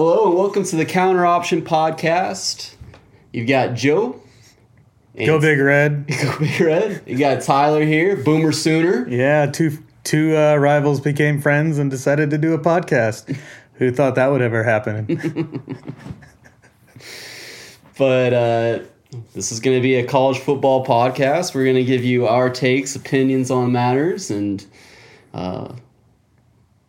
Hello 0.00 0.28
and 0.28 0.38
welcome 0.38 0.62
to 0.62 0.76
the 0.76 0.84
Counter 0.84 1.26
Option 1.26 1.60
Podcast. 1.60 2.76
You've 3.32 3.48
got 3.48 3.74
Joe. 3.74 4.22
Go 5.16 5.40
Big 5.40 5.58
Red. 5.58 6.06
Go 6.22 6.38
Big 6.38 6.60
Red. 6.60 7.02
You 7.04 7.18
got 7.18 7.42
Tyler 7.42 7.84
here, 7.84 8.14
Boomer 8.14 8.52
Sooner. 8.52 9.08
Yeah, 9.08 9.46
two 9.46 9.76
two 10.04 10.36
uh, 10.36 10.54
rivals 10.54 11.00
became 11.00 11.40
friends 11.40 11.78
and 11.78 11.90
decided 11.90 12.30
to 12.30 12.38
do 12.38 12.54
a 12.54 12.60
podcast. 12.60 13.36
Who 13.72 13.90
thought 13.90 14.14
that 14.14 14.28
would 14.28 14.40
ever 14.40 14.62
happen? 14.62 15.64
But 17.98 18.32
uh, 18.32 18.78
this 19.34 19.50
is 19.50 19.58
going 19.58 19.76
to 19.76 19.82
be 19.82 19.96
a 19.96 20.06
college 20.06 20.38
football 20.38 20.86
podcast. 20.86 21.56
We're 21.56 21.64
going 21.64 21.74
to 21.74 21.84
give 21.84 22.04
you 22.04 22.28
our 22.28 22.50
takes, 22.50 22.94
opinions 22.94 23.50
on 23.50 23.72
matters, 23.72 24.30
and 24.30 24.64
uh, 25.34 25.72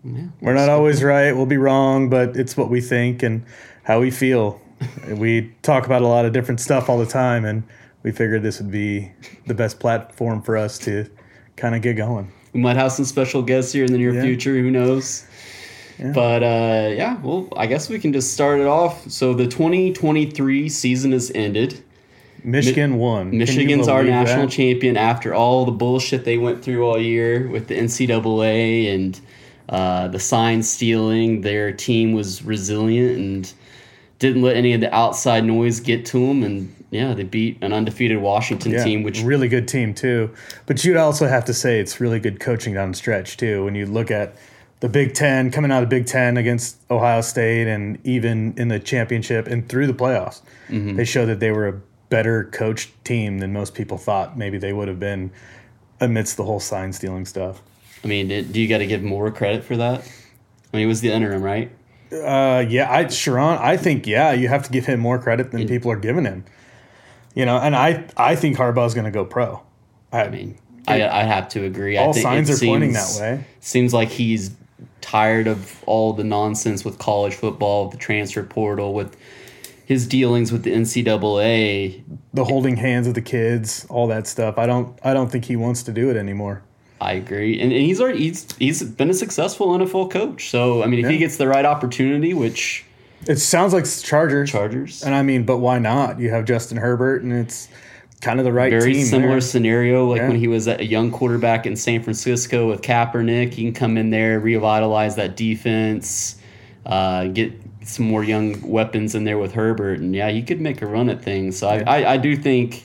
yeah, 0.04 0.28
We're 0.42 0.54
not 0.54 0.70
always 0.70 1.04
right. 1.04 1.32
We'll 1.34 1.46
be 1.46 1.58
wrong, 1.58 2.10
but 2.10 2.36
it's 2.38 2.56
what 2.56 2.70
we 2.70 2.82
think 2.82 3.24
and 3.24 3.44
how 3.84 4.00
we 4.00 4.12
feel. 4.12 4.62
we 5.10 5.54
talk 5.62 5.86
about 5.86 6.02
a 6.02 6.08
lot 6.08 6.26
of 6.26 6.34
different 6.34 6.60
stuff 6.62 6.90
all 6.90 6.98
the 6.98 7.06
time, 7.06 7.44
and 7.46 7.64
we 8.04 8.12
figured 8.12 8.44
this 8.44 8.60
would 8.62 8.72
be 8.72 9.12
the 9.48 9.54
best 9.54 9.80
platform 9.80 10.42
for 10.42 10.56
us 10.56 10.78
to 10.80 11.10
kind 11.58 11.76
of 11.76 11.82
get 11.82 11.96
going. 11.98 12.32
we 12.54 12.62
might 12.62 12.78
have 12.78 12.92
some 12.92 13.06
special 13.06 13.42
guests 13.42 13.74
here 13.74 13.84
in 13.86 13.92
the 13.92 13.98
near 13.98 14.14
Yeah. 14.14 14.24
future. 14.24 14.56
Who 14.58 14.72
knows? 14.72 15.26
Yeah. 16.00 16.14
But 16.14 16.44
uh, 16.44 16.90
yeah, 16.96 17.18
well, 17.22 17.50
I 17.58 17.68
guess 17.68 17.90
we 17.90 18.00
can 18.00 18.14
just 18.14 18.34
start 18.34 18.62
it 18.62 18.68
off. 18.68 19.10
So 19.12 19.34
the 19.34 19.48
2023 19.48 20.70
season 20.70 21.12
has 21.12 21.30
ended. 21.36 21.84
Michigan 22.42 22.96
won. 22.96 23.38
Michigan's 23.38 23.90
our 23.90 24.02
national 24.06 24.44
that? 24.46 24.52
champion 24.52 24.96
after 24.96 25.34
all 25.34 25.66
the 25.66 25.74
bullshit 25.74 26.24
they 26.24 26.38
went 26.38 26.64
through 26.64 26.86
all 26.88 26.98
year 26.98 27.50
with 27.50 27.68
the 27.68 27.76
NCAA 27.78 28.94
and 28.96 29.20
uh, 29.70 30.08
the 30.10 30.20
sign 30.20 30.62
stealing. 30.64 31.42
Their 31.42 31.72
team 31.72 32.14
was 32.14 32.44
resilient 32.44 33.18
and 33.18 33.54
didn't 34.20 34.42
let 34.42 34.58
any 34.58 34.74
of 34.74 34.82
the 34.82 34.94
outside 34.94 35.46
noise 35.46 35.80
get 35.80 36.06
to 36.08 36.20
them. 36.28 36.44
And 36.44 36.76
yeah, 36.92 37.14
they 37.14 37.24
beat 37.24 37.58
an 37.62 37.72
undefeated 37.72 38.18
Washington 38.20 38.72
Yeah, 38.74 38.84
team, 38.84 39.04
which 39.04 39.22
really 39.22 39.48
good 39.48 39.68
team 39.68 39.94
too. 39.94 40.32
But 40.66 40.84
you'd 40.84 40.98
also 40.98 41.28
have 41.28 41.46
to 41.46 41.54
say 41.54 41.80
it's 41.80 42.00
really 42.02 42.20
good 42.20 42.40
coaching 42.40 42.74
down 42.74 42.92
the 42.92 42.98
stretch 42.98 43.38
too. 43.38 43.64
When 43.64 43.76
you 43.76 43.86
look 43.86 44.12
at 44.12 44.36
the 44.82 44.90
Big 44.90 45.14
Ten 45.14 45.52
coming 45.52 45.72
out 45.72 45.84
of 45.84 45.90
Big 45.90 46.06
Ten 46.06 46.36
against 46.38 46.78
Ohio 46.90 47.22
State, 47.22 47.68
and 47.68 48.00
even 48.06 48.54
in 48.58 48.70
the 48.70 48.80
championship 48.80 49.46
and 49.48 49.68
through 49.70 49.88
the 49.88 49.94
playoffs, 49.94 50.42
Mm-hmm. 50.70 50.98
they 50.98 51.06
showed 51.06 51.26
that 51.26 51.40
they 51.40 51.52
were 51.52 51.68
a 51.68 51.82
better 52.10 52.44
coached 52.46 52.92
team 53.04 53.40
than 53.40 53.52
most 53.52 53.74
people 53.74 53.98
thought 53.98 54.38
maybe 54.38 54.58
they 54.60 54.72
would 54.72 54.88
have 54.88 55.00
been 55.00 55.32
amidst 56.00 56.38
the 56.38 56.44
whole 56.44 56.60
sign 56.60 56.94
stealing 56.94 57.26
stuff. 57.26 57.62
I 58.04 58.08
mean, 58.08 58.32
it- 58.32 58.52
do 58.52 58.62
you 58.62 58.68
got 58.68 58.80
to 58.80 58.88
give 58.88 59.04
more 59.04 59.30
credit 59.32 59.64
for 59.64 59.78
that? 59.78 60.02
I 60.74 60.78
mean, 60.78 60.86
it 60.86 60.88
was 60.88 61.02
the 61.02 61.12
interim, 61.12 61.42
right? 61.42 61.72
Uh, 62.12 62.64
yeah, 62.68 62.92
I 62.92 63.06
Sherrone, 63.06 63.60
I 63.60 63.78
think 63.78 64.08
yeah, 64.08 64.32
you 64.32 64.48
have 64.48 64.64
to 64.64 64.72
give 64.72 64.86
him 64.86 65.00
more 65.00 65.20
credit 65.20 65.52
than 65.52 65.68
people 65.68 65.92
are 65.92 65.96
giving 66.00 66.26
him. 66.26 66.44
You 67.36 67.46
know, 67.46 67.58
and 67.58 67.76
I 67.76 68.06
I 68.18 68.36
think 68.36 68.58
Harbaugh's 68.58 68.94
going 68.96 69.06
to 69.06 69.12
go 69.12 69.26
pro. 69.26 69.62
I, 70.12 70.24
I 70.24 70.30
mean, 70.30 70.58
I, 70.88 71.08
I 71.08 71.24
have 71.24 71.50
to 71.50 71.64
agree. 71.66 71.98
I 71.98 72.04
all 72.06 72.14
think 72.14 72.24
signs 72.24 72.50
it 72.50 72.62
are 72.62 72.66
pointing 72.66 72.94
that 72.94 73.04
seems- 73.04 73.22
way. 73.22 73.46
Seems 73.60 73.94
like 73.94 74.10
he's 74.10 74.52
tired 75.02 75.48
of 75.48 75.84
all 75.86 76.14
the 76.14 76.24
nonsense 76.24 76.84
with 76.84 76.98
college 76.98 77.36
football, 77.36 77.90
the 77.90 77.98
transfer 77.98 78.44
portal, 78.44 78.94
with 78.94 79.16
his 79.86 80.08
dealings 80.08 80.52
with 80.52 80.64
the 80.64 80.72
NCAA. 80.72 82.02
the 82.34 82.44
holding 82.46 82.78
hands 82.78 83.06
of 83.08 83.14
the 83.14 83.22
kids, 83.22 83.86
all 83.90 84.08
that 84.08 84.26
stuff. 84.28 84.58
I 84.58 84.66
don't 84.66 84.98
I 85.04 85.14
don't 85.14 85.32
think 85.32 85.46
he 85.46 85.56
wants 85.56 85.84
to 85.84 85.92
do 85.92 86.10
it 86.10 86.18
anymore. 86.18 86.64
I 87.02 87.14
agree, 87.14 87.60
and, 87.62 87.72
and 87.72 87.82
he's 87.82 88.02
already 88.02 88.20
he's 88.20 88.46
he's 88.60 88.84
been 88.84 89.10
a 89.10 89.14
successful 89.14 89.68
NFL 89.78 90.12
coach. 90.12 90.50
So 90.50 90.84
I 90.84 90.88
mean, 90.88 91.04
if 91.04 91.10
he 91.10 91.18
gets 91.18 91.38
the 91.38 91.48
right 91.48 91.66
opportunity, 91.66 92.34
which 92.34 92.84
It 93.28 93.38
sounds 93.38 93.74
like 93.74 93.86
Chargers. 94.04 94.52
Chargers, 94.52 95.04
And 95.04 95.16
I 95.16 95.24
mean, 95.24 95.44
but 95.44 95.58
why 95.60 95.80
not? 95.80 96.20
You 96.20 96.30
have 96.32 96.46
Justin 96.46 96.78
Herbert 96.78 97.22
and 97.24 97.32
it's 97.34 97.68
kind 98.22 98.38
of 98.40 98.46
the 98.46 98.52
right 98.52 98.70
very 98.70 98.94
team. 98.96 99.06
similar 99.06 99.32
there. 99.36 99.42
scenario 99.42 100.06
like 100.10 100.20
Yeah. 100.20 100.28
when 100.28 100.38
he 100.38 100.48
was 100.50 100.68
a 100.68 100.84
young 100.84 101.10
quarterback 101.10 101.66
in 101.66 101.76
San 101.78 102.04
Francisco 102.04 102.68
with 102.68 102.82
Kaepernick. 102.82 103.54
He 103.54 103.64
can 103.64 103.74
come 103.74 103.98
in 103.98 104.10
there, 104.10 104.40
revitalize 104.42 105.16
that 105.16 105.38
defense, 105.38 106.36
uh, 106.86 107.28
get 107.28 107.54
some 107.86 108.06
more 108.08 108.24
young 108.26 108.62
weapons 108.70 109.16
in 109.16 109.24
there 109.24 109.38
with 109.38 109.54
Herbert, 109.54 110.00
and 110.00 110.14
yeah, 110.14 110.30
he 110.32 110.42
could 110.42 110.60
make 110.60 110.82
a 110.82 110.86
run 110.86 111.10
at 111.10 111.22
things. 111.24 111.58
So 111.58 111.72
Yeah. 111.74 111.84
I, 111.88 112.02
I, 112.04 112.12
I 112.14 112.18
do 112.18 112.36
think 112.36 112.84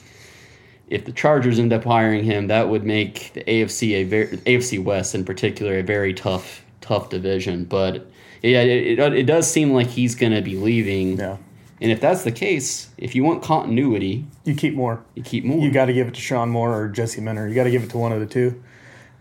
if 0.89 1.05
the 1.05 1.11
Chargers 1.11 1.59
end 1.59 1.73
up 1.73 1.83
hiring 1.83 2.23
him, 2.23 2.47
that 2.47 2.69
would 2.69 2.83
make 2.83 3.33
the 3.33 3.43
AFC 3.43 3.91
a 3.93 4.03
very 4.03 4.27
AFC 4.37 4.83
West 4.83 5.15
in 5.15 5.25
particular 5.25 5.77
a 5.79 5.83
very 5.83 6.13
tough 6.13 6.63
tough 6.81 7.09
division. 7.09 7.65
But 7.65 8.05
yeah, 8.43 8.61
it, 8.61 8.99
it, 8.99 9.13
it 9.13 9.23
does 9.25 9.49
seem 9.49 9.73
like 9.73 9.87
he's 9.87 10.13
going 10.15 10.33
to 10.33 10.41
be 10.41 10.55
leaving. 10.57 11.17
Yeah. 11.17 11.37
And 11.81 11.91
if 11.91 11.99
that's 11.99 12.23
the 12.23 12.31
case, 12.31 12.89
if 12.97 13.15
you 13.15 13.23
want 13.23 13.43
continuity, 13.43 14.25
You 14.45 14.55
keep 14.55 14.75
Moore. 14.75 15.03
you 15.15 15.23
keep 15.23 15.43
Moore. 15.43 15.59
You 15.59 15.71
got 15.71 15.85
to 15.85 15.93
give 15.93 16.07
it 16.07 16.13
to 16.13 16.21
Sherrone 16.21 16.49
Moore 16.49 16.73
or 16.73 16.87
Jesse 16.87 17.19
Minter. 17.19 17.47
You 17.49 17.55
got 17.55 17.65
to 17.65 17.71
give 17.71 17.83
it 17.83 17.89
to 17.89 17.97
one 17.97 18.11
of 18.13 18.19
the 18.19 18.25
two. 18.25 18.63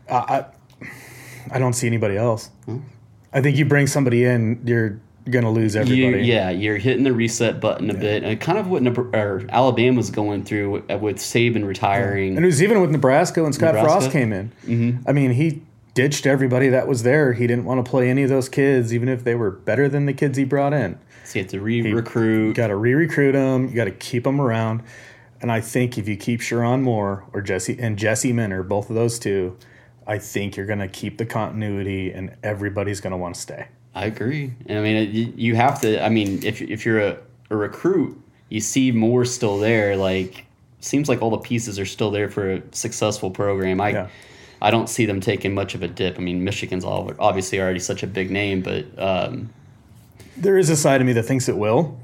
I 0.09 0.15
I, 0.15 0.45
I 1.51 1.59
don't 1.59 1.73
see 1.73 1.87
anybody 1.87 2.17
else. 2.17 2.51
Hmm. 2.67 2.79
I 3.33 3.41
think 3.41 3.57
you 3.57 3.65
bring 3.65 3.89
somebody 3.89 4.25
in, 4.25 4.61
you're 4.65 5.01
gonna 5.31 5.51
lose 5.51 5.75
You, 5.75 5.81
everybody. 5.81 6.25
yeah, 6.25 6.51
you're 6.51 6.77
hitting 6.77 7.05
the 7.05 7.12
reset 7.12 7.61
button 7.61 7.91
a 7.91 7.95
bit, 7.95 8.23
and 8.23 8.41
kind 8.41 8.59
of 8.59 8.69
what 8.69 8.83
Nebr- 8.83 9.15
or 9.15 9.47
Alabama's 9.49 10.11
going 10.11 10.45
through 10.45 10.71
with, 10.71 11.01
with 11.01 11.17
Saban 11.17 11.67
retiring. 11.67 12.37
And 12.37 12.45
it 12.45 12.47
was 12.47 12.62
even 12.62 12.81
with 12.81 12.91
Nebraska 12.91 13.43
when 13.43 13.53
Scott 13.53 13.75
Nebraska? 13.75 14.01
Frost 14.01 14.11
came 14.12 14.33
in. 14.33 14.53
Mm-hmm. 14.67 15.09
I 15.09 15.12
mean, 15.12 15.33
he 15.33 15.62
ditched 15.95 16.27
everybody 16.27 16.69
that 16.69 16.87
was 16.89 17.05
there. 17.05 17.33
He 17.33 17.47
didn't 17.47 17.65
want 17.65 17.85
to 17.85 17.89
play 17.89 18.11
any 18.11 18.23
of 18.23 18.29
those 18.29 18.49
kids, 18.49 18.93
even 18.93 19.09
if 19.09 19.25
they 19.25 19.35
were 19.35 19.51
better 19.51 19.89
than 19.89 20.07
the 20.07 20.12
kids 20.12 20.37
he 20.37 20.45
brought 20.45 20.73
in. 20.75 20.99
so 21.25 21.39
you 21.39 21.45
have 21.45 21.51
to 21.53 21.61
re-recruit. 21.61 22.49
You 22.49 22.55
got 22.55 22.67
to 22.67 22.77
re-recruit 22.77 23.33
them. 23.33 23.69
You 23.69 23.75
got 23.75 23.85
to 23.85 23.93
keep 23.93 24.25
them 24.25 24.41
around. 24.41 24.83
And 25.41 25.53
I 25.53 25.61
think 25.61 25.97
if 25.97 26.09
you 26.09 26.17
keep 26.17 26.41
Sherrone 26.41 26.83
Moore 26.83 27.25
or 27.33 27.41
Jesse 27.43 27.79
and 27.79 27.97
Jesse 27.99 28.33
Minter, 28.33 28.62
both 28.62 28.89
of 28.91 28.97
those 28.97 29.19
two, 29.19 29.56
I 30.06 30.19
think 30.19 30.56
you're 30.56 30.67
going 30.67 30.79
to 30.81 30.89
keep 30.89 31.17
the 31.19 31.27
continuity, 31.27 32.11
and 32.12 32.37
everybody's 32.43 33.01
going 33.01 33.12
to 33.12 33.17
want 33.17 33.37
to 33.37 33.41
stay. 33.41 33.69
I 33.94 34.06
agree. 34.06 34.53
And 34.66 34.78
I 34.78 34.82
mean, 34.82 35.15
you- 35.15 35.32
you 35.37 35.55
have 35.56 35.81
to. 35.82 36.05
I 36.05 36.09
mean, 36.09 36.41
if 36.44 36.60
if 36.62 36.84
you're 36.84 37.00
a, 37.00 37.16
a 37.50 37.56
recruit, 37.56 38.21
you 38.49 38.60
see 38.60 38.91
Moore 38.93 39.25
still 39.25 39.59
there. 39.59 39.97
Like, 39.97 40.47
seems 40.81 41.09
like 41.09 41.22
all 41.22 41.31
the 41.31 41.38
pieces 41.38 41.78
are 41.78 41.87
still 41.87 42.10
there 42.10 42.28
for 42.28 42.55
a 42.55 42.62
successful 42.72 43.31
program. 43.31 43.81
I. 43.81 43.91
Yeah. 43.91 44.09
I 44.62 44.71
don't 44.71 44.88
see 44.88 45.05
them 45.05 45.21
taking 45.21 45.53
much 45.53 45.75
of 45.75 45.82
a 45.82 45.88
dip. 45.88 46.16
I 46.19 46.22
mean, 46.22 46.43
Michigan's 46.43 46.84
all, 46.84 47.12
obviously 47.19 47.60
already 47.60 47.81
such 47.81 48.03
a 48.03 48.06
big 48.06 48.31
name, 48.31 48.62
but 48.62 48.87
um, 48.99 49.50
There 50.38 50.56
is 50.56 50.71
a 50.71 50.76
side 50.76 51.03
of 51.03 51.06
me 51.06 51.12
that 51.15 51.25
thinks 51.25 51.50
it 51.50 51.56
will. 51.59 51.99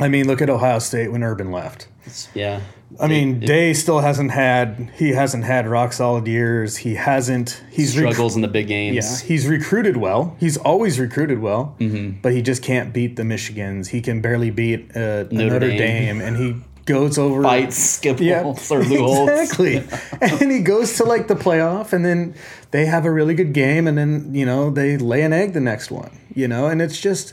I 0.00 0.08
mean, 0.08 0.26
look 0.26 0.40
at 0.40 0.48
Ohio 0.48 0.78
State 0.78 1.12
when 1.12 1.22
Urban 1.22 1.52
left. 1.52 1.88
yeah. 2.34 2.60
I 3.00 3.08
mean, 3.08 3.42
It- 3.42 3.46
Day 3.46 3.72
still 3.72 4.00
hasn't 4.00 4.30
had 4.30 4.90
he 4.96 5.10
hasn't 5.12 5.44
had 5.44 5.66
rock 5.66 5.92
solid 5.92 6.26
years. 6.26 6.76
He 6.78 6.94
hasn't. 6.94 7.62
He's 7.70 7.98
rec- 7.98 8.12
struggles 8.12 8.36
in 8.36 8.42
the 8.42 8.48
big 8.48 8.68
Yeah, 8.70 8.76
games. 8.92 9.20
he's 9.20 9.46
recruited 9.46 9.96
well. 9.96 10.36
He's 10.38 10.56
always 10.56 10.98
recruited 11.00 11.40
well, 11.40 11.74
Mm-hmm. 11.80 12.20
but 12.22 12.32
he 12.32 12.42
just 12.42 12.62
can't 12.62 12.92
beat 12.92 13.16
the 13.16 13.22
Michigans. 13.24 13.88
He 13.88 14.00
can 14.00 14.20
barely 14.20 14.50
beat 14.50 14.96
uh, 14.96 15.24
Notre 15.30 15.58
Dame. 15.60 15.78
Dame. 15.78 16.20
and 16.20 16.36
he 16.36 16.56
goes 16.86 17.16
over 17.18 17.42
Fights, 17.50 17.76
skip 17.78 18.20
Yeah, 18.20 18.42
or 18.42 18.52
exactly. 18.80 19.82
and 20.20 20.52
he 20.52 20.60
goes 20.60 20.96
to 20.98 21.04
like 21.04 21.28
the 21.28 21.34
playoff, 21.34 21.92
and 21.92 22.04
then 22.04 22.34
they 22.70 22.86
have 22.86 23.04
a 23.06 23.10
really 23.10 23.34
good 23.34 23.52
game, 23.52 23.86
and 23.88 23.96
then 23.98 24.34
you 24.34 24.46
know 24.46 24.70
they 24.70 24.96
lay 24.98 25.22
an 25.22 25.32
egg 25.32 25.52
the 25.54 25.60
next 25.60 25.90
one. 25.90 26.10
You 26.34 26.46
know, 26.48 26.66
and 26.66 26.80
it's 26.82 27.00
just 27.00 27.32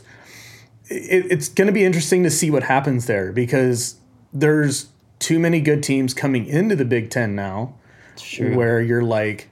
it, 0.88 1.26
it's 1.30 1.48
going 1.48 1.66
to 1.66 1.72
be 1.72 1.84
interesting 1.84 2.22
to 2.24 2.30
see 2.30 2.50
what 2.50 2.64
happens 2.64 3.06
there 3.06 3.32
because 3.32 3.96
there's 4.32 4.86
too 5.22 5.38
many 5.38 5.60
good 5.60 5.82
teams 5.82 6.12
coming 6.12 6.44
into 6.46 6.76
the 6.76 6.84
Big 6.84 7.08
Ten 7.08 7.34
now, 7.34 7.74
True. 8.16 8.54
where 8.56 8.80
you're 8.82 9.02
like, 9.02 9.48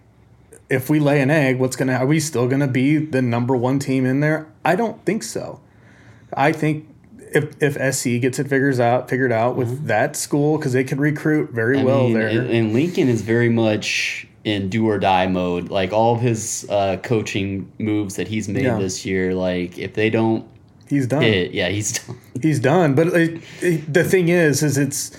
if 0.69 0.91
we 0.91 1.01
lay 1.01 1.21
an 1.23 1.31
egg, 1.31 1.59
what's 1.59 1.77
gonna? 1.77 1.95
Are 1.95 2.07
we 2.07 2.21
still 2.21 2.47
gonna 2.49 2.69
be 2.69 2.99
the 2.99 3.23
number 3.23 3.57
one 3.57 3.79
team 3.79 4.05
in 4.05 4.21
there? 4.21 4.47
I 4.65 4.77
don't 4.77 5.05
think 5.07 5.23
so. 5.23 5.61
I 6.35 6.53
think 6.53 6.87
if 7.33 7.55
if 7.63 7.75
SC 7.95 8.21
gets 8.21 8.39
it 8.39 8.49
figures 8.49 8.79
out 8.81 9.09
figured 9.09 9.33
out 9.33 9.57
with 9.57 9.87
that 9.87 10.17
school 10.17 10.59
because 10.59 10.73
they 10.73 10.85
can 10.85 11.01
recruit 11.01 11.51
very 11.51 11.77
Mm-hmm. 11.79 11.87
I 11.89 11.91
well 11.91 12.05
mean, 12.05 12.13
there. 12.15 12.29
And, 12.29 12.51
and 12.51 12.73
Lincoln 12.73 13.09
is 13.09 13.23
very 13.23 13.49
much 13.49 14.27
in 14.45 14.69
do 14.69 14.87
or 14.89 14.99
die 14.99 15.27
mode. 15.27 15.71
Like 15.71 15.93
all 15.93 16.15
of 16.15 16.21
his 16.21 16.67
uh, 16.71 16.99
coaching 17.03 17.71
moves 17.79 18.17
that 18.17 18.29
he's 18.29 18.49
made 18.49 18.65
Yeah. 18.65 18.79
this 18.79 19.05
year, 19.07 19.35
like 19.35 19.79
if 19.79 19.95
they 19.95 20.11
don't 20.11 20.47
He's 20.89 21.07
done. 21.07 21.23
hit, 21.23 21.53
yeah, 21.53 21.69
he's 21.69 21.99
done. 22.07 22.19
He's 22.43 22.59
done. 22.61 22.95
But 22.95 23.09
it, 23.09 23.43
it, 23.61 23.93
the 23.93 24.03
thing 24.05 24.29
is, 24.29 24.63
is 24.63 24.77
it's 24.79 25.13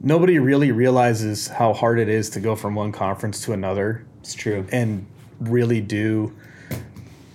nobody 0.00 0.38
really 0.38 0.72
realizes 0.72 1.48
how 1.48 1.72
hard 1.72 1.98
it 1.98 2.08
is 2.08 2.30
to 2.30 2.40
go 2.40 2.54
from 2.56 2.74
one 2.74 2.92
conference 2.92 3.40
to 3.44 3.52
another 3.52 4.04
It's 4.20 4.34
true. 4.34 4.66
and 4.70 5.06
really 5.40 5.80
do 5.80 6.34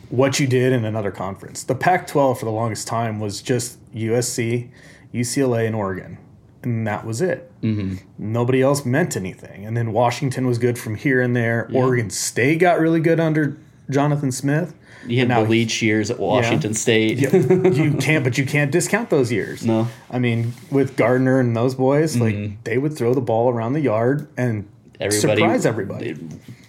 what 0.10 0.40
you 0.40 0.48
did 0.48 0.74
in 0.74 0.86
another 0.86 1.12
conference. 1.12 1.64
The 1.64 1.76
Pac 1.76 2.08
12 2.08 2.40
for 2.40 2.46
the 2.46 2.52
longest 2.52 2.88
time 2.88 3.20
was 3.20 3.42
just 3.42 3.78
USC, 3.94 4.70
UCLA, 5.14 5.68
and 5.68 5.76
Oregon. 5.76 6.18
And 6.64 6.86
that 6.88 7.06
was 7.06 7.22
it. 7.22 7.50
Mm-hmm. 7.62 7.98
Nobody 8.18 8.62
else 8.62 8.86
meant 8.86 9.16
anything. 9.16 9.66
And 9.66 9.78
then 9.78 9.94
Washington 9.94 10.46
was 10.48 10.58
good 10.58 10.78
from 10.78 10.96
here 10.96 11.22
and 11.22 11.36
there. 11.36 11.70
Oregon 11.74 12.10
State 12.10 12.60
got 12.60 12.80
really 12.80 13.00
good 13.00 13.20
under 13.20 13.58
Jonathan 13.90 14.32
Smith. 14.32 14.76
He 15.08 15.18
had 15.18 15.30
Now 15.30 15.44
the 15.44 15.50
Leach 15.50 15.82
years 15.82 16.12
at 16.12 16.20
Washington 16.20 16.74
State. 16.74 17.20
you 17.20 17.94
can't, 18.00 18.24
but 18.24 18.38
you 18.38 18.46
can't 18.46 18.72
discount 18.72 19.10
those 19.10 19.32
years. 19.32 19.66
No. 19.66 19.88
I 20.12 20.20
mean, 20.20 20.54
with 20.72 20.98
Gardner 20.98 21.40
and 21.40 21.56
those 21.56 21.76
boys, 21.76 22.18
like 22.18 22.36
mm-hmm. 22.36 22.56
they 22.64 22.78
would 22.78 22.98
throw 22.98 23.14
the 23.14 23.22
ball 23.22 23.50
around 23.50 23.74
the 23.74 23.82
yard 23.82 24.28
and 24.38 24.68
Everybody 25.00 25.42
surprise 25.42 25.66
everybody. 25.66 26.18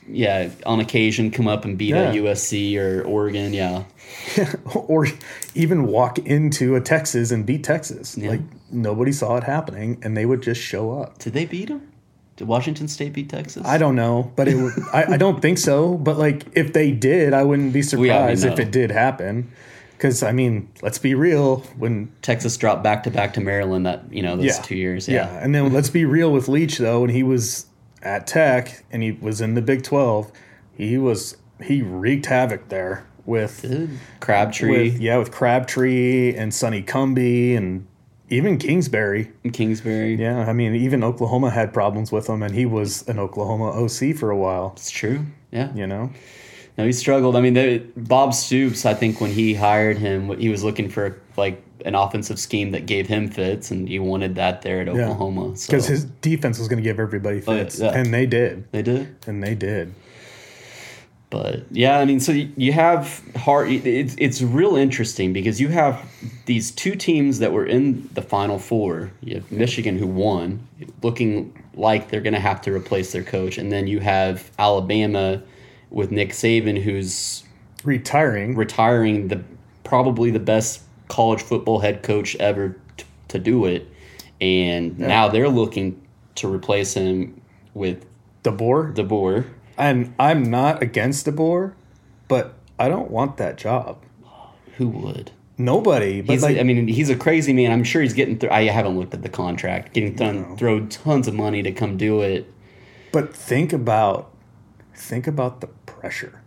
yeah, 0.09 0.51
on 0.65 0.79
occasion 0.79 1.33
come 1.33 1.49
up 1.49 1.65
and 1.65 1.77
beat 1.77 1.91
Yeah. 1.91 2.13
a 2.13 2.15
USC 2.15 2.79
or 2.79 3.03
Oregon. 3.03 3.53
Yeah, 3.53 3.85
or 4.75 5.09
even 5.57 5.87
walk 5.87 6.21
into 6.21 6.77
a 6.77 6.81
Texas 6.81 7.33
and 7.33 7.45
beat 7.45 7.65
Texas. 7.65 8.17
Like 8.17 8.41
nobody 8.71 9.11
saw 9.11 9.37
it 9.37 9.45
happening, 9.45 9.99
and 10.03 10.17
they 10.17 10.27
would 10.27 10.43
just 10.43 10.61
show 10.61 10.93
up. 11.01 11.19
did 11.19 11.33
they 11.33 11.45
beat 11.45 11.69
them? 11.69 11.90
Did 12.41 12.49
Washington 12.49 12.89
State 12.89 13.13
beat 13.13 13.29
Texas? 13.29 13.67
I 13.67 13.77
don't 13.77 13.95
know, 13.95 14.33
but 14.35 14.49
it. 14.49 14.55
Would, 14.55 14.73
I, 14.95 15.05
I 15.13 15.17
don't 15.19 15.43
think 15.43 15.59
so. 15.59 15.99
But 15.99 16.17
like, 16.17 16.47
if 16.55 16.73
they 16.73 16.91
did, 16.91 17.35
I 17.35 17.43
wouldn't 17.43 17.75
be 17.75 17.83
surprised 17.83 18.47
if 18.47 18.59
it 18.59 18.71
did 18.71 18.91
happen. 18.91 19.53
Because 19.93 20.23
I 20.23 20.33
mean, 20.33 20.71
let's 20.81 20.97
be 20.97 21.15
real. 21.15 21.59
When 21.77 22.11
Texas 22.23 22.57
dropped 22.57 22.83
back 22.83 23.03
to 23.03 23.11
back 23.11 23.35
to 23.35 23.43
Maryland 23.43 23.85
that 23.85 24.11
you 24.11 24.23
know 24.23 24.37
those 24.37 24.47
yeah, 24.47 24.63
two 24.63 24.75
years. 24.75 25.07
yeah, 25.07 25.27
Yeah, 25.27 25.45
and 25.45 25.55
then 25.55 25.71
let's 25.71 25.91
be 25.91 26.07
real 26.07 26.33
with 26.33 26.49
Leach 26.49 26.79
though. 26.79 27.03
When 27.03 27.11
he 27.11 27.23
was 27.23 27.67
at 28.01 28.27
Tech 28.27 28.87
and 28.91 29.03
he 29.03 29.13
was 29.13 29.43
in 29.43 29.53
the 29.53 29.61
Big 29.61 29.83
Twelve, 29.83 30.33
he 30.73 30.97
was 30.97 31.37
he 31.63 31.83
wreaked 31.83 32.25
havoc 32.25 32.71
there 32.71 33.05
with 33.27 33.61
Did 33.61 33.91
Crabtree, 34.21 34.93
with 34.93 34.99
yeah 34.99 35.19
with 35.19 35.31
Crabtree 35.31 36.35
and 36.35 36.55
Sonny 36.55 36.83
Cumbie 36.83 37.55
and 37.55 37.87
even 38.31 38.57
Kingsbury. 38.59 39.31
Kingsbury. 39.53 40.15
Yeah, 40.15 40.39
I 40.49 40.53
mean, 40.53 40.75
even 40.75 41.05
Oklahoma 41.05 41.51
had 41.51 41.73
problems 41.73 42.11
with 42.13 42.29
him, 42.29 42.43
and 42.43 42.55
he 42.55 42.65
was 42.67 43.07
an 43.09 43.19
Oklahoma 43.19 43.71
OC 43.71 44.17
for 44.17 44.31
a 44.31 44.37
while. 44.37 44.73
it's 44.77 44.91
true. 44.91 45.27
Yeah, 45.53 45.75
You 45.75 45.87
know, 45.87 46.11
no, 46.79 46.87
he 46.87 46.93
struggled. 46.93 47.35
I 47.37 47.41
mean, 47.41 47.55
they, 47.55 47.79
Bob 47.97 48.33
Stoops. 48.33 48.87
I 48.87 48.95
think 48.95 49.21
when 49.21 49.31
he 49.33 49.53
hired 49.55 49.99
him, 49.99 50.39
he 50.39 50.49
was 50.49 50.63
looking 50.65 50.89
for 50.89 51.21
like 51.37 51.61
an 51.85 51.95
offensive 51.95 52.39
scheme 52.39 52.71
that 52.71 52.87
gave 52.87 53.07
him 53.09 53.29
fits, 53.29 53.71
and 53.71 53.89
he 53.89 53.99
wanted 53.99 54.37
that 54.37 54.63
there 54.63 54.81
at 54.81 54.89
Oklahoma. 54.89 55.57
So 55.57 55.67
because 55.73 55.87
his 55.87 56.05
defense 56.05 56.59
was 56.59 56.69
going 56.69 56.77
to 56.79 56.83
give 56.89 57.01
everybody 57.01 57.43
Oh, 57.47 57.53
yeah, 57.53 57.59
fits, 57.65 57.81
yeah. 57.81 57.91
and 57.99 58.15
they 58.15 58.27
did, 58.27 58.71
they 58.73 58.83
did. 58.83 59.17
and 59.27 59.43
they 59.43 59.55
did. 59.55 59.93
But 61.31 61.63
yeah, 61.71 61.99
I 61.99 62.05
mean, 62.05 62.19
so 62.19 62.33
you 62.33 62.53
you 62.57 62.73
have 62.73 63.23
hard. 63.37 63.71
It's 63.71 64.17
it's 64.19 64.43
real 64.43 64.75
interesting 64.75 65.33
because 65.33 65.61
you 65.61 65.69
have 65.69 66.05
these 66.47 66.73
two 66.73 66.97
teams 66.97 67.39
that 67.39 67.53
were 67.53 67.65
in 67.65 68.09
the 68.15 68.23
Final 68.23 68.59
Four. 68.59 69.13
You 69.21 69.37
have 69.37 69.53
Michigan 69.53 69.97
who 69.97 70.09
won, 70.09 70.67
looking 71.03 71.57
like 71.75 72.11
they're 72.11 72.21
going 72.21 72.35
to 72.35 72.41
have 72.41 72.61
to 72.63 72.75
replace 72.75 73.13
their 73.13 73.23
coach, 73.23 73.59
and 73.59 73.71
then 73.71 73.87
you 73.87 74.01
have 74.01 74.51
Alabama 74.59 75.41
with 75.91 76.11
Nick 76.11 76.31
Saban, 76.31 76.83
who's 76.83 77.45
Retiring, 77.83 78.57
retiring 78.57 79.29
the 79.29 79.43
probably 79.85 80.31
the 80.31 80.39
best 80.39 80.83
college 81.09 81.41
football 81.41 81.79
head 81.79 82.03
coach 82.03 82.37
ever 82.37 82.77
t- 82.99 83.07
to 83.29 83.39
do 83.39 83.65
it, 83.65 83.89
and 84.39 84.99
now 84.99 85.29
they're 85.29 85.49
looking 85.49 85.99
to 86.35 86.53
replace 86.53 86.93
him 86.93 87.41
with 87.73 88.05
DeBoer, 88.43 88.95
DeBoer. 88.95 89.47
And 89.81 90.15
I'm 90.19 90.43
not 90.45 90.83
against 90.83 91.27
DeBoer, 91.27 91.73
but 92.29 92.55
I 92.79 92.89
don't 92.89 93.11
want 93.11 93.37
that 93.39 93.57
job. 93.59 94.03
Who 94.77 94.89
would? 94.89 95.33
Nobody, 95.59 96.23
but 96.23 96.33
He's, 96.33 96.43
like, 96.43 96.57
I 96.57 96.63
mean, 96.63 96.89
he's 96.89 97.11
a 97.11 97.17
crazy 97.17 97.53
man. 97.53 97.71
I'm 97.71 97.85
sure 97.85 98.01
he's 98.01 98.15
getting. 98.15 98.39
Th- 98.39 98.51
I 98.51 98.63
haven't 98.65 98.99
looked 98.99 99.13
at 99.13 99.23
the 99.23 99.29
contract. 99.29 99.93
Getting 99.93 100.17
thrown, 100.17 100.57
throw 100.57 100.87
tons 100.87 101.29
of 101.29 101.35
money 101.35 101.63
to 101.63 101.73
come 101.73 101.97
do 101.99 102.23
it. 102.23 102.51
but 103.13 103.35
think 103.37 103.73
about, 103.75 104.33
think 104.95 105.27
about 105.27 105.61
the 105.61 105.67
pressure. 105.67 106.41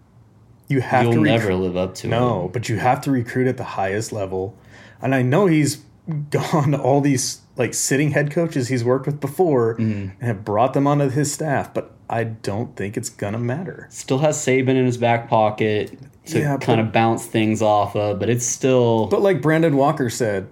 You 0.67 0.81
have 0.81 1.03
You'll 1.03 1.13
to 1.15 1.21
never 1.21 1.53
live 1.53 1.77
up 1.77 1.93
to 1.95 2.07
it. 2.07 2.09
No, 2.09 2.49
but 2.53 2.69
you 2.69 2.77
have 2.77 3.01
to 3.01 3.11
recruit 3.11 3.47
at 3.47 3.57
the 3.57 3.63
highest 3.63 4.11
level. 4.11 4.57
And 4.99 5.13
I 5.13 5.21
know 5.21 5.45
he's 5.45 5.83
gone 6.31 6.71
to 6.71 6.81
all 6.81 6.99
these 7.01 7.41
like 7.55 7.75
sitting 7.75 8.11
head 8.11 8.31
coaches 8.31 8.69
he's 8.69 8.83
worked 8.83 9.05
with 9.05 9.19
before 9.21 9.75
Mm-hmm. 9.75 9.91
and 10.19 10.23
have 10.23 10.43
brought 10.43 10.73
them 10.73 10.87
onto 10.87 11.09
his 11.09 11.31
staff, 11.31 11.71
but 11.71 11.91
I 12.13 12.23
don't 12.25 12.75
think 12.75 12.95
it's 12.97 13.09
gonna 13.09 13.39
matter. 13.39 13.87
Still 13.89 14.19
has 14.19 14.37
Saban 14.37 14.69
in 14.69 14.85
his 14.85 14.97
back 14.97 15.27
pocket 15.29 15.97
to 16.27 16.39
Yeah, 16.39 16.57
kind 16.57 16.79
of 16.79 16.91
bounce 16.91 17.25
things 17.25 17.61
off 17.61 17.95
of, 17.95 18.19
but 18.19 18.29
it's 18.29 18.45
still. 18.45 19.07
But 19.07 19.21
like 19.21 19.41
Brandon 19.41 19.75
Walker 19.75 20.09
said, 20.09 20.47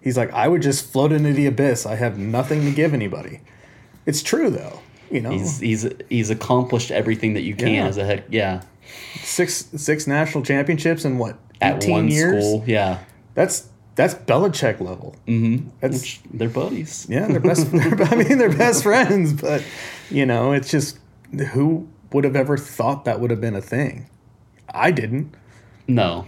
he's 0.00 0.16
like, 0.16 0.32
I 0.32 0.46
would 0.48 0.62
just 0.62 0.92
float 0.92 1.10
into 1.12 1.32
the 1.32 1.46
abyss. 1.46 1.86
I 1.86 1.94
have 1.96 2.18
nothing 2.18 2.62
to 2.66 2.70
give 2.70 2.92
anybody. 2.94 3.40
It's 4.06 4.22
true 4.22 4.50
though. 4.50 4.80
You 5.10 5.22
know, 5.22 5.30
he's 5.30 5.58
he's 5.58 5.88
he's 6.10 6.28
accomplished 6.30 6.90
everything 6.90 7.34
that 7.34 7.42
you 7.42 7.56
can 7.56 7.68
Yeah. 7.68 7.86
as 7.86 7.96
a 7.96 8.04
head. 8.04 8.24
Yeah, 8.28 8.60
six 9.22 9.68
six 9.76 10.06
national 10.06 10.44
championships 10.44 11.04
in 11.06 11.16
what 11.18 11.38
at 11.60 11.84
one 11.86 12.08
years. 12.08 12.44
school. 12.44 12.64
Yeah, 12.66 12.98
That's 13.34 13.68
that's 13.94 14.14
Belichick 14.14 14.80
level. 14.80 15.16
Mm-hmm. 15.26 15.70
That's 15.80 16.00
Which 16.02 16.20
they're 16.32 16.48
buddies. 16.50 17.06
Yeah, 17.08 17.26
they're 17.26 17.40
best. 17.40 17.66
I 17.74 18.14
mean, 18.16 18.38
they're 18.38 18.52
best 18.56 18.82
friends, 18.84 19.32
but 19.32 19.64
you 20.10 20.26
know, 20.26 20.52
it's 20.52 20.70
just 20.70 20.98
who 21.52 21.88
would 22.12 22.24
have 22.24 22.36
ever 22.36 22.56
thought 22.56 23.04
that 23.04 23.20
would 23.20 23.30
have 23.30 23.40
been 23.40 23.54
a 23.56 23.60
thing? 23.62 24.08
I 24.72 24.90
didn't. 24.90 25.34
No, 25.86 26.26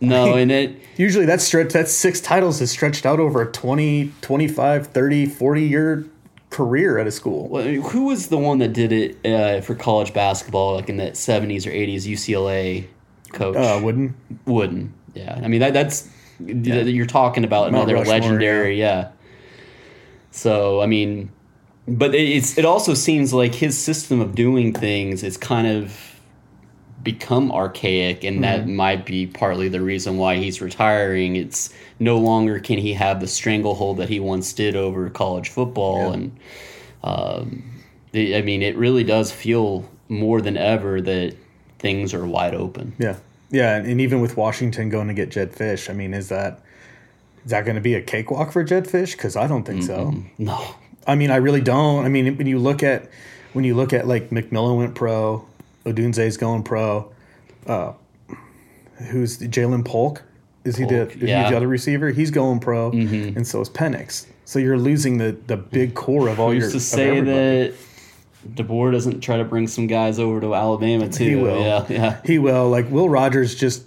no, 0.00 0.34
and 0.36 0.50
it. 0.50 0.76
Usually 0.96 1.24
that 1.26 1.40
stretch, 1.40 1.72
that 1.72 1.88
six 1.88 2.20
titles 2.20 2.60
is 2.60 2.70
stretched 2.70 3.06
out 3.06 3.20
over 3.20 3.42
a 3.42 3.50
20, 3.50 4.12
25, 4.20 4.86
30, 4.88 5.26
40 5.26 5.62
year 5.62 6.06
career 6.50 6.98
at 6.98 7.06
a 7.06 7.10
school. 7.10 7.48
Well, 7.48 7.64
who 7.64 8.04
was 8.06 8.28
the 8.28 8.36
one 8.38 8.58
that 8.58 8.74
did 8.74 8.92
it 8.92 9.26
uh, 9.26 9.62
for 9.62 9.74
college 9.74 10.12
basketball, 10.12 10.74
like 10.74 10.88
in 10.88 10.98
the 10.98 11.14
seventies 11.14 11.66
or 11.66 11.70
eighties? 11.70 12.06
UCLA 12.06 12.86
coach 13.32 13.56
Uh, 13.56 13.80
Wooden. 13.82 14.14
Wooden. 14.46 14.92
Yeah, 15.14 15.40
I 15.42 15.48
mean 15.48 15.60
that 15.60 15.72
that's 15.72 16.08
you're 16.38 17.06
talking 17.06 17.44
about 17.44 17.70
Mount 17.72 17.84
another 17.88 17.94
Rushmore, 17.94 18.14
legendary. 18.20 18.78
Yeah. 18.78 19.10
So 20.30 20.80
I 20.80 20.86
mean, 20.86 21.30
but 21.88 22.14
it- 22.14 22.28
it's 22.28 22.56
it 22.58 22.64
also 22.64 22.94
seems 22.94 23.32
like 23.34 23.54
his 23.54 23.76
system 23.78 24.20
of 24.20 24.34
doing 24.34 24.72
things 24.72 25.22
is 25.22 25.36
kind 25.36 25.66
of 25.66 25.92
become 27.02 27.50
archaic 27.50 28.22
and 28.22 28.44
that 28.44 28.60
Mm-hmm. 28.60 28.76
might 28.76 29.04
be 29.06 29.26
partly 29.26 29.68
the 29.68 29.80
reason 29.80 30.18
why 30.18 30.36
he's 30.36 30.60
retiring 30.60 31.34
it's 31.34 31.70
no 31.98 32.16
longer 32.18 32.60
can 32.60 32.78
he 32.78 32.92
have 32.92 33.18
the 33.20 33.26
stranglehold 33.26 33.96
that 33.96 34.08
he 34.08 34.20
once 34.20 34.52
did 34.52 34.76
over 34.76 35.10
college 35.10 35.48
football 35.48 36.08
Yeah. 36.10 36.12
and 36.14 36.36
um, 37.02 37.64
the- 38.12 38.36
i 38.36 38.42
mean 38.42 38.62
it 38.62 38.76
really 38.76 39.02
does 39.02 39.32
feel 39.32 39.88
more 40.08 40.40
than 40.40 40.56
ever 40.56 41.00
that 41.00 41.34
things 41.80 42.14
are 42.14 42.24
wide 42.26 42.54
open 42.54 42.92
Yeah. 42.98 43.16
Yeah. 43.50 43.76
And 43.76 44.00
even 44.00 44.20
with 44.22 44.36
Washington 44.38 44.88
going 44.88 45.08
to 45.08 45.14
get 45.14 45.30
Jedd 45.30 45.52
Fisch, 45.52 45.90
I 45.90 45.92
mean, 45.92 46.14
is 46.14 46.28
that 46.30 46.60
is 47.44 47.50
that 47.50 47.66
going 47.66 47.74
to 47.74 47.82
be 47.82 47.92
a 47.94 48.00
cakewalk 48.00 48.50
for 48.50 48.64
Jedd 48.64 48.86
Fisch? 48.86 49.12
Because 49.12 49.36
I 49.36 49.46
don't 49.46 49.64
think 49.64 49.82
so. 49.82 50.14
no 50.38 50.74
I 51.06 51.14
mean, 51.14 51.30
I 51.30 51.36
really 51.36 51.60
don't. 51.60 52.04
I 52.04 52.08
mean, 52.08 52.36
when 52.36 52.46
you 52.46 52.58
look 52.58 52.82
at 52.82 53.08
when 53.52 53.64
you 53.64 53.74
look 53.74 53.92
at 53.92 54.06
like 54.06 54.30
McMillan 54.30 54.76
went 54.78 54.94
pro, 54.94 55.44
Odunze's 55.84 56.36
going 56.36 56.62
pro. 56.62 57.10
Uh, 57.66 57.92
who's 59.10 59.38
Jalen 59.38 59.84
Polk? 59.84 60.22
Is 60.64 60.76
he 60.76 60.84
Polk, 60.84 61.10
the 61.10 61.16
is 61.16 61.22
yeah. 61.22 61.44
he 61.44 61.50
the 61.50 61.56
other 61.56 61.68
receiver? 61.68 62.10
He's 62.10 62.30
going 62.30 62.60
pro, 62.60 62.90
and 62.92 63.46
so 63.46 63.60
is 63.60 63.68
Penix. 63.70 64.26
So 64.44 64.58
you're 64.58 64.78
losing 64.78 65.18
the 65.18 65.36
the 65.46 65.56
big 65.56 65.94
core 65.94 66.28
of 66.28 66.38
all 66.38 66.52
your. 66.52 66.64
Who's 66.64 66.72
to 66.72 66.80
say 66.80 67.20
that 67.20 67.74
DeBoer 68.54 68.92
doesn't 68.92 69.20
try 69.20 69.36
to 69.38 69.44
bring 69.44 69.66
some 69.66 69.86
guys 69.86 70.18
over 70.18 70.40
to 70.40 70.54
Alabama 70.54 71.08
too? 71.08 71.24
He 71.24 71.34
will. 71.36 71.60
Yeah, 71.60 71.86
yeah. 71.88 72.20
He 72.24 72.38
will. 72.38 72.68
Like 72.68 72.90
Will 72.90 73.08
Rogers 73.08 73.54
just 73.54 73.84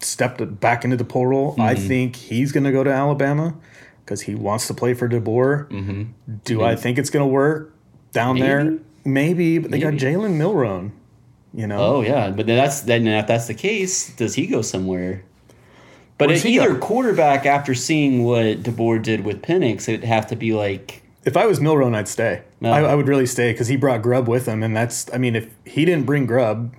stepped 0.00 0.60
back 0.60 0.84
into 0.84 0.96
the 0.96 1.04
portal. 1.04 1.54
I 1.58 1.74
Mm-hmm. 1.74 1.88
think 1.88 2.16
he's 2.16 2.52
going 2.52 2.64
to 2.64 2.72
go 2.72 2.84
to 2.84 2.90
Alabama 2.92 3.54
because 4.06 4.22
he 4.22 4.34
wants 4.34 4.68
to 4.68 4.74
play 4.74 4.94
for 4.94 5.08
DeBoer. 5.08 5.68
Mm-hmm. 5.68 6.34
Do 6.44 6.62
I 6.62 6.76
think 6.76 6.96
it's 6.96 7.10
going 7.10 7.24
to 7.24 7.30
work 7.30 7.74
down 8.12 8.38
there? 8.38 8.64
Maybe. 8.64 8.80
Maybe, 9.04 9.58
but 9.58 9.70
they 9.70 9.78
got 9.78 9.94
Jalen 9.94 10.36
Milroe. 10.36 10.90
You 11.52 11.66
know, 11.66 11.78
Oh 11.78 12.00
yeah, 12.02 12.30
but 12.30 12.46
then 12.46 12.56
that's 12.56 12.80
then 12.82 13.06
if 13.06 13.26
that's 13.26 13.46
the 13.46 13.54
case, 13.54 14.14
does 14.16 14.34
he 14.34 14.46
go 14.46 14.62
somewhere? 14.62 15.24
But 16.18 16.30
at 16.30 16.44
either 16.44 16.74
go? 16.74 16.78
quarterback, 16.80 17.46
after 17.46 17.74
seeing 17.74 18.24
what 18.24 18.62
DeBoer 18.62 19.02
did 19.02 19.24
with 19.24 19.42
Penix, 19.42 19.88
it'd 19.88 20.04
have 20.04 20.26
to 20.28 20.36
be 20.36 20.52
like 20.52 21.02
if 21.26 21.36
I 21.36 21.46
was 21.46 21.58
Milrown, 21.58 21.94
I'd 21.94 22.08
stay. 22.08 22.42
No. 22.60 22.72
I, 22.72 22.82
I 22.82 22.94
would 22.94 23.08
really 23.08 23.26
stay 23.26 23.52
because 23.52 23.68
he 23.68 23.76
brought 23.76 24.00
Grubb 24.00 24.28
with 24.28 24.46
him, 24.46 24.62
and 24.62 24.76
that's. 24.76 25.12
I 25.12 25.18
mean, 25.18 25.34
if 25.34 25.52
he 25.64 25.84
didn't 25.84 26.06
bring 26.06 26.24
Grubb, 26.24 26.74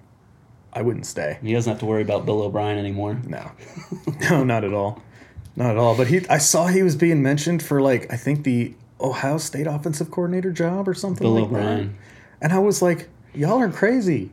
I 0.74 0.82
wouldn't 0.82 1.06
stay. 1.06 1.38
he 1.42 1.54
doesn't 1.54 1.70
have 1.70 1.80
to 1.80 1.86
worry 1.86 2.02
about 2.02 2.26
Bill 2.26 2.42
O'Brien 2.42 2.78
anymore. 2.78 3.20
No, 3.26 3.52
no, 4.30 4.44
not 4.44 4.64
at 4.64 4.74
all, 4.74 5.02
not 5.58 5.72
at 5.72 5.78
all. 5.78 5.98
But 5.98 6.08
he, 6.08 6.26
I 6.30 6.38
saw 6.38 6.68
he 6.68 6.84
was 6.84 6.96
being 6.96 7.22
mentioned 7.22 7.62
for 7.62 7.82
like 7.82 8.12
I 8.14 8.16
think 8.16 8.44
the 8.44 8.74
Ohio 9.02 9.38
State 9.38 9.68
offensive 9.68 10.10
coordinator 10.10 10.52
job 10.52 10.88
or 10.88 10.94
something 10.94 11.26
Bill 11.26 11.34
like 11.34 11.44
O'Brien. 11.46 11.88
that. 11.88 12.46
And 12.46 12.54
I 12.54 12.60
was 12.60 12.82
like, 12.82 13.10
y'all 13.34 13.60
are 13.60 13.70
crazy. 13.70 14.32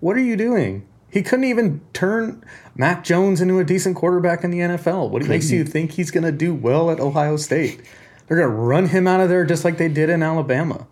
What 0.00 0.16
are 0.16 0.20
you 0.20 0.36
doing? 0.36 0.86
He 1.10 1.22
couldn't 1.22 1.44
even 1.44 1.82
turn 1.92 2.42
Mac 2.74 3.04
Jones 3.04 3.42
into 3.42 3.58
a 3.58 3.64
decent 3.64 3.96
quarterback 3.96 4.44
in 4.44 4.50
the 4.50 4.60
NFL. 4.60 5.10
What 5.10 5.26
makes 5.26 5.50
you 5.50 5.62
think 5.62 5.92
he's 5.92 6.10
going 6.10 6.24
to 6.24 6.32
do 6.32 6.54
well 6.54 6.90
at 6.90 7.00
Ohio 7.00 7.36
State? 7.36 7.82
They're 8.26 8.38
going 8.38 8.48
to 8.48 8.56
run 8.56 8.88
him 8.88 9.06
out 9.06 9.20
of 9.20 9.28
there 9.28 9.44
just 9.44 9.62
like 9.62 9.76
they 9.76 9.88
did 9.88 10.08
in 10.08 10.22
Alabama. 10.22 10.86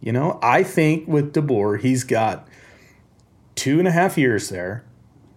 You 0.00 0.12
know, 0.12 0.38
I 0.42 0.62
think 0.62 1.06
with 1.06 1.34
DeBoer, 1.34 1.78
he's 1.80 2.04
got 2.04 2.48
two 3.54 3.78
and 3.78 3.86
a 3.86 3.90
half 3.90 4.16
years 4.16 4.48
there, 4.48 4.82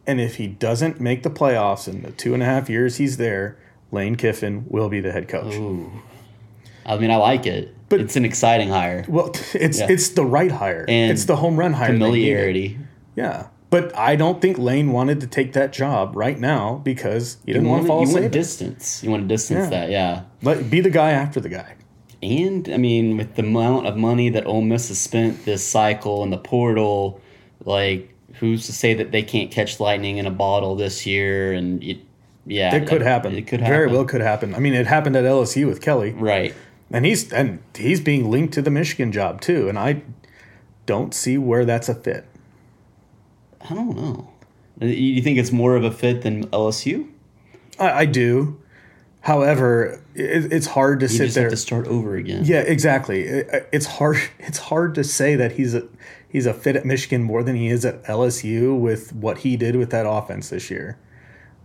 and 0.08 0.20
if 0.22 0.36
he 0.36 0.48
doesn't 0.48 1.00
make 1.00 1.24
the 1.24 1.30
playoffs 1.30 1.88
in 1.88 2.02
the 2.02 2.12
two 2.12 2.34
and 2.34 2.42
a 2.42 2.46
half 2.46 2.70
years 2.70 2.98
he's 2.98 3.18
there, 3.18 3.58
Lane 3.92 4.16
Kiffin 4.16 4.66
will 4.68 4.90
be 4.90 5.00
the 5.02 5.12
head 5.12 5.28
coach. 5.28 5.54
Ooh. 5.56 5.92
I 6.86 6.98
mean, 6.98 7.12
I 7.12 7.18
like 7.18 7.46
it, 7.46 7.76
But- 7.90 8.00
it's 8.02 8.16
an 8.16 8.24
exciting 8.26 8.70
hire. 8.70 9.06
Well, 9.08 9.32
it's 9.54 9.80
Yeah. 9.80 9.88
it's 9.90 10.10
the 10.10 10.26
right 10.26 10.52
hire. 10.52 10.86
And 10.88 11.12
it's 11.12 11.26
the 11.26 11.36
home 11.36 11.58
run 11.58 11.74
hire. 11.74 11.88
Familiarity. 11.92 12.80
Yeah. 13.16 13.48
But 13.70 13.94
I 13.98 14.16
don't 14.16 14.42
think 14.42 14.58
Lane 14.58 14.94
wanted 14.94 15.20
to 15.20 15.28
take 15.28 15.52
that 15.54 15.74
job 15.74 16.16
right 16.16 16.40
now 16.40 16.80
because 16.86 17.38
he 17.46 17.52
didn't 17.52 17.66
You 17.66 17.72
want 17.72 17.84
to 17.84 17.88
follow 17.90 18.06
you 18.06 18.14
want 18.14 18.32
distance. 18.32 19.04
You 19.04 19.12
want 19.12 19.24
to 19.24 19.28
distance 19.28 19.66
Yeah. 19.66 19.70
that, 19.72 19.90
yeah. 19.92 20.22
Let, 20.42 20.70
be 20.70 20.80
the 20.80 20.90
guy 20.90 21.12
after 21.12 21.42
the 21.42 21.50
guy. 21.50 21.74
And 22.24 22.70
I 22.70 22.78
mean, 22.78 23.18
with 23.18 23.36
the 23.36 23.44
amount 23.44 23.86
of 23.88 23.98
money 23.98 24.30
that 24.30 24.46
Ole 24.48 24.62
Miss 24.62 24.88
has 24.88 24.98
spent 24.98 25.44
this 25.44 25.68
cycle 25.68 26.24
in 26.24 26.30
the 26.30 26.38
portal, 26.38 27.20
like 27.66 28.14
who's 28.40 28.66
to 28.68 28.74
say 28.74 28.94
that 28.96 29.12
they 29.12 29.24
can't 29.24 29.52
catch 29.52 29.80
lightning 29.80 30.18
in 30.18 30.26
a 30.26 30.32
bottle 30.32 30.76
this 30.76 31.06
year? 31.06 31.54
And 31.54 31.84
it, 31.84 32.00
yeah, 32.46 32.74
It 32.76 32.88
could 32.88 33.02
happen. 33.02 33.34
It 33.36 33.48
could 33.48 33.60
happen. 33.60 33.74
Very 33.74 33.88
well 33.88 34.06
could 34.06 34.22
happen. 34.22 34.56
I 34.56 34.60
mean, 34.60 34.74
it 34.74 34.88
happened 34.88 35.16
at 35.16 35.26
LSU 35.26 35.68
with 35.68 35.82
Kelly, 35.82 36.12
Right. 36.12 36.54
and 36.92 37.06
he's 37.06 37.32
and 37.34 37.60
he's 37.76 38.00
being 38.02 38.30
linked 38.32 38.54
to 38.54 38.62
the 38.62 38.72
Michigan 38.72 39.12
job 39.12 39.42
too. 39.42 39.68
And 39.70 39.78
I 39.78 40.02
don't 40.86 41.14
see 41.14 41.38
where 41.38 41.66
that's 41.66 41.90
a 41.90 41.96
fit. 41.96 42.26
I 43.70 43.74
don't 43.74 43.96
know. 43.96 44.30
You 44.80 45.22
think 45.22 45.38
it's 45.40 45.52
more 45.52 45.76
of 45.76 45.84
a 45.84 45.92
fit 45.92 46.22
than 46.22 46.46
LSU? 46.48 47.10
I, 47.80 47.92
I 48.02 48.06
do. 48.06 48.62
However, 49.22 50.00
it, 50.16 50.54
it's 50.54 50.68
hard 50.68 51.00
to 51.02 51.08
You 51.08 51.10
sit 51.10 51.24
just 51.26 51.36
there. 51.36 51.44
have 51.46 51.52
to 51.52 51.58
start 51.58 51.88
over 51.88 52.16
again. 52.16 52.44
Yeah, 52.46 52.60
exactly. 52.62 53.24
It- 53.24 53.68
it's 53.74 53.86
hard. 53.88 54.18
It's 54.40 54.60
hard 54.60 54.96
to 54.96 55.04
say 55.04 55.36
that 55.36 55.54
he's 55.54 55.74
a 55.74 55.84
he's 56.30 56.46
a 56.46 56.54
fit 56.54 56.76
at 56.76 56.86
Michigan 56.86 57.24
more 57.24 57.44
than 57.44 57.56
he 57.56 57.68
is 57.68 57.86
at 57.86 58.04
LSU 58.06 58.78
with 58.80 59.14
what 59.14 59.40
he 59.40 59.56
did 59.58 59.76
with 59.76 59.90
that 59.92 60.06
offense 60.08 60.50
this 60.50 60.70
year, 60.70 60.98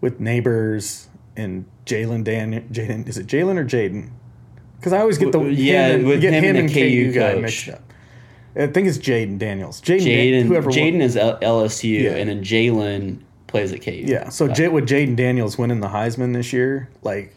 with 0.01 0.21
Nabers 0.21 1.07
and 1.37 1.65
Jalen 1.87 2.25
Dan. 2.25 2.69
Jaden 2.71 3.09
is 3.09 3.19
it 3.19 3.27
Jalen 3.27 3.59
or 3.59 3.65
Jaden? 3.65 4.11
Because 4.79 4.93
I 4.93 4.99
always 5.01 5.19
get 5.19 5.33
the 5.33 5.41
yeah, 5.45 5.89
him 5.89 6.05
with 6.05 6.21
get 6.21 6.33
him 6.33 6.45
him 6.45 6.57
and 6.57 6.59
and 6.67 6.69
KU 6.73 7.13
KU 7.13 7.13
guy 7.13 7.35
mixed 7.37 7.69
up. 7.69 7.83
I 8.55 8.67
think 8.67 8.87
it's 8.87 8.99
Jaden 8.99 9.39
Daniels. 9.39 9.81
Jaden, 9.81 10.03
Jaden 10.03 10.43
whoever. 10.47 10.71
Jaden 10.71 11.01
is 11.01 11.17
L- 11.17 11.39
LSU, 11.41 12.03
Yeah. 12.03 12.11
and 12.17 12.29
then 12.29 12.43
Jalen 12.43 13.21
plays 13.47 13.73
at 13.73 13.81
KU. 13.83 13.91
Yeah. 13.93 14.29
So 14.29 14.47
J- 14.49 14.69
with 14.69 14.87
Jaden 14.89 15.17
Daniels 15.17 15.57
winning 15.57 15.81
the 15.81 15.89
Heisman 15.89 16.35
this 16.35 16.53
year, 16.53 16.91
like, 17.03 17.35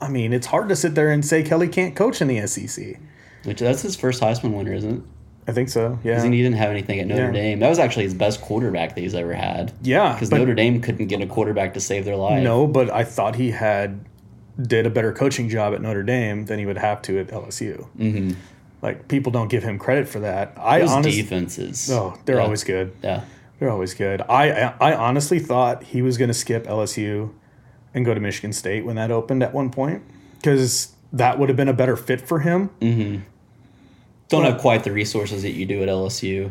I 0.00 0.08
mean, 0.08 0.32
it's 0.32 0.46
hard 0.46 0.68
to 0.68 0.76
sit 0.76 0.94
there 0.94 1.10
and 1.10 1.24
say 1.24 1.42
Kelly 1.42 1.66
can't 1.68 1.96
coach 1.96 2.20
in 2.20 2.28
the 2.28 2.46
SEC. 2.46 2.96
which 3.44 3.60
that's 3.60 3.82
his 3.82 3.96
first 3.96 4.20
Heisman 4.22 4.52
winner, 4.52 4.72
isn't 4.72 4.98
it? 4.98 5.02
I 5.48 5.52
think 5.52 5.68
so. 5.68 5.98
Yeah. 6.02 6.14
'Cause 6.16 6.24
he 6.24 6.30
didn't 6.30 6.54
have 6.56 6.70
anything 6.70 6.98
at 6.98 7.06
Notre 7.06 7.26
Yeah. 7.26 7.30
Dame. 7.32 7.58
That 7.60 7.68
was 7.68 7.78
actually 7.78 8.04
his 8.04 8.14
best 8.14 8.40
quarterback 8.40 8.94
that 8.94 9.00
he's 9.00 9.14
ever 9.14 9.32
had. 9.34 9.72
Yeah, 9.82 10.12
Because 10.14 10.30
Notre 10.32 10.54
Dame 10.54 10.80
couldn't 10.80 11.06
get 11.06 11.20
a 11.20 11.26
quarterback 11.26 11.74
to 11.74 11.80
save 11.80 12.04
their 12.04 12.16
life. 12.16 12.42
No, 12.42 12.66
but 12.66 12.90
I 12.92 13.04
thought 13.04 13.36
he 13.36 13.52
had 13.52 14.00
did 14.60 14.86
a 14.86 14.90
better 14.90 15.12
coaching 15.12 15.48
job 15.48 15.74
at 15.74 15.82
Notre 15.82 16.02
Dame 16.02 16.46
than 16.46 16.58
he 16.58 16.66
would 16.66 16.78
have 16.78 17.00
to 17.02 17.18
at 17.20 17.28
LSU. 17.28 17.86
Mm-hmm. 17.98 18.30
Like 18.82 19.06
people 19.08 19.30
don't 19.30 19.48
give 19.48 19.62
him 19.62 19.78
credit 19.78 20.08
for 20.08 20.20
that. 20.20 20.52
I 20.58 20.80
Those 20.80 20.90
honestly, 20.92 21.22
defenses. 21.22 21.90
oh, 21.92 22.14
they're 22.24 22.36
Yeah. 22.36 22.42
always 22.42 22.64
good. 22.64 22.92
Yeah. 23.02 23.20
They're 23.60 23.70
always 23.70 23.94
good. 23.94 24.22
I 24.28 24.50
I 24.50 24.74
I 24.80 24.94
honestly 24.94 25.38
thought 25.38 25.82
he 25.84 26.02
was 26.02 26.18
going 26.18 26.28
to 26.28 26.34
skip 26.34 26.66
LSU 26.66 27.30
and 27.94 28.04
go 28.04 28.12
to 28.14 28.20
Michigan 28.20 28.52
State 28.52 28.84
when 28.84 28.96
that 28.96 29.10
opened 29.10 29.42
at 29.42 29.54
one 29.54 29.70
point 29.70 30.02
because 30.38 30.88
that 31.12 31.38
would 31.38 31.48
have 31.48 31.56
been 31.56 31.68
a 31.68 31.72
better 31.72 31.96
fit 31.96 32.20
for 32.20 32.40
him. 32.40 32.70
Don't 34.28 34.42
Well- 34.42 34.52
have 34.52 34.60
quite 34.60 34.84
the 34.84 34.92
resources 34.92 35.42
that 35.42 35.52
you 35.52 35.66
do 35.66 35.82
at 35.82 35.88
LSU, 35.88 36.50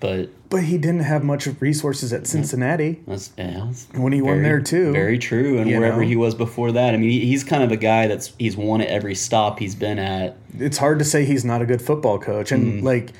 but 0.00 0.28
But 0.50 0.64
he 0.64 0.76
didn't 0.78 1.00
have 1.00 1.24
much 1.24 1.46
of 1.46 1.60
resources 1.62 2.12
at 2.12 2.26
Cincinnati. 2.26 3.00
that's, 3.08 3.30
yeah, 3.38 3.64
that's 3.66 3.86
When 3.94 4.12
he 4.12 4.20
won 4.22 4.42
there, 4.42 4.60
too. 4.60 4.92
Very 4.92 5.18
true. 5.18 5.58
And 5.58 5.68
wherever 5.70 6.02
know? 6.02 6.06
he 6.08 6.14
was 6.16 6.34
before 6.34 6.70
that, 6.72 6.94
I 6.94 6.96
mean, 6.96 7.10
he, 7.10 7.20
he's 7.26 7.42
kind 7.42 7.62
of 7.62 7.72
a 7.72 7.76
guy 7.76 8.06
that's 8.06 8.32
he's 8.38 8.56
won 8.56 8.80
at 8.80 8.88
every 8.88 9.14
stop 9.14 9.58
he's 9.58 9.74
been 9.74 9.98
at. 9.98 10.36
It's 10.58 10.76
hard 10.78 10.98
to 11.00 11.04
say 11.04 11.24
he's 11.24 11.44
not 11.44 11.60
a 11.62 11.66
good 11.66 11.80
football 11.82 12.18
coach, 12.18 12.52
and 12.52 12.64
Mm-hmm. 12.74 12.86
like. 12.86 13.10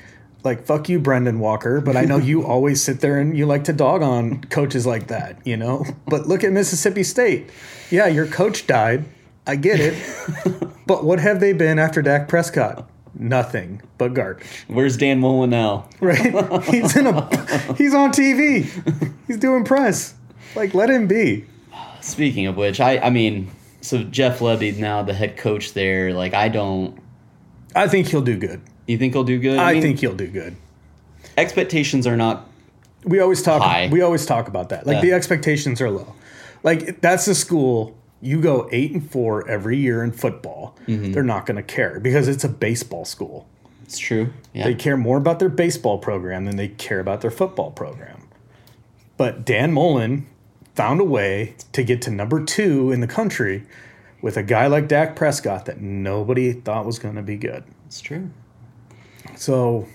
Like 0.43 0.67
fuck 0.67 0.89
you, 0.89 0.99
Brendan 0.99 1.39
Walker, 1.39 1.81
but 1.81 1.97
I 1.97 2.03
know 2.05 2.17
you 2.17 2.45
always 2.53 2.79
sit 2.79 2.99
there 2.99 3.17
and 3.17 3.35
you 3.35 3.47
like 3.47 3.63
to 3.63 3.73
dog 3.73 4.03
on 4.03 4.41
coaches 4.51 4.85
like 4.85 5.07
that, 5.07 5.39
you 5.43 5.57
know. 5.57 5.83
But 6.07 6.27
look 6.27 6.43
at 6.43 6.51
Mississippi 6.51 7.01
State. 7.01 7.49
Yeah, 7.89 8.05
your 8.05 8.27
coach 8.27 8.67
died. 8.67 9.05
I 9.47 9.55
get 9.55 9.79
it. 9.79 9.95
but 10.85 11.03
what 11.03 11.19
have 11.19 11.39
they 11.39 11.51
been 11.51 11.79
after 11.79 12.03
Dak 12.03 12.27
Prescott? 12.27 12.87
Nothing 13.17 13.81
but 13.97 14.13
garbage. 14.13 14.45
Where's 14.67 14.97
Dan 14.97 15.19
Mullen 15.19 15.49
now? 15.49 15.87
right? 16.01 16.63
he's 16.65 16.95
in 16.97 17.07
a 17.07 17.73
he's 17.75 17.93
on 17.93 18.11
TV. 18.11 18.69
He's 19.27 19.37
doing 19.37 19.63
press. 19.63 20.13
Like 20.55 20.73
let 20.73 20.89
him 20.89 21.07
be. 21.07 21.45
Speaking 22.01 22.45
of 22.47 22.57
which, 22.57 22.79
I 22.79 22.97
I 22.99 23.09
mean, 23.09 23.51
so 23.81 24.03
Jeff 24.03 24.39
Lebby 24.39 24.77
now 24.77 25.01
the 25.03 25.13
head 25.13 25.37
coach 25.37 25.73
there. 25.73 26.13
Like, 26.13 26.33
I 26.33 26.49
don't. 26.49 26.99
I 27.75 27.87
think 27.87 28.07
he'll 28.07 28.21
do 28.21 28.37
good. 28.37 28.61
You 28.87 28.97
think 28.97 29.13
he'll 29.13 29.23
do 29.23 29.39
good? 29.39 29.59
I, 29.59 29.73
mean, 29.73 29.81
think 29.81 29.99
he'll 29.99 30.15
do 30.15 30.27
good. 30.27 30.55
expectations 31.37 32.05
are 32.07 32.15
not. 32.17 32.47
We 33.03 33.19
always 33.19 33.41
talk 33.41 33.61
High. 33.61 33.89
we 33.91 34.01
always 34.01 34.25
talk 34.25 34.47
about 34.47 34.69
that. 34.69 34.85
Like 34.85 34.95
Yeah. 34.95 35.01
the 35.01 35.11
expectations 35.13 35.79
are 35.81 35.89
low. 35.89 36.13
Like 36.63 37.01
that's 37.01 37.27
a 37.27 37.35
school 37.35 37.95
you 38.21 38.41
go 38.41 38.67
8 38.71 38.91
and 38.93 39.11
4 39.11 39.47
every 39.47 39.77
year 39.77 40.03
in 40.03 40.11
football. 40.11 40.75
Mm-hmm. 40.87 41.11
They're 41.11 41.23
not 41.23 41.45
going 41.45 41.57
to 41.57 41.63
care 41.63 41.99
because 41.99 42.27
it's 42.27 42.43
a 42.43 42.49
baseball 42.49 43.05
school. 43.05 43.47
It's 43.83 43.99
true. 43.99 44.33
Yeah. 44.53 44.65
They 44.65 44.73
care 44.75 44.97
more 44.97 45.17
about 45.17 45.39
their 45.39 45.49
baseball 45.49 45.99
program 45.99 46.45
than 46.45 46.55
they 46.55 46.69
care 46.69 46.99
about 46.99 47.21
their 47.21 47.31
football 47.31 47.71
program. 47.71 48.27
But 49.17 49.45
Dan 49.45 49.73
Mullen 49.73 50.27
found 50.73 50.99
a 50.99 51.05
way 51.05 51.55
to 51.71 51.83
get 51.83 52.01
to 52.03 52.11
number 52.11 52.43
two 52.43 52.91
in 52.91 52.99
the 52.99 53.07
country 53.07 53.63
with 54.21 54.37
a 54.37 54.43
guy 54.43 54.67
like 54.67 54.87
Dak 54.87 55.15
Prescott 55.15 55.65
that 55.65 55.79
nobody 55.79 56.51
thought 56.51 56.85
was 56.85 56.97
going 56.99 57.15
to 57.15 57.21
be 57.21 57.37
good. 57.37 57.63
it's 57.85 58.01
true. 58.01 58.31
So 59.35 59.87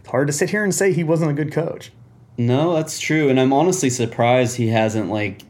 it's 0.00 0.08
hard 0.08 0.26
to 0.26 0.32
sit 0.32 0.50
here 0.50 0.64
and 0.64 0.74
say 0.74 0.92
he 0.92 1.02
wasn't 1.04 1.30
a 1.30 1.34
good 1.34 1.52
coach. 1.52 1.92
No, 2.38 2.74
that's 2.74 2.98
true, 2.98 3.28
and 3.28 3.38
I'm 3.38 3.52
honestly 3.52 3.90
surprised 3.90 4.56
he 4.56 4.68
hasn't 4.68 5.10
like 5.10 5.42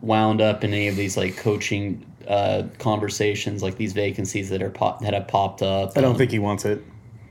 wound 0.00 0.40
up 0.40 0.64
in 0.64 0.72
any 0.72 0.88
of 0.88 0.96
these 0.96 1.16
like 1.16 1.36
coaching 1.36 2.04
uh, 2.26 2.64
conversations, 2.78 3.62
like 3.62 3.76
these 3.76 3.92
vacancies 3.92 4.48
that 4.50 4.62
are 4.62 4.70
pop- 4.70 5.00
that 5.00 5.14
have 5.14 5.28
popped 5.28 5.62
up. 5.62 5.96
I 5.96 6.00
don't 6.00 6.16
think 6.16 6.30
he 6.30 6.38
wants 6.38 6.64
it. 6.64 6.82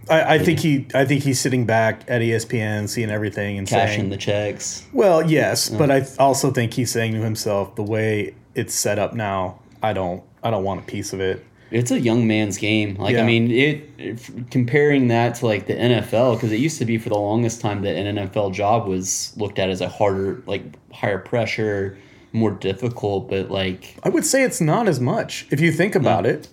I, 0.10 0.36
I 0.36 0.40
think 0.40 0.60
he 0.60 0.88
I 0.94 1.06
think 1.06 1.24
he's 1.24 1.40
sitting 1.40 1.66
back 1.66 2.04
at 2.08 2.22
ESPN, 2.22 2.88
seeing 2.88 3.10
everything 3.10 3.58
and 3.58 3.68
cashing 3.68 4.00
saying, 4.00 4.10
the 4.10 4.18
checks. 4.18 4.86
"Well, 4.94 5.30
yes," 5.30 5.70
but 5.70 5.92
I 5.92 6.06
also 6.18 6.52
think 6.52 6.74
he's 6.74 6.92
saying 6.92 7.14
to 7.14 7.20
himself, 7.22 7.76
"The 7.76 7.84
way 7.84 8.36
it's 8.56 8.74
set 8.74 9.00
up 9.00 9.14
now, 9.14 9.60
I 9.84 9.94
don't 9.94 10.24
I 10.44 10.50
don't 10.50 10.64
want 10.64 10.80
a 10.82 10.84
piece 10.84 11.14
of 11.14 11.20
it." 11.20 11.46
It's 11.70 11.92
a 11.92 12.00
young 12.00 12.26
man's 12.28 12.58
game. 12.58 12.96
Like 12.96 13.14
Yeah. 13.16 13.24
I 13.24 13.26
mean, 13.26 13.52
it, 13.52 13.90
if- 13.98 14.50
comparing 14.50 15.10
that 15.10 15.36
to 15.36 15.46
like 15.46 15.68
the 15.68 15.74
NFL 15.74 16.36
because 16.36 16.54
it 16.54 16.60
used 16.60 16.78
to 16.80 16.86
be 16.86 16.98
for 16.98 17.10
the 17.10 17.18
longest 17.18 17.60
time 17.60 17.82
that 17.82 17.98
an 17.98 18.16
NFL 18.16 18.54
job 18.54 18.88
was 18.88 19.34
looked 19.36 19.60
at 19.60 19.70
as 19.70 19.82
a 19.82 19.90
harder, 19.90 20.42
like 20.46 20.64
higher 20.94 21.20
pressure, 21.20 21.98
more 22.34 22.52
difficult. 22.52 23.30
But 23.30 23.50
like 23.50 23.98
I 24.04 24.10
would 24.10 24.26
say 24.26 24.44
it's 24.44 24.62
not 24.62 24.88
as 24.88 25.00
much 25.00 25.48
if 25.52 25.60
you 25.60 25.72
think 25.72 25.96
about 25.96 26.26
it. 26.26 26.50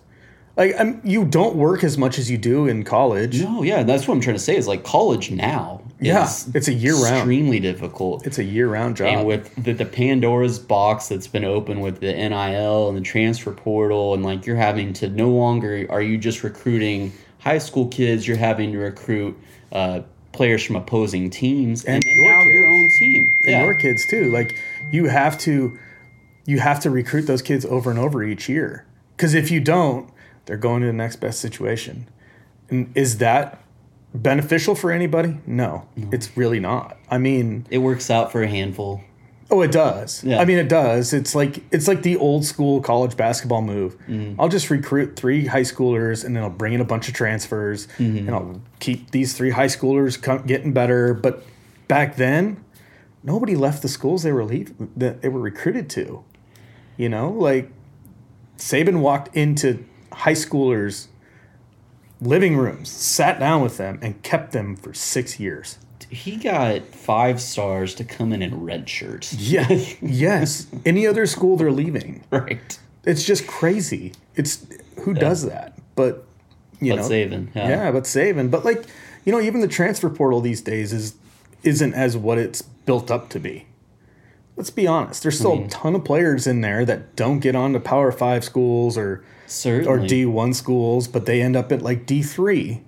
Like 0.56 0.74
um, 0.78 1.00
you 1.02 1.24
don't 1.24 1.56
work 1.56 1.82
as 1.82 1.98
much 1.98 2.18
as 2.18 2.30
you 2.30 2.38
do 2.38 2.68
in 2.68 2.84
college. 2.84 3.42
no, 3.42 3.62
yeah, 3.62 3.82
that's 3.82 4.06
what 4.06 4.14
I'm 4.14 4.20
trying 4.20 4.36
to 4.36 4.42
say. 4.42 4.56
Is 4.56 4.68
like 4.68 4.84
college 4.84 5.30
now. 5.30 5.82
Yeah, 6.00 6.28
it's 6.54 6.68
a 6.68 6.72
year-round. 6.72 7.16
extremely 7.16 7.60
difficult. 7.60 8.26
It's 8.26 8.38
a 8.38 8.44
year-round 8.44 8.96
job. 8.96 9.08
and 9.08 9.26
with 9.26 9.54
the, 9.62 9.72
the 9.72 9.86
Pandora's 9.86 10.58
box 10.58 11.08
that's 11.08 11.26
been 11.26 11.44
open 11.44 11.80
with 11.80 12.00
the 12.00 12.12
NIL 12.12 12.88
and 12.88 12.96
the 12.96 13.00
transfer 13.00 13.52
portal, 13.52 14.12
and 14.12 14.22
like 14.22 14.44
you're 14.44 14.56
having 14.56 14.92
to 14.94 15.08
no 15.08 15.30
longer 15.30 15.86
are 15.88 16.02
you 16.02 16.18
just 16.18 16.44
recruiting 16.44 17.12
high 17.38 17.58
school 17.58 17.88
kids, 17.88 18.26
you're 18.28 18.36
having 18.36 18.72
to 18.72 18.78
recruit 18.78 19.36
uh, 19.72 20.00
players 20.34 20.62
from 20.62 20.76
opposing 20.76 21.30
teams 21.30 21.84
and, 21.84 22.04
And 22.04 22.22
now 22.22 22.42
your 22.42 22.66
own 22.66 22.90
team. 22.90 23.32
and 23.42 23.50
Yeah. 23.50 23.64
your 23.64 23.74
kids 23.74 24.04
too. 24.06 24.30
Like 24.30 24.58
you 24.92 25.06
have 25.06 25.38
to, 25.40 25.78
you 26.44 26.58
have 26.60 26.80
to 26.80 26.90
recruit 26.90 27.22
those 27.22 27.40
kids 27.40 27.64
over 27.64 27.90
and 27.90 27.98
over 27.98 28.22
each 28.22 28.48
year. 28.48 28.84
Because 29.16 29.32
if 29.34 29.50
you 29.50 29.60
don't, 29.60 30.08
they're 30.46 30.56
going 30.58 30.80
to 30.82 30.86
the 30.86 30.92
next 30.92 31.16
best 31.16 31.40
situation. 31.40 32.06
And 32.68 32.90
is 32.94 33.18
that 33.18 33.62
beneficial 34.14 34.74
for 34.74 34.90
anybody? 34.92 35.38
No, 35.46 35.86
it's 36.12 36.36
really 36.36 36.60
not. 36.60 36.96
I 37.10 37.18
mean, 37.18 37.66
It 37.70 37.78
works 37.78 38.10
out 38.10 38.30
for 38.32 38.42
a 38.42 38.48
handful. 38.48 39.00
Oh, 39.54 39.62
it 39.62 39.72
does. 39.72 40.22
Yeah. 40.24 40.40
I 40.40 40.44
mean, 40.44 40.58
it 40.58 40.68
does. 40.68 41.12
It's 41.12 41.34
like 41.34 41.62
it's 41.72 41.88
like 41.88 42.02
the 42.02 42.16
old 42.16 42.44
school 42.44 42.80
college 42.80 43.16
basketball 43.16 43.62
move. 43.62 43.96
Mm-hmm. 44.08 44.40
I'll 44.40 44.48
just 44.48 44.70
recruit 44.70 45.16
three 45.16 45.46
high 45.46 45.62
schoolers, 45.62 46.24
and 46.24 46.34
then 46.34 46.42
I'll 46.42 46.50
bring 46.50 46.72
in 46.72 46.80
a 46.80 46.84
bunch 46.84 47.08
of 47.08 47.14
transfers, 47.14 47.86
Mm-hmm. 47.98 48.18
and 48.18 48.30
I'll 48.30 48.60
keep 48.80 49.10
these 49.10 49.32
three 49.34 49.50
high 49.50 49.66
schoolers 49.66 50.20
getting 50.46 50.72
better. 50.72 51.14
But 51.14 51.44
back 51.88 52.16
then, 52.16 52.62
nobody 53.22 53.54
left 53.56 53.82
the 53.82 53.88
schools 53.88 54.22
they 54.22 54.32
were 54.32 54.44
leave, 54.44 54.74
that 54.96 55.22
they 55.22 55.28
were 55.28 55.40
recruited 55.40 55.88
to. 55.90 56.24
You 56.96 57.08
know, 57.08 57.30
like 57.30 57.70
Saban 58.58 59.00
walked 59.00 59.34
into 59.36 59.84
high 60.12 60.32
schoolers' 60.32 61.08
living 62.20 62.56
rooms, 62.56 62.88
sat 62.90 63.38
down 63.40 63.62
with 63.62 63.76
them, 63.76 63.98
and 64.02 64.22
kept 64.22 64.52
them 64.52 64.76
for 64.76 64.94
six 64.94 65.40
years. 65.40 65.78
He 66.10 66.36
got 66.36 66.84
five 66.86 67.40
stars 67.40 67.94
to 67.96 68.04
come 68.04 68.32
in 68.32 68.42
in 68.42 68.62
red 68.62 68.88
shirts. 68.88 69.32
Yeah. 69.34 69.68
yes. 70.00 70.66
Any 70.84 71.06
other 71.06 71.26
school 71.26 71.56
they're 71.56 71.72
leaving. 71.72 72.24
right. 72.30 72.78
It's 73.04 73.24
just 73.24 73.46
crazy. 73.46 74.12
It's 74.34 74.66
who 75.02 75.12
does 75.14 75.42
that? 75.46 75.78
But 75.94 76.24
you 76.80 76.92
But 76.92 77.02
know, 77.02 77.08
Saban, 77.08 77.54
yeah. 77.54 77.68
yeah, 77.68 77.92
but 77.92 78.06
saving. 78.06 78.48
But 78.48 78.64
like, 78.64 78.84
you 79.24 79.32
know, 79.32 79.40
even 79.40 79.60
the 79.60 79.68
transfer 79.68 80.08
portal 80.08 80.40
these 80.40 80.60
days 80.60 80.92
is 80.92 81.14
isn't 81.62 81.94
as 81.94 82.16
what 82.16 82.38
it's 82.38 82.62
built 82.62 83.10
up 83.10 83.28
to 83.30 83.40
be. 83.40 83.66
Let's 84.56 84.70
be 84.70 84.86
honest. 84.86 85.22
There's 85.22 85.38
still 85.38 85.54
a 85.54 85.56
mm-hmm. 85.56 85.68
ton 85.68 85.94
of 85.96 86.04
players 86.04 86.46
in 86.46 86.60
there 86.60 86.84
that 86.84 87.16
don't 87.16 87.40
get 87.40 87.56
on 87.56 87.72
to 87.72 87.80
Power 87.80 88.12
Five 88.12 88.44
schools 88.44 88.96
or 88.96 89.24
or 89.66 89.98
D 89.98 90.26
one 90.26 90.54
schools, 90.54 91.08
but 91.08 91.26
they 91.26 91.42
end 91.42 91.56
up 91.56 91.72
at 91.72 91.82
like 91.82 92.06
D 92.06 92.22
three, 92.22 92.82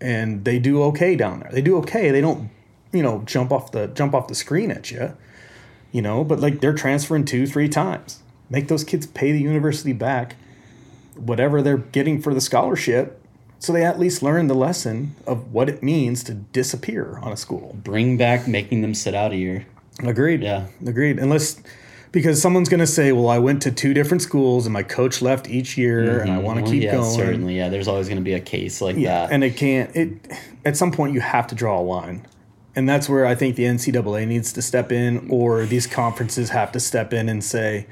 and 0.00 0.44
they 0.44 0.58
do 0.58 0.82
okay 0.84 1.16
down 1.16 1.40
there. 1.40 1.50
They 1.52 1.62
do 1.62 1.76
okay. 1.78 2.10
They 2.10 2.20
don't, 2.20 2.50
you 2.92 3.02
know, 3.02 3.22
jump 3.24 3.52
off 3.52 3.72
the 3.72 3.86
jump 3.88 4.14
off 4.14 4.28
the 4.28 4.34
screen 4.34 4.70
at 4.70 4.90
you, 4.90 5.16
you 5.92 6.02
know. 6.02 6.24
But 6.24 6.40
like 6.40 6.60
they're 6.60 6.74
transferring 6.74 7.24
two, 7.24 7.46
three 7.46 7.68
times. 7.68 8.20
Make 8.48 8.68
those 8.68 8.82
kids 8.84 9.06
pay 9.06 9.30
the 9.32 9.40
university 9.40 9.92
back, 9.92 10.34
whatever 11.16 11.62
they're 11.62 11.76
getting 11.78 12.20
for 12.20 12.34
the 12.34 12.40
scholarship, 12.40 13.22
so 13.58 13.72
they 13.72 13.84
at 13.84 13.98
least 13.98 14.22
learn 14.22 14.48
the 14.48 14.54
lesson 14.54 15.14
of 15.26 15.52
what 15.52 15.68
it 15.68 15.82
means 15.82 16.24
to 16.24 16.34
disappear 16.34 17.18
on 17.22 17.32
a 17.32 17.36
school. 17.36 17.76
Bring 17.82 18.16
back 18.16 18.48
making 18.48 18.80
them 18.80 18.94
sit 18.94 19.14
out 19.14 19.32
a 19.32 19.36
year. 19.36 19.66
Agreed. 20.02 20.42
Yeah. 20.42 20.66
Agreed. 20.84 21.18
Unless 21.18 21.60
because 22.10 22.42
someone's 22.42 22.68
going 22.68 22.80
to 22.80 22.86
say, 22.88 23.12
"Well, 23.12 23.28
I 23.28 23.38
went 23.38 23.62
to 23.62 23.70
two 23.70 23.94
different 23.94 24.22
schools 24.22 24.66
and 24.66 24.72
my 24.72 24.82
coach 24.82 25.22
left 25.22 25.48
each 25.48 25.78
year, 25.78 26.18
and 26.20 26.30
I 26.32 26.38
want 26.38 26.58
to 26.58 26.62
Well, 26.64 26.72
keep 26.72 26.80
Mm-hmm. 26.82 26.86
yeah, 26.86 27.00
going." 27.00 27.14
certainly. 27.16 27.56
Yeah, 27.56 27.68
there's 27.68 27.86
always 27.86 28.08
going 28.08 28.18
to 28.18 28.24
be 28.24 28.32
a 28.32 28.40
case 28.40 28.80
like 28.80 28.96
Yeah, 28.96 29.26
that. 29.26 29.32
and 29.32 29.44
it 29.44 29.56
can't. 29.56 29.94
It 29.94 30.08
at 30.64 30.76
some 30.76 30.90
point 30.90 31.14
you 31.14 31.20
have 31.20 31.46
to 31.48 31.54
draw 31.54 31.78
a 31.78 31.82
line, 31.82 32.26
and 32.76 32.88
that's 32.88 33.08
where 33.08 33.26
I 33.26 33.34
think 33.34 33.56
the 33.56 33.64
NCAA 33.64 34.26
needs 34.26 34.52
to 34.54 34.62
step 34.62 34.92
in, 34.92 35.26
or 35.30 35.64
these 35.66 35.86
conferences 35.86 36.50
have 36.50 36.72
to 36.72 36.80
step 36.80 37.12
in 37.12 37.28
and 37.28 37.42
say, 37.42 37.86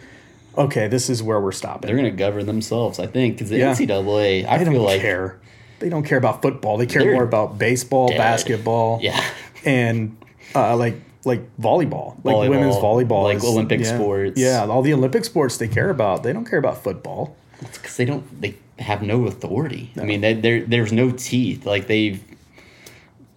"Okay, 0.57 0.89
this 0.89 1.09
is 1.11 1.23
where 1.23 1.41
we're 1.41 1.53
stopping." 1.53 1.87
They're 1.89 1.97
going 1.97 2.11
to 2.11 2.17
govern 2.17 2.47
themselves, 2.47 2.99
I 2.99 3.07
think, 3.07 3.35
because 3.37 3.51
the 3.51 3.59
Yeah. 3.59 3.73
NCAA, 3.75 4.47
I 4.47 4.59
they 4.59 4.65
feel 4.65 4.75
don't 4.75 4.83
like, 4.85 5.01
care. 5.01 5.39
They 5.81 5.89
don't 5.89 6.03
care 6.05 6.19
about 6.19 6.43
football. 6.43 6.77
They 6.77 6.87
care 6.87 7.13
more 7.13 7.23
about 7.23 7.57
baseball, 7.59 8.09
dead. 8.09 8.19
basketball, 8.19 8.99
yeah, 9.03 9.23
and 9.65 10.17
uh, 10.55 10.77
like 10.77 10.95
like 11.25 11.43
volleyball, 11.61 12.17
like 12.25 12.49
women's 12.49 12.77
Volleyball, 12.77 13.07
volleyball, 13.09 13.23
like 13.25 13.37
is- 13.39 13.45
Olympic 13.45 13.81
yeah. 13.81 13.95
sports. 13.95 14.41
Yeah, 14.41 14.67
all 14.67 14.83
the 14.83 14.93
Olympic 14.95 15.25
sports 15.25 15.57
they 15.59 15.69
care 15.69 15.91
about. 15.91 16.23
They 16.23 16.33
don't 16.33 16.45
care 16.45 16.59
about 16.59 16.83
football. 16.83 17.37
because 17.61 17.97
they 17.97 18.05
don't, 18.05 18.41
they 18.41 18.55
have 18.79 19.03
no 19.03 19.27
authority. 19.27 19.91
I 20.01 20.05
mean, 20.05 20.21
they, 20.21 20.33
there 20.35 20.65
there's 20.65 20.93
no 20.93 21.11
teeth. 21.11 21.67
Like 21.67 21.87
they've 21.89 22.23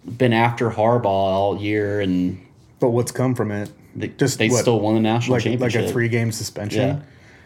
been 0.04 0.32
after 0.32 0.70
Harbaugh 0.70 1.04
all 1.06 1.60
year, 1.60 2.00
and 2.00 2.44
But 2.80 2.90
what's 2.90 3.12
come 3.12 3.34
from 3.34 3.50
it? 3.50 3.70
they, 3.94 4.08
Just 4.08 4.38
they 4.38 4.48
what, 4.48 4.60
still 4.60 4.80
won 4.80 4.94
the 4.94 5.00
national 5.00 5.36
like 5.38 5.60
like 5.60 5.74
a 5.74 5.90
three 5.90 6.08
game 6.08 6.32
suspension 6.32 6.80
Yeah. 6.80 7.00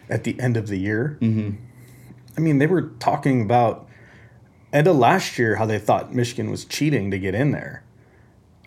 at 0.09 0.23
the 0.23 0.39
end 0.39 0.57
of 0.57 0.67
the 0.67 0.77
year. 0.77 1.17
Mm-hmm. 1.21 1.55
I 2.37 2.39
mean, 2.39 2.59
they 2.59 2.67
were 2.67 2.83
talking 2.99 3.41
about 3.41 3.87
end 4.71 4.87
of 4.87 4.95
last 4.95 5.37
year 5.39 5.55
how 5.55 5.65
they 5.65 5.79
thought 5.79 6.13
Michigan 6.13 6.49
was 6.51 6.65
cheating 6.65 7.11
to 7.11 7.19
get 7.19 7.33
in 7.35 7.51
there. 7.51 7.83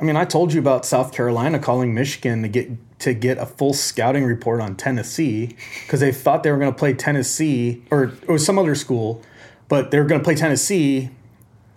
I 0.01 0.05
mean, 0.05 0.17
I 0.17 0.25
told 0.25 0.53
you 0.53 0.61
about 0.61 0.87
South 0.87 1.13
Carolina 1.13 1.59
calling 1.59 1.93
Michigan 1.95 2.43
to 2.43 2.49
get 2.49 2.71
to 3.01 3.15
get 3.15 3.39
a 3.39 3.47
full 3.47 3.73
scouting 3.75 4.25
report 4.25 4.61
on 4.61 4.77
Tennessee 4.77 5.57
because 5.85 6.01
they 6.01 6.13
thought 6.13 6.43
they 6.43 6.51
were 6.51 6.59
going 6.59 6.73
to 6.73 6.79
play 6.79 6.93
Tennessee 6.95 7.83
or 7.91 8.13
was 8.29 8.45
some 8.45 8.59
other 8.59 8.75
school, 8.75 9.23
but 9.69 9.91
they 9.91 9.99
were 9.99 10.05
going 10.07 10.21
to 10.21 10.25
play 10.25 10.35
Tennessee. 10.35 11.11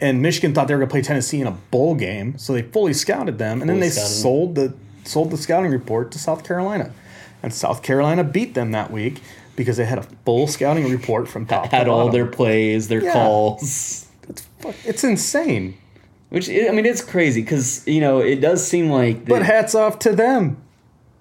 And 0.03 0.21
Michigan 0.21 0.53
thought 0.53 0.67
they 0.67 0.73
were 0.73 0.79
going 0.79 0.89
to 0.89 0.91
play 0.91 1.01
Tennessee 1.01 1.39
in 1.39 1.47
a 1.47 1.51
bowl 1.51 1.95
game, 1.95 2.37
so 2.37 2.51
they 2.51 2.61
fully 2.61 2.91
scouted 2.93 3.37
them, 3.37 3.61
and 3.61 3.69
then 3.69 3.79
they 3.79 3.87
them. 3.87 4.05
sold 4.05 4.55
the 4.55 4.73
sold 5.05 5.31
the 5.31 5.37
scouting 5.37 5.71
report 5.71 6.11
to 6.11 6.19
South 6.19 6.43
Carolina, 6.43 6.91
and 7.41 7.53
South 7.53 7.81
Carolina 7.83 8.21
beat 8.25 8.53
them 8.53 8.71
that 8.71 8.91
week 8.91 9.21
because 9.55 9.77
they 9.77 9.85
had 9.85 9.97
a 9.99 10.03
full 10.25 10.45
scouting 10.47 10.89
report 10.91 11.29
from 11.29 11.45
top 11.45 11.69
to 11.69 11.69
had 11.77 11.87
all 11.87 12.09
their 12.09 12.25
plays, 12.25 12.89
their 12.89 13.01
Yeah. 13.01 13.13
calls. 13.13 14.07
It's, 14.27 14.45
it's 14.83 15.03
insane. 15.05 15.77
Which 16.27 16.49
I 16.49 16.71
mean, 16.71 16.85
it's 16.85 17.01
crazy 17.01 17.41
because 17.41 17.87
you 17.87 18.01
know 18.01 18.19
it 18.19 18.41
does 18.41 18.67
seem 18.67 18.89
like 18.89 19.23
But 19.25 19.43
hats 19.43 19.73
off 19.73 19.99
to 19.99 20.13
them. 20.13 20.57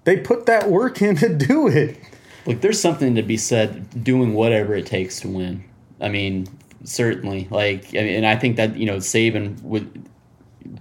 They 0.02 0.16
put 0.16 0.46
that 0.46 0.68
work 0.68 1.00
in 1.00 1.14
to 1.16 1.28
do 1.32 1.68
it. 1.68 2.00
Look, 2.46 2.62
there's 2.62 2.80
something 2.80 3.14
to 3.14 3.22
be 3.22 3.36
said 3.36 4.02
doing 4.02 4.34
whatever 4.34 4.74
it 4.74 4.86
takes 4.86 5.20
to 5.20 5.28
win. 5.28 5.62
I 6.00 6.08
mean, 6.08 6.48
certainly. 6.84 7.48
Like, 7.50 7.86
I 7.94 8.02
mean, 8.02 8.14
and 8.16 8.26
I 8.26 8.36
think 8.36 8.56
that 8.56 8.76
you 8.76 8.86
know 8.86 8.96
Saban 8.96 9.60
would 9.62 10.08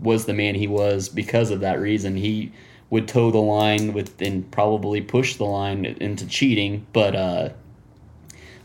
was 0.02 0.26
the 0.26 0.34
man 0.34 0.56
he 0.56 0.68
was 0.68 1.10
because 1.10 1.52
of 1.52 1.60
that 1.62 1.80
reason. 1.80 2.16
He 2.16 2.52
would 2.90 3.08
toe 3.08 3.32
the 3.32 3.38
line 3.40 3.94
with 3.94 4.22
and 4.22 4.50
probably 4.52 5.02
push 5.02 5.36
the 5.36 5.46
line 5.46 5.86
into 5.86 6.28
cheating, 6.28 6.86
but 6.94 7.16
uh, 7.16 7.50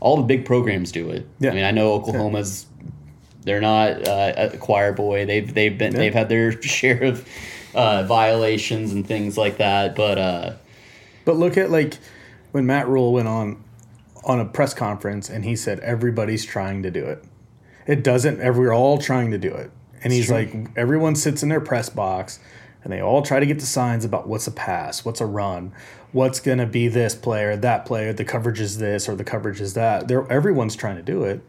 all 0.01 0.17
the 0.17 0.23
big 0.25 0.45
programs 0.45 0.93
do 0.93 1.11
it. 1.11 1.27
Yeah. 1.39 1.51
I 1.51 1.55
mean, 1.55 1.65
I 1.65 1.71
know 1.71 1.93
Oklahoma's. 1.95 2.67
They're 3.43 3.61
not 3.61 4.09
uh, 4.09 4.33
a 4.37 4.57
choir 4.59 4.93
boy. 4.93 5.25
They've 5.25 5.53
they've 5.53 5.77
been 5.79 5.93
Yeah. 5.93 5.99
they've 5.99 6.15
had 6.15 6.29
their 6.29 6.61
share 6.63 7.03
of 7.05 7.29
uh, 7.75 8.03
violations 8.05 8.93
and 8.93 9.07
things 9.07 9.39
like 9.39 9.59
that. 9.59 9.95
But 9.95 10.19
uh, 10.19 10.53
But 11.25 11.37
look 11.37 11.57
at 11.57 11.71
like 11.71 11.95
when 12.51 12.67
Matt 12.67 12.89
Rhule 12.89 13.13
went 13.13 13.29
on 13.29 13.63
on 14.27 14.41
a 14.41 14.45
press 14.45 14.75
conference 14.75 15.31
and 15.31 15.45
he 15.45 15.57
said 15.57 15.81
everybody's 15.81 16.45
trying 16.45 16.83
to 16.83 16.91
do 16.91 17.05
it. 17.07 17.25
It 17.87 18.03
doesn't. 18.03 18.39
We're 18.39 18.75
all 18.75 18.99
trying 18.99 19.31
to 19.31 19.39
do 19.39 19.55
it. 19.55 19.71
And 20.03 20.13
he's 20.13 20.31
like, 20.31 20.55
everyone 20.77 21.17
sits 21.17 21.43
in 21.43 21.49
their 21.49 21.61
press 21.61 21.89
box 21.89 22.41
and 22.85 22.93
they 22.93 23.01
all 23.01 23.23
try 23.23 23.41
to 23.41 23.47
get 23.47 23.61
the 23.61 23.67
signs 23.67 24.05
about 24.05 24.29
what's 24.29 24.47
a 24.47 24.53
pass, 24.53 25.05
what's 25.05 25.21
a 25.21 25.27
run, 25.27 25.73
what's 26.13 26.41
going 26.41 26.59
to 26.59 26.67
be 26.67 26.89
this 26.89 27.15
player, 27.15 27.57
that 27.57 27.87
player, 27.87 28.13
the 28.13 28.25
coverage 28.25 28.61
is 28.61 28.79
this 28.79 29.09
or 29.09 29.15
the 29.15 29.25
coverage 29.25 29.61
is 29.61 29.75
that. 29.75 30.09
They're, 30.09 30.31
everyone's 30.31 30.77
trying 30.77 30.97
to 30.97 31.03
do 31.03 31.25
it. 31.25 31.41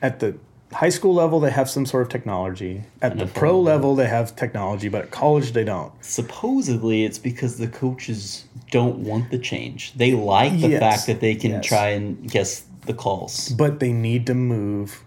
At 0.00 0.20
the 0.20 0.38
high 0.72 0.88
school 0.88 1.14
level, 1.14 1.40
they 1.40 1.50
have 1.50 1.68
some 1.70 1.86
sort 1.86 2.02
of 2.02 2.08
technology. 2.08 2.82
At 3.00 3.18
the 3.18 3.26
pro 3.26 3.58
level, 3.60 3.94
they 3.94 4.06
have 4.06 4.36
technology, 4.36 4.88
but 4.88 5.02
at 5.02 5.10
college, 5.10 5.52
they 5.52 5.64
don't. 5.64 5.92
supposedly 6.04 7.04
it's 7.04 7.18
because 7.18 7.58
the 7.58 7.68
coaches 7.68 8.44
don't 8.70 8.98
want 8.98 9.30
the 9.30 9.38
change. 9.38 9.92
They 9.94 10.12
like 10.12 10.52
the 10.60 10.68
Yes. 10.68 10.80
fact 10.80 11.06
that 11.06 11.20
they 11.20 11.34
can 11.34 11.52
Yes. 11.52 11.64
try 11.66 11.88
and 11.90 12.30
guess 12.30 12.64
the 12.86 12.92
calls. 12.94 13.48
but 13.50 13.80
they 13.80 13.92
need 13.92 14.26
to 14.26 14.34
move 14.34 15.02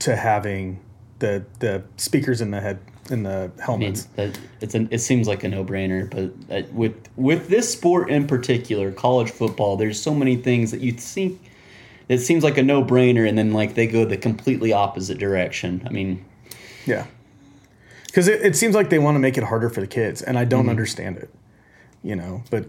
to 0.00 0.16
having 0.16 0.78
the 1.18 1.44
the 1.58 1.82
speakers 1.96 2.40
in 2.40 2.50
the 2.50 2.60
head 2.60 2.78
in 3.10 3.24
the 3.24 3.30
I 3.66 3.76
mean, 3.76 3.94
helmets. 3.94 4.08
it's 4.60 4.74
an, 4.74 4.88
it 4.92 4.98
seems 5.00 5.26
like 5.26 5.42
a 5.44 5.48
no 5.48 5.64
brainer, 5.64 6.08
but 6.08 6.56
uh, 6.56 6.62
with 6.72 6.94
with 7.16 7.48
this 7.48 7.70
sport 7.72 8.08
in 8.10 8.26
particular, 8.26 8.92
college 8.92 9.30
football, 9.30 9.76
there's 9.76 10.00
so 10.00 10.14
many 10.14 10.36
things 10.36 10.70
that 10.70 10.80
you 10.80 10.92
think 10.92 11.38
it 12.10 12.18
seems 12.18 12.42
like 12.44 12.58
a 12.58 12.62
no 12.62 12.84
brainer, 12.84 13.26
and 13.28 13.38
then 13.38 13.52
like 13.52 13.74
they 13.74 13.86
go 13.86 14.04
the 14.04 14.16
completely 14.18 14.72
opposite 14.72 15.16
direction. 15.18 15.82
I 15.86 15.90
mean, 15.90 16.24
yeah, 16.84 17.06
because 18.06 18.28
it, 18.28 18.42
it 18.42 18.56
seems 18.56 18.74
like 18.74 18.90
they 18.90 18.98
want 18.98 19.14
to 19.14 19.20
make 19.20 19.38
it 19.38 19.44
harder 19.44 19.70
for 19.70 19.80
the 19.80 19.86
kids, 19.86 20.20
and 20.20 20.38
I 20.38 20.44
don't 20.44 20.62
Mm-hmm. 20.62 20.70
understand 20.70 21.16
it. 21.18 21.30
You 22.02 22.16
know, 22.16 22.42
but 22.50 22.66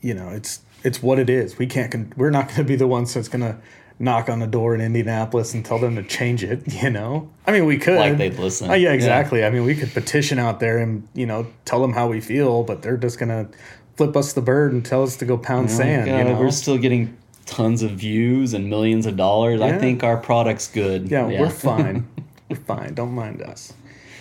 you 0.00 0.14
know, 0.14 0.28
it's 0.30 0.60
it's 0.84 1.02
what 1.02 1.18
it 1.18 1.30
is. 1.30 1.56
We 1.58 1.66
can't. 1.66 1.90
Con- 1.92 2.12
we're 2.16 2.30
not 2.30 2.46
going 2.48 2.56
to 2.58 2.64
be 2.64 2.76
the 2.76 2.86
ones 2.86 3.14
that's 3.14 3.28
going 3.28 3.42
to 3.42 3.56
knock 4.00 4.28
on 4.28 4.38
the 4.38 4.46
door 4.46 4.74
in 4.76 4.80
Indianapolis 4.80 5.52
and 5.54 5.64
tell 5.64 5.78
them 5.78 5.96
to 5.96 6.02
change 6.02 6.42
it. 6.44 6.62
You 6.82 6.88
know, 6.90 7.30
I 7.46 7.52
mean, 7.52 7.66
we 7.66 7.78
could. 7.78 7.96
Like 7.98 8.16
they'd 8.18 8.38
listen. 8.38 8.70
Oh, 8.70 8.74
yeah, 8.74 8.88
Yeah. 8.88 8.94
exactly. 8.94 9.44
I 9.44 9.50
mean, 9.50 9.64
we 9.64 9.74
could 9.74 9.92
petition 9.92 10.38
out 10.38 10.60
there 10.60 10.78
and 10.78 11.06
you 11.14 11.26
know 11.26 11.46
tell 11.64 11.80
them 11.80 11.92
how 11.92 12.08
we 12.08 12.20
feel, 12.20 12.62
but 12.64 12.82
they're 12.82 12.96
just 12.96 13.18
going 13.18 13.28
to 13.30 13.56
flip 13.96 14.16
us 14.16 14.32
the 14.32 14.40
bird 14.42 14.72
and 14.72 14.84
tell 14.84 15.02
us 15.02 15.16
to 15.16 15.24
go 15.24 15.36
pound 15.36 15.70
sand. 15.70 16.06
Like, 16.10 16.14
uh, 16.14 16.18
you 16.18 16.24
know, 16.34 16.40
we're 16.40 16.50
still 16.52 16.78
getting 16.78 17.16
tons 17.48 17.82
of 17.82 17.92
views 17.92 18.52
and 18.54 18.68
millions 18.68 19.06
of 19.06 19.16
dollars. 19.16 19.60
I 19.60 19.78
think 19.78 20.04
our 20.04 20.18
product's 20.18 20.68
good. 20.68 21.10
Yeah, 21.10 21.26
we're 21.26 21.50
fine. 21.68 22.06
we're 22.48 22.56
fine. 22.56 22.94
Don't 22.94 23.14
mind 23.14 23.42
us. 23.42 23.72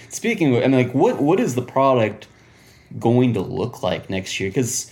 Speaking 0.09 0.55
of, 0.55 0.63
I 0.63 0.67
mean, 0.67 0.71
like, 0.71 0.93
what 0.93 1.21
what 1.21 1.39
is 1.39 1.55
the 1.55 1.61
product 1.61 2.27
going 2.97 3.33
to 3.33 3.41
look 3.41 3.83
like 3.83 4.09
next 4.09 4.39
year? 4.39 4.49
Because 4.49 4.89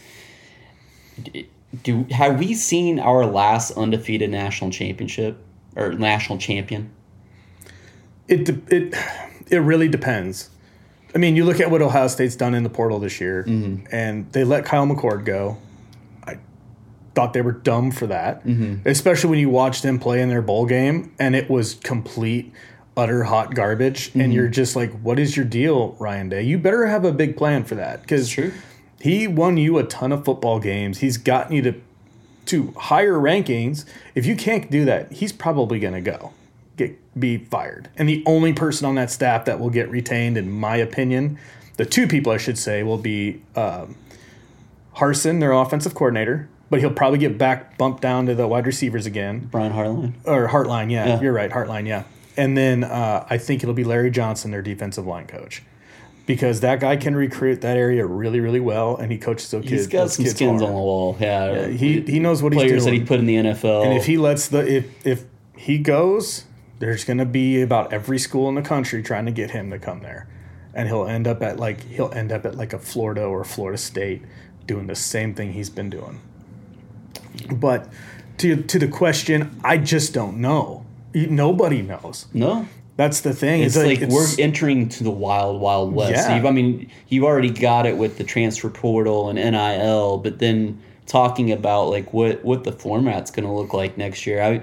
do 1.84 2.06
have 2.12 2.38
we 2.40 2.54
seen 2.54 3.00
our 3.00 3.26
last 3.26 3.72
undefeated 3.72 4.30
national 4.30 4.70
championship 4.70 5.38
or 5.76 5.94
national 5.94 6.38
champion? 6.38 6.92
It 8.28 8.50
it 8.72 8.94
it 9.48 9.58
really 9.60 9.88
depends. 9.88 10.50
I 11.14 11.18
mean, 11.18 11.38
you 11.38 11.46
look 11.46 11.62
at 11.62 11.72
what 11.72 11.82
Ohio 11.82 12.10
State's 12.10 12.36
done 12.36 12.54
in 12.54 12.64
the 12.64 12.70
portal 12.70 13.00
this 13.00 13.22
year, 13.22 13.46
mm-hmm. 13.48 13.86
and 13.90 14.30
they 14.34 14.44
let 14.44 14.66
Kyle 14.66 14.86
McCord 14.86 15.24
go. 15.24 15.58
Thought 17.16 17.34
they 17.34 17.42
were 17.42 17.54
dumb 17.54 17.92
for 17.92 18.08
that, 18.08 18.44
especially 18.86 19.30
when 19.30 19.40
you 19.40 19.50
watch 19.50 19.82
them 19.82 19.98
play 20.00 20.22
in 20.22 20.30
their 20.30 20.42
bowl 20.42 20.66
game, 20.66 21.14
and 21.18 21.36
it 21.36 21.50
was 21.50 21.76
complete, 21.76 22.54
utter 22.96 23.24
hot 23.24 23.56
garbage. 23.56 24.12
And 24.14 24.34
you're 24.34 24.50
just 24.50 24.76
like, 24.76 24.92
"What 25.02 25.18
is 25.18 25.36
your 25.38 25.46
deal, 25.46 25.96
Ryan 25.98 26.30
Day? 26.30 26.44
You 26.44 26.58
better 26.58 26.86
have 26.88 27.06
a 27.06 27.14
big 27.14 27.38
plan 27.38 27.64
for 27.64 27.76
that 27.76 28.02
because 28.02 28.30
True. 28.30 28.52
he 29.00 29.28
won 29.28 29.56
you 29.58 29.78
a 29.78 29.84
ton 29.84 30.12
of 30.12 30.26
football 30.26 30.60
games. 30.60 31.00
He's 31.00 31.18
gotten 31.18 31.56
you 31.56 31.62
to 31.62 31.76
to 32.48 32.74
higher 32.78 33.14
rankings. 33.14 33.86
If 34.14 34.26
you 34.26 34.36
can't 34.36 34.70
do 34.70 34.86
that, 34.86 35.12
he's 35.14 35.32
probably 35.32 35.80
going 35.80 35.94
to 35.94 36.02
go 36.02 36.34
get 36.78 37.20
be 37.20 37.38
fired. 37.38 37.90
And 37.98 38.08
the 38.10 38.24
only 38.26 38.54
person 38.54 38.86
on 38.86 38.96
that 38.96 39.10
staff 39.10 39.46
that 39.46 39.60
will 39.60 39.70
get 39.70 39.90
retained, 39.90 40.38
in 40.38 40.52
my 40.52 40.76
opinion, 40.76 41.40
the 41.78 41.86
two 41.86 42.08
people 42.08 42.32
I 42.32 42.38
should 42.38 42.58
say 42.58 42.84
will 42.84 42.98
be 42.98 43.42
um, 43.56 43.96
Harson, 44.94 45.40
their 45.40 45.52
offensive 45.52 45.94
coordinator, 45.94 46.50
but 46.70 46.80
he'll 46.80 46.92
probably 46.94 47.20
get 47.20 47.38
back 47.38 47.78
bumped 47.78 48.02
down 48.02 48.26
to 48.26 48.36
the 48.36 48.48
wide 48.48 48.66
receivers 48.66 49.06
again 49.06 49.48
Brian 49.52 49.72
Hartline. 49.74 50.14
or 50.26 50.48
Hartline. 50.48 50.92
Yeah, 50.92 51.08
Yeah. 51.08 51.22
you're 51.22 51.34
right, 51.34 51.50
Hartline. 51.52 51.88
Yeah, 51.88 52.04
and 52.38 52.58
then 52.58 52.84
uh, 52.84 53.26
I 53.30 53.38
think 53.38 53.64
it'll 53.64 53.76
be 53.76 53.84
Larry 53.84 54.12
Johnson, 54.12 54.52
their 54.52 54.62
defensive 54.62 55.06
line 55.06 55.28
coach. 55.28 55.64
Because 56.28 56.62
that 56.62 56.80
guy 56.80 56.98
can 56.98 57.16
recruit 57.16 57.62
that 57.62 57.78
area 57.78 58.04
really, 58.04 58.40
really 58.40 58.60
well, 58.60 58.98
and 58.98 59.12
he 59.12 59.18
coaches 59.20 59.52
those 59.52 59.62
kids. 59.62 59.72
He's 59.84 59.88
got 59.88 60.10
some 60.10 60.26
skins 60.26 60.60
hard. 60.60 60.64
on 60.64 60.76
the 60.76 60.82
wall. 60.82 61.16
Yeah, 61.20 61.68
He 61.68 62.02
he 62.02 62.20
knows 62.20 62.42
what 62.42 62.52
he's 62.52 62.64
players 62.64 62.84
doing. 62.86 62.96
that 62.96 63.00
he 63.02 63.06
put 63.08 63.20
in 63.20 63.28
the 63.28 63.36
NFL. 63.36 63.86
And 63.86 63.94
if 63.94 64.08
he 64.08 64.18
lets 64.18 64.48
the 64.48 64.66
if 64.68 65.06
if 65.06 65.26
he 65.56 65.78
goes, 65.78 66.46
there's 66.80 67.04
going 67.04 67.20
to 67.20 67.26
be 67.26 67.62
about 67.62 67.94
every 67.94 68.18
school 68.18 68.50
in 68.50 68.56
the 68.56 68.64
country 68.64 69.04
trying 69.04 69.28
to 69.28 69.32
get 69.32 69.52
him 69.52 69.70
to 69.70 69.78
come 69.78 70.00
there, 70.02 70.28
and 70.74 70.88
he'll 70.90 71.06
end 71.06 71.28
up 71.28 71.44
at 71.44 71.60
like 71.60 71.82
he'll 71.84 72.12
end 72.12 72.32
up 72.32 72.44
at 72.44 72.56
like 72.56 72.74
a 72.74 72.80
Florida 72.80 73.22
or 73.24 73.44
Florida 73.44 73.78
State 73.78 74.24
doing 74.66 74.88
the 74.88 74.96
same 74.96 75.36
thing 75.36 75.54
he's 75.54 75.70
been 75.70 75.92
doing. 75.92 76.20
But 77.52 77.90
to 78.40 78.56
to 78.64 78.80
the 78.80 78.88
question, 78.88 79.60
I 79.64 79.78
just 79.78 80.14
don't 80.14 80.38
know. 80.38 80.86
Nobody 81.14 81.82
knows. 81.82 82.26
no, 82.34 82.68
That's 82.98 83.22
the 83.22 83.34
thing. 83.34 83.62
it's, 83.64 83.78
like, 83.78 84.02
it's- 84.02 84.12
we're 84.12 84.44
entering 84.44 84.90
to 84.90 85.04
the 85.06 85.12
wild, 85.12 85.62
wild 85.62 85.94
west. 85.94 86.12
Yeah. 86.12 86.36
You've, 86.36 86.46
I 86.46 86.52
mean, 86.52 86.90
you've 87.08 87.24
already 87.24 87.50
got 87.50 87.86
it 87.86 87.96
with 87.98 88.18
the 88.18 88.26
transfer 88.26 88.70
portal 88.70 89.30
and 89.30 89.38
NIL, 89.40 90.18
but 90.18 90.40
then 90.40 90.78
talking 91.06 91.52
about 91.54 91.90
like 91.90 92.12
what 92.14 92.44
what 92.44 92.64
the 92.66 92.72
format's 92.74 93.32
going 93.32 93.46
to 93.46 93.52
look 93.52 93.74
like 93.74 93.98
next 93.98 94.26
year. 94.28 94.42
I 94.42 94.62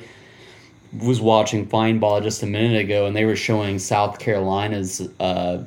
was 1.02 1.22
watching 1.22 1.66
Finebaum 1.66 2.22
just 2.22 2.42
a 2.42 2.46
minute 2.46 2.78
ago, 2.78 3.06
and 3.06 3.16
they 3.16 3.24
were 3.24 3.37
showing 3.37 3.78
South 3.78 4.18
Carolina's 4.18 5.08
uh, 5.20 5.62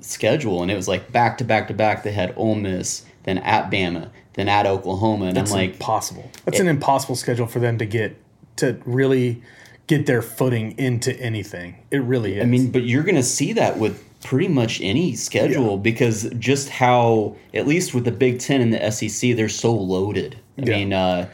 schedule, 0.00 0.62
and 0.62 0.70
it 0.70 0.76
was 0.76 0.88
like 0.88 1.12
back 1.12 1.36
to 1.38 1.44
back 1.44 1.68
to 1.68 1.74
back. 1.74 2.02
They 2.02 2.12
had 2.12 2.32
Ole 2.36 2.54
Miss, 2.54 3.04
then 3.24 3.38
at 3.38 3.70
Bama, 3.70 4.08
then 4.34 4.48
at 4.48 4.66
Oklahoma, 4.66 5.26
and 5.26 5.38
It's 5.38 5.50
I'm 5.50 5.56
like, 5.58 5.72
impossible. 5.74 6.30
That's 6.44 6.60
an 6.60 6.68
impossible 6.68 7.16
schedule 7.16 7.46
for 7.46 7.58
them 7.58 7.78
to 7.78 7.86
get 7.86 8.16
to 8.56 8.78
really 8.84 9.42
get 9.86 10.06
their 10.06 10.22
footing 10.22 10.78
into 10.78 11.18
anything. 11.20 11.76
It 11.90 12.02
really 12.02 12.38
is. 12.38 12.42
I 12.42 12.46
mean, 12.46 12.70
but 12.70 12.84
you're 12.84 13.02
going 13.02 13.16
to 13.16 13.22
see 13.22 13.52
that 13.54 13.78
with 13.78 14.02
pretty 14.22 14.48
much 14.48 14.80
any 14.80 15.16
schedule 15.16 15.76
because 15.76 16.30
just 16.38 16.68
how, 16.68 17.36
at 17.52 17.66
least 17.66 17.92
with 17.94 18.04
the 18.04 18.12
Big 18.12 18.38
Ten 18.38 18.60
and 18.60 18.72
the 18.72 18.90
SEC, 18.90 19.34
they're 19.36 19.48
so 19.48 19.74
loaded. 19.74 20.38
I 20.58 20.62
Yeah. 20.62 20.76
mean, 20.76 20.92
uh, 20.92 21.28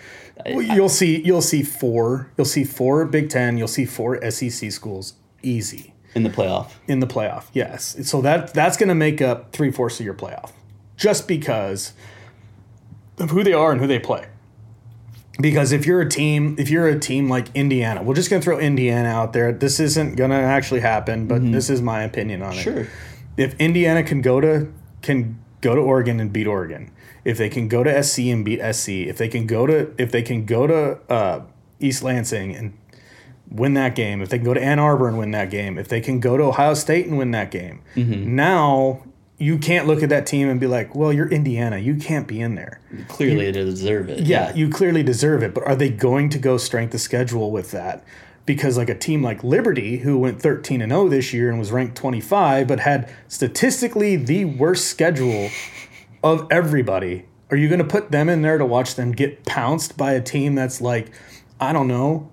Well, 0.47 0.63
you'll 0.63 0.89
see 0.89 1.21
you'll 1.21 1.43
see 1.43 1.63
four 1.63 2.31
you'll 2.39 2.45
see 2.47 2.65
four 2.65 3.05
Big 3.05 3.29
Ten, 3.29 3.59
you'll 3.59 3.67
see 3.69 3.85
four 3.85 4.19
SEC 4.31 4.71
schools 4.73 5.15
easy 5.43 5.93
in 6.15 6.23
the 6.23 6.31
playoff. 6.31 6.69
in 6.87 7.01
the 7.01 7.07
playoff. 7.07 7.45
Yes, 7.53 7.97
so 8.09 8.23
that 8.23 8.55
that's 8.55 8.77
going 8.77 8.89
to 8.89 8.95
make 8.95 9.21
up 9.21 9.53
three 9.53 9.71
fourths 9.73 9.99
of 10.01 10.07
your 10.07 10.15
playoff, 10.15 10.53
just 10.97 11.27
because 11.29 11.93
of 13.21 13.31
who 13.31 13.43
they 13.43 13.53
are 13.53 13.73
and 13.73 13.81
who 13.81 13.87
they 13.87 13.99
play. 13.99 14.27
Because 15.41 15.71
if 15.71 15.87
you're 15.87 16.01
a 16.01 16.09
team, 16.09 16.57
if 16.59 16.69
you're 16.69 16.89
a 16.89 16.99
team 16.99 17.29
like 17.29 17.47
Indiana, 17.55 18.03
we're 18.03 18.15
just 18.15 18.29
going 18.29 18.41
to 18.41 18.45
throw 18.45 18.59
Indiana 18.59 19.09
out 19.09 19.33
there. 19.33 19.53
This 19.53 19.79
isn't 19.79 20.17
going 20.17 20.31
to 20.31 20.37
actually 20.37 20.81
happen, 20.81 21.29
but 21.29 21.41
this 21.53 21.71
is 21.71 21.81
my 21.81 22.03
opinion 22.03 22.43
on 22.43 22.55
it. 22.55 22.63
Sure. 22.63 22.89
if 23.37 23.55
Indiana 23.61 24.03
can 24.03 24.21
go 24.21 24.41
to 24.41 24.73
can 25.01 25.39
go 25.61 25.77
to 25.77 25.81
Oregon 25.81 26.19
and 26.19 26.33
beat 26.33 26.49
Oregon, 26.49 26.91
if 27.25 27.39
they 27.39 27.49
can 27.49 27.69
go 27.69 27.85
to 27.85 28.03
SC 28.03 28.19
and 28.21 28.45
beat 28.45 28.61
SC, 28.75 28.89
if 28.89 29.17
they 29.17 29.29
can 29.29 29.47
go 29.47 29.65
to 29.67 29.95
if 29.97 30.11
they 30.11 30.23
can 30.23 30.45
go 30.45 30.67
to 30.67 30.99
uh, 31.09 31.43
East 31.79 32.03
Lansing 32.03 32.57
and 32.57 32.77
win 33.49 33.75
that 33.75 33.95
game, 33.95 34.21
if 34.21 34.31
they 34.31 34.39
can 34.39 34.45
go 34.45 34.55
to 34.55 34.61
Ann 34.63 34.81
Arbor 34.81 35.07
and 35.07 35.17
win 35.17 35.31
that 35.31 35.51
game, 35.51 35.79
if 35.79 35.87
they 35.87 36.01
can 36.01 36.19
go 36.19 36.37
to 36.37 36.43
Ohio 36.45 36.75
State 36.75 37.07
and 37.07 37.17
win 37.17 37.31
that 37.31 37.53
game, 37.53 37.81
now 38.35 39.03
you 39.39 39.57
can't 39.57 39.87
look 39.87 40.03
at 40.03 40.09
that 40.09 40.27
team 40.27 40.49
and 40.49 40.59
be 40.59 40.67
like, 40.67 40.95
"Well, 40.95 41.13
you're 41.13 41.29
Indiana, 41.29 41.79
you 41.79 41.95
can't 41.95 42.27
be 42.27 42.41
in 42.41 42.57
there." 42.57 42.81
Clearly, 43.09 43.47
they 43.47 43.53
deserve 43.53 44.09
it. 44.09 44.21
Yeah, 44.21 44.53
you 44.55 44.69
clearly 44.69 45.03
deserve 45.03 45.43
it, 45.43 45.55
but 45.55 45.65
are 45.65 45.77
they 45.77 45.89
going 45.91 46.29
to 46.31 46.39
go 46.39 46.57
strength 46.57 46.93
of 46.95 47.01
schedule 47.01 47.51
with 47.51 47.71
that? 47.71 48.05
Because 48.47 48.77
like 48.77 48.89
a 48.89 48.95
team 48.95 49.23
like 49.23 49.45
Liberty, 49.45 49.99
who 49.99 50.19
went 50.19 50.41
13 50.43 50.83
and 50.83 50.91
0 50.91 51.09
this 51.09 51.33
year 51.33 51.51
and 51.51 51.59
was 51.59 51.71
ranked 51.71 51.97
25, 51.97 52.67
but 52.67 52.81
had 52.81 53.13
statistically 53.29 54.17
the 54.17 54.45
worst 54.47 54.87
schedule 54.87 55.51
of 56.23 56.47
everybody, 56.51 57.27
are 57.51 57.57
you 57.57 57.69
going 57.69 57.79
to 57.79 57.85
put 57.85 58.11
them 58.11 58.29
in 58.29 58.43
there 58.43 58.59
to 58.59 58.65
watch 58.65 58.95
them 58.95 59.13
get 59.13 59.45
pounced 59.45 59.97
by 59.97 60.13
a 60.13 60.21
team 60.21 60.55
that's 60.55 60.81
like, 60.81 61.11
I 61.61 61.73
don't 61.73 61.89
know, 61.89 62.31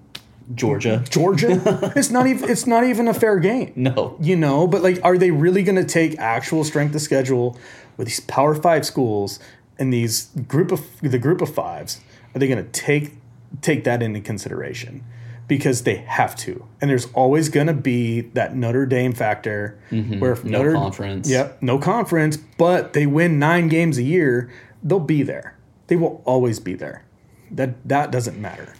Georgia. 0.54 1.04
Georgia? 1.10 1.92
it's 1.96 2.12
not 2.12 2.28
even 2.28 2.50
it's 2.50 2.68
not 2.68 2.84
even 2.84 3.08
a 3.08 3.14
fair 3.14 3.40
game 3.40 3.74
No. 3.76 4.16
you 4.20 4.36
know 4.36 4.68
but 4.68 4.84
like 4.84 5.00
are 5.04 5.18
they 5.18 5.32
really 5.32 5.64
going 5.64 5.76
to 5.78 5.84
take 5.86 6.18
actual 6.20 6.64
strength 6.64 6.94
of 6.94 7.02
schedule 7.02 7.58
with 7.98 8.08
these 8.08 8.20
power 8.22 8.54
five 8.54 8.86
schools 8.86 9.40
and 9.80 9.92
these 9.92 10.26
group 10.48 10.72
of 10.72 10.82
the 11.02 11.18
group 11.18 11.42
of 11.42 11.54
fives 11.54 12.00
are 12.34 12.40
they 12.40 12.48
going 12.48 12.64
to 12.64 12.70
take 12.72 13.14
take 13.62 13.84
that 13.86 14.04
into 14.04 14.22
consideration 14.22 15.04
because 15.48 15.84
they 15.84 15.96
have 15.96 16.36
to 16.36 16.66
and 16.82 16.90
there's 16.92 17.08
always 17.14 17.50
going 17.50 17.68
to 17.68 17.74
be 17.74 18.22
that 18.22 18.56
notre 18.56 18.86
dame 18.86 19.14
factor 19.14 19.80
where 19.90 20.32
if 20.34 20.40
Mm-hmm. 20.40 20.50
No 20.50 20.58
notre 20.60 20.74
conference. 20.74 21.30
yep 21.30 21.58
no 21.62 21.80
conference 21.80 22.38
but 22.58 22.94
they 22.94 23.06
win 23.08 23.40
nine 23.40 23.68
games 23.68 23.98
a 23.98 24.04
year 24.04 24.52
they'll 24.84 25.00
be 25.00 25.24
there 25.24 25.56
they 25.88 25.96
will 25.96 26.22
always 26.26 26.60
be 26.60 26.74
there 26.76 27.04
that 27.52 27.88
that 27.88 28.12
doesn't 28.12 28.40
matter 28.40 28.74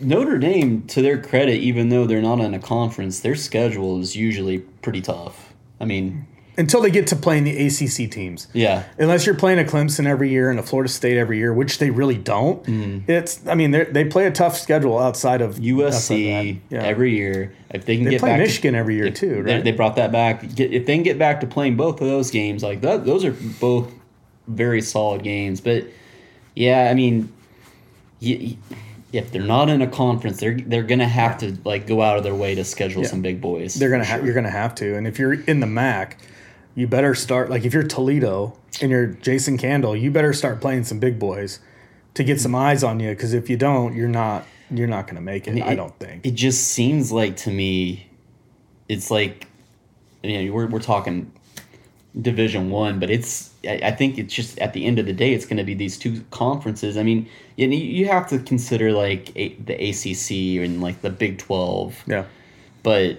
Notre 0.00 0.38
Dame, 0.38 0.82
to 0.88 1.02
their 1.02 1.20
credit, 1.20 1.58
even 1.60 1.88
though 1.88 2.06
they're 2.06 2.22
not 2.22 2.40
in 2.40 2.54
a 2.54 2.58
conference, 2.58 3.20
their 3.20 3.34
schedule 3.34 4.00
is 4.00 4.16
usually 4.16 4.58
pretty 4.58 5.00
tough. 5.00 5.52
I 5.80 5.84
mean, 5.84 6.26
until 6.56 6.82
they 6.82 6.90
get 6.90 7.06
to 7.08 7.16
playing 7.16 7.44
the 7.44 7.66
acc 7.66 8.10
teams 8.10 8.46
yeah. 8.52 8.84
unless 8.98 9.24
you're 9.24 9.34
playing 9.34 9.58
a 9.58 9.64
Clemson 9.64 10.06
every 10.06 10.30
year 10.30 10.50
and 10.50 10.60
a 10.60 10.62
Florida 10.62 10.88
State 10.88 11.16
every 11.16 11.38
year, 11.38 11.52
which 11.52 11.78
they 11.78 11.90
really 11.90 12.18
don't. 12.18 12.62
Mm-hmm. 12.64 13.10
It's 13.10 13.46
I 13.46 13.54
mean 13.54 13.70
they 13.70 13.84
they 13.84 14.04
play 14.04 14.26
a 14.26 14.30
tough 14.30 14.58
schedule 14.58 14.98
outside 14.98 15.40
of 15.40 15.52
outside 15.54 15.64
USC. 15.64 16.60
Yeah. 16.70 16.82
every 16.82 17.16
year. 17.16 17.54
If 17.70 17.86
they 17.86 17.96
can 17.96 18.04
they 18.04 18.12
get 18.12 18.20
play 18.20 18.30
back 18.30 18.40
Michigan 18.40 18.74
to, 18.74 18.78
every 18.78 18.96
year 18.96 19.10
too, 19.10 19.42
they, 19.42 19.54
right? 19.54 19.64
they 19.64 19.72
brought 19.72 19.96
that 19.96 20.12
back. 20.12 20.42
Get, 20.54 20.72
if 20.72 20.84
they 20.84 20.94
can 20.94 21.02
get 21.02 21.18
back 21.18 21.40
to 21.40 21.46
playing 21.46 21.76
both 21.76 22.00
of 22.00 22.06
those 22.06 22.30
games, 22.30 22.62
like 22.62 22.82
that, 22.82 23.06
those 23.06 23.24
are 23.24 23.32
both 23.32 23.90
very 24.46 24.82
solid 24.82 25.22
games. 25.22 25.62
But 25.62 25.86
yeah, 26.54 26.90
I 26.90 26.94
mean, 26.94 27.32
y 28.22 28.38
y- 28.40 28.56
if 29.12 29.30
they're 29.30 29.42
not 29.42 29.68
in 29.68 29.82
a 29.82 29.86
conference, 29.86 30.38
they're 30.40 30.56
they're 30.58 30.82
gonna 30.84 31.06
have 31.08 31.36
to 31.38 31.56
like 31.64 31.86
go 31.86 32.00
out 32.00 32.16
of 32.16 32.22
their 32.24 32.34
way 32.34 32.54
to 32.54 32.64
schedule 32.64 33.04
some 33.04 33.20
big 33.20 33.40
boys. 33.40 33.74
They're 33.74 33.90
gonna 33.90 34.04
have 34.04 34.24
you're 34.24 34.34
gonna 34.34 34.50
have 34.50 34.74
to, 34.76 34.96
and 34.96 35.06
if 35.06 35.18
you're 35.18 35.34
in 35.34 35.60
the 35.60 35.66
MAC, 35.66 36.16
you 36.74 36.86
better 36.86 37.14
start 37.14 37.50
like 37.50 37.64
if 37.66 37.74
you're 37.74 37.82
Toledo 37.82 38.56
and 38.80 38.90
you're 38.90 39.06
Jason 39.08 39.58
Candle, 39.58 39.94
you 39.94 40.10
better 40.10 40.32
start 40.32 40.60
playing 40.62 40.84
some 40.84 40.98
big 40.98 41.18
boys 41.18 41.58
to 42.14 42.24
get 42.24 42.40
some 42.40 42.54
eyes 42.54 42.82
on 42.82 43.00
you. 43.00 43.10
Because 43.10 43.34
if 43.34 43.50
you 43.50 43.56
don't, 43.58 43.94
you're 43.94 44.08
not 44.08 44.46
you're 44.70 44.88
not 44.88 45.06
gonna 45.06 45.20
make 45.20 45.46
it. 45.46 45.60
I 45.62 45.72
it- 45.72 45.76
don't 45.76 45.98
think. 45.98 46.24
It 46.24 46.30
just 46.34 46.68
seems 46.68 47.12
like 47.12 47.36
to 47.38 47.50
me, 47.50 48.06
it's 48.88 49.10
like, 49.10 49.46
you 50.22 50.46
know, 50.46 50.52
we're 50.54 50.68
we're 50.68 50.78
talking 50.80 51.30
Division 52.20 52.70
One, 52.70 52.98
but 52.98 53.10
it's 53.10 53.50
I, 53.66 53.80
I 53.84 53.90
think 53.90 54.18
it's 54.18 54.34
just 54.34 54.58
at 54.58 54.74
the 54.74 54.84
end 54.84 54.98
of 54.98 55.06
the 55.06 55.12
day, 55.14 55.32
it's 55.32 55.46
going 55.46 55.56
to 55.56 55.64
be 55.64 55.74
these 55.74 55.96
two 55.96 56.22
conferences. 56.30 56.96
I 56.96 57.02
mean, 57.02 57.28
you, 57.56 57.68
you 57.68 58.08
have 58.08 58.28
to 58.28 58.38
consider 58.38 58.92
like 58.92 59.34
a, 59.34 59.54
the 59.54 59.74
ACC 59.74 60.62
and 60.62 60.82
like 60.82 61.00
the 61.00 61.10
Big 61.10 61.38
Twelve, 61.38 62.02
yeah. 62.06 62.26
but 62.82 63.18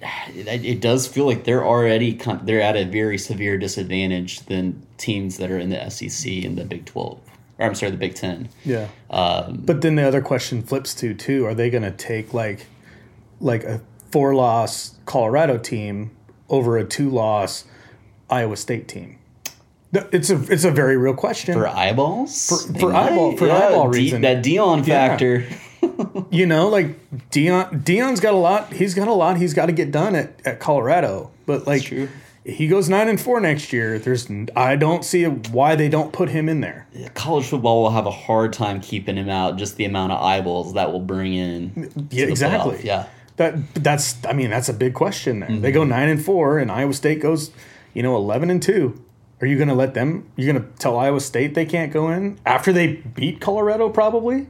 it, 0.00 0.64
it 0.64 0.80
does 0.80 1.08
feel 1.08 1.26
like 1.26 1.42
they're 1.44 1.64
already 1.64 2.14
con- 2.14 2.42
they're 2.44 2.60
at 2.60 2.76
a 2.76 2.84
very 2.84 3.18
severe 3.18 3.58
disadvantage 3.58 4.40
than 4.46 4.86
teams 4.98 5.38
that 5.38 5.50
are 5.50 5.58
in 5.58 5.70
the 5.70 5.90
SEC 5.90 6.44
and 6.44 6.56
the 6.56 6.64
Big 6.64 6.84
Twelve. 6.84 7.18
Or 7.58 7.66
I'm 7.66 7.74
sorry, 7.74 7.90
the 7.90 7.98
Big 7.98 8.14
Ten. 8.14 8.48
Yeah. 8.64 8.86
Um, 9.10 9.62
But 9.64 9.82
then 9.82 9.96
the 9.96 10.06
other 10.06 10.22
question 10.22 10.62
flips 10.62 10.94
to 10.94 11.12
too: 11.12 11.44
Are 11.44 11.54
they 11.54 11.70
going 11.70 11.82
to 11.82 11.90
take 11.90 12.32
like, 12.32 12.66
like 13.40 13.64
a 13.64 13.80
four 14.12 14.32
loss 14.34 14.96
Colorado 15.06 15.58
team 15.58 16.12
over 16.48 16.78
a 16.78 16.84
two 16.84 17.10
loss 17.10 17.64
Iowa 18.32 18.56
State 18.56 18.88
team? 18.88 19.18
It's 19.92 20.30
a 20.30 20.42
it's 20.50 20.64
a 20.64 20.70
very 20.70 20.96
real 20.96 21.12
question. 21.14 21.52
for 21.54 21.68
eyeballs 21.68 22.48
For- 22.48 22.78
for 22.80 22.94
eyeball- 22.94 23.36
for 23.36 23.50
eyeball 23.50 23.90
D- 23.90 23.98
reason. 23.98 24.22
that 24.22 24.42
Deion 24.42 24.84
factor 24.86 25.44
you 26.30 26.46
know, 26.46 26.68
like 26.68 26.88
Deion 27.30 27.82
Deion's 27.84 28.20
got 28.20 28.32
a 28.34 28.36
lot. 28.38 28.72
He's 28.72 28.94
got 28.94 29.08
a 29.08 29.12
lot. 29.12 29.36
He's 29.36 29.52
got 29.52 29.66
to 29.66 29.72
get 29.72 29.90
done 29.90 30.14
at, 30.14 30.32
at 30.46 30.60
Colorado. 30.60 31.30
But 31.44 31.66
like, 31.66 31.82
he 32.44 32.68
goes 32.68 32.88
nine 32.88 33.08
and 33.08 33.20
four 33.20 33.38
next 33.40 33.72
year. 33.72 33.98
There's 33.98 34.28
I 34.56 34.76
don't 34.76 35.04
see 35.04 35.24
why 35.24 35.74
they 35.76 35.88
don't 35.90 36.12
put 36.12 36.28
him 36.30 36.48
in 36.48 36.60
there. 36.60 36.86
college 37.14 37.46
football 37.46 37.82
will 37.82 37.90
have 37.90 38.06
a 38.06 38.10
hard 38.12 38.52
time 38.54 38.80
keeping 38.80 39.16
him 39.16 39.28
out 39.28 39.56
just 39.58 39.76
the 39.76 39.84
amount 39.84 40.12
of 40.12 40.22
eyeballs 40.22 40.72
that 40.74 40.90
will 40.92 41.00
bring 41.00 41.34
in 41.34 41.90
Yeah, 42.10 42.26
exactly. 42.26 42.78
playoff. 42.78 42.84
yeah 42.84 43.06
That 43.36 43.74
that's 43.74 44.24
I 44.24 44.32
mean 44.32 44.48
that's 44.50 44.68
a 44.70 44.74
big 44.74 44.94
question 44.94 45.40
there. 45.40 45.48
They 45.50 45.54
Mm-hmm. 45.56 45.74
go 45.74 45.84
nine 45.84 46.08
and 46.08 46.24
four, 46.24 46.58
and 46.58 46.70
Iowa 46.70 46.94
State 46.94 47.20
goes, 47.20 47.50
you 47.94 48.02
know, 48.02 48.16
eleven 48.16 48.50
and 48.50 48.62
two. 48.62 49.02
Are 49.40 49.46
you 49.46 49.56
going 49.56 49.68
to 49.68 49.74
let 49.74 49.94
them? 49.94 50.30
You're 50.36 50.52
going 50.52 50.64
to 50.64 50.78
tell 50.78 50.96
Iowa 50.96 51.20
State 51.20 51.54
they 51.54 51.66
can't 51.66 51.92
go 51.92 52.10
in 52.10 52.38
after 52.46 52.72
they 52.72 52.94
beat 52.94 53.40
Colorado? 53.40 53.88
Probably. 53.88 54.46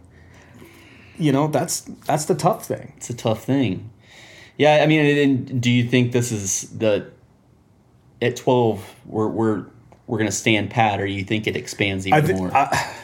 You 1.19 1.33
know 1.33 1.49
that's 1.49 1.81
that's 2.07 2.25
the 2.27 2.35
tough 2.35 2.67
thing. 2.67 2.95
it's 2.97 3.11
a 3.11 3.15
tough 3.15 3.45
thing 3.45 3.91
yeah 4.59 4.81
i 4.83 4.87
mean 4.87 5.19
and 5.19 5.63
do 5.63 5.71
you 5.71 5.89
think 5.89 6.13
this 6.13 6.33
is 6.33 6.63
the 6.79 7.11
at 8.21 8.37
twelve 8.37 8.95
we're 9.07 9.29
we're 9.29 9.67
we're 10.07 10.19
gonna 10.19 10.31
stand 10.31 10.71
pat, 10.71 11.01
or 11.01 11.07
you 11.07 11.25
think 11.25 11.47
it 11.47 11.57
expands 11.57 12.07
even 12.07 12.19
I 12.19 12.27
thi- 12.27 12.35
more? 12.35 12.55
I- 12.55 12.95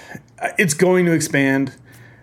it's 0.59 0.75
going 0.75 1.07
to 1.07 1.13
expand 1.13 1.75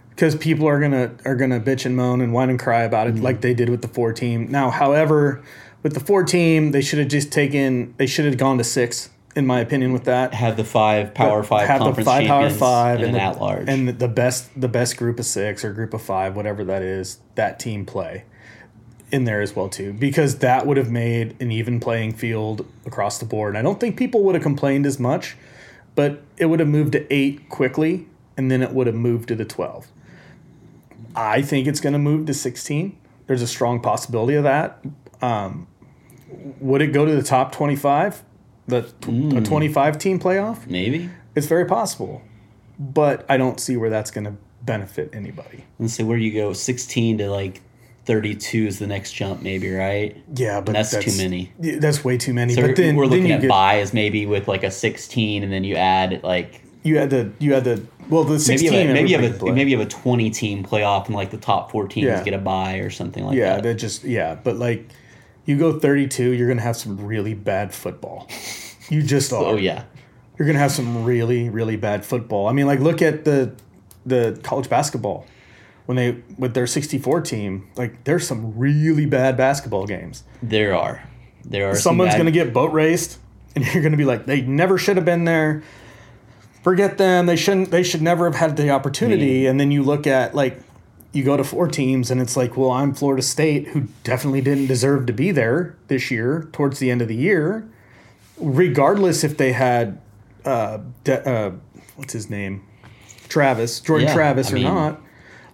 because 0.09 0.35
people 0.35 0.67
are 0.67 0.79
gonna 0.79 1.15
are 1.25 1.35
gonna 1.35 1.59
bitch 1.59 1.85
and 1.85 1.95
moan 1.95 2.21
and 2.21 2.33
whine 2.33 2.49
and 2.49 2.59
cry 2.59 2.83
about 2.83 3.07
it 3.07 3.15
mm-hmm. 3.15 3.23
like 3.23 3.41
they 3.41 3.53
did 3.53 3.69
with 3.69 3.81
the 3.81 3.87
four 3.87 4.13
team. 4.13 4.49
Now, 4.51 4.69
however, 4.69 5.43
with 5.85 5.93
the 5.93 5.99
four 5.99 6.23
team, 6.23 6.71
they 6.71 6.81
should 6.81 6.97
have 6.97 7.09
just 7.09 7.31
taken. 7.31 7.93
They 7.97 8.07
should 8.07 8.25
have 8.25 8.39
gone 8.39 8.57
to 8.57 8.63
six, 8.63 9.11
in 9.35 9.45
my 9.45 9.59
opinion. 9.59 9.93
With 9.93 10.05
that, 10.05 10.33
have 10.33 10.57
the 10.57 10.63
five 10.63 11.13
Power 11.13 11.43
Five 11.43 11.67
have 11.67 11.77
the 11.77 11.85
conference 11.85 12.07
five 12.07 12.25
power 12.25 12.49
five 12.49 12.95
and, 12.95 13.09
and, 13.09 13.15
the, 13.15 13.21
at 13.21 13.39
large. 13.39 13.69
and 13.69 13.87
the 13.89 14.07
best 14.07 14.49
the 14.59 14.67
best 14.67 14.97
group 14.97 15.19
of 15.19 15.27
six 15.27 15.63
or 15.63 15.71
group 15.73 15.93
of 15.93 16.01
five, 16.01 16.35
whatever 16.35 16.63
that 16.63 16.81
is, 16.81 17.19
that 17.35 17.59
team 17.59 17.85
play 17.85 18.23
in 19.11 19.25
there 19.25 19.41
as 19.41 19.55
well 19.55 19.69
too, 19.69 19.93
because 19.93 20.39
that 20.39 20.65
would 20.65 20.77
have 20.77 20.89
made 20.89 21.39
an 21.39 21.51
even 21.51 21.79
playing 21.79 22.13
field 22.13 22.65
across 22.87 23.19
the 23.19 23.25
board. 23.25 23.49
And 23.49 23.59
I 23.59 23.61
don't 23.61 23.79
think 23.79 23.95
people 23.95 24.23
would 24.23 24.33
have 24.33 24.43
complained 24.43 24.87
as 24.87 24.99
much, 24.99 25.37
but 25.93 26.23
it 26.37 26.47
would 26.47 26.59
have 26.59 26.67
moved 26.67 26.93
to 26.93 27.13
eight 27.13 27.47
quickly, 27.47 28.07
and 28.35 28.49
then 28.49 28.63
it 28.63 28.71
would 28.71 28.87
have 28.87 28.95
moved 28.95 29.27
to 29.27 29.35
the 29.35 29.45
twelve. 29.45 29.85
I 31.15 31.43
think 31.43 31.67
it's 31.67 31.79
going 31.79 31.93
to 31.93 31.99
move 31.99 32.25
to 32.25 32.33
sixteen. 32.33 32.97
There's 33.27 33.43
a 33.43 33.47
strong 33.47 33.81
possibility 33.81 34.33
of 34.33 34.45
that. 34.45 34.83
Um, 35.21 35.67
would 36.59 36.81
it 36.81 36.87
go 36.87 37.05
to 37.05 37.15
the 37.15 37.23
top 37.23 37.51
twenty-five? 37.51 38.23
The 38.67 38.81
tw- 38.81 39.07
a 39.07 39.11
hmm. 39.11 39.43
twenty-five 39.43 39.97
team 39.97 40.19
playoff? 40.19 40.67
Maybe. 40.67 41.09
It's 41.35 41.47
very 41.47 41.65
possible, 41.65 42.21
but 42.79 43.25
I 43.29 43.37
don't 43.37 43.59
see 43.59 43.77
where 43.77 43.89
that's 43.89 44.11
going 44.11 44.25
to 44.25 44.35
benefit 44.63 45.11
anybody. 45.13 45.65
Let's 45.79 45.93
say 45.93 46.03
where 46.03 46.17
you 46.17 46.33
go? 46.33 46.53
Sixteen 46.53 47.17
to 47.19 47.29
like 47.29 47.61
thirty-two 48.05 48.65
is 48.65 48.79
the 48.79 48.87
next 48.87 49.13
jump, 49.13 49.41
maybe, 49.41 49.71
right? 49.71 50.15
Yeah, 50.33 50.61
but 50.61 50.73
that's 50.73 50.97
too 50.97 51.15
many. 51.17 51.51
That's 51.59 52.03
way 52.03 52.17
too 52.17 52.33
many. 52.33 52.53
So 52.53 52.61
but 52.61 52.75
then 52.75 52.95
we're 52.95 53.05
looking 53.05 53.27
you 53.27 53.33
at 53.33 53.41
get, 53.41 53.49
buys 53.49 53.93
maybe 53.93 54.25
with 54.25 54.47
like 54.47 54.63
a 54.63 54.71
sixteen, 54.71 55.43
and 55.43 55.51
then 55.51 55.63
you 55.63 55.75
add 55.75 56.23
like 56.23 56.61
you 56.83 56.97
had 56.97 57.09
the 57.09 57.31
you 57.39 57.53
had 57.53 57.63
the 57.63 57.85
well 58.09 58.23
the 58.23 58.31
maybe 58.31 58.39
sixteen 58.39 58.73
you 58.73 58.79
have, 58.79 58.93
maybe 58.93 59.09
you 59.09 59.17
have 59.19 59.35
a 59.35 59.37
play. 59.37 59.51
maybe 59.51 59.71
you 59.71 59.77
have 59.77 59.87
a 59.87 59.89
twenty 59.89 60.29
team 60.29 60.63
playoff, 60.63 61.07
and 61.07 61.15
like 61.15 61.31
the 61.31 61.37
top 61.37 61.71
four 61.71 61.87
teams 61.87 62.05
Yeah. 62.05 62.23
get 62.23 62.33
a 62.33 62.37
buy 62.37 62.77
or 62.77 62.89
something 62.89 63.25
like 63.25 63.35
yeah 63.35 63.55
that. 63.55 63.63
that 63.63 63.75
just 63.75 64.03
yeah 64.03 64.35
but 64.35 64.55
like 64.57 64.87
you 65.45 65.57
go 65.57 65.79
32 65.79 66.31
you're 66.31 66.47
gonna 66.47 66.61
have 66.61 66.75
some 66.75 67.05
really 67.05 67.33
bad 67.33 67.73
football. 67.73 68.27
You 68.89 69.01
just 69.03 69.31
oh, 69.33 69.37
are. 69.37 69.45
Oh 69.53 69.55
yeah, 69.55 69.83
you're 70.37 70.47
gonna 70.47 70.59
have 70.59 70.71
some 70.71 71.03
really 71.03 71.49
really 71.49 71.75
bad 71.77 72.05
football. 72.05 72.47
I 72.47 72.51
mean 72.51 72.67
like 72.67 72.79
look 72.79 73.01
at 73.01 73.25
the 73.25 73.53
the 74.05 74.39
college 74.43 74.69
basketball. 74.69 75.25
When 75.85 75.97
they 75.97 76.17
with 76.39 76.55
their 76.55 76.65
64 76.65 77.21
team 77.21 77.69
like 77.75 78.03
there's 78.05 78.27
some 78.27 78.57
really 78.57 79.05
bad 79.05 79.37
basketball 79.37 79.85
games. 79.85 80.23
There 80.41 80.75
are. 80.75 81.07
There 81.43 81.69
are 81.69 81.75
someone's 81.75 82.13
bad- 82.13 82.17
gonna 82.17 82.31
get 82.31 82.53
boat 82.53 82.73
raced 82.73 83.19
and 83.55 83.65
you're 83.67 83.83
gonna 83.83 83.97
be 83.97 84.05
like 84.05 84.25
they 84.25 84.41
never 84.41 84.77
should 84.77 84.97
have 84.97 85.05
been 85.05 85.25
there. 85.25 85.63
Forget 86.63 86.97
them. 86.97 87.27
They 87.27 87.35
shouldn't 87.35 87.69
they 87.69 87.83
should 87.83 88.01
never 88.01 88.25
have 88.25 88.35
had 88.35 88.57
the 88.57 88.71
opportunity. 88.71 89.43
Hmm. 89.43 89.51
And 89.51 89.59
then 89.59 89.71
you 89.71 89.83
look 89.83 90.07
at 90.07 90.33
like 90.33 90.59
you 91.15 91.23
go 91.23 91.37
to 91.37 91.43
four 91.43 91.67
teams 91.67 92.11
and 92.11 92.19
it's 92.21 92.35
like 92.35 92.55
well 92.57 92.71
i'm 92.71 92.93
florida 92.93 93.21
state 93.21 93.67
who 93.69 93.87
definitely 94.03 94.41
didn't 94.41 94.67
deserve 94.67 95.05
to 95.05 95.13
be 95.13 95.31
there 95.31 95.75
this 95.87 96.11
year 96.11 96.47
towards 96.51 96.79
the 96.79 96.91
end 96.91 97.01
of 97.01 97.07
the 97.07 97.15
year 97.15 97.67
regardless 98.37 99.23
if 99.23 99.37
they 99.37 99.53
had 99.53 99.99
uh, 100.43 100.79
de- 101.03 101.27
uh 101.27 101.51
what's 101.95 102.13
his 102.13 102.29
name 102.29 102.63
travis 103.29 103.79
jordan 103.79 104.07
Yeah, 104.07 104.13
travis 104.13 104.47
I 104.49 104.51
or 104.51 104.55
mean- 104.55 104.63
not 104.63 105.01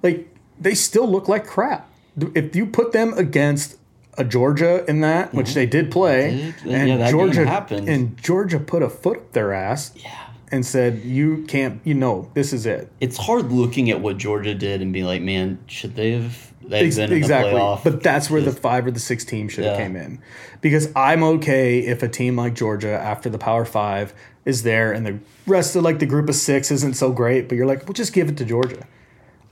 like 0.04 0.28
they 0.60 0.74
still 0.76 1.08
look 1.10 1.28
like 1.28 1.46
crap 1.46 1.90
if 2.36 2.56
you 2.56 2.66
put 2.66 2.92
them 2.92 3.14
against 3.14 3.78
a 4.18 4.26
Georgia 4.26 4.84
in 4.90 5.00
that, 5.02 5.34
which 5.34 5.54
they 5.54 5.66
did 5.66 5.90
play, 5.90 6.54
Did. 6.62 6.74
and 6.74 6.90
Yeah, 7.00 7.10
Georgia 7.10 7.46
happened. 7.48 7.88
and 7.88 8.22
Georgia 8.22 8.60
put 8.60 8.84
a 8.84 8.90
foot 8.90 9.18
up 9.20 9.32
their 9.32 9.54
ass 9.54 9.94
yeah. 9.96 10.12
And 10.52 10.66
said, 10.66 11.02
"You 11.04 11.44
can't, 11.48 11.80
you 11.84 11.94
know, 11.94 12.30
this 12.34 12.52
is 12.54 12.66
it." 12.66 12.92
It's 13.00 13.18
hard 13.18 13.52
looking 13.52 13.90
at 13.90 14.02
what 14.02 14.18
Georgia 14.18 14.54
did 14.54 14.82
and 14.82 14.92
be 14.94 15.04
like, 15.04 15.22
man, 15.22 15.60
should 15.68 15.96
they 15.96 16.12
have 16.12 16.52
they've 16.64 16.88
Ex- 16.88 16.96
been 16.98 17.12
exactly, 17.14 17.50
in 17.52 17.56
the 17.56 17.62
playoff? 17.62 17.84
but 17.84 18.04
that's 18.04 18.30
where 18.30 18.42
the 18.42 18.52
five 18.52 18.86
or 18.86 18.92
the 18.92 19.00
six 19.00 19.24
team 19.26 19.48
should 19.50 19.64
have 19.66 19.78
Yeah. 19.80 19.84
came 19.86 19.96
in, 19.96 20.20
because 20.62 20.92
I'm 20.96 21.24
okay 21.24 21.80
if 21.80 22.04
a 22.04 22.08
team 22.08 22.36
like 22.36 22.54
Georgia 22.54 22.92
after 23.00 23.30
the 23.30 23.38
Power 23.40 23.66
Five 23.66 24.14
is 24.46 24.64
there 24.64 24.92
and 24.92 25.06
the 25.06 25.20
rest 25.48 25.76
of 25.76 25.84
like 25.84 26.00
the 26.00 26.06
group 26.06 26.28
of 26.30 26.36
six 26.36 26.72
isn't 26.72 26.96
so 26.96 27.12
great, 27.12 27.48
but 27.48 27.56
you're 27.56 27.68
like, 27.68 27.84
well, 27.86 27.94
just 27.94 28.12
give 28.14 28.28
it 28.30 28.38
to 28.38 28.46
Georgia. 28.46 28.86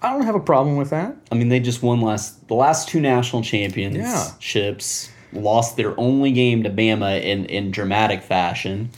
I 0.01 0.11
don't 0.13 0.23
have 0.23 0.35
a 0.35 0.39
problem 0.39 0.77
with 0.77 0.89
that. 0.91 1.15
I 1.31 1.35
mean, 1.35 1.49
they 1.49 1.59
just 1.59 1.83
won 1.83 1.99
last 2.01 2.47
the 2.47 2.53
last 2.55 2.87
two 2.89 2.99
national 3.01 3.41
championships. 3.43 5.09
Lost 5.31 5.77
their 5.77 5.99
only 5.99 6.31
game 6.31 6.63
to 6.63 6.69
Bama 6.71 7.21
in 7.21 7.45
in 7.45 7.69
dramatic 7.69 8.23
fashion, 8.23 8.89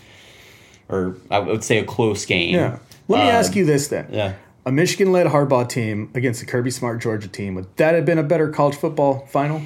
or 0.92 1.16
I 1.30 1.40
would 1.40 1.64
say 1.64 1.78
a 1.80 1.84
close 1.84 2.26
game. 2.26 2.56
Yeah. 2.56 2.80
Let 3.08 3.26
me 3.26 3.30
ask 3.30 3.52
um, 3.52 3.58
you 3.60 3.66
this 3.66 3.88
then. 3.88 4.08
Yeah. 4.12 4.34
A 4.66 4.72
Michigan 4.72 5.12
led 5.12 5.28
Harbaugh 5.28 5.68
team 5.68 6.12
against 6.14 6.44
a 6.44 6.46
Kirby 6.46 6.70
Smart 6.70 7.02
Georgia 7.02 7.28
team, 7.28 7.56
would 7.56 7.76
that 7.78 7.96
have 7.96 8.06
been 8.06 8.20
a 8.20 8.24
better 8.24 8.50
college 8.50 8.76
football 8.76 9.26
final? 9.26 9.60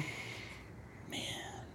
Man. 1.10 1.22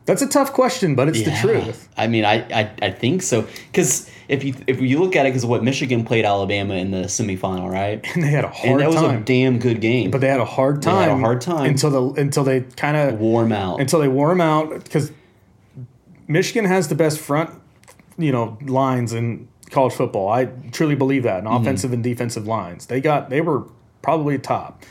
That's 0.05 0.23
a 0.23 0.27
tough 0.27 0.53
question, 0.53 0.95
but 0.95 1.07
it's 1.07 1.23
the 1.23 1.31
truth. 1.39 1.87
I 1.95 2.07
mean, 2.07 2.25
I, 2.25 2.39
I, 2.51 2.71
I 2.81 2.91
think 2.91 3.21
so 3.21 3.47
because 3.71 4.09
if 4.27 4.43
you 4.43 4.55
if 4.65 4.81
you 4.81 4.99
look 4.99 5.15
at 5.15 5.27
it, 5.27 5.29
because 5.29 5.45
what 5.45 5.63
Michigan 5.63 6.03
played 6.03 6.25
Alabama 6.25 6.73
in 6.73 6.89
the 6.89 7.03
semifinal, 7.03 7.69
right? 7.69 8.03
And 8.15 8.23
they 8.23 8.29
had 8.29 8.43
a 8.43 8.47
hard 8.47 8.79
time. 8.79 8.87
And 8.87 8.97
that 8.97 9.01
was 9.03 9.13
a 9.13 9.19
damn 9.19 9.59
good 9.59 9.81
game. 9.81 10.09
but 10.09 10.21
they 10.21 10.27
had 10.27 10.39
a 10.39 10.45
hard 10.45 10.81
time. 10.81 11.09
had 11.09 11.11
a 11.11 11.17
hard 11.17 11.41
time. 11.41 11.65
until 11.69 11.91
the 11.91 12.21
until 12.21 12.43
they 12.43 12.61
kind 12.61 12.97
of 12.97 13.19
warm 13.19 13.51
out. 13.51 13.79
until 13.79 13.99
they 13.99 14.07
them 14.07 14.41
out 14.41 14.83
because 14.83 15.11
Michigan 16.27 16.65
has 16.65 16.87
the 16.87 16.95
best 16.95 17.19
front, 17.19 17.51
you 18.21 18.31
know, 18.31 18.57
lines 18.61 19.13
in 19.13 19.47
college 19.69 19.93
football. 19.93 20.29
I 20.29 20.45
truly 20.71 20.95
believe 20.95 21.23
that. 21.23 21.39
And 21.39 21.47
Mm-hmm. 21.47 21.61
offensive 21.63 21.93
and 21.93 22.03
defensive 22.03 22.47
lines, 22.47 22.85
they 22.87 23.01
got 23.01 23.29
they 23.29 23.41
were 23.41 23.63
probably 24.01 24.37
top. 24.37 24.83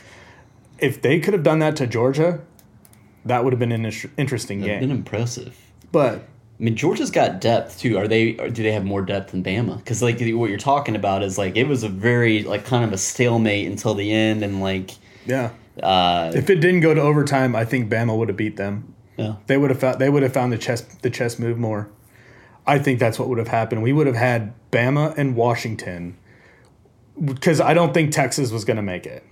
If 0.79 1.01
they 1.01 1.19
could 1.19 1.33
have 1.33 1.43
done 1.43 1.59
that 1.59 1.75
to 1.77 1.87
Georgia, 1.87 2.41
that 3.25 3.43
would 3.43 3.53
have 3.53 3.59
been 3.59 3.71
an 3.71 3.85
inter- 3.85 4.09
interesting 4.17 4.59
Been 4.61 4.67
game. 4.69 4.79
Been 4.81 4.91
impressive. 4.91 5.55
But 5.91 6.15
I 6.59 6.63
mean, 6.63 6.75
Georgia's 6.75 7.11
got 7.11 7.39
depth 7.41 7.79
too. 7.79 7.97
Are 7.97 8.07
they? 8.07 8.35
Or 8.37 8.49
do 8.49 8.63
they 8.63 8.71
have 8.71 8.85
more 8.85 9.01
depth 9.01 9.31
than 9.31 9.43
Bama? 9.43 9.77
Because 9.77 10.01
like 10.01 10.19
what 10.19 10.49
you're 10.49 10.57
talking 10.57 10.95
about 10.95 11.21
is 11.23 11.37
like 11.37 11.55
it 11.55 11.67
was 11.67 11.83
a 11.83 11.89
very 11.89 12.43
like 12.43 12.65
kind 12.65 12.83
of 12.83 12.93
a 12.93 12.97
stalemate 12.97 13.67
until 13.67 13.93
the 13.93 14.11
end, 14.11 14.43
and 14.43 14.61
like 14.61 14.91
yeah, 15.25 15.51
uh, 15.83 16.31
if 16.33 16.49
it 16.49 16.55
didn't 16.61 16.79
go 16.81 16.93
to 16.95 17.01
overtime, 17.01 17.55
I 17.55 17.65
think 17.65 17.91
Bama 17.91 18.17
would 18.17 18.27
have 18.29 18.37
beat 18.37 18.57
them. 18.57 18.93
yeah, 19.17 19.35
They 19.47 19.57
would 19.57 19.69
have 19.69 19.79
found 19.79 19.99
they 19.99 20.09
would 20.09 20.23
have 20.23 20.33
found 20.33 20.51
the 20.51 20.57
chess 20.57 20.81
the 20.81 21.09
chess 21.11 21.37
move 21.37 21.57
more. 21.59 21.89
I 22.65 22.79
think 22.79 22.99
that's 22.99 23.17
what 23.17 23.27
would 23.29 23.37
have 23.37 23.47
happened. 23.47 23.83
We 23.83 23.93
would 23.93 24.07
have 24.07 24.15
had 24.15 24.53
Bama 24.71 25.17
and 25.17 25.35
Washington 25.35 26.17
because 27.23 27.59
I 27.59 27.73
don't 27.73 27.93
think 27.93 28.11
Texas 28.11 28.51
was 28.51 28.65
going 28.65 28.77
to 28.77 28.83
make 28.83 29.05
it. 29.05 29.23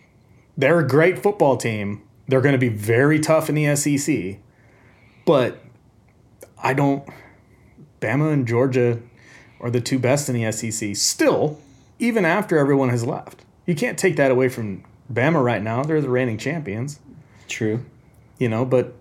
They're 0.58 0.80
a 0.80 0.88
great 0.88 1.20
football 1.20 1.58
team. 1.58 2.02
They're 2.28 2.42
going 2.42 2.54
to 2.54 2.60
be 2.60 2.70
very 2.70 3.20
tough 3.20 3.50
in 3.50 3.56
the 3.56 3.76
SEC, 3.76 4.38
but 5.26 5.62
I 6.62 6.74
don't. 6.74 7.08
Bama 8.02 8.32
and 8.32 8.48
Georgia 8.48 9.00
are 9.60 9.70
the 9.70 9.82
two 9.82 10.00
best 10.00 10.30
in 10.30 10.36
the 10.36 10.52
SEC 10.52 10.96
still, 10.96 11.60
even 11.98 12.26
after 12.26 12.58
everyone 12.58 12.90
has 12.90 13.06
left. 13.06 13.44
You 13.66 13.76
can't 13.76 13.98
take 13.98 14.16
that 14.18 14.32
away 14.32 14.50
from 14.50 14.84
Bama 15.12 15.44
right 15.44 15.62
now. 15.62 15.84
They're 15.84 16.02
the 16.02 16.10
reigning 16.10 16.38
champions 16.38 17.00
true. 17.50 17.84
you 18.38 18.48
know, 18.48 18.64
but 18.64 18.94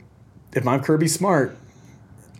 if 0.55 0.67
I'm 0.67 0.83
Kirby 0.83 1.07
Smart, 1.09 1.57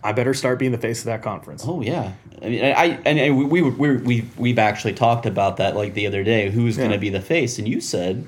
I 0.03 0.13
better 0.13 0.33
start 0.33 0.59
being 0.59 0.71
the 0.71 0.77
face 0.77 0.99
of 0.99 1.05
that 1.05 1.21
conference. 1.21 1.63
Oh 1.67 1.81
yeah. 1.81 2.13
I 2.41 2.49
mean, 2.49 2.63
I 2.63 2.85
and, 3.05 3.37
we 3.37 3.61
we 3.61 3.69
we 3.69 3.97
we 3.97 4.29
we've 4.37 4.59
actually 4.59 4.93
talked 4.93 5.25
about 5.25 5.57
that 5.57 5.75
like 5.75 5.93
the 5.93 6.07
other 6.07 6.23
day. 6.23 6.49
Who's 6.49 6.77
going 6.77 6.91
to 6.91 6.97
be 6.97 7.09
the 7.09 7.21
face? 7.21 7.59
And 7.59 7.67
you 7.67 7.81
said 7.81 8.25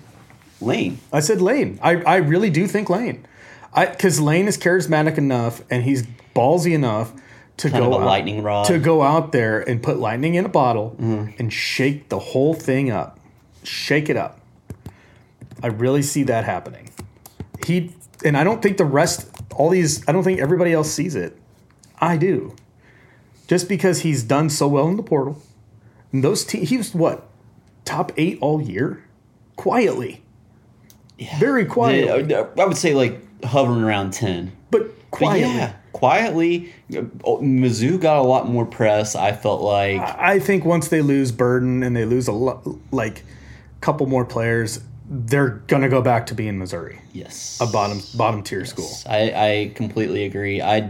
Lane. 0.60 1.00
I 1.14 1.22
said 1.22 1.42
Lane. 1.42 1.80
I, 1.82 1.96
I 2.02 2.16
really 2.18 2.50
do 2.50 2.68
think 2.68 2.90
Lane. 2.90 3.26
I 3.74 3.86
because 3.86 4.20
Lane 4.20 4.48
is 4.48 4.58
charismatic 4.58 5.18
enough 5.18 5.62
and 5.70 5.84
he's 5.84 6.04
ballsy 6.36 6.74
enough 6.74 7.14
to 7.58 7.70
Kind 7.70 7.84
go 7.86 7.94
out, 8.00 8.06
lightning 8.06 8.44
rod. 8.44 8.66
to 8.68 8.80
go 8.80 9.02
out 9.02 9.32
there 9.32 9.62
and 9.62 9.82
put 9.82 9.98
lightning 9.98 10.36
in 10.36 10.46
a 10.46 10.50
bottle 10.50 10.96
Mm-hmm. 11.00 11.32
and 11.40 11.54
shake 11.54 12.10
the 12.10 12.20
whole 12.20 12.54
thing 12.54 12.90
up. 12.92 13.18
Shake 13.64 14.10
it 14.10 14.18
up. 14.18 14.40
I 15.64 15.68
really 15.68 16.02
see 16.02 16.24
that 16.24 16.44
happening. 16.44 16.90
He 17.66 17.94
and 18.26 18.36
I 18.36 18.44
don't 18.44 18.62
think 18.62 18.78
the 18.78 18.86
rest 18.86 19.30
all 19.56 19.70
these 19.70 20.08
I 20.08 20.12
don't 20.12 20.24
think 20.24 20.40
everybody 20.42 20.74
else 20.74 20.92
sees 20.92 21.16
it. 21.16 21.38
I 22.02 22.18
do. 22.18 22.56
Just 23.48 23.70
because 23.70 24.02
he's 24.02 24.24
done 24.24 24.50
so 24.50 24.68
well 24.68 24.88
in 24.88 24.98
the 24.98 25.04
portal. 25.04 25.42
And 26.12 26.24
those 26.24 26.44
te- 26.44 26.66
he 26.66 26.78
was 26.78 26.94
what? 26.96 27.28
Top 27.86 28.12
8 28.18 28.38
all 28.42 28.62
year? 28.62 29.04
Quietly. 29.56 30.24
Very 31.40 31.66
quietly. 31.66 32.26
Yeah, 32.30 32.48
I 32.58 32.66
would 32.66 32.78
say 32.78 32.96
like 32.96 33.22
hovering 33.44 33.84
around 33.84 34.12
ten. 34.14 34.52
but 34.72 34.84
But 34.88 35.12
quietly. 35.12 35.42
yeah, 35.56 35.74
quietly. 35.94 36.74
uh, 36.96 37.02
Mizzou 37.42 38.00
got 38.02 38.18
a 38.18 38.24
lot 38.24 38.50
more 38.50 38.66
press. 38.66 39.16
I 39.16 39.32
felt 39.32 39.62
like 39.62 40.02
I 40.02 40.40
think 40.40 40.66
once 40.66 40.88
they 40.88 41.02
lose 41.04 41.32
Burden 41.32 41.84
and 41.84 41.96
they 41.96 42.06
lose 42.06 42.28
a 42.28 42.32
lot, 42.32 42.66
like 42.92 43.24
couple 43.82 44.08
more 44.08 44.26
players, 44.26 44.80
they're 45.08 45.62
gonna 45.68 45.90
go 45.90 46.02
back 46.02 46.26
to 46.28 46.34
being 46.34 46.58
Missouri, 46.58 47.00
yes, 47.14 47.60
a 47.62 47.68
bottom 47.68 48.02
bottom 48.16 48.42
tier 48.42 48.66
school. 48.66 48.90
I, 49.08 49.32
I 49.32 49.72
completely 49.76 50.24
agree. 50.26 50.60
I 50.60 50.90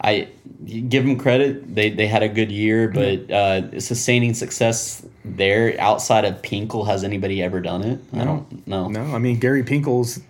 I 0.00 0.28
give 0.64 1.04
them 1.04 1.18
credit. 1.18 1.74
They 1.74 1.90
they 1.90 2.06
had 2.06 2.22
a 2.22 2.28
good 2.28 2.52
year, 2.52 2.88
but 2.88 3.30
uh, 3.30 3.80
sustaining 3.80 4.34
success 4.34 5.04
there 5.24 5.78
outside 5.80 6.24
of 6.24 6.40
Pinkel 6.42 6.86
has 6.86 7.02
anybody 7.04 7.42
ever 7.42 7.60
done 7.60 7.82
it? 7.82 8.00
I 8.12 8.24
don't 8.24 8.66
know. 8.66 8.88
No, 8.88 9.02
I 9.14 9.18
mean 9.18 9.38
Gary 9.38 9.64
Pinkel's, 9.64 10.20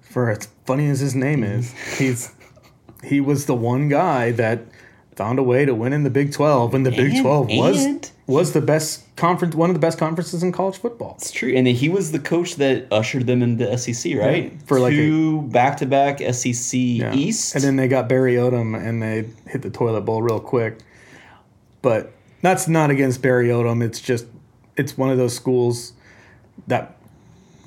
for 0.00 0.30
as 0.30 0.48
funny 0.66 0.88
as 0.88 1.00
his 1.00 1.14
name 1.14 1.44
is, 1.44 1.72
he's 1.98 2.32
he 3.04 3.20
was 3.20 3.46
the 3.46 3.54
one 3.54 3.88
guy 3.88 4.32
that 4.32 4.60
found 5.16 5.38
a 5.38 5.42
way 5.42 5.64
to 5.64 5.74
win 5.74 5.92
in 5.92 6.02
the 6.04 6.10
Big 6.10 6.32
Twelve 6.32 6.72
when 6.72 6.82
the 6.82 6.90
Big 6.90 7.20
Twelve 7.20 7.48
was 7.48 7.84
and- 7.84 8.10
was 8.26 8.52
the 8.52 8.60
best 8.60 9.02
conference, 9.16 9.54
one 9.54 9.68
of 9.70 9.74
the 9.74 9.80
best 9.80 9.98
conferences 9.98 10.42
in 10.42 10.50
college 10.50 10.78
football. 10.78 11.14
It's 11.18 11.30
true, 11.30 11.52
and 11.54 11.66
he 11.66 11.88
was 11.88 12.10
the 12.12 12.18
coach 12.18 12.56
that 12.56 12.86
ushered 12.90 13.26
them 13.26 13.42
into 13.42 13.66
the 13.66 13.72
SEC, 13.78 14.14
right? 14.16 14.52
for 14.66 14.80
like 14.80 14.92
a- 14.92 14.96
two 14.96 15.42
back 15.42 15.76
to 15.78 15.86
back 15.86 16.20
SEC 16.20 16.78
Yeah. 17.00 17.14
East. 17.14 17.54
And 17.54 17.62
then 17.62 17.76
they 17.76 17.86
got 17.86 18.08
Barry 18.08 18.34
Odom 18.36 18.74
and 18.82 19.02
they 19.02 19.26
hit 19.46 19.62
the 19.62 19.70
toilet 19.70 20.02
bowl 20.02 20.22
real 20.22 20.40
quick. 20.40 20.78
But 21.82 22.12
that's 22.42 22.66
not 22.66 22.90
against 22.90 23.20
Barry 23.22 23.48
Odom. 23.48 23.82
It's 23.82 24.00
just 24.00 24.26
it's 24.76 24.96
one 24.98 25.10
of 25.10 25.18
those 25.18 25.34
schools 25.36 25.92
that 26.66 26.96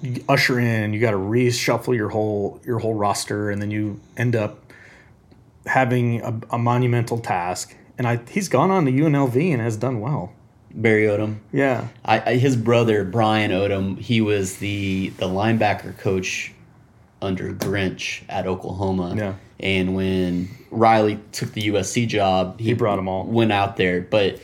you 0.02 0.24
usher 0.28 0.60
in. 0.60 0.92
You 0.94 1.00
got 1.00 1.12
to 1.12 1.18
reshuffle 1.18 1.96
your 1.96 2.10
whole 2.10 2.60
your 2.66 2.80
whole 2.80 2.96
roster, 2.96 3.52
and 3.52 3.62
then 3.62 3.70
you 3.72 4.00
end 4.18 4.36
up 4.36 4.67
having 5.68 6.22
a, 6.22 6.40
a 6.52 6.58
monumental 6.58 7.20
task. 7.20 7.76
And 7.98 8.08
I 8.08 8.20
he's 8.30 8.50
gone 8.50 8.72
on 8.72 8.86
to 8.86 8.92
UNLV 8.92 9.36
and 9.52 9.62
has 9.62 9.78
done 9.78 10.00
well. 10.00 10.34
Barry 10.74 11.06
Odom. 11.06 11.38
Yeah, 11.52 11.88
I, 12.06 12.32
I, 12.32 12.36
his 12.38 12.56
brother 12.56 13.04
Brian 13.04 13.52
Odom, 13.52 13.98
he 13.98 14.22
was 14.22 14.58
the 14.58 15.10
the 15.18 15.28
linebacker 15.28 15.98
coach 15.98 16.54
under 17.22 17.54
Grinch 17.54 18.22
at 18.30 18.46
Oklahoma. 18.46 19.16
Yeah. 19.18 19.34
And 19.60 19.96
when 19.96 20.50
Riley 20.70 21.20
took 21.32 21.52
the 21.54 21.70
USC 21.70 22.08
job, 22.08 22.60
he, 22.60 22.74
brought 22.74 23.00
'em 23.00 23.08
all. 23.08 23.26
Went 23.26 23.52
out 23.52 23.76
there, 23.78 24.02
but 24.02 24.40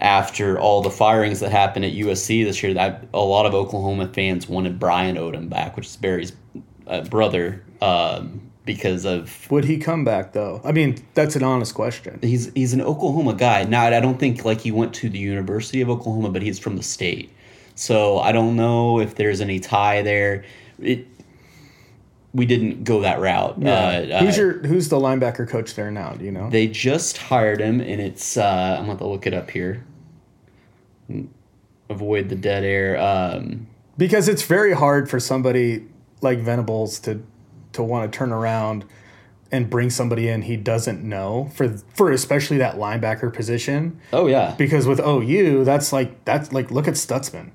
after 0.00 0.58
all 0.58 0.82
the 0.82 0.90
firings 0.90 1.40
that 1.40 1.50
happened 1.50 1.84
at 1.84 1.92
USC 1.92 2.44
this 2.44 2.62
year, 2.62 2.74
that 2.74 3.04
a 3.12 3.18
lot 3.18 3.46
of 3.46 3.54
Oklahoma 3.54 4.08
fans 4.08 4.48
wanted 4.48 4.78
Brian 4.78 5.16
Odom 5.16 5.48
back, 5.48 5.76
which 5.76 5.86
is 5.86 5.96
Barry's 5.96 6.32
uh, 6.86 7.02
brother, 7.02 7.64
um, 7.82 8.40
because 8.68 9.06
of 9.06 9.50
would 9.50 9.64
he 9.64 9.78
come 9.78 10.04
back 10.04 10.34
though? 10.34 10.60
I 10.62 10.72
mean, 10.72 11.02
that's 11.14 11.36
an 11.36 11.42
honest 11.42 11.74
question. 11.74 12.18
he's 12.20 12.52
he's 12.52 12.74
an 12.74 12.82
Oklahoma 12.82 13.32
guy. 13.32 13.64
Now 13.64 13.84
I 13.84 13.98
don't 13.98 14.20
think 14.20 14.44
like 14.44 14.60
he 14.60 14.70
went 14.70 14.92
to 14.96 15.08
the 15.08 15.18
University 15.18 15.80
of 15.80 15.88
Oklahoma, 15.88 16.28
but 16.28 16.42
he's 16.42 16.58
from 16.58 16.76
the 16.76 16.82
state. 16.82 17.32
So 17.74 18.18
I 18.18 18.30
don't 18.30 18.56
know 18.56 19.00
if 19.00 19.14
there's 19.14 19.40
any 19.40 19.58
tie 19.58 20.02
there. 20.02 20.44
It 20.78 21.06
we 22.34 22.44
didn't 22.44 22.84
go 22.84 23.00
that 23.00 23.20
route. 23.20 23.64
Uh, 23.64 24.20
who's 24.20 24.38
uh, 24.38 24.42
your 24.42 24.58
who's 24.58 24.90
the 24.90 24.96
linebacker 24.96 25.48
coach 25.48 25.74
there 25.74 25.90
now? 25.90 26.12
Do 26.12 26.26
you 26.26 26.30
know? 26.30 26.50
they 26.50 26.66
just 26.66 27.16
hired 27.16 27.60
him, 27.60 27.80
and 27.80 28.02
it's 28.02 28.36
uh, 28.36 28.76
I'm 28.78 28.84
going 28.84 28.98
to 28.98 29.06
look 29.06 29.26
it 29.26 29.32
up 29.32 29.50
here. 29.50 29.82
Avoid 31.88 32.28
the 32.28 32.36
dead 32.36 32.64
air. 32.64 32.98
Um, 33.00 33.66
because 33.96 34.28
it's 34.28 34.42
very 34.42 34.74
hard 34.74 35.08
for 35.08 35.18
somebody 35.18 35.86
like 36.20 36.40
Venables 36.40 36.98
to 37.00 37.22
to 37.78 37.84
want 37.84 38.12
to 38.12 38.16
turn 38.16 38.32
around 38.32 38.84
and 39.50 39.70
bring 39.70 39.88
somebody 39.88 40.28
in 40.28 40.42
he 40.42 40.56
doesn't 40.56 41.02
know 41.02 41.50
for 41.54 41.68
for 41.94 42.10
especially 42.10 42.58
that 42.58 42.76
linebacker 42.76 43.32
position. 43.32 43.98
Oh 44.12 44.26
yeah, 44.26 44.54
because 44.58 44.86
with 44.86 45.00
OU 45.00 45.64
that's 45.64 45.92
like 45.92 46.24
that's 46.24 46.52
like 46.52 46.70
look 46.70 46.86
at 46.86 46.94
Stutsman. 46.94 47.50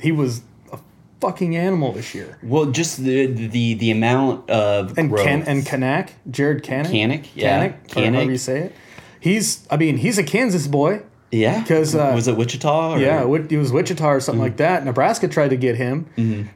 He 0.00 0.12
was 0.12 0.42
a 0.70 0.78
fucking 1.20 1.56
animal 1.56 1.92
this 1.92 2.14
year. 2.14 2.38
Well, 2.42 2.66
just 2.66 2.98
the 2.98 3.26
the 3.26 3.74
the 3.74 3.90
amount 3.90 4.50
of 4.50 4.98
and 4.98 5.08
growth. 5.08 5.24
Ken 5.24 5.42
and 5.42 5.64
Kanak? 5.64 6.10
Jared 6.30 6.62
Kanak 6.62 6.86
Kanak, 6.86 7.28
yeah. 7.34 7.68
Kanak, 7.68 7.96
or 7.96 8.12
however 8.12 8.30
you 8.30 8.38
say 8.38 8.58
it. 8.64 8.74
He's 9.20 9.66
I 9.70 9.76
mean 9.76 9.96
he's 9.96 10.18
a 10.18 10.24
Kansas 10.24 10.66
boy 10.66 11.02
yeah, 11.30 11.62
'cause, 11.64 11.94
uh, 11.94 12.12
was 12.14 12.26
it 12.28 12.36
Wichita? 12.36 12.94
Or? 12.94 12.98
Yeah, 12.98 13.22
it 13.22 13.56
was 13.56 13.72
Wichita 13.72 14.04
or 14.06 14.16
Mm-hmm. 14.16 14.20
something 14.24 14.40
like 14.42 14.56
that. 14.58 14.84
Nebraska 14.84 15.28
tried 15.28 15.50
to 15.50 15.56
get 15.56 15.76
him, 15.76 16.06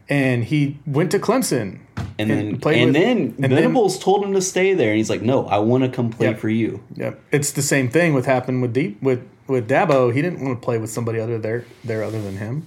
and 0.09 0.45
he 0.45 0.79
went 0.87 1.11
to 1.13 1.19
Clemson. 1.19 1.79
and 2.19 2.31
then 2.31 2.59
played 2.59 2.79
and 2.79 2.87
with- 2.93 2.95
then 2.95 3.17
and 3.19 3.35
then- 3.45 3.51
Venables 3.51 3.99
told 3.99 4.25
him 4.25 4.33
to 4.35 4.41
stay 4.41 4.75
there, 4.75 4.89
and 4.91 4.97
he's 4.97 5.11
like, 5.11 5.23
"No, 5.23 5.47
I 5.47 5.59
want 5.59 5.83
to 5.85 5.89
come 5.89 6.11
play 6.11 6.29
Yep. 6.29 6.39
for 6.39 6.49
you." 6.49 6.81
Yep, 6.97 7.21
it's 7.33 7.53
the 7.53 7.63
same 7.63 7.89
thing 7.89 8.13
with 8.15 8.27
happened 8.27 8.61
with 8.63 8.73
Deep 8.73 9.03
with 9.03 9.21
with 9.49 9.69
Dabo. 9.69 10.13
He 10.15 10.23
didn't 10.23 10.41
want 10.45 10.61
to 10.61 10.65
play 10.65 10.79
with 10.79 10.91
somebody 10.91 11.19
other 11.21 11.39
there 11.39 11.65
there 11.85 12.03
other 12.03 12.21
than 12.21 12.37
him. 12.37 12.67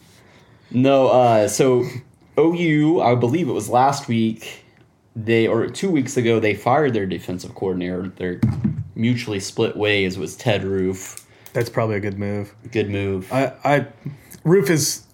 No, 0.71 1.07
uh, 1.07 1.47
so 1.47 1.85
OU, 2.39 3.01
I 3.01 3.15
believe 3.15 3.47
it 3.47 3.53
was 3.53 3.69
last 3.69 4.07
week, 4.07 4.63
they 5.15 5.47
or 5.47 5.67
two 5.67 5.89
weeks 5.89 6.17
ago, 6.17 6.39
they 6.39 6.53
fired 6.53 6.93
their 6.93 7.05
defensive 7.05 7.55
coordinator. 7.55 8.11
They're 8.17 8.39
mutually 8.95 9.39
split 9.39 9.75
ways. 9.77 10.17
Was 10.17 10.35
Ted 10.35 10.63
Roof? 10.63 11.24
That's 11.55 11.69
probably 11.69 11.95
a 11.95 11.99
good 12.01 12.19
move. 12.19 12.53
Good 12.69 12.89
move. 12.89 13.31
I, 13.31 13.53
I 13.63 13.87
Roof 14.43 14.69
is 14.69 15.05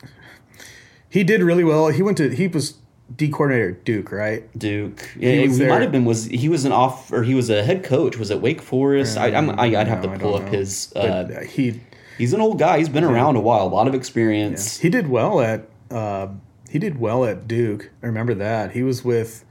he 1.08 1.24
did 1.24 1.44
really 1.44 1.64
well. 1.64 1.90
He 1.90 2.02
went 2.02 2.18
to 2.18 2.30
he 2.34 2.48
was 2.48 2.78
D 3.16 3.30
coordinator 3.30 3.70
at 3.70 3.84
Duke, 3.86 4.12
right? 4.12 4.58
Duke. 4.58 5.08
Yeah, 5.20 5.34
he, 5.34 5.48
there- 5.48 5.70
might 5.70 5.84
have 5.84 5.92
been. 5.92 6.04
Was 6.04 6.26
he 6.26 6.50
was 6.50 6.66
an 6.66 6.72
off 6.72 7.12
or 7.12 7.22
he 7.22 7.36
was 7.36 7.52
a 7.52 7.64
head 7.64 7.84
coach? 7.84 8.18
Was 8.18 8.32
it 8.32 8.42
Wake 8.42 8.60
Forest? 8.60 9.20
I, 9.20 9.28
I'm, 9.36 9.52
I, 9.60 9.66
I'd 9.66 9.88
have 9.88 10.04
No, 10.04 10.14
to 10.14 10.20
pull 10.20 10.34
up 10.36 10.46
know. 10.46 10.52
his. 10.52 10.92
Uh, 10.96 11.26
But 11.32 11.46
he 11.46 11.80
he's 12.18 12.34
an 12.34 12.42
old 12.42 12.58
guy. 12.58 12.80
He's 12.80 12.90
been 12.90 13.04
around 13.04 13.36
a 13.36 13.40
while. 13.42 13.68
A 13.68 13.70
lot 13.70 13.88
of 13.88 13.94
experience. 13.94 14.80
he 14.80 14.90
did 14.90 15.10
well 15.10 15.42
at 15.42 15.70
uh, 15.92 16.30
he 16.72 16.80
did 16.80 17.00
well 17.00 17.24
at 17.24 17.48
Duke. 17.48 17.92
I 18.02 18.08
remember 18.08 18.34
that. 18.34 18.72
He 18.72 18.82
was 18.82 19.04
with 19.06 19.46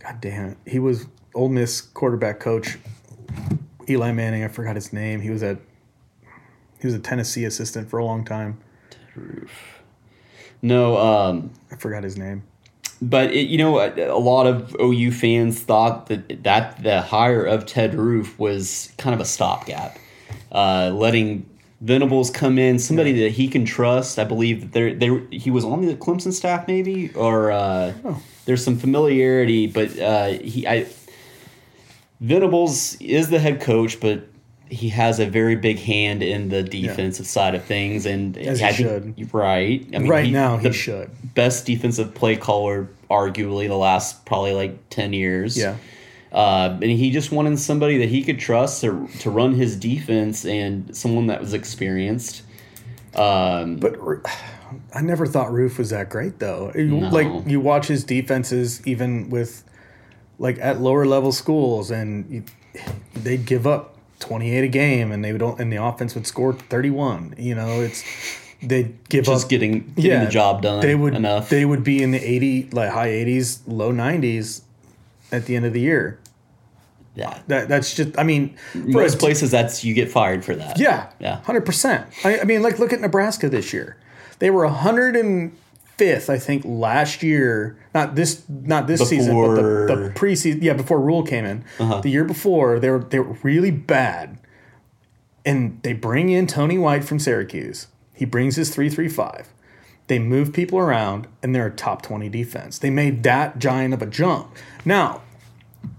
God 0.00 0.20
damn 0.20 0.46
it. 0.50 0.56
He 0.66 0.80
was 0.80 1.06
Ole 1.34 1.50
Miss 1.50 1.80
quarterback 1.80 2.40
coach 2.40 2.78
Eli 3.88 4.10
Manning. 4.10 4.42
I 4.42 4.48
forgot 4.48 4.74
his 4.74 4.92
name. 4.92 5.20
He 5.20 5.30
was 5.30 5.42
at 5.44 5.58
he 6.80 6.86
was 6.86 6.94
a 6.94 6.98
Tennessee 6.98 7.44
assistant 7.44 7.88
for 7.90 7.98
a 7.98 8.04
long 8.04 8.24
time. 8.24 8.58
Ted 8.90 9.00
Roof. 9.16 9.82
No, 10.62 10.96
um, 10.96 11.50
I 11.70 11.76
forgot 11.76 12.04
his 12.04 12.16
name. 12.16 12.42
But 13.02 13.32
it, 13.32 13.48
you 13.48 13.58
know, 13.58 13.78
a, 13.78 14.08
a 14.08 14.18
lot 14.18 14.46
of 14.46 14.76
OU 14.80 15.12
fans 15.12 15.60
thought 15.60 16.06
that 16.06 16.42
that 16.42 16.82
the 16.82 17.00
hire 17.00 17.44
of 17.44 17.64
Ted 17.64 17.94
Roof 17.94 18.38
was 18.38 18.92
kind 18.98 19.14
of 19.14 19.20
a 19.20 19.24
stopgap, 19.24 19.98
uh, 20.52 20.90
letting 20.94 21.48
Venables 21.80 22.30
come 22.30 22.58
in, 22.58 22.78
somebody 22.78 23.12
that 23.22 23.32
he 23.32 23.48
can 23.48 23.64
trust. 23.64 24.18
I 24.18 24.24
believe 24.24 24.60
that 24.60 24.72
there, 24.72 24.94
there 24.94 25.22
he 25.30 25.50
was 25.50 25.64
on 25.64 25.86
the 25.86 25.94
Clemson 25.94 26.32
staff, 26.32 26.68
maybe, 26.68 27.10
or 27.14 27.50
uh, 27.50 27.94
there's 28.44 28.62
some 28.62 28.76
familiarity. 28.76 29.66
But 29.66 29.98
uh, 29.98 30.26
he, 30.32 30.66
I, 30.68 30.86
Venables 32.20 33.00
is 33.00 33.30
the 33.30 33.38
head 33.38 33.62
coach, 33.62 33.98
but 33.98 34.26
he 34.70 34.88
has 34.90 35.18
a 35.18 35.26
very 35.26 35.56
big 35.56 35.78
hand 35.78 36.22
in 36.22 36.48
the 36.48 36.62
defensive 36.62 37.26
side 37.26 37.54
of 37.56 37.64
things, 37.64 38.06
and 38.06 38.38
As 38.38 38.60
he 38.60 38.84
think- 38.84 39.28
right. 39.34 39.84
I 39.92 39.98
mean, 39.98 40.08
Right 40.08 40.30
now, 40.32 40.56
he 40.58 40.72
should. 40.72 41.10
best 41.34 41.66
defensive 41.66 42.14
play 42.14 42.36
caller, 42.36 42.88
arguably 43.10 43.66
the 43.68 43.76
last 43.76 44.24
probably 44.24 44.52
like 44.52 44.88
ten 44.88 45.12
years. 45.12 45.56
Yeah. 45.58 45.76
Uh, 46.32 46.78
and 46.80 46.84
he 46.92 47.10
just 47.10 47.32
wanted 47.32 47.58
somebody 47.58 47.98
that 47.98 48.08
he 48.08 48.22
could 48.22 48.38
trust 48.38 48.80
to 48.82 49.08
to 49.18 49.30
run 49.30 49.54
his 49.54 49.74
defense 49.76 50.44
and 50.46 50.94
someone 50.96 51.26
that 51.26 51.40
was 51.40 51.52
experienced. 51.52 52.42
Um, 53.16 53.76
But 53.76 53.96
I 54.94 55.00
never 55.02 55.26
thought 55.26 55.52
Roof 55.52 55.78
was 55.78 55.90
that 55.90 56.08
great 56.10 56.38
though. 56.38 56.70
You- 56.76 57.00
Like 57.10 57.26
you 57.46 57.58
watch 57.58 57.88
his 57.88 58.04
defenses 58.04 58.80
even 58.86 59.30
with 59.30 59.64
like 60.38 60.58
at 60.60 60.80
lower 60.80 61.04
level 61.06 61.32
schools 61.32 61.90
and 61.90 62.24
you, 62.30 62.44
they'd 63.14 63.44
give 63.44 63.66
up 63.66 63.89
28 64.20 64.64
a 64.64 64.68
game 64.68 65.10
and 65.12 65.24
they 65.24 65.32
would 65.32 65.42
and 65.42 65.72
the 65.72 65.82
offense 65.82 66.14
would 66.14 66.26
score 66.26 66.52
31. 66.52 67.34
You 67.38 67.54
know, 67.54 67.80
it's 67.80 68.04
they'd 68.62 68.96
give 69.08 69.28
up 69.28 69.34
just 69.34 69.44
up 69.46 69.50
getting 69.50 69.92
getting 69.96 70.24
the 70.24 70.30
job 70.30 70.62
done. 70.62 70.80
They 70.80 70.94
would 70.94 71.14
enough. 71.14 71.48
they 71.48 71.64
would 71.64 71.82
be 71.82 72.02
in 72.02 72.12
the 72.12 72.22
80 72.22 72.70
like 72.70 72.90
high 72.90 73.08
80s, 73.08 73.60
low 73.66 73.92
90s 73.92 74.62
at 75.32 75.46
the 75.46 75.56
end 75.56 75.64
of 75.66 75.72
the 75.72 75.80
year. 75.80 76.18
yeah. 77.14 77.40
That 77.48 77.68
that's 77.68 77.94
just 77.94 78.18
I 78.18 78.22
mean 78.22 78.56
for 78.72 78.78
Most 78.78 79.18
places, 79.18 79.50
that's 79.50 79.84
you 79.84 79.94
get 79.94 80.10
fired 80.10 80.44
for 80.44 80.54
that. 80.54 80.78
Yeah. 80.78 81.10
Yeah. 81.18 81.40
Hundred 81.42 81.66
percent. 81.66 82.06
I, 82.24 82.40
I 82.40 82.44
mean, 82.44 82.62
like 82.62 82.78
look 82.78 82.92
at 82.92 83.00
Nebraska 83.00 83.48
this 83.48 83.72
year. 83.72 83.96
They 84.38 84.50
were 84.50 84.66
hundred 84.68 85.16
and 85.16 85.56
fifth, 86.00 86.30
I 86.30 86.38
think, 86.38 86.62
last 86.64 87.22
year. 87.22 87.76
Not 87.94 88.14
this 88.14 88.42
not 88.48 88.86
this 88.86 89.06
season, 89.06 89.36
but 89.36 89.54
the, 89.56 89.62
the 89.86 90.12
preseason 90.16 90.62
yeah, 90.62 90.72
before 90.72 90.98
Rhule 90.98 91.22
came 91.22 91.44
in. 91.44 91.62
Uh-huh. 91.78 92.00
The 92.00 92.08
year 92.08 92.24
before, 92.24 92.80
they 92.80 92.88
were 92.88 93.04
they 93.04 93.18
were 93.18 93.36
really 93.42 93.70
bad. 93.70 94.38
And 95.44 95.82
they 95.82 95.92
bring 95.92 96.30
in 96.30 96.46
Tony 96.46 96.78
White 96.78 97.04
from 97.04 97.18
Syracuse. 97.18 97.88
He 98.14 98.24
brings 98.24 98.56
his 98.56 98.74
three 98.74 98.88
three 98.88 99.10
five. 99.10 99.52
They 100.06 100.18
move 100.18 100.54
people 100.54 100.78
around 100.78 101.28
and 101.42 101.54
they're 101.54 101.66
a 101.66 101.70
top 101.70 102.02
20 102.02 102.28
defense. 102.30 102.78
They 102.78 102.90
made 102.90 103.22
that 103.22 103.60
giant 103.60 103.94
of 103.94 104.02
a 104.02 104.06
jump. 104.06 104.56
Now, 104.84 105.22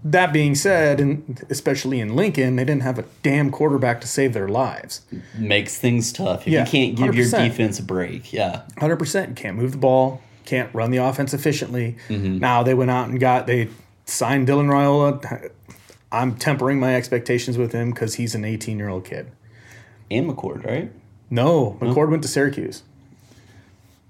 that 0.04 0.34
being 0.34 0.56
said, 0.56 1.00
and 1.00 1.44
especially 1.50 2.00
in 2.00 2.16
Lincoln, 2.16 2.56
they 2.56 2.66
didn't 2.66 2.82
have 2.84 2.98
a 3.00 3.06
damn 3.24 3.52
quarterback 3.52 4.02
to 4.02 4.08
save 4.08 4.34
their 4.34 4.48
lives. 4.48 5.02
Makes 5.38 5.78
things 5.78 6.12
tough. 6.12 6.42
If 6.48 6.54
Yeah, 6.54 6.66
you 6.66 6.72
can't 6.72 6.96
give 6.96 7.16
your 7.16 7.26
100%. 7.26 7.48
defense 7.50 7.80
a 7.80 7.84
break, 7.84 8.34
yeah. 8.34 8.64
Hundred 8.80 8.98
percent. 8.98 9.30
You 9.30 9.36
can't 9.36 9.58
move 9.58 9.72
the 9.74 9.78
ball. 9.78 10.22
Can't 10.46 10.74
run 10.74 10.92
the 10.92 10.98
offense 10.98 11.34
efficiently. 11.34 11.98
Mm-hmm. 12.10 12.40
Now 12.40 12.64
they 12.64 12.74
went 12.74 12.90
out 12.92 13.10
and 13.10 13.20
got 13.20 13.46
they 13.48 13.70
signed 14.06 14.48
Dylan 14.48 14.68
Raiola. 14.68 15.52
I'm 16.12 16.36
tempering 16.36 16.80
my 16.80 16.96
expectations 16.96 17.58
with 17.58 17.72
him 17.72 17.92
because 17.92 18.16
he's 18.16 18.36
an 18.36 18.44
18 18.44 18.78
year 18.78 18.90
old 18.90 19.06
kid. 19.06 19.32
And 20.10 20.30
McCord, 20.30 20.66
right? 20.66 20.92
No, 21.30 21.78
McCord 21.80 22.10
went 22.10 22.22
to 22.24 22.28
Syracuse. 22.28 22.84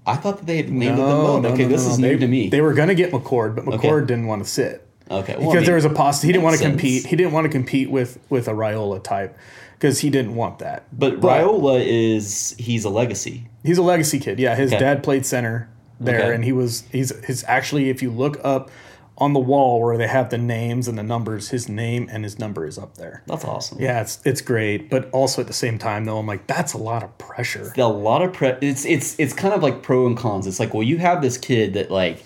I 0.04 0.16
thought 0.16 0.38
that 0.38 0.46
they 0.46 0.56
had 0.56 0.68
named 0.70 0.98
it 0.98 1.02
them 1.02 1.42
both. 1.42 1.44
Okay, 1.44 1.64
this 1.64 1.86
is 1.86 1.98
they, 1.98 2.10
new 2.14 2.18
to 2.18 2.26
me. 2.26 2.48
They 2.48 2.60
were 2.60 2.72
going 2.74 2.88
to 2.88 2.94
get 2.96 3.12
McCord, 3.12 3.54
but 3.54 3.64
McCord 3.64 3.98
Okay. 4.02 4.06
didn't 4.06 4.26
want 4.26 4.42
to 4.42 4.50
sit 4.50 4.84
okay, 5.20 5.34
well, 5.36 5.42
I 5.42 5.52
because 5.52 5.54
mean, 5.54 5.64
there 5.64 5.74
was 5.76 5.84
a 5.84 5.90
poss. 5.90 6.22
He 6.22 6.28
didn't 6.32 6.44
want 6.44 6.54
to 6.54 6.58
sense. 6.62 6.70
compete. 6.72 7.06
He 7.06 7.16
didn't 7.16 7.32
want 7.32 7.44
to 7.44 7.50
compete 7.50 7.90
with 7.90 8.18
with 8.30 8.48
a 8.48 8.52
Raiola 8.52 9.02
type 9.02 9.36
because 9.74 10.00
he 10.00 10.10
didn't 10.10 10.34
want 10.34 10.58
that. 10.60 10.84
But 10.92 11.20
Raiola 11.20 11.84
is 11.84 12.54
he's 12.58 12.84
a 12.84 12.90
legacy. 12.90 13.48
He's 13.64 13.78
a 13.78 13.82
legacy 13.82 14.18
kid. 14.18 14.38
Yeah, 14.38 14.54
his 14.54 14.72
Okay. 14.72 14.80
dad 14.80 15.02
played 15.02 15.24
center 15.26 15.68
there, 16.00 16.20
Okay. 16.20 16.34
and 16.34 16.44
he 16.44 16.52
was 16.52 16.84
he's 16.92 17.10
his 17.24 17.44
actually. 17.46 17.90
If 17.90 18.02
you 18.02 18.10
look 18.10 18.40
up 18.42 18.70
on 19.18 19.34
the 19.34 19.38
wall 19.40 19.80
where 19.80 19.96
they 19.98 20.06
have 20.08 20.30
the 20.30 20.38
names 20.38 20.88
and 20.88 20.96
the 20.98 21.02
numbers, 21.02 21.50
his 21.50 21.68
name 21.68 22.08
and 22.10 22.24
his 22.24 22.38
number 22.38 22.66
is 22.66 22.78
up 22.78 22.96
there. 22.96 23.22
That's 23.26 23.44
awesome. 23.44 23.78
Yeah, 23.80 24.00
it's 24.00 24.18
it's 24.24 24.40
great, 24.40 24.88
but 24.90 25.08
also 25.12 25.42
at 25.42 25.46
the 25.46 25.52
same 25.52 25.78
time 25.78 26.06
though, 26.06 26.18
I'm 26.18 26.26
like 26.26 26.46
that's 26.46 26.72
a 26.72 26.78
lot 26.78 27.02
of 27.04 27.16
pressure. 27.18 27.72
a 27.76 27.82
lot 27.86 28.22
of 28.22 28.32
pre- 28.32 28.56
it's 28.62 28.84
it's 28.84 29.14
it's 29.20 29.32
kind 29.34 29.52
of 29.54 29.62
like 29.62 29.82
pro 29.82 30.06
and 30.06 30.16
cons. 30.16 30.46
It's 30.46 30.58
like 30.58 30.72
well, 30.74 30.82
you 30.82 30.98
have 30.98 31.22
this 31.22 31.36
kid 31.38 31.74
that 31.74 31.90
like 31.90 32.24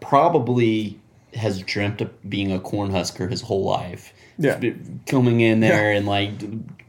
probably 0.00 0.98
has 1.36 1.60
dreamt 1.62 2.00
of 2.00 2.28
being 2.30 2.50
a 2.52 2.58
cornhusker 2.58 3.30
his 3.30 3.42
whole 3.42 3.64
life. 3.64 4.12
Yeah. 4.38 4.60
coming 5.06 5.40
in 5.40 5.60
there 5.60 5.92
and 5.92 6.04
like 6.06 6.30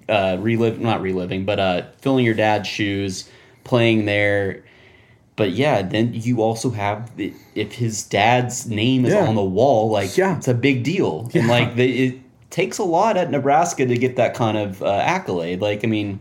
uh, 0.09 0.35
relive 0.39 0.79
not 0.79 1.01
reliving, 1.01 1.45
but 1.45 1.59
uh, 1.59 1.83
filling 2.01 2.25
your 2.25 2.33
dad's 2.33 2.67
shoes, 2.67 3.29
playing 3.63 4.05
there. 4.05 4.63
But 5.37 5.51
yeah, 5.51 5.81
then 5.81 6.13
you 6.13 6.41
also 6.41 6.71
have 6.71 7.09
if 7.55 7.71
his 7.73 8.03
dad's 8.03 8.67
name 8.67 9.05
is 9.05 9.13
Yeah. 9.13 9.27
on 9.27 9.35
the 9.35 9.43
wall, 9.45 9.89
like 9.89 10.17
Yeah. 10.17 10.35
it's 10.37 10.47
a 10.47 10.53
big 10.53 10.83
deal, 10.83 11.29
and 11.33 11.47
like 11.47 11.75
the, 11.75 12.07
it 12.07 12.19
takes 12.49 12.79
a 12.79 12.83
lot 12.83 13.17
at 13.17 13.29
Nebraska 13.31 13.85
to 13.85 13.97
get 13.97 14.15
that 14.17 14.33
kind 14.33 14.57
of 14.57 14.81
uh, 14.81 14.87
accolade. 14.87 15.61
Like 15.61 15.83
I 15.85 15.87
mean, 15.87 16.19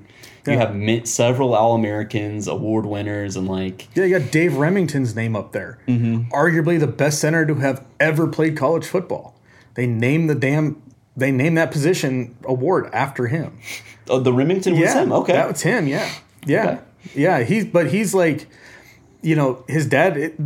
you 0.53 0.59
have 0.59 1.09
several 1.09 1.55
All 1.55 1.74
Americans, 1.74 2.47
award 2.49 2.86
winners, 2.86 3.36
and 3.36 3.49
like 3.49 3.88
Yeah, 3.94 4.05
you 4.05 4.18
got 4.18 4.30
Dave 4.30 4.53
Rimington's 4.53 5.14
name 5.14 5.36
up 5.36 5.53
there. 5.53 5.78
Mm-hmm. 5.86 6.32
Arguably 6.32 6.78
the 6.78 6.86
best 6.86 7.20
center 7.20 7.47
to 7.47 7.55
have 7.57 7.84
ever 8.01 8.26
played 8.26 8.57
college 8.57 8.86
football. 8.86 9.38
They 9.74 9.86
named 9.86 10.30
the 10.30 10.34
damn 10.34 10.82
they 11.16 11.30
named 11.32 11.57
that 11.57 11.70
position 11.70 12.36
award 12.44 12.90
after 12.92 13.26
him. 13.26 13.59
oh, 14.09 14.20
the 14.20 14.32
Rimington 14.32 14.72
was 14.72 14.80
yeah, 14.80 15.03
him. 15.03 15.12
Okay, 15.12 15.32
that 15.32 15.49
was 15.49 15.62
him. 15.62 15.86
Yeah, 15.88 16.11
yeah, 16.44 16.66
Okay. 16.66 16.80
yeah. 17.14 17.42
He's 17.42 17.64
but 17.64 17.90
he's 17.90 18.14
like, 18.14 18.47
you 19.22 19.34
know, 19.34 19.64
his 19.66 19.86
dad, 19.86 20.16
it, 20.16 20.38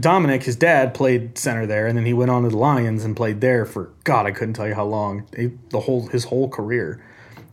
Dominic, 0.00 0.44
his 0.44 0.56
dad 0.56 0.94
played 0.94 1.36
center 1.36 1.66
there, 1.66 1.86
and 1.86 1.96
then 1.96 2.06
he 2.06 2.12
went 2.14 2.30
on 2.30 2.42
to 2.44 2.48
the 2.48 2.56
Lions 2.56 3.04
and 3.04 3.14
played 3.14 3.40
there 3.40 3.66
for 3.66 3.90
God, 4.04 4.26
I 4.26 4.30
couldn't 4.30 4.54
tell 4.54 4.66
you 4.68 4.74
how 4.74 4.84
long. 4.84 5.26
He, 5.36 5.50
the 5.70 5.80
whole 5.80 6.06
his 6.08 6.24
whole 6.24 6.48
career. 6.48 7.02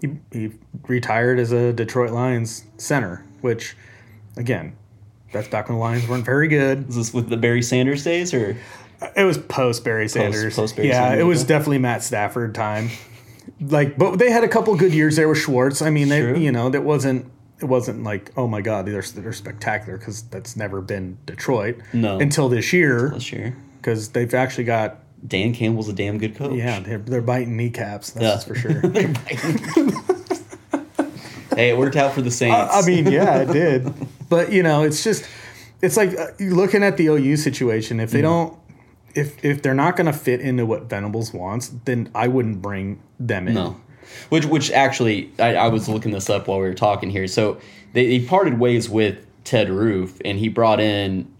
He, 0.04 0.18
he 0.38 0.52
retired 0.88 1.40
as 1.40 1.54
a 1.54 1.72
Detroit 1.72 2.12
Lions 2.12 2.66
center, 2.78 3.24
which, 3.40 3.78
again, 4.36 4.76
that's 5.32 5.48
back 5.48 5.70
when 5.70 5.78
the 5.78 5.82
Lions 5.82 6.08
weren't 6.10 6.26
very 6.26 6.50
good. 6.50 6.90
is 6.90 6.96
this 6.98 7.14
with 7.14 7.30
the 7.30 7.38
Barry 7.38 7.62
Sanders 7.62 8.04
days 8.04 8.34
or? 8.34 8.58
It 9.16 9.24
was 9.24 9.38
post 9.38 9.86
Barry 9.86 10.10
Sanders. 10.10 10.56
post 10.58 10.76
Barry 10.76 10.90
yeah, 10.90 11.04
Sanders, 11.10 11.22
it 11.22 11.24
was 11.24 11.44
definitely 11.46 11.78
Matt 11.78 12.04
Stafford 12.04 12.54
time. 12.54 12.90
Like, 13.62 13.98
but 13.98 14.18
they 14.18 14.30
had 14.30 14.44
a 14.44 14.48
couple 14.50 14.76
good 14.76 14.94
years 14.94 15.16
there 15.16 15.30
with 15.30 15.38
Schwartz. 15.38 15.82
I 15.82 15.90
mean, 15.90 16.10
they, 16.10 16.20
True. 16.22 16.38
you 16.38 16.52
know, 16.52 16.70
that 16.70 16.84
wasn't 16.84 17.32
it 17.62 17.66
wasn't 17.66 18.04
like 18.04 18.30
oh 18.36 18.46
my 18.48 18.60
god 18.62 18.86
they're 18.86 19.02
they're 19.02 19.32
spectacular 19.32 19.98
because 19.98 20.24
that's 20.24 20.58
never 20.58 20.82
been 20.82 21.18
Detroit 21.26 21.78
No. 21.94 22.20
until 22.20 22.50
this 22.50 22.74
year 22.74 23.12
This 23.14 23.32
year, 23.32 23.56
because 23.78 24.10
they've 24.10 24.34
actually 24.34 24.66
got 24.66 25.00
Dan 25.26 25.54
Campbell's 25.54 25.90
a 25.90 25.94
damn 25.94 26.18
good 26.18 26.36
coach. 26.36 26.54
yeah 26.56 26.80
they're, 26.80 26.98
they're 26.98 27.22
biting 27.22 27.56
kneecaps 27.58 28.12
that's 28.12 28.46
Yeah. 28.46 28.54
for 28.54 28.56
sure. 28.56 28.82
Hey, 31.56 31.70
it 31.70 31.78
worked 31.78 31.96
out 31.96 32.14
for 32.14 32.24
the 32.24 32.32
Saints. 32.32 32.72
I 32.74 32.82
mean, 32.84 33.06
yeah, 33.12 33.42
it 33.44 33.54
did. 33.54 33.94
But 34.30 34.52
you 34.52 34.64
know, 34.64 34.82
it's 34.82 35.04
just 35.04 35.30
it's 35.80 35.96
like 35.96 36.18
uh, 36.18 36.28
looking 36.40 36.82
at 36.84 36.98
the 36.98 37.06
OU 37.06 37.38
situation. 37.38 38.00
If 38.00 38.10
they 38.10 38.22
don't, 38.22 38.58
if 39.14 39.46
if 39.46 39.62
they're 39.62 39.76
not 39.76 39.96
going 39.96 40.08
to 40.08 40.14
fit 40.14 40.42
into 40.42 40.66
what 40.66 40.90
Venables 40.90 41.32
wants, 41.32 41.72
then 41.86 42.10
I 42.16 42.28
wouldn't 42.30 42.60
bring 42.64 43.00
them 43.20 43.48
in. 43.48 43.54
No. 43.54 43.80
Which, 44.30 44.46
which 44.46 44.72
actually, 44.72 45.32
I, 45.38 45.54
I 45.56 45.68
was 45.68 45.88
looking 45.88 46.12
this 46.12 46.32
up 46.32 46.48
while 46.48 46.58
we 46.60 46.66
were 46.68 46.74
talking 46.74 47.12
here. 47.12 47.28
So 47.28 47.60
they, 47.94 48.18
they 48.18 48.26
parted 48.26 48.60
ways 48.60 48.90
with 48.90 49.24
Ted 49.44 49.70
Roof, 49.70 50.20
and 50.26 50.40
he 50.40 50.50
brought 50.50 50.80
in, 50.80 51.32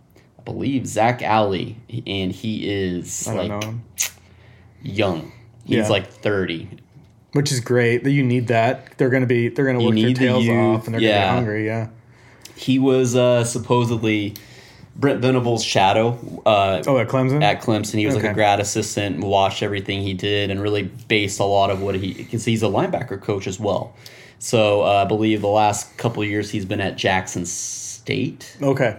believe, 0.46 0.86
Zac 0.88 1.22
Alley, 1.22 1.78
and 2.08 2.32
he 2.32 2.70
is 2.70 3.28
like 3.28 3.52
young. 4.82 5.32
He's 5.66 5.78
Yeah. 5.78 5.88
like 5.88 6.08
thirty. 6.08 6.68
Which 7.34 7.52
is 7.52 7.60
great 7.62 8.04
that 8.04 8.12
you 8.12 8.22
need 8.24 8.48
that. 8.48 8.98
They're 8.98 9.10
going 9.10 9.22
to 9.22 9.28
be 9.28 9.48
they're 9.50 9.66
going 9.66 9.78
to 9.78 9.82
You 9.84 9.90
work 9.90 9.96
their 9.98 10.08
the 10.10 10.14
tails 10.14 10.44
youth, 10.46 10.56
off 10.56 10.86
and 10.86 10.94
they're 10.94 11.02
going 11.02 11.14
to 11.14 11.20
be 11.20 11.36
hungry. 11.36 11.66
Yeah. 11.66 11.88
He 12.56 12.78
was 12.78 13.16
uh, 13.16 13.44
supposedly 13.44 14.36
Brent 14.96 15.22
Venables' 15.22 15.64
shadow. 15.64 16.20
Uh, 16.46 16.84
Oh, 16.86 17.00
at 17.00 17.08
Clemson. 17.08 17.42
at 17.42 17.62
Clemson. 17.64 17.98
He 17.98 18.06
was 18.06 18.14
like 18.16 18.26
a 18.26 18.34
grad 18.34 18.60
assistant, 18.60 19.22
watched 19.24 19.64
everything 19.64 20.04
he 20.04 20.14
did, 20.14 20.52
and 20.52 20.62
really 20.62 20.84
based 21.08 21.40
a 21.40 21.44
lot 21.46 21.72
of 21.72 21.82
what 21.82 21.96
he 21.96 22.14
because 22.14 22.46
he's 22.46 22.62
a 22.62 22.68
linebacker 22.68 23.20
coach 23.20 23.48
as 23.48 23.60
well. 23.60 23.96
So 24.38 24.82
uh, 24.84 25.04
I 25.04 25.06
believe 25.06 25.42
the 25.42 25.48
last 25.48 25.98
couple 25.98 26.22
of 26.22 26.30
years 26.30 26.52
he's 26.52 26.66
been 26.66 26.82
at 26.82 26.98
Jackson 26.98 27.46
State, 27.48 28.56
okay. 28.62 28.98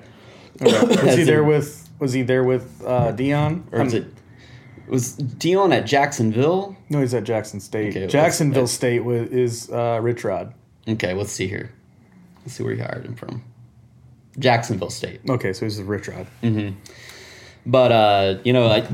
Okay. 0.63 1.05
Was 1.07 1.17
he 1.17 1.25
there 1.25 1.45
with 1.45 1.91
Was 1.99 2.13
he 2.13 2.23
there 2.23 2.45
with 2.45 2.83
uh, 2.87 3.13
Deion? 3.13 3.65
or 3.73 3.83
is 3.83 3.95
it 3.95 4.07
was 4.87 5.17
Deion 5.17 5.75
at 5.75 5.87
Jacksonville? 5.87 6.77
No, 6.91 7.01
he's 7.01 7.15
at 7.15 7.25
Jackson 7.25 7.59
State. 7.61 7.89
Okay, 7.91 8.01
let's- 8.03 8.13
Jacksonville 8.13 8.63
let's- 8.65 8.73
State 8.73 9.01
was, 9.01 9.29
is 9.31 9.71
uh, 9.71 9.99
Rich 10.03 10.25
Rod. 10.25 10.53
Okay, 10.87 11.15
let's 11.15 11.33
see 11.33 11.49
here. 11.49 11.73
Let's 12.43 12.55
see 12.55 12.63
where 12.63 12.75
he 12.75 12.81
hired 12.83 13.07
him 13.07 13.15
from. 13.17 13.43
Jacksonville 14.39 14.91
State. 14.91 15.21
Okay, 15.29 15.53
so 15.55 15.65
he's 15.65 15.81
Rich 15.81 16.09
Rod. 16.09 16.27
But 17.65 17.93
uh, 17.93 18.39
you 18.45 18.53
know, 18.53 18.67
like 18.67 18.85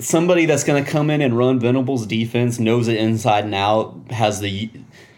somebody 0.00 0.46
that's 0.46 0.64
going 0.64 0.82
to 0.82 0.90
come 0.90 1.10
in 1.10 1.20
and 1.20 1.36
run 1.36 1.60
Venables' 1.60 2.06
defense 2.06 2.58
knows 2.58 2.88
it 2.88 2.96
inside 2.96 3.44
and 3.44 3.54
out. 3.54 3.94
Has 4.10 4.40
the 4.40 4.70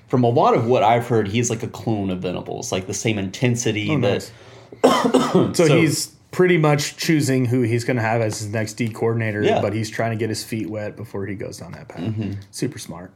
from 0.08 0.24
a 0.24 0.28
lot 0.28 0.54
of 0.54 0.66
what 0.66 0.82
I've 0.82 1.06
heard, 1.06 1.28
he's 1.28 1.50
like 1.50 1.62
a 1.62 1.68
clone 1.68 2.10
of 2.10 2.20
Venables, 2.20 2.72
like 2.72 2.86
the 2.86 2.94
same 2.94 3.18
intensity. 3.18 3.90
Oh, 3.90 4.00
that 4.00 4.12
nice. 4.14 4.32
so, 4.84 5.52
So- 5.54 5.76
he's 5.80 6.08
pretty 6.32 6.58
much 6.58 6.96
choosing 6.98 7.46
who 7.46 7.62
he's 7.62 7.84
going 7.84 7.96
to 7.96 8.02
have 8.02 8.20
as 8.20 8.38
his 8.40 8.48
next 8.52 8.74
D 8.74 8.88
coordinator, 8.90 9.42
Yeah. 9.42 9.62
but 9.62 9.72
he's 9.72 9.88
trying 9.88 10.10
to 10.10 10.16
get 10.16 10.28
his 10.28 10.44
feet 10.44 10.68
wet 10.68 10.94
before 10.96 11.24
he 11.26 11.34
goes 11.34 11.56
down 11.58 11.72
that 11.72 11.88
path. 11.88 12.12
Super 12.50 12.78
smart. 12.78 13.10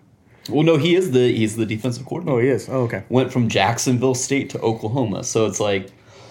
well, 0.48 0.62
no, 0.62 0.78
he 0.78 0.94
is 0.94 1.10
the 1.10 1.30
he's 1.36 1.56
the 1.56 1.66
defensive 1.66 2.06
coordinator. 2.06 2.38
Oh, 2.38 2.40
he 2.42 2.48
is. 2.48 2.68
Oh, 2.68 2.82
okay. 2.84 3.02
Went 3.10 3.30
from 3.30 3.48
Jacksonville 3.50 4.14
State 4.14 4.48
to 4.50 4.60
Oklahoma, 4.60 5.22
so 5.22 5.44
it's 5.46 5.60
like 5.60 5.90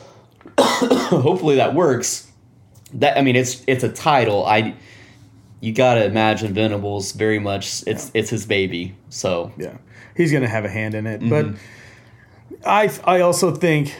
hopefully 0.58 1.56
that 1.58 1.74
works. 1.76 2.28
That 2.94 3.18
I 3.18 3.22
mean, 3.22 3.36
it's 3.36 3.64
it's 3.68 3.84
a 3.84 3.90
title. 3.92 4.46
I 4.46 4.74
you 5.62 5.74
got 5.74 5.96
to 5.96 6.06
imagine 6.06 6.54
Venables 6.54 7.12
very 7.12 7.38
much. 7.40 7.84
It's 7.86 8.10
it's 8.16 8.30
his 8.32 8.46
baby. 8.48 8.96
So 9.10 9.52
Yeah, 9.58 9.78
he's 10.18 10.32
going 10.32 10.44
to 10.44 10.50
have 10.50 10.66
a 10.66 10.70
hand 10.70 10.96
in 10.96 11.06
it. 11.06 11.20
But 11.30 11.46
Mm-hmm. 11.46 11.56
I 12.66 12.92
I 13.06 13.20
also 13.22 13.54
think 13.54 13.94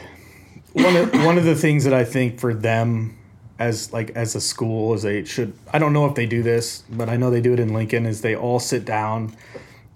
one 0.72 0.96
of 0.96 1.12
one 1.24 1.38
of 1.38 1.44
the 1.44 1.54
things 1.54 1.84
that 1.84 1.94
I 1.94 2.04
think 2.04 2.38
for 2.38 2.54
them 2.54 3.16
as 3.58 3.92
like 3.92 4.10
as 4.10 4.34
a 4.34 4.40
school 4.40 4.94
is 4.94 5.02
they 5.02 5.24
should 5.24 5.52
I 5.72 5.78
don't 5.78 5.92
know 5.92 6.06
if 6.06 6.14
they 6.14 6.26
do 6.26 6.42
this, 6.42 6.84
but 6.90 7.08
I 7.08 7.16
know 7.16 7.30
they 7.30 7.40
do 7.40 7.52
it 7.52 7.60
in 7.60 7.74
Lincoln 7.74 8.06
is 8.06 8.22
they 8.22 8.34
all 8.34 8.58
sit 8.58 8.84
down 8.84 9.36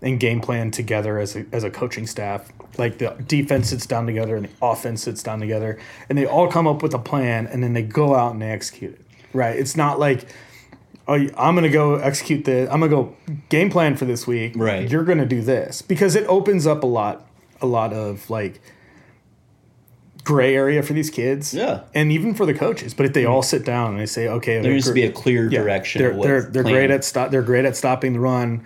and 0.03 0.21
game 0.21 0.41
plan 0.41 0.71
together 0.71 1.19
as 1.19 1.37
a 1.37 1.47
as 1.53 1.65
a 1.65 1.71
coaching 1.71 2.07
staff. 2.07 2.51
Like 2.77 2.99
the 2.99 3.11
defense 3.27 3.71
sits 3.71 3.87
down 3.87 4.07
together 4.07 4.37
and 4.37 4.47
the 4.47 4.51
offense 4.61 5.03
sits 5.03 5.23
down 5.23 5.41
together 5.41 5.79
and 6.09 6.19
they 6.19 6.27
all 6.27 6.49
come 6.51 6.67
up 6.67 6.83
with 6.83 6.93
a 6.95 6.99
plan 6.99 7.47
and 7.47 7.63
then 7.63 7.73
they 7.73 7.83
go 7.83 8.15
out 8.15 8.33
and 8.33 8.43
they 8.43 8.51
execute 8.51 8.95
it. 8.95 9.01
Right? 9.33 9.57
It's 9.57 9.77
not 9.77 9.99
like 9.99 10.27
oh, 11.09 11.15
I'm 11.15 11.55
gonna 11.55 11.69
go 11.69 11.97
execute 11.97 12.45
the. 12.45 12.73
I'm 12.73 12.81
gonna 12.81 12.89
go 12.89 13.17
game 13.49 13.71
plan 13.71 13.97
for 13.97 14.05
this 14.05 14.27
week. 14.27 14.53
Right. 14.57 14.91
You're 14.91 15.05
gonna 15.05 15.27
do 15.27 15.43
this 15.43 15.83
because 15.83 16.17
it 16.17 16.27
opens 16.27 16.67
up 16.67 16.83
a 16.83 16.87
lot, 16.87 17.27
a 17.61 17.67
lot 17.67 17.93
of 17.93 18.29
like 18.31 18.61
gray 20.25 20.57
area 20.57 20.83
for 20.83 20.95
these 20.95 21.11
kids. 21.11 21.55
Yeah. 21.55 21.83
And 21.95 22.11
even 22.11 22.35
for 22.35 22.47
the 22.47 22.55
coaches. 22.55 22.95
But 22.95 23.07
if 23.07 23.13
they 23.13 23.25
all 23.27 23.43
sit 23.43 23.65
down 23.65 23.93
and 23.93 24.01
they 24.01 24.07
say, 24.07 24.27
okay, 24.29 24.61
there 24.61 24.73
needs 24.73 24.87
to 24.87 24.93
be 24.93 25.05
a 25.05 25.13
clear 25.13 25.49
direction. 25.49 26.01
They're 26.03 26.15
they're 26.15 26.43
they're 26.43 26.63
great 26.63 26.91
at 26.91 27.05
stop. 27.05 27.31
They're 27.31 27.43
great 27.43 27.65
at 27.65 27.77
stopping 27.77 28.15
the 28.15 28.21
run. 28.21 28.65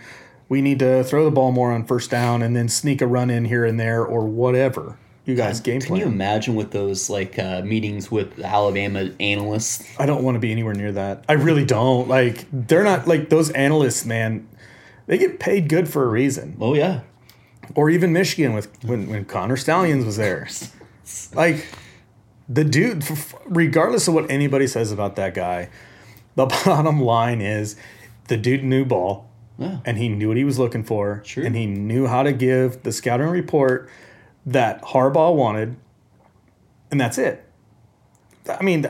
We 0.48 0.62
need 0.62 0.78
to 0.78 1.04
throw 1.04 1.24
the 1.26 1.30
ball 1.30 1.52
more 1.52 1.72
on 1.72 1.84
first 1.84 2.10
down 2.10 2.40
and 2.42 2.56
then 2.56 2.68
sneak 2.68 3.02
a 3.02 3.06
run 3.06 3.28
in 3.28 3.44
here 3.44 3.66
and 3.66 3.78
there 3.78 4.02
or 4.02 4.24
whatever. 4.26 4.96
You 5.26 5.34
guys 5.34 5.60
game 5.60 5.80
Can 5.80 5.88
plan. 5.88 6.00
you 6.00 6.06
imagine 6.06 6.54
with 6.54 6.70
those 6.70 7.10
like 7.10 7.38
uh, 7.38 7.60
meetings 7.60 8.10
with 8.10 8.40
Alabama 8.40 9.10
analysts? 9.20 9.86
I 9.98 10.06
don't 10.06 10.22
want 10.24 10.36
to 10.36 10.38
be 10.38 10.50
anywhere 10.50 10.72
near 10.72 10.92
that. 10.92 11.24
I 11.28 11.34
really 11.34 11.66
don't. 11.66 12.08
Like 12.08 12.46
they're 12.50 12.84
not 12.84 13.06
like 13.06 13.28
those 13.28 13.50
analysts, 13.50 14.06
man. 14.06 14.48
They 15.06 15.18
get 15.18 15.38
paid 15.38 15.68
good 15.68 15.86
for 15.86 16.04
a 16.04 16.08
reason. 16.08 16.56
Oh 16.60 16.72
yeah, 16.74 17.00
Or 17.74 17.90
even 17.90 18.12
Michigan 18.14 18.54
with 18.54 18.68
when 18.84 19.10
when 19.10 19.26
Connor 19.26 19.56
Stalions 19.58 20.04
was 20.06 20.16
there. 20.16 20.48
Like 21.34 21.66
the 22.48 22.64
dude, 22.64 23.04
regardless 23.46 24.08
of 24.08 24.14
what 24.14 24.30
anybody 24.30 24.66
says 24.66 24.92
about 24.92 25.16
that 25.16 25.34
guy, 25.34 25.68
the 26.36 26.46
bottom 26.64 27.00
line 27.00 27.40
is 27.40 27.76
the 28.28 28.36
dude 28.36 28.64
knew 28.64 28.84
ball. 28.84 29.26
Yeah. 29.60 29.80
and 29.84 29.98
he 29.98 30.08
knew 30.08 30.28
what 30.28 30.36
he 30.36 30.44
was 30.44 30.56
looking 30.60 30.84
for, 30.84 31.20
Sure. 31.26 31.44
and 31.44 31.56
he 31.56 31.66
knew 31.66 32.06
how 32.06 32.22
to 32.22 32.32
give 32.32 32.84
the 32.84 32.92
scouting 32.92 33.26
report 33.26 33.90
that 34.46 34.80
Harbaugh 34.82 35.34
wanted, 35.34 35.74
and 36.92 37.00
that's 37.00 37.18
it. 37.18 37.44
I 38.48 38.62
mean, 38.62 38.86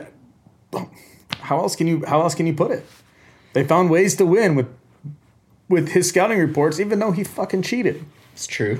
how 1.39 1.57
else 1.59 1.75
can 1.75 1.87
you 1.87 2.03
how 2.07 2.21
else 2.21 2.35
can 2.35 2.45
you 2.45 2.53
put 2.53 2.69
it? 2.69 2.85
They 3.53 3.63
found 3.63 3.89
ways 3.89 4.15
to 4.17 4.27
win 4.27 4.53
with 4.53 4.67
with 5.67 5.89
his 5.89 6.07
scouting 6.09 6.37
reports, 6.37 6.79
even 6.79 6.99
though 6.99 7.13
he 7.13 7.23
fucking 7.23 7.63
cheated. 7.63 8.05
It's 8.33 8.45
true. 8.45 8.79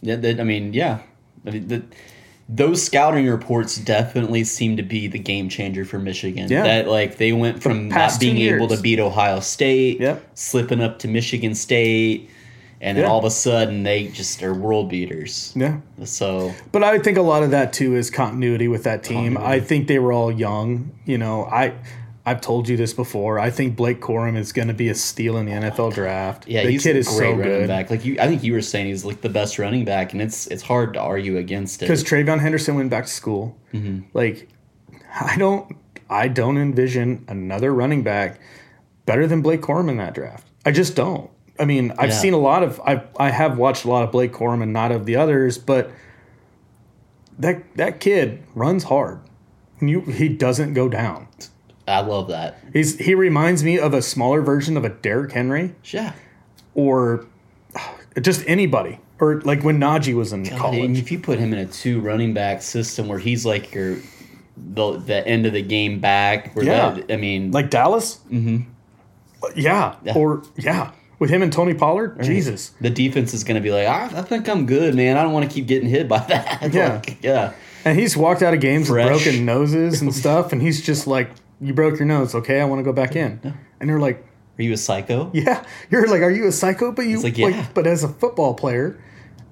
Yeah, 0.00 0.14
that, 0.14 0.38
I 0.38 0.44
mean, 0.44 0.72
yeah. 0.74 1.00
I 1.44 1.50
mean, 1.50 1.66
the, 1.66 1.82
those 2.48 2.82
scouting 2.82 3.26
reports 3.26 3.76
definitely 3.76 4.44
seem 4.44 4.76
to 4.76 4.82
be 4.82 5.06
the 5.06 5.18
game 5.18 5.48
changer 5.48 5.84
for 5.84 5.98
Michigan. 5.98 6.48
Yeah. 6.50 6.62
That 6.62 6.88
like 6.88 7.16
they 7.16 7.32
went 7.32 7.62
from 7.62 7.88
past 7.88 8.16
not 8.16 8.20
being 8.20 8.36
able 8.38 8.68
to 8.68 8.80
beat 8.80 9.00
Ohio 9.00 9.40
State, 9.40 10.00
Yep. 10.00 10.22
slipping 10.34 10.80
up 10.82 10.98
to 11.00 11.08
Michigan 11.08 11.54
State, 11.54 12.28
and 12.82 12.98
then 12.98 13.04
Yeah. 13.04 13.10
all 13.10 13.18
of 13.18 13.24
a 13.24 13.30
sudden 13.30 13.82
they 13.82 14.08
just 14.08 14.42
are 14.42 14.52
world 14.52 14.90
beaters. 14.90 15.54
Yeah. 15.56 15.78
So 16.04 16.52
But 16.70 16.84
I 16.84 16.98
think 16.98 17.16
a 17.16 17.22
lot 17.22 17.42
of 17.42 17.50
that 17.52 17.72
too 17.72 17.96
is 17.96 18.10
continuity 18.10 18.68
with 18.68 18.82
that 18.84 19.02
team. 19.02 19.34
Continuity. 19.34 19.46
I 19.46 19.60
think 19.60 19.86
they 19.88 19.98
were 19.98 20.12
all 20.12 20.30
young. 20.30 20.90
You 21.06 21.16
know, 21.16 21.44
I 21.50 21.72
I've 22.26 22.40
told 22.40 22.68
you 22.70 22.76
this 22.78 22.94
before. 22.94 23.38
I 23.38 23.50
think 23.50 23.76
Blake 23.76 24.00
Corum 24.00 24.36
is 24.36 24.52
going 24.52 24.68
to 24.68 24.74
be 24.74 24.88
a 24.88 24.94
steal 24.94 25.36
in 25.36 25.44
the 25.44 25.52
NFL 25.52 25.92
draft. 25.92 26.48
yeah, 26.48 26.62
the 26.64 26.70
he's 26.70 26.82
kid 26.82 26.96
a 26.96 27.00
is 27.00 27.08
great 27.08 27.18
so 27.18 27.30
running 27.32 27.42
good. 27.42 27.68
back. 27.68 27.90
Like 27.90 28.04
you, 28.04 28.16
I 28.18 28.26
think 28.26 28.42
you 28.42 28.54
were 28.54 28.62
saying 28.62 28.86
he's 28.86 29.04
like 29.04 29.20
the 29.20 29.28
best 29.28 29.58
running 29.58 29.84
back, 29.84 30.12
and 30.14 30.22
it's 30.22 30.46
it's 30.46 30.62
hard 30.62 30.94
to 30.94 31.00
argue 31.00 31.36
against 31.36 31.82
it. 31.82 31.86
Because 31.86 32.02
TreVeyon 32.02 32.40
Henderson 32.40 32.76
went 32.76 32.88
back 32.90 33.04
to 33.04 33.10
school. 33.10 33.58
Mm-hmm. 33.74 34.06
Like, 34.14 34.48
I 35.20 35.36
don't 35.36 35.76
I 36.08 36.28
don't 36.28 36.56
envision 36.56 37.24
another 37.28 37.74
running 37.74 38.02
back 38.02 38.40
better 39.04 39.26
than 39.26 39.42
Blake 39.42 39.60
Corum 39.60 39.90
in 39.90 39.98
that 39.98 40.14
draft. 40.14 40.46
I 40.64 40.70
just 40.70 40.96
don't. 40.96 41.30
I 41.60 41.66
mean, 41.66 41.92
I've 41.98 42.08
Yeah. 42.08 42.16
seen 42.16 42.32
a 42.32 42.38
lot 42.38 42.62
of 42.62 42.80
I 42.86 43.02
I 43.18 43.30
have 43.30 43.58
watched 43.58 43.84
a 43.84 43.88
lot 43.90 44.02
of 44.02 44.10
Blake 44.12 44.32
Corum 44.32 44.62
and 44.62 44.72
not 44.72 44.92
of 44.92 45.04
the 45.04 45.16
others, 45.16 45.58
but 45.58 45.90
that 47.38 47.62
that 47.76 48.00
kid 48.00 48.42
runs 48.54 48.84
hard. 48.84 49.20
And 49.80 49.90
You, 49.90 50.00
he 50.02 50.28
doesn't 50.28 50.72
go 50.74 50.88
down. 50.88 51.28
I 51.86 52.00
love 52.00 52.28
that. 52.28 52.58
He's 52.72 52.98
he 52.98 53.14
reminds 53.14 53.62
me 53.62 53.78
of 53.78 53.92
a 53.94 54.00
smaller 54.02 54.40
version 54.42 54.76
of 54.76 54.84
a 54.84 54.88
Derrick 54.88 55.32
Henry 55.32 55.74
Yeah. 55.92 56.12
or 56.74 57.26
uh, 57.76 58.20
just 58.20 58.42
anybody 58.46 58.98
or 59.20 59.40
like 59.42 59.62
when 59.62 59.78
Najee 59.78 60.14
was 60.14 60.32
in 60.32 60.44
God, 60.44 60.58
college. 60.58 60.80
and 60.84 60.96
if 60.96 61.12
you 61.12 61.18
put 61.18 61.38
him 61.38 61.52
in 61.52 61.58
a 61.58 61.66
two 61.66 62.00
running 62.00 62.32
back 62.34 62.62
system 62.62 63.06
where 63.08 63.18
he's 63.18 63.44
like 63.44 63.74
your 63.74 63.96
the 64.56 64.92
the 64.98 65.26
end 65.26 65.46
of 65.46 65.52
the 65.52 65.62
game 65.62 66.00
back, 66.00 66.54
where 66.54 66.64
Yeah. 66.64 66.90
that, 66.92 67.12
I 67.12 67.16
mean, 67.16 67.50
Like 67.50 67.70
Dallas? 67.70 68.18
Mm-hmm. 68.30 68.62
Uh, 69.42 69.48
yeah. 69.56 69.96
Yeah. 70.04 70.14
Or 70.16 70.42
yeah. 70.56 70.92
With 71.18 71.30
him 71.30 71.42
and 71.42 71.52
Tony 71.52 71.74
Pollard? 71.74 72.20
Jesus. 72.22 72.70
the 72.80 72.90
defense 72.90 73.34
is 73.34 73.44
going 73.44 73.54
to 73.54 73.60
be 73.60 73.70
like, 73.70 73.86
I, 73.86 74.04
I 74.18 74.22
think 74.22 74.48
I'm 74.48 74.66
good, 74.66 74.94
man. 74.94 75.16
I 75.16 75.22
don't 75.22 75.32
want 75.32 75.48
to 75.48 75.54
keep 75.54 75.66
getting 75.66 75.88
hit 75.88 76.08
by 76.08 76.18
that. 76.18 76.62
Yeah. 76.72 76.94
Like, 76.94 77.22
yeah. 77.22 77.52
And 77.84 77.98
he's 77.98 78.16
walked 78.16 78.42
out 78.42 78.52
of 78.54 78.60
games 78.60 78.88
Fresh. 78.88 79.10
with 79.12 79.22
broken 79.24 79.44
noses 79.44 80.00
and 80.02 80.12
stuff, 80.22 80.52
and 80.52 80.60
he's 80.62 80.80
just 80.82 81.06
like, 81.06 81.30
You 81.64 81.72
broke 81.74 81.98
your 81.98 82.06
nose, 82.06 82.34
okay, 82.34 82.60
I 82.60 82.64
want 82.66 82.78
to 82.80 82.84
go 82.84 82.92
back 82.92 83.16
in. 83.16 83.40
And 83.80 83.88
you're 83.90 84.00
like, 84.00 84.24
Are 84.58 84.62
you 84.62 84.72
a 84.72 84.76
psycho? 84.76 85.30
Yeah. 85.32 85.64
You're 85.90 86.06
like, 86.08 86.22
Are 86.22 86.30
you 86.30 86.46
a 86.46 86.52
psycho? 86.52 86.92
But 86.92 87.06
you 87.06 87.14
It's 87.16 87.24
like, 87.24 87.38
yeah. 87.38 87.66
but 87.74 87.86
as 87.86 88.04
a 88.04 88.08
football 88.08 88.54
player 88.54 89.00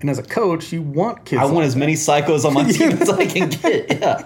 and 0.00 0.10
as 0.10 0.18
a 0.18 0.22
coach, 0.22 0.72
you 0.72 0.82
want 0.82 1.24
kids. 1.24 1.40
I 1.40 1.44
like 1.44 1.54
want 1.54 1.66
as 1.66 1.76
many 1.76 1.94
psychos 1.94 2.44
on 2.44 2.54
my 2.54 2.64
team 2.72 2.90
as 2.92 3.08
I 3.08 3.26
can 3.26 3.48
get. 3.48 3.90
Yeah. 4.00 4.22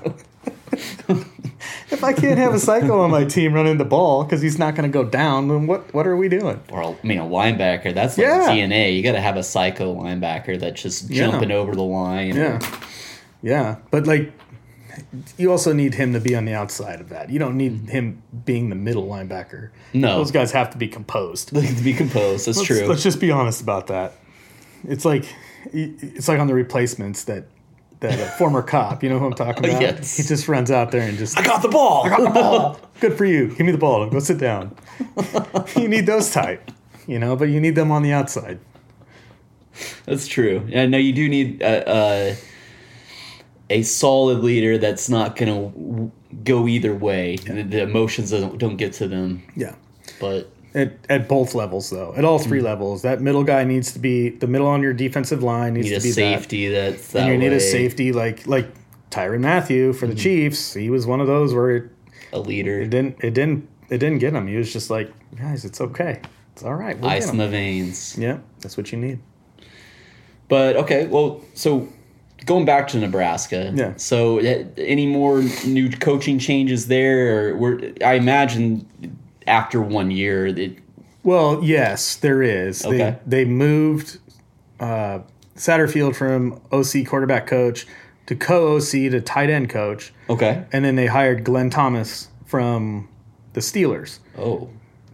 if 1.91 2.03
I 2.05 2.12
can't 2.12 2.39
have 2.39 2.55
a 2.55 2.59
psycho 2.59 3.01
on 3.01 3.11
my 3.11 3.24
team 3.24 3.53
running 3.55 3.78
the 3.78 3.84
ball 3.84 4.24
because 4.24 4.43
he's 4.43 4.59
not 4.59 4.74
going 4.74 4.91
to 4.91 4.93
go 4.93 5.05
down, 5.09 5.49
then 5.49 5.66
what 5.66 5.93
what 5.95 6.07
are 6.07 6.16
we 6.16 6.28
doing? 6.28 6.61
Or 6.70 6.82
I 6.82 6.97
mean, 7.07 7.18
a 7.18 7.24
linebacker. 7.24 7.95
That's 7.95 8.18
like 8.18 8.26
Yeah. 8.26 8.49
DNA. 8.49 8.97
You 8.97 9.03
got 9.03 9.12
to 9.12 9.20
have 9.20 9.37
a 9.37 9.43
psycho 9.43 9.95
linebacker 9.95 10.59
that's 10.59 10.82
just 10.82 11.09
Yeah. 11.11 11.30
jumping 11.30 11.51
over 11.53 11.74
the 11.74 11.82
line. 11.82 12.34
Yeah. 12.34 12.59
Yeah. 13.43 13.76
But 13.91 14.07
like 14.07 14.32
you 15.36 15.51
also 15.51 15.72
need 15.72 15.94
him 15.94 16.12
to 16.12 16.20
be 16.20 16.34
on 16.34 16.44
the 16.44 16.55
outside 16.55 17.01
of 17.01 17.09
that. 17.11 17.30
You 17.30 17.38
don't 17.38 17.57
need 17.57 17.72
mm-hmm. 17.72 17.88
him 17.88 18.22
being 18.44 18.68
the 18.68 18.76
middle 18.76 19.07
linebacker. 19.07 19.70
No. 19.92 20.18
Those 20.18 20.30
guys 20.30 20.53
have 20.53 20.70
to 20.70 20.78
be 20.78 20.88
composed. 20.88 21.53
They 21.53 21.62
have 21.62 21.76
to 21.76 21.84
be 21.84 21.92
composed. 21.92 22.47
That's 22.47 22.59
Let's, 22.59 22.66
true. 22.66 22.86
let's 22.86 23.03
just 23.03 23.20
be 23.20 23.30
honest 23.30 23.61
about 23.61 23.88
that. 23.88 24.14
It's 24.84 25.05
like 25.05 25.26
it's 25.72 26.28
like 26.28 26.38
on 26.38 26.47
the 26.47 26.55
replacements 26.55 27.24
that 27.24 27.47
that 28.01 28.20
a 28.20 28.26
former 28.38 28.62
cop, 28.62 29.03
you 29.03 29.09
know 29.09 29.18
who 29.18 29.26
I'm 29.26 29.34
talking 29.34 29.64
about? 29.70 29.80
Yes. 29.80 30.16
He 30.16 30.22
just 30.22 30.49
runs 30.49 30.70
out 30.70 30.90
there 30.90 31.03
and 31.03 31.16
just 31.18 31.38
I 31.38 31.42
got 31.42 31.62
the 31.62 31.68
ball. 31.68 32.05
I 32.05 32.09
got 32.11 32.22
the 32.22 32.30
ball. 32.30 32.80
Good 33.01 33.16
for 33.16 33.24
you. 33.24 33.49
Give 33.49 33.66
me 33.66 33.72
the 33.72 33.78
ball. 33.78 34.09
Go 34.09 34.18
sit 34.18 34.38
down. 34.38 34.76
you 35.76 35.88
need 35.88 36.07
those 36.07 36.30
type, 36.30 36.70
you 37.07 37.18
know, 37.18 37.36
but 37.36 37.49
you 37.49 37.61
need 37.61 37.74
them 37.74 37.90
on 37.90 38.03
the 38.03 38.12
outside. 38.12 38.59
That's 40.07 40.26
true. 40.26 40.64
Yeah, 40.68 40.86
no, 40.86 40.99
you 40.99 41.12
do 41.12 41.28
need 41.28 41.61
a, 41.61 41.90
a, 41.90 42.36
a 43.71 43.83
solid 43.83 44.45
leader 44.45 44.79
that's 44.79 45.09
not 45.09 45.37
going 45.37 45.53
to 45.53 46.12
go 46.45 46.69
either 46.69 46.95
way. 46.95 47.37
The, 47.37 47.62
the 47.62 47.83
emotions 47.83 48.31
don't, 48.31 48.59
don't 48.59 48.77
get 48.77 48.93
to 48.95 49.09
them. 49.09 49.43
Yeah. 49.57 49.75
But 50.21 50.51
At, 50.75 50.93
at 51.09 51.29
both 51.29 51.55
levels, 51.55 51.89
though, 51.89 52.14
at 52.17 52.25
all 52.25 52.39
three 52.39 52.61
mm. 52.61 52.64
levels, 52.64 53.03
that 53.03 53.21
middle 53.23 53.45
guy 53.45 53.64
needs 53.64 53.93
to 53.93 53.99
be 53.99 54.29
the 54.29 54.47
middle 54.47 54.67
on 54.67 54.83
your 54.83 54.93
defensive 54.93 55.43
line 55.43 55.75
needs 55.75 55.87
need 55.89 55.95
to 55.95 56.01
a 56.01 56.03
be 56.03 56.12
safety 56.12 56.69
that's 56.69 57.09
that. 57.09 57.12
that 57.12 57.23
And 57.23 57.33
you 57.33 57.39
need 57.39 57.57
a 57.57 57.61
safety 57.61 58.12
like 58.12 58.47
like 58.47 58.69
Tyrann 59.11 59.41
Mathieu 59.41 59.95
for 59.95 60.07
the 60.07 60.14
mm. 60.14 60.19
Chiefs. 60.19 60.75
He 60.75 60.91
was 60.91 61.07
one 61.07 61.21
of 61.23 61.27
those 61.27 61.55
where 61.55 61.77
it, 61.77 61.91
a 62.33 62.39
leader, 62.39 62.83
it 62.83 62.91
didn't 62.91 63.17
it 63.25 63.33
didn't 63.33 63.69
it 63.89 63.99
didn't 63.99 64.19
get 64.19 64.35
him. 64.35 64.47
He 64.47 64.57
was 64.57 64.71
just 64.71 64.91
like, 64.91 65.11
guys, 65.37 65.64
it's 65.64 65.81
okay, 65.81 66.21
it's 66.53 66.62
all 66.62 66.75
right. 66.75 66.99
We'll 66.99 67.11
ice 67.11 67.31
in 67.31 67.39
the 67.39 67.49
veins. 67.49 68.19
Yeah, 68.19 68.39
that's 68.61 68.77
what 68.77 68.93
you 68.93 68.99
need. 68.99 69.21
But 70.49 70.77
okay, 70.77 71.07
well, 71.07 71.41
so 71.55 71.89
going 72.47 72.64
back 72.64 72.88
to 72.88 72.99
Nebraska. 72.99 73.72
Yeah. 73.74 73.92
So 73.97 74.38
uh, 74.38 74.64
any 74.78 75.07
more 75.07 75.42
new 75.66 75.90
coaching 75.90 76.38
changes 76.38 76.86
there? 76.86 77.51
Or 77.51 77.57
we're, 77.57 77.92
I 78.05 78.14
imagine 78.14 78.88
after 79.47 79.82
one 79.82 80.11
year, 80.11 80.47
it, 80.47 80.78
Well, 81.22 81.62
yes, 81.62 82.16
there 82.16 82.42
is. 82.42 82.86
Okay. 82.86 83.18
They 83.26 83.44
they 83.44 83.44
moved 83.44 84.18
uh, 84.80 85.20
Satterfield 85.57 86.16
from 86.16 86.61
OC 86.72 87.07
quarterback 87.07 87.47
coach 87.47 87.86
to 88.26 88.34
co 88.34 88.76
OC 88.76 88.90
to 89.11 89.20
tight 89.20 89.51
end 89.51 89.70
coach, 89.70 90.12
okay. 90.28 90.64
and 90.72 90.84
then 90.84 90.97
they 90.97 91.07
hired 91.07 91.44
Glenn 91.44 91.70
Thomas 91.70 92.28
from 92.44 93.09
the 93.53 93.61
Steelers 93.61 94.18
Oh, 94.36 94.68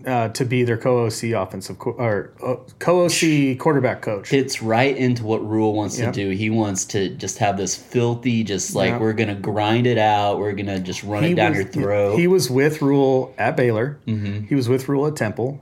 uh, 0.06 0.28
to 0.30 0.44
be 0.44 0.64
their 0.64 0.76
co 0.76 1.06
OC 1.06 1.32
offensive 1.34 1.78
co- 1.78 1.92
or 1.92 2.32
uh, 2.44 2.56
co 2.78 3.04
OC 3.04 3.58
quarterback 3.58 4.02
coach. 4.02 4.28
fits 4.28 4.62
right 4.62 4.96
into 4.96 5.24
what 5.24 5.46
Rhule 5.46 5.74
wants 5.74 5.98
Yep. 5.98 6.12
to 6.12 6.24
do. 6.24 6.30
He 6.30 6.50
wants 6.50 6.84
to 6.86 7.10
just 7.10 7.38
have 7.38 7.56
this 7.56 7.76
filthy, 7.76 8.42
just 8.44 8.74
like 8.74 8.90
Yeah. 8.90 8.98
we're 8.98 9.12
gonna 9.12 9.34
grind 9.34 9.86
it 9.86 9.98
out. 9.98 10.38
We're 10.38 10.52
gonna 10.52 10.80
just 10.80 11.02
run 11.02 11.24
it 11.24 11.34
down 11.34 11.50
was, 11.50 11.58
your 11.58 11.68
throat. 11.68 12.18
He 12.18 12.26
was 12.26 12.50
with 12.50 12.82
Rhule 12.82 13.34
at 13.38 13.56
Baylor. 13.56 13.98
Mm-hmm. 14.06 14.46
He 14.46 14.54
was 14.54 14.68
with 14.68 14.88
Rhule 14.88 15.06
at 15.06 15.16
Temple. 15.16 15.60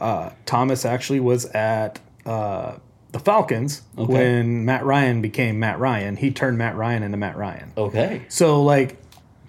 Uh, 0.00 0.30
Thomas 0.44 0.84
actually 0.84 1.20
was 1.20 1.46
at 1.46 2.00
uh, 2.26 2.76
the 3.12 3.18
Falcons 3.18 3.82
Okay. 3.96 4.12
when 4.12 4.64
Matt 4.64 4.84
Ryan 4.84 5.22
became 5.22 5.58
Matt 5.58 5.78
Ryan. 5.78 6.16
He 6.16 6.30
turned 6.30 6.58
Matt 6.58 6.76
Ryan 6.76 7.02
into 7.02 7.16
Matt 7.16 7.36
Ryan. 7.36 7.72
okay. 7.78 8.22
So 8.28 8.62
like, 8.62 8.98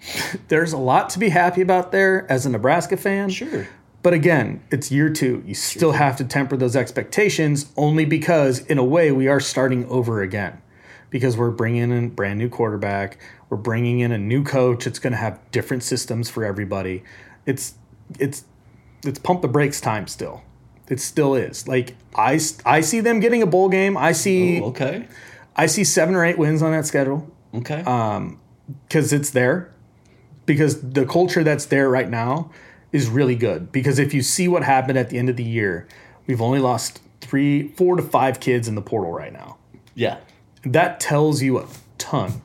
there's 0.48 0.72
a 0.72 0.78
lot 0.78 1.10
to 1.10 1.18
be 1.18 1.28
happy 1.28 1.60
about 1.60 1.92
there 1.92 2.24
as 2.30 2.46
a 2.46 2.50
Nebraska 2.50 2.96
fan. 2.96 3.28
Sure. 3.30 3.66
But 4.08 4.14
again, 4.14 4.62
it's 4.70 4.90
year 4.90 5.10
two. 5.10 5.44
You 5.46 5.52
still 5.52 5.92
have 5.92 6.16
to 6.16 6.24
temper 6.24 6.56
those 6.56 6.74
expectations 6.74 7.70
only 7.76 8.06
because, 8.06 8.60
in 8.60 8.78
a 8.78 8.82
way, 8.82 9.12
we 9.12 9.28
are 9.28 9.38
starting 9.38 9.84
over 9.84 10.22
again. 10.22 10.62
Because 11.10 11.36
we're 11.36 11.50
bringing 11.50 11.82
in 11.82 12.04
a 12.06 12.08
brand 12.08 12.38
new 12.38 12.48
quarterback, 12.48 13.18
we're 13.50 13.58
bringing 13.58 14.00
in 14.00 14.10
a 14.10 14.16
new 14.16 14.42
coach. 14.42 14.86
It's 14.86 14.98
going 14.98 15.10
to 15.12 15.18
have 15.18 15.38
different 15.50 15.82
systems 15.82 16.30
for 16.30 16.42
everybody. 16.42 17.04
It's 17.44 17.74
it's 18.18 18.44
it's 19.04 19.18
pump 19.18 19.42
the 19.42 19.48
brakes 19.48 19.78
time 19.78 20.06
still. 20.06 20.40
It 20.88 21.00
still 21.00 21.34
is. 21.34 21.68
Like 21.68 21.94
I, 22.16 22.40
I 22.64 22.80
see 22.80 23.00
them 23.00 23.20
getting 23.20 23.42
a 23.42 23.46
bowl 23.46 23.68
game. 23.68 23.98
I 23.98 24.12
see 24.12 24.62
Oh, 24.62 24.68
okay. 24.68 25.06
I 25.54 25.66
see 25.66 25.84
seven 25.84 26.14
or 26.14 26.24
eight 26.24 26.38
wins 26.38 26.62
on 26.62 26.72
that 26.72 26.86
schedule 26.86 27.30
Okay. 27.54 27.82
Um, 27.82 28.40
because 28.88 29.12
it's 29.12 29.28
there 29.28 29.70
because 30.46 30.80
the 30.80 31.04
culture 31.04 31.44
that's 31.44 31.66
there 31.66 31.90
right 31.90 32.08
now 32.08 32.50
is 32.92 33.08
really 33.08 33.34
good 33.34 33.70
because 33.72 33.98
if 33.98 34.14
you 34.14 34.22
see 34.22 34.48
what 34.48 34.62
happened 34.62 34.98
at 34.98 35.10
the 35.10 35.18
end 35.18 35.28
of 35.28 35.36
the 35.36 35.44
year 35.44 35.86
we've 36.26 36.40
only 36.40 36.58
lost 36.58 37.00
three 37.20 37.68
four 37.68 37.96
to 37.96 38.02
five 38.02 38.40
kids 38.40 38.68
in 38.68 38.74
the 38.74 38.82
portal 38.82 39.12
right 39.12 39.32
now 39.32 39.56
yeah. 39.94 40.18
that 40.62 41.00
tells 41.00 41.42
you 41.42 41.58
a 41.58 41.66
ton 41.98 42.42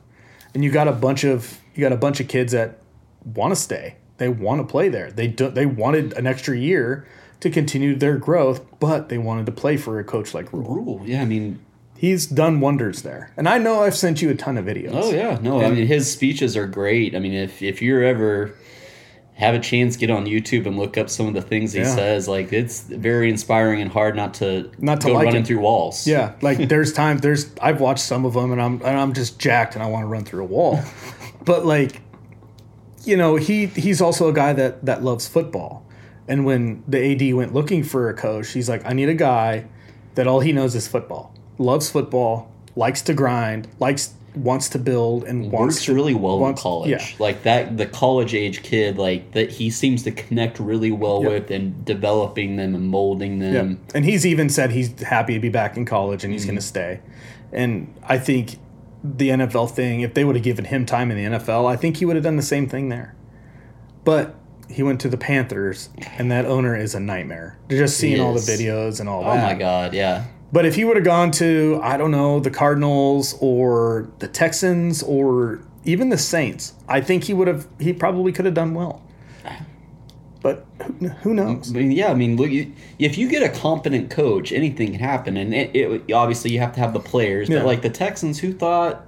and 0.52 0.64
you 0.64 0.70
got 0.70 0.88
a 0.88 0.92
bunch 0.92 1.24
of 1.24 1.60
you 1.74 1.80
got 1.80 1.92
a 1.92 1.96
bunch 1.96 2.20
of 2.20 2.28
kids 2.28 2.52
that 2.52 2.78
want 3.24 3.52
to 3.52 3.56
stay 3.56 3.96
they 4.18 4.28
want 4.28 4.60
to 4.60 4.66
play 4.70 4.88
there 4.88 5.10
they 5.10 5.26
do, 5.26 5.48
they 5.50 5.66
wanted 5.66 6.12
an 6.14 6.26
extra 6.26 6.56
year 6.56 7.06
to 7.40 7.50
continue 7.50 7.94
their 7.94 8.16
growth 8.18 8.62
but 8.80 9.08
they 9.08 9.18
wanted 9.18 9.46
to 9.46 9.52
play 9.52 9.76
for 9.76 9.98
a 9.98 10.04
coach 10.04 10.34
like 10.34 10.52
Rhule. 10.52 10.74
Rhule. 10.74 11.02
Yeah. 11.04 11.22
I 11.22 11.24
mean, 11.24 11.60
he's 11.96 12.26
done 12.26 12.60
wonders 12.60 13.02
there 13.02 13.30
and 13.36 13.48
i 13.48 13.56
know 13.56 13.82
i've 13.82 13.96
sent 13.96 14.20
you 14.20 14.28
a 14.28 14.34
ton 14.34 14.58
of 14.58 14.64
videos 14.64 14.90
Oh 14.92 15.10
yeah, 15.10 15.38
no, 15.40 15.62
I 15.62 15.70
mean 15.70 15.86
his 15.86 16.10
speeches 16.10 16.56
are 16.56 16.66
great. 16.66 17.14
I 17.14 17.18
mean, 17.18 17.32
if 17.32 17.62
if 17.62 17.80
you're 17.80 18.02
ever 18.02 18.54
have 19.36 19.54
a 19.54 19.58
chance, 19.58 19.96
get 19.96 20.10
on 20.10 20.26
YouTube 20.26 20.64
and 20.64 20.78
look 20.78 20.96
up 20.96 21.10
some 21.10 21.26
of 21.26 21.34
the 21.34 21.42
things 21.42 21.72
he 21.72 21.80
Yeah. 21.80 21.94
says. 21.94 22.28
Like 22.28 22.52
it's 22.52 22.82
very 22.82 23.28
inspiring 23.30 23.80
and 23.82 23.90
hard 23.90 24.14
not 24.14 24.34
to 24.34 24.70
Not 24.78 25.00
to 25.02 25.08
go 25.08 25.14
like 25.14 25.26
running 25.26 25.42
it. 25.42 25.46
through 25.48 25.58
walls. 25.60 26.06
Yeah, 26.06 26.32
like 26.40 26.58
there's 26.68 26.92
time. 26.92 27.18
there's 27.18 27.50
I've 27.60 27.80
watched 27.80 28.04
some 28.04 28.24
of 28.24 28.34
them 28.34 28.52
and 28.52 28.62
I'm 28.62 28.74
and 28.82 28.96
I'm 28.98 29.12
just 29.12 29.38
jacked 29.38 29.74
and 29.74 29.82
I 29.82 29.86
want 29.88 30.02
to 30.04 30.06
run 30.06 30.24
through 30.24 30.42
a 30.42 30.46
wall. 30.46 30.80
but 31.44 31.66
like 31.66 32.00
you 33.04 33.16
know, 33.16 33.36
he 33.36 33.66
he's 33.66 34.00
also 34.00 34.28
a 34.28 34.32
guy 34.32 34.52
that 34.52 34.84
that 34.86 35.02
loves 35.02 35.26
football. 35.28 35.84
And 36.26 36.46
when 36.46 36.82
the 36.88 37.12
AD 37.12 37.34
went 37.34 37.52
looking 37.52 37.82
for 37.82 38.08
a 38.08 38.14
coach, 38.14 38.52
he's 38.52 38.68
like, 38.68 38.82
I 38.86 38.94
need 38.94 39.10
a 39.10 39.14
guy 39.14 39.66
that 40.14 40.26
all 40.26 40.40
he 40.40 40.52
knows 40.52 40.74
is 40.74 40.88
football. 40.88 41.34
Loves 41.58 41.90
football, 41.90 42.50
likes 42.76 43.02
to 43.02 43.12
grind, 43.14 43.68
likes 43.78 44.14
wants 44.34 44.68
to 44.70 44.78
build 44.78 45.24
and 45.24 45.52
wants 45.52 45.76
works 45.76 45.84
to 45.84 45.94
really 45.94 46.14
well 46.14 46.38
wants- 46.40 46.60
in 46.60 46.62
college. 46.62 46.90
yeah. 46.90 47.04
Like 47.18 47.44
that, 47.44 47.76
the 47.76 47.86
college 47.86 48.34
age 48.34 48.62
kid, 48.62 48.98
like 48.98 49.32
that, 49.32 49.50
he 49.50 49.70
seems 49.70 50.02
to 50.04 50.10
connect 50.10 50.58
really 50.58 50.90
well 50.90 51.22
Yep. 51.22 51.32
with 51.32 51.50
and 51.50 51.84
developing 51.84 52.56
them 52.56 52.74
and 52.74 52.88
molding 52.88 53.38
them. 53.38 53.80
And 53.94 54.04
he's 54.04 54.26
even 54.26 54.48
said 54.48 54.70
he's 54.72 55.00
happy 55.02 55.34
to 55.34 55.40
be 55.40 55.48
back 55.50 55.76
in 55.76 55.84
college 55.84 56.24
and 56.24 56.32
he's 56.32 56.42
Mm-hmm. 56.42 56.48
going 56.50 56.58
to 56.58 56.66
stay. 56.66 57.00
And 57.52 57.94
I 58.02 58.18
think 58.18 58.56
the 59.04 59.28
NFL 59.30 59.70
thing, 59.70 60.00
if 60.00 60.14
they 60.14 60.24
would 60.24 60.34
have 60.34 60.44
given 60.44 60.64
him 60.64 60.84
time 60.86 61.10
in 61.12 61.16
the 61.16 61.38
NFL, 61.38 61.66
I 61.70 61.76
think 61.76 61.98
he 61.98 62.04
would 62.04 62.16
have 62.16 62.24
done 62.24 62.36
the 62.36 62.42
same 62.42 62.68
thing 62.68 62.88
there. 62.88 63.14
But 64.04 64.34
he 64.68 64.82
went 64.82 65.00
to 65.02 65.08
the 65.08 65.16
Panthers, 65.18 65.90
and 66.18 66.30
that 66.32 66.46
owner 66.46 66.74
is 66.76 66.94
a 66.94 67.00
nightmare. 67.00 67.58
Just 67.68 67.98
seeing 67.98 68.20
all 68.20 68.32
the 68.34 68.40
videos 68.40 68.98
and 68.98 69.08
all 69.08 69.20
Oh 69.22 69.26
that. 69.34 69.44
Oh 69.44 69.46
my 69.46 69.54
god, 69.54 69.94
yeah. 69.94 70.24
But 70.52 70.64
if 70.64 70.76
he 70.76 70.84
would 70.84 70.96
have 70.96 71.04
gone 71.04 71.30
to, 71.32 71.80
I 71.82 71.96
don't 71.96 72.12
know, 72.12 72.38
the 72.38 72.50
Cardinals 72.50 73.36
or 73.40 74.08
the 74.20 74.28
Texans 74.28 75.02
or 75.02 75.60
even 75.84 76.10
the 76.10 76.18
Saints, 76.18 76.74
I 76.88 77.00
think 77.00 77.24
he 77.24 77.34
would 77.34 77.48
have, 77.48 77.66
he 77.80 77.92
probably 77.92 78.30
could 78.30 78.44
have 78.44 78.54
done 78.54 78.72
well. 78.72 79.02
But 80.42 80.66
who, 81.00 81.08
who 81.08 81.34
knows? 81.34 81.72
Yeah, 81.72 82.10
I 82.10 82.14
mean, 82.14 82.36
look, 82.36 82.50
if 82.98 83.16
you 83.16 83.28
get 83.30 83.42
a 83.42 83.48
competent 83.48 84.10
coach, 84.10 84.52
anything 84.52 84.92
can 84.92 85.00
happen, 85.00 85.38
and 85.38 85.54
it, 85.54 85.74
it 85.74 86.12
obviously 86.12 86.52
you 86.52 86.58
have 86.58 86.74
to 86.74 86.80
have 86.80 86.92
the 86.92 87.00
players. 87.00 87.48
Yeah. 87.48 87.60
But 87.60 87.66
like 87.66 87.82
the 87.82 87.88
Texans, 87.88 88.38
who 88.38 88.52
thought 88.52 89.06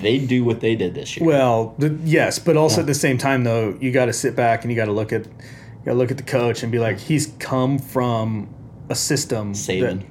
they'd 0.00 0.26
do 0.26 0.44
what 0.44 0.60
they 0.60 0.74
did 0.74 0.94
this 0.94 1.16
year? 1.16 1.24
Well, 1.24 1.76
the, 1.78 1.96
yes, 2.02 2.40
but 2.40 2.56
also 2.56 2.80
at 2.80 2.88
the 2.88 2.94
same 2.94 3.16
time, 3.16 3.44
though, 3.44 3.78
you 3.80 3.92
got 3.92 4.06
to 4.06 4.12
sit 4.12 4.34
back 4.34 4.64
and 4.64 4.72
you 4.72 4.76
got 4.76 4.86
to 4.86 4.92
look 4.92 5.12
at, 5.12 5.26
you 5.26 5.84
got 5.84 5.92
to 5.92 5.98
look 5.98 6.10
at 6.10 6.16
the 6.16 6.24
coach 6.24 6.64
and 6.64 6.72
be 6.72 6.80
like, 6.80 6.98
he's 6.98 7.32
come 7.38 7.78
from 7.78 8.52
a 8.88 8.96
system. 8.96 9.52
Saban. 9.52 10.00
That, 10.00 10.06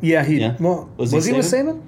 yeah, 0.00 0.24
he. 0.24 0.40
Yeah. 0.40 0.56
Well, 0.58 0.90
Was 0.96 1.12
was, 1.12 1.24
he 1.24 1.32
he, 1.32 1.36
with 1.36 1.46
Saban? 1.46 1.82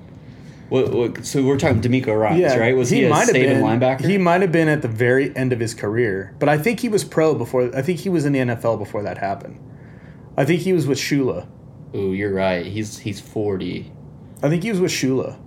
What, 0.68 0.90
what, 0.90 1.26
so 1.26 1.44
we're 1.44 1.58
talking 1.58 1.82
DeMeco 1.82 2.18
Ryans, 2.18 2.40
Yeah, 2.40 2.56
right? 2.56 2.74
Was 2.74 2.88
he, 2.88 3.04
a 3.04 3.10
might 3.10 3.26
have 3.26 3.36
Saban 3.36 3.46
been 3.46 3.62
linebacker? 3.62 4.06
He 4.06 4.16
might 4.16 4.40
have 4.40 4.52
been 4.52 4.68
at 4.68 4.80
the 4.80 4.88
very 4.88 5.36
end 5.36 5.52
of 5.52 5.60
his 5.60 5.74
career, 5.74 6.34
but 6.38 6.48
I 6.48 6.56
think 6.56 6.80
he 6.80 6.88
was 6.88 7.04
pro 7.04 7.34
before. 7.34 7.74
I 7.76 7.82
think 7.82 8.00
he 8.00 8.08
was 8.08 8.24
in 8.24 8.32
the 8.32 8.38
NFL 8.38 8.78
before 8.78 9.02
that 9.02 9.18
happened. 9.18 9.58
I 10.36 10.46
think 10.46 10.62
he 10.62 10.72
was 10.72 10.86
with 10.86 10.96
Shula. 10.96 11.46
Ooh, 11.94 12.14
you're 12.14 12.32
right. 12.32 12.64
He's 12.64 12.98
he's 13.00 13.20
forty. 13.20 13.92
I 14.42 14.48
think 14.48 14.62
he 14.62 14.70
was 14.70 14.80
with 14.80 14.90
Shula. 14.90 15.38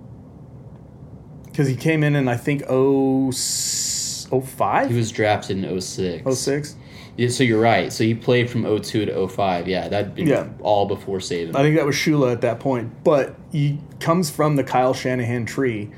Because 1.44 1.66
he 1.66 1.74
came 1.74 2.04
in 2.04 2.14
in 2.14 2.28
I 2.28 2.36
think 2.36 2.62
oh 2.68 3.32
oh 4.30 4.86
He 4.86 4.94
was 4.94 5.10
drafted 5.10 5.64
in 5.64 5.80
06. 5.80 6.22
oh 6.24 6.34
six. 6.34 6.76
Yeah, 7.16 7.28
so 7.28 7.44
you're 7.44 7.60
right. 7.60 7.92
So 7.92 8.04
he 8.04 8.14
played 8.14 8.50
from 8.50 8.64
02 8.64 9.06
to 9.06 9.26
05. 9.28 9.66
Yeah, 9.68 9.88
that'd 9.88 10.14
be 10.14 10.24
Yeah. 10.24 10.48
all 10.60 10.86
before 10.86 11.18
Saban. 11.18 11.56
I 11.56 11.62
think 11.62 11.76
that 11.76 11.86
was 11.86 11.94
Shula 11.96 12.30
at 12.32 12.42
that 12.42 12.60
point. 12.60 13.02
But 13.04 13.34
he 13.50 13.78
comes 14.00 14.30
from 14.30 14.56
the 14.56 14.62
Kyle 14.64 14.92
Shanahan 14.92 15.46
tree, 15.46 15.90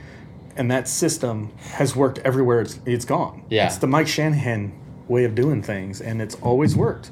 and 0.56 0.70
that 0.70 0.86
system 0.88 1.50
has 1.72 1.96
worked 1.96 2.18
everywhere 2.20 2.60
it's, 2.60 2.78
it's 2.86 3.04
gone. 3.04 3.42
Yeah. 3.50 3.66
It's 3.66 3.78
the 3.78 3.86
Mike 3.88 4.06
Shanahan 4.08 4.72
way 5.08 5.24
of 5.24 5.34
doing 5.34 5.62
things, 5.62 6.00
and 6.00 6.22
it's 6.22 6.36
always 6.36 6.76
worked. 6.76 7.10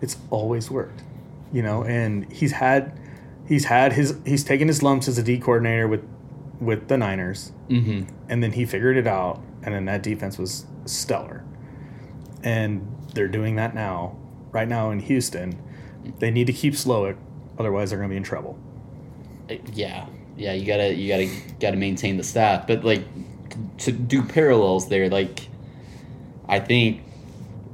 It's 0.00 0.16
always 0.30 0.70
worked. 0.70 1.02
You 1.52 1.62
know, 1.62 1.82
and 1.84 2.30
he's 2.32 2.52
had 2.52 2.92
he's 3.46 3.64
had 3.66 3.92
his 3.94 4.16
he's 4.26 4.44
taken 4.44 4.68
his 4.68 4.82
lumps 4.82 5.08
as 5.08 5.16
a 5.16 5.22
D 5.22 5.38
coordinator 5.38 5.88
with 5.88 6.02
with 6.60 6.88
the 6.88 6.98
Niners, 6.98 7.52
hmm 7.68 8.02
and 8.28 8.42
then 8.42 8.52
he 8.52 8.66
figured 8.66 8.96
it 8.98 9.06
out, 9.06 9.40
and 9.62 9.74
then 9.74 9.84
that 9.86 10.02
defense 10.02 10.36
was 10.38 10.66
stellar. 10.84 11.42
And 12.42 12.86
they're 13.18 13.26
doing 13.28 13.56
that 13.56 13.74
now, 13.74 14.16
right 14.52 14.68
now 14.68 14.90
in 14.92 15.00
Houston. 15.00 15.60
They 16.20 16.30
need 16.30 16.46
to 16.46 16.52
keep 16.52 16.74
Slowik, 16.74 17.16
otherwise 17.58 17.90
they're 17.90 17.98
going 17.98 18.08
to 18.08 18.12
be 18.12 18.16
in 18.16 18.22
trouble. 18.22 18.56
Uh, 19.50 19.56
yeah, 19.74 20.06
yeah. 20.36 20.52
You 20.52 20.64
gotta 20.66 20.94
you 20.94 21.08
gotta 21.08 21.28
gotta 21.58 21.76
maintain 21.76 22.16
the 22.16 22.22
staff, 22.22 22.66
but 22.66 22.84
like 22.84 23.04
to 23.78 23.92
do 23.92 24.22
parallels 24.22 24.88
there, 24.88 25.08
like 25.08 25.48
I 26.48 26.60
think 26.60 27.02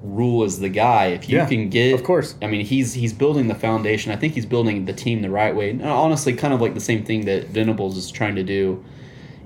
Rhule 0.03 0.45
is 0.45 0.59
the 0.61 0.69
guy. 0.71 1.07
If 1.09 1.29
you 1.29 1.37
Yeah, 1.39 1.47
can 1.47 1.69
get, 1.69 1.95
of 1.95 2.03
course. 2.05 2.35
I 2.43 2.47
mean, 2.47 2.65
he's 2.65 2.95
he's 2.95 3.13
building 3.13 3.49
the 3.49 3.55
foundation. 3.55 4.13
I 4.13 4.17
think 4.17 4.35
he's 4.35 4.47
building 4.47 4.87
the 4.87 4.93
team 4.93 5.21
the 5.23 5.31
right 5.31 5.55
way. 5.55 5.71
And 5.71 5.83
honestly, 5.83 6.33
kind 6.35 6.55
of 6.55 6.61
like 6.61 6.75
the 6.75 6.81
same 6.81 7.05
thing 7.05 7.27
that 7.27 7.49
Venables 7.49 7.97
is 7.97 8.11
trying 8.11 8.35
to 8.37 8.43
do. 8.43 8.83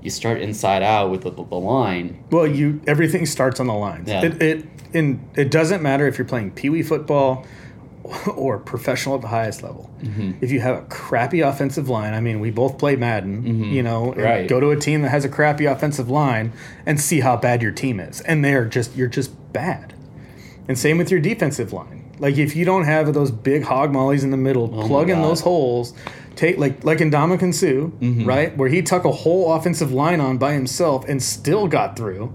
You 0.01 0.09
start 0.09 0.41
inside 0.41 0.81
out 0.83 1.11
with 1.11 1.21
the, 1.23 1.31
the 1.31 1.43
line. 1.55 2.23
Well, 2.31 2.47
you 2.47 2.81
everything 2.87 3.25
starts 3.25 3.59
on 3.59 3.67
the 3.67 3.73
lines. 3.73 4.07
Yeah. 4.09 4.25
It 4.25 4.41
it 4.41 4.65
in 4.93 5.27
it 5.35 5.51
doesn't 5.51 5.81
matter 5.81 6.07
if 6.07 6.17
you're 6.17 6.27
playing 6.27 6.51
pee 6.51 6.69
wee 6.69 6.83
football 6.83 7.45
or 8.35 8.57
professional 8.57 9.15
at 9.15 9.21
the 9.21 9.27
highest 9.27 9.61
level. 9.61 9.89
Mm-hmm. 10.01 10.31
If 10.41 10.51
you 10.51 10.61
have 10.61 10.77
a 10.77 10.81
crappy 10.87 11.41
offensive 11.41 11.89
line, 11.89 12.13
I 12.13 12.21
mean, 12.21 12.39
we 12.39 12.49
both 12.49 12.77
play 12.77 12.95
Madden, 12.95 13.71
you 13.73 13.83
know, 13.83 14.07
Mm-hmm. 14.11 14.21
Right. 14.21 14.47
go 14.47 14.59
to 14.59 14.69
a 14.71 14.77
team 14.77 15.01
that 15.03 15.09
has 15.09 15.25
a 15.25 15.29
crappy 15.29 15.65
offensive 15.65 16.09
line 16.09 16.53
and 16.85 16.99
see 16.99 17.19
how 17.19 17.35
bad 17.37 17.61
your 17.61 17.71
team 17.71 17.99
is, 17.99 18.21
and 18.21 18.43
they're 18.43 18.65
just 18.65 18.95
you're 18.95 19.07
just 19.09 19.31
bad. 19.53 19.93
And 20.67 20.77
same 20.77 20.97
with 20.97 21.11
your 21.11 21.19
defensive 21.19 21.73
line. 21.73 22.05
Like 22.19 22.37
if 22.37 22.55
you 22.55 22.63
don't 22.65 22.83
have 22.83 23.13
those 23.13 23.31
big 23.31 23.63
hog 23.63 23.91
mollies 23.91 24.23
in 24.23 24.31
the 24.31 24.37
middle, 24.37 24.69
Oh 24.73 24.81
my 24.81 24.87
plug 24.87 25.09
in 25.09 25.21
those 25.21 25.41
holes. 25.41 25.93
Take 26.39 26.57
like 26.57 26.85
like 26.85 26.99
Ndamukong 26.99 27.53
Suh, 27.53 27.91
Mm-hmm. 27.99 28.23
right, 28.23 28.55
where 28.55 28.69
he 28.69 28.81
took 28.81 29.03
a 29.03 29.11
whole 29.11 29.51
offensive 29.51 29.91
line 29.91 30.21
on 30.21 30.37
by 30.37 30.53
himself 30.53 31.03
and 31.09 31.21
still 31.21 31.67
got 31.67 31.97
through. 31.97 32.33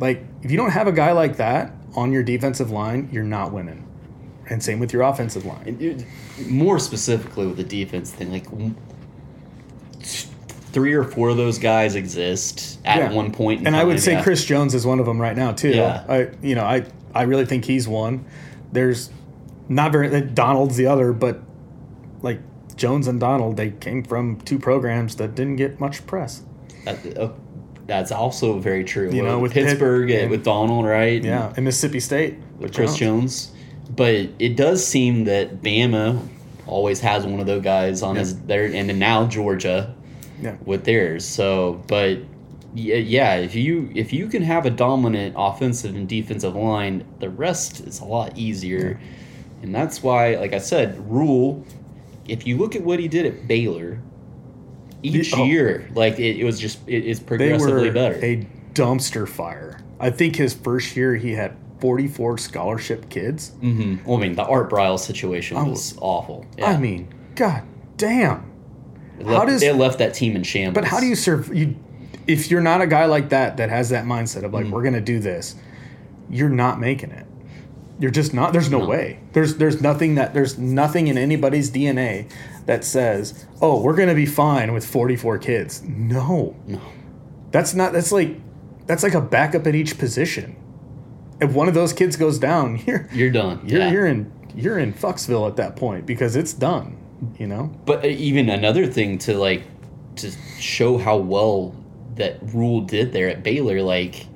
Like 0.00 0.24
if 0.40 0.50
you 0.50 0.56
don't 0.56 0.70
have 0.70 0.86
a 0.86 0.92
guy 0.92 1.12
like 1.12 1.36
that 1.36 1.72
on 1.94 2.10
your 2.10 2.22
defensive 2.22 2.70
line, 2.70 3.10
you're 3.12 3.24
not 3.24 3.52
winning. 3.52 3.86
And 4.48 4.62
same 4.62 4.78
with 4.78 4.94
your 4.94 5.02
offensive 5.02 5.44
line. 5.44 6.06
More 6.48 6.78
specifically 6.78 7.46
with 7.46 7.58
the 7.58 7.64
defense 7.64 8.10
thing, 8.10 8.32
like 8.32 8.46
three 10.00 10.94
or 10.94 11.04
four 11.04 11.28
of 11.28 11.36
those 11.36 11.58
guys 11.58 11.96
exist 11.96 12.78
at 12.84 12.98
Yeah. 12.98 13.12
one 13.12 13.30
point. 13.32 13.60
In 13.60 13.66
And 13.66 13.76
I 13.76 13.84
would 13.84 14.00
say 14.00 14.12
yeah. 14.12 14.22
Chris 14.22 14.42
Jones 14.44 14.74
is 14.74 14.86
one 14.86 15.00
of 15.00 15.06
them 15.06 15.20
right 15.20 15.36
now 15.36 15.52
too. 15.52 15.70
Yeah. 15.70 16.02
I 16.08 16.28
you 16.42 16.54
know 16.54 16.64
I 16.64 16.84
I 17.14 17.22
really 17.22 17.44
think 17.44 17.66
he's 17.66 17.86
one. 17.86 18.24
There's 18.72 19.10
not 19.68 19.92
very 19.92 20.20
Donald's 20.22 20.76
the 20.76 20.86
other, 20.86 21.12
but 21.12 21.42
like 22.22 22.40
Jones 22.78 23.06
and 23.08 23.20
Donald, 23.20 23.56
they 23.56 23.70
came 23.72 24.02
from 24.02 24.40
two 24.40 24.58
programs 24.58 25.16
that 25.16 25.34
didn't 25.34 25.56
get 25.56 25.78
much 25.80 26.06
press. 26.06 26.42
That, 26.84 27.18
uh, 27.18 27.30
that's 27.86 28.12
also 28.12 28.58
very 28.58 28.84
true. 28.84 29.10
You 29.12 29.22
know, 29.22 29.38
with 29.38 29.52
Pitt 29.52 29.66
Pittsburgh 29.66 30.10
and- 30.10 30.30
with 30.30 30.44
Donald, 30.44 30.86
right? 30.86 31.22
Yeah, 31.22 31.52
and 31.56 31.64
Mississippi 31.64 32.00
State 32.00 32.36
with 32.58 32.74
Chris 32.74 32.96
Jones. 32.96 33.50
But 33.94 34.28
it 34.38 34.56
does 34.56 34.86
seem 34.86 35.24
that 35.24 35.62
Bama 35.62 36.20
always 36.66 37.00
has 37.00 37.24
one 37.26 37.40
of 37.40 37.46
those 37.46 37.62
guys 37.62 38.02
on 38.02 38.14
Yeah. 38.14 38.20
his 38.20 38.38
there, 38.42 38.64
and 38.66 38.88
then 38.88 38.98
now 38.98 39.26
Georgia 39.26 39.94
Yeah. 40.42 40.54
with 40.64 40.84
theirs. 40.84 41.24
So, 41.24 41.80
but 41.86 42.18
yeah, 42.74 42.96
yeah, 42.96 43.36
if 43.36 43.54
you 43.54 43.88
if 43.94 44.12
you 44.12 44.26
can 44.26 44.42
have 44.42 44.66
a 44.66 44.70
dominant 44.70 45.34
offensive 45.38 45.96
and 45.96 46.06
defensive 46.06 46.54
line, 46.54 47.04
the 47.18 47.30
rest 47.30 47.80
is 47.86 48.00
a 48.00 48.04
lot 48.04 48.36
easier, 48.36 49.00
and 49.62 49.74
that's 49.74 50.02
why, 50.02 50.36
like 50.36 50.52
I 50.52 50.58
said, 50.58 50.96
Rhule. 51.10 51.64
If 52.28 52.46
you 52.46 52.56
look 52.58 52.76
at 52.76 52.82
what 52.82 52.98
he 53.00 53.08
did 53.08 53.26
at 53.26 53.48
Baylor, 53.48 54.00
each 55.02 55.32
oh. 55.34 55.44
year, 55.44 55.88
like 55.94 56.18
it, 56.18 56.36
it 56.38 56.44
was 56.44 56.58
just 56.60 56.78
it 56.86 57.04
is 57.04 57.20
They 57.20 57.24
progressively 57.26 57.88
were 57.88 57.92
better. 57.92 58.14
a 58.24 58.46
dumpster 58.74 59.26
fire. 59.28 59.80
I 60.00 60.10
think 60.10 60.36
his 60.36 60.54
first 60.54 60.96
year 60.96 61.16
he 61.16 61.32
had 61.32 61.56
44 61.80 62.38
scholarship 62.38 63.08
kids. 63.08 63.50
hmm 63.60 63.96
Well, 64.04 64.18
I 64.18 64.20
mean, 64.20 64.34
the 64.34 64.44
Art 64.44 64.68
Briles 64.70 65.00
situation 65.00 65.56
Oh. 65.56 65.64
was 65.70 65.96
awful. 66.00 66.44
I 66.62 66.76
mean, 66.76 67.08
god 67.34 67.62
damn. 67.96 68.50
It 69.18 69.26
how 69.26 69.32
left, 69.38 69.46
does- 69.48 69.62
it 69.62 69.74
left 69.76 69.98
that 69.98 70.14
team 70.14 70.36
in 70.36 70.42
shambles? 70.42 70.74
But 70.74 70.84
how 70.84 71.00
do 71.00 71.06
you 71.06 71.14
serve 71.16 71.54
you 71.54 71.76
if 72.26 72.50
you're 72.50 72.60
not 72.60 72.80
a 72.82 72.86
guy 72.86 73.06
like 73.06 73.30
that 73.30 73.56
that 73.56 73.70
has 73.70 73.88
that 73.90 74.04
mindset 74.04 74.42
of 74.44 74.52
like 74.52 74.66
Mm. 74.66 74.70
we're 74.70 74.82
going 74.82 74.94
to 74.94 75.00
do 75.00 75.18
this, 75.18 75.54
you're 76.28 76.50
not 76.50 76.78
making 76.78 77.10
it. 77.10 77.24
You're 78.00 78.10
just 78.12 78.32
not 78.32 78.52
there's 78.52 78.70
no, 78.70 78.78
No. 78.80 78.86
way. 78.86 79.18
There's 79.32 79.56
there's 79.56 79.80
nothing 79.82 80.14
that 80.16 80.32
there's 80.34 80.56
nothing 80.58 81.08
in 81.08 81.18
anybody's 81.18 81.70
DNA 81.70 82.30
that 82.66 82.84
says, 82.84 83.46
"Oh, 83.60 83.80
we're 83.82 83.96
going 83.96 84.08
to 84.08 84.14
be 84.14 84.26
fine 84.26 84.72
with 84.72 84.86
44 84.86 85.38
kids." 85.38 85.82
No. 85.82 86.54
No. 86.66 86.80
That's 87.50 87.74
not 87.74 87.92
that's 87.92 88.12
like 88.12 88.36
that's 88.86 89.02
like 89.02 89.14
a 89.14 89.20
backup 89.20 89.66
at 89.66 89.74
each 89.74 89.98
position. 89.98 90.54
If 91.40 91.52
one 91.52 91.68
of 91.68 91.74
those 91.74 91.92
kids 91.92 92.16
goes 92.16 92.38
down, 92.38 92.80
you're 92.86 93.08
You're 93.12 93.30
done. 93.30 93.62
you're, 93.66 93.80
yeah. 93.80 93.90
you're 93.90 94.06
in 94.06 94.32
you're 94.54 94.78
in 94.78 94.92
Fucksville 94.92 95.48
at 95.48 95.56
that 95.56 95.76
point 95.76 96.06
because 96.06 96.34
it's 96.36 96.52
done, 96.52 96.96
you 97.38 97.46
know? 97.46 97.72
But 97.84 98.04
uh, 98.04 98.08
even 98.08 98.48
another 98.48 98.86
thing 98.86 99.18
to 99.18 99.36
like 99.36 99.62
to 100.16 100.30
show 100.58 100.98
how 100.98 101.16
well 101.16 101.74
that 102.16 102.38
Rhule 102.54 102.80
did 102.80 103.12
there 103.12 103.28
at 103.28 103.42
Baylor, 103.44 103.82
like 103.82 104.26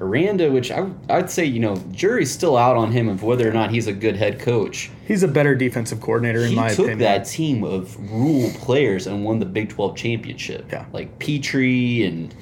Aranda, 0.00 0.50
which 0.50 0.70
I, 0.70 0.86
I'd 1.08 1.30
say, 1.30 1.44
you 1.44 1.58
know, 1.60 1.76
jury's 1.90 2.30
still 2.30 2.56
out 2.56 2.76
on 2.76 2.92
him 2.92 3.08
of 3.08 3.22
whether 3.22 3.48
or 3.48 3.52
not 3.52 3.70
he's 3.70 3.86
a 3.86 3.92
good 3.92 4.16
head 4.16 4.38
coach. 4.40 4.90
He's 5.06 5.22
a 5.22 5.28
better 5.28 5.54
defensive 5.54 6.00
coordinator 6.00 6.40
in 6.42 6.50
he 6.50 6.54
my 6.54 6.68
took 6.68 6.86
opinion. 6.86 6.98
that 7.00 7.24
team 7.26 7.64
of 7.64 7.96
Rhule 8.10 8.50
players 8.54 9.06
and 9.06 9.24
won 9.24 9.38
the 9.40 9.46
Big 9.46 9.70
12 9.70 9.96
championship. 9.96 10.66
Yeah. 10.70 10.84
Like 10.92 11.18
Pitre 11.18 12.04
and, 12.06 12.34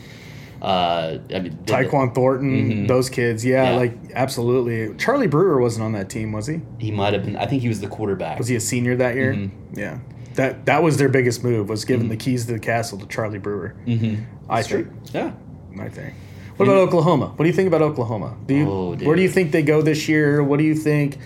uh, 0.61 1.19
I 1.35 1.39
mean, 1.41 1.59
Tyquan 1.65 2.15
Thornton, 2.15 2.71
Mhm. 2.85 2.89
those 2.89 3.09
kids, 3.09 3.45
yeah, 3.45 3.71
Yeah. 3.71 3.77
like 3.77 3.93
absolutely. 4.15 4.95
Charlie 4.99 5.27
Brewer 5.27 5.61
wasn't 5.61 5.85
on 5.85 5.93
that 5.93 6.09
team, 6.09 6.33
was 6.33 6.47
he? 6.47 6.61
he 6.79 6.91
might 6.91 7.13
have 7.15 7.25
been, 7.25 7.37
I 7.37 7.47
think 7.47 7.63
he 7.63 7.69
was 7.69 7.81
the 7.81 7.89
quarterback. 7.89 8.39
Was 8.39 8.49
he 8.49 8.57
a 8.57 8.61
senior 8.61 8.97
that 8.97 9.15
year? 9.15 9.33
Mhm. 9.35 9.51
Yeah, 9.75 9.99
that 10.35 10.67
that 10.67 10.83
was 10.83 10.97
their 10.99 11.09
biggest 11.09 11.43
move 11.45 11.69
was 11.69 11.85
giving 11.85 12.07
Mhm. 12.07 12.11
the 12.11 12.17
keys 12.17 12.47
to 12.47 12.53
the 12.53 12.59
castle 12.59 12.99
to 12.99 13.07
Charlie 13.07 13.39
Brewer. 13.39 13.75
mm-hmm. 13.87 14.15
I 14.49 14.63
think. 14.63 14.89
Yeah. 15.13 15.33
I 15.81 15.89
think. 15.89 16.15
What 16.57 16.69
about 16.69 16.79
Oklahoma? 16.79 17.27
What 17.37 17.45
do 17.45 17.47
you 17.49 17.53
think 17.53 17.69
about 17.69 17.83
Oklahoma? 17.83 18.35
Do 18.47 18.55
you 18.55 18.71
Oh, 18.71 18.95
where 18.97 19.15
do 19.15 19.21
you 19.21 19.29
think 19.29 19.53
they 19.53 19.63
go 19.63 19.83
this 19.83 20.09
year? 20.09 20.43
What 20.43 20.59
do 20.59 20.65
you 20.65 20.75
think? 20.75 21.19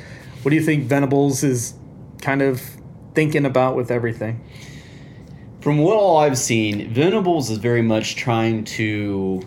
What 0.42 0.50
do 0.50 0.56
you 0.56 0.62
think 0.62 0.84
Venables 0.84 1.44
is 1.44 1.74
kind 2.20 2.42
of 2.42 2.60
thinking 3.14 3.44
about 3.44 3.76
with 3.76 3.90
everything? 3.90 4.40
From 5.60 5.78
what 5.78 5.94
all 5.96 6.16
I've 6.16 6.38
seen, 6.38 6.92
Venables 6.92 7.50
is 7.50 7.58
very 7.58 7.82
much 7.82 8.16
trying 8.16 8.64
to 8.64 9.42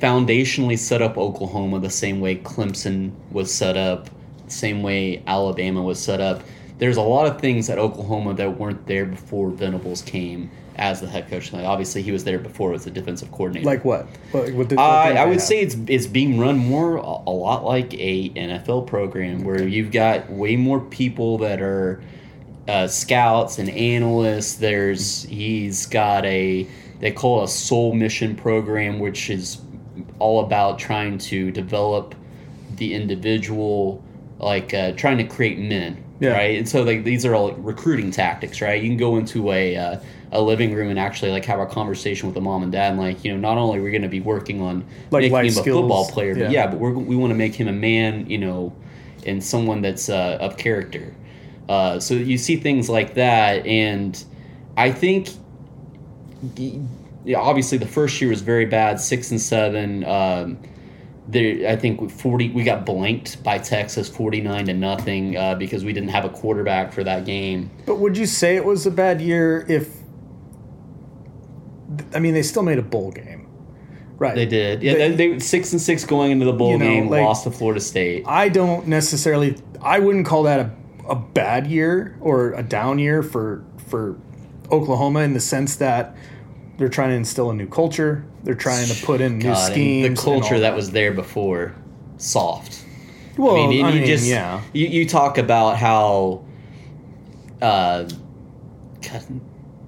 foundationally 0.00 0.78
set 0.78 1.00
up 1.00 1.16
Oklahoma 1.16 1.78
the 1.80 1.88
same 1.88 2.20
way 2.20 2.36
Clemson 2.36 3.12
was 3.30 3.54
set 3.54 3.76
up, 3.76 4.10
the 4.44 4.50
same 4.50 4.82
way 4.82 5.22
Alabama 5.26 5.80
was 5.82 5.98
set 5.98 6.20
up. 6.20 6.42
There's 6.78 6.96
a 6.98 7.02
lot 7.02 7.26
of 7.26 7.40
things 7.40 7.70
at 7.70 7.78
Oklahoma 7.78 8.34
that 8.34 8.58
weren't 8.58 8.86
there 8.86 9.06
before 9.06 9.50
Venables 9.50 10.02
came 10.02 10.50
as 10.76 11.00
the 11.00 11.06
head 11.06 11.28
coach. 11.28 11.52
Like 11.52 11.64
obviously, 11.64 12.02
he 12.02 12.12
was 12.12 12.24
there 12.24 12.38
before 12.38 12.74
as 12.74 12.86
a 12.86 12.90
defensive 12.90 13.30
coordinator. 13.30 13.66
Like 13.66 13.84
what? 13.84 14.06
What, 14.32 14.52
what 14.52 14.68
did, 14.68 14.76
what 14.76 14.84
I, 14.84 15.16
I 15.16 15.24
would 15.24 15.34
have? 15.34 15.42
say 15.42 15.60
it's 15.60 15.76
it's 15.86 16.06
being 16.06 16.38
run 16.38 16.56
more 16.56 16.96
a, 16.96 17.00
a 17.00 17.30
lot 17.30 17.64
like 17.64 17.94
a 17.94 18.30
NFL 18.30 18.86
program 18.86 19.44
where 19.44 19.66
you've 19.66 19.92
got 19.92 20.30
way 20.30 20.56
more 20.56 20.80
people 20.80 21.38
that 21.38 21.60
are 21.60 22.02
uh, 22.68 22.86
scouts 22.86 23.58
and 23.58 23.68
analysts. 23.70 24.54
There's 24.54 25.24
he's 25.24 25.86
got 25.86 26.24
a 26.24 26.66
they 27.00 27.12
call 27.12 27.42
it 27.42 27.44
a 27.44 27.48
soul 27.48 27.92
mission 27.92 28.34
program, 28.34 28.98
which 28.98 29.30
is 29.30 29.60
all 30.18 30.44
about 30.44 30.78
trying 30.78 31.18
to 31.18 31.50
develop 31.50 32.14
the 32.76 32.94
individual, 32.94 34.02
like 34.38 34.74
uh, 34.74 34.92
trying 34.92 35.18
to 35.18 35.24
create 35.24 35.58
men. 35.58 36.02
Yeah. 36.20 36.30
Right, 36.30 36.56
and 36.56 36.68
so 36.68 36.82
like 36.82 37.04
these 37.04 37.26
are 37.26 37.34
all 37.34 37.52
recruiting 37.54 38.10
tactics, 38.10 38.60
right? 38.60 38.80
You 38.80 38.88
can 38.88 38.96
go 38.96 39.16
into 39.16 39.50
a 39.50 39.76
uh, 39.76 40.00
a 40.34 40.42
living 40.42 40.74
room 40.74 40.90
and 40.90 40.98
actually 40.98 41.30
like 41.30 41.44
have 41.44 41.60
a 41.60 41.66
conversation 41.66 42.26
with 42.26 42.34
the 42.34 42.40
mom 42.40 42.62
and 42.62 42.72
dad, 42.72 42.90
and 42.90 43.00
like 43.00 43.24
you 43.24 43.32
know, 43.32 43.38
not 43.38 43.56
only 43.56 43.78
are 43.78 43.82
we 43.82 43.90
going 43.90 44.02
to 44.02 44.08
be 44.08 44.20
working 44.20 44.60
on 44.60 44.84
Like 45.10 45.22
making 45.22 45.38
him 45.38 45.46
a 45.46 45.50
skills, 45.50 45.80
football 45.80 46.10
player, 46.10 46.34
but 46.34 46.42
yeah. 46.42 46.50
yeah, 46.50 46.66
but 46.66 46.78
we're, 46.80 46.92
we 46.92 47.16
want 47.16 47.30
to 47.30 47.36
make 47.36 47.54
him 47.54 47.68
a 47.68 47.72
man, 47.72 48.28
you 48.28 48.38
know, 48.38 48.74
and 49.26 49.42
someone 49.42 49.80
that's 49.80 50.08
uh, 50.08 50.38
of 50.40 50.56
character. 50.56 51.14
Uh, 51.68 51.98
so 51.98 52.14
you 52.14 52.36
see 52.36 52.56
things 52.56 52.90
like 52.90 53.14
that, 53.14 53.64
and 53.64 54.22
I 54.76 54.92
think 54.92 55.30
yeah, 57.24 57.38
obviously 57.38 57.78
the 57.78 57.86
first 57.86 58.20
year 58.20 58.30
was 58.30 58.42
very 58.42 58.66
bad, 58.66 59.00
six 59.00 59.30
and 59.30 59.40
seven. 59.40 60.04
Um, 60.04 60.58
there, 61.26 61.70
I 61.70 61.76
think 61.76 62.10
forty 62.10 62.50
we 62.50 62.64
got 62.64 62.84
blanked 62.84 63.42
by 63.42 63.58
Texas, 63.58 64.08
forty 64.08 64.40
nine 64.40 64.66
to 64.66 64.74
nothing, 64.74 65.36
uh, 65.36 65.54
because 65.54 65.84
we 65.84 65.92
didn't 65.92 66.10
have 66.10 66.24
a 66.26 66.28
quarterback 66.28 66.92
for 66.92 67.02
that 67.04 67.24
game. 67.24 67.70
But 67.86 67.98
would 67.98 68.18
you 68.18 68.26
say 68.26 68.56
it 68.56 68.64
was 68.64 68.84
a 68.84 68.90
bad 68.90 69.20
year 69.20 69.64
if? 69.68 70.03
I 72.14 72.18
mean, 72.18 72.34
they 72.34 72.42
still 72.42 72.62
made 72.62 72.78
a 72.78 72.82
bowl 72.82 73.10
game, 73.12 73.46
right? 74.18 74.34
They 74.34 74.46
did, 74.46 74.82
yeah. 74.82 74.94
They- 74.94 75.10
They, 75.12 75.28
they 75.34 75.38
six 75.38 75.72
and 75.72 75.80
six 75.80 76.04
going 76.04 76.30
into 76.32 76.44
the 76.44 76.52
bowl 76.52 76.72
You 76.72 76.78
know, 76.78 76.84
game, 76.84 77.08
like- 77.08 77.22
lost 77.22 77.44
to 77.44 77.50
Florida 77.50 77.80
State. 77.80 78.24
I 78.26 78.48
don't 78.48 78.86
necessarily. 78.88 79.56
I 79.82 79.98
wouldn't 79.98 80.26
call 80.26 80.44
that 80.44 80.60
a, 80.60 80.70
a 81.08 81.14
bad 81.16 81.66
year 81.66 82.16
or 82.20 82.52
a 82.54 82.62
down 82.62 82.98
year 82.98 83.22
for 83.22 83.64
for 83.86 84.16
Oklahoma 84.72 85.20
in 85.20 85.34
the 85.34 85.40
sense 85.40 85.76
that 85.76 86.16
they're 86.78 86.88
trying 86.88 87.10
to 87.10 87.16
instill 87.16 87.50
a 87.50 87.54
new 87.54 87.68
culture. 87.68 88.24
They're 88.44 88.54
trying 88.54 88.88
to 88.88 89.04
put 89.06 89.20
in 89.20 89.38
new 89.38 89.44
God, 89.44 89.56
and 89.56 89.72
schemes. 89.72 90.18
the 90.18 90.24
culture 90.24 90.58
that 90.60 90.74
was 90.74 90.90
there 90.90 91.12
before, 91.12 91.74
soft. 92.18 92.82
Well, 93.36 93.56
I 93.64 93.66
mean, 93.66 93.84
I 93.84 93.90
you 93.90 93.98
mean, 94.00 94.06
just 94.06 94.24
yeah. 94.26 94.60
you, 94.72 94.86
you 94.86 95.06
talk 95.08 95.38
about 95.38 95.76
how 95.76 96.44
uh, 97.62 98.08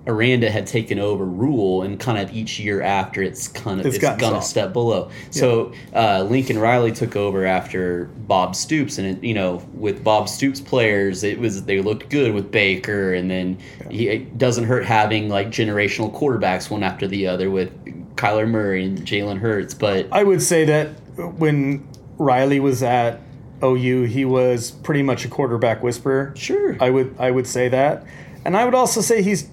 Aranda 0.06 0.50
had 0.50 0.66
taken 0.66 0.98
over 0.98 1.24
Rhule, 1.24 1.82
and 1.82 1.98
kind 1.98 2.18
of 2.18 2.32
each 2.32 2.60
year 2.60 2.80
after, 2.80 3.22
it's 3.22 3.48
kind 3.48 3.80
of 3.80 3.86
It's 3.86 3.96
it's, 3.96 4.20
gone 4.20 4.34
a 4.34 4.42
step 4.42 4.72
below. 4.72 5.10
So 5.30 5.72
uh, 5.94 6.22
Lincoln 6.22 6.58
Riley 6.58 6.92
took 6.92 7.16
over 7.16 7.44
after 7.44 8.04
Bob 8.26 8.54
Stoops, 8.54 8.98
and 8.98 9.06
it, 9.06 9.24
you 9.24 9.34
know, 9.34 9.66
with 9.74 10.04
Bob 10.04 10.28
Stoops 10.28 10.60
players, 10.60 11.24
it 11.24 11.38
was 11.38 11.64
they 11.64 11.80
looked 11.80 12.08
good 12.08 12.34
with 12.34 12.52
Baker, 12.52 13.14
and 13.14 13.30
then 13.30 13.58
he, 13.90 14.08
it 14.08 14.38
doesn't 14.38 14.64
hurt 14.64 14.84
having 14.84 15.28
like 15.28 15.48
generational 15.48 16.12
quarterbacks 16.14 16.70
one 16.70 16.84
after 16.84 17.08
the 17.08 17.26
other 17.26 17.50
with 17.50 17.72
Kyler 18.14 18.48
Murray 18.48 18.84
and 18.84 19.00
Jalen 19.00 19.38
Hurts, 19.38 19.74
but 19.74 20.06
I 20.12 20.22
would 20.22 20.40
say 20.40 20.64
that 20.66 20.88
when 21.16 21.86
Riley 22.16 22.60
was 22.60 22.82
at 22.82 23.20
OU, 23.62 24.04
he 24.04 24.24
was 24.24 24.70
pretty 24.70 25.02
much 25.02 25.24
a 25.24 25.28
quarterback 25.28 25.82
whisperer. 25.82 26.32
sure, 26.36 26.76
I 26.80 26.90
would 26.90 27.16
I 27.18 27.32
would 27.32 27.48
say 27.48 27.68
that, 27.68 28.06
and 28.44 28.56
I 28.56 28.64
would 28.64 28.74
also 28.74 29.00
say 29.00 29.22
he's 29.22 29.48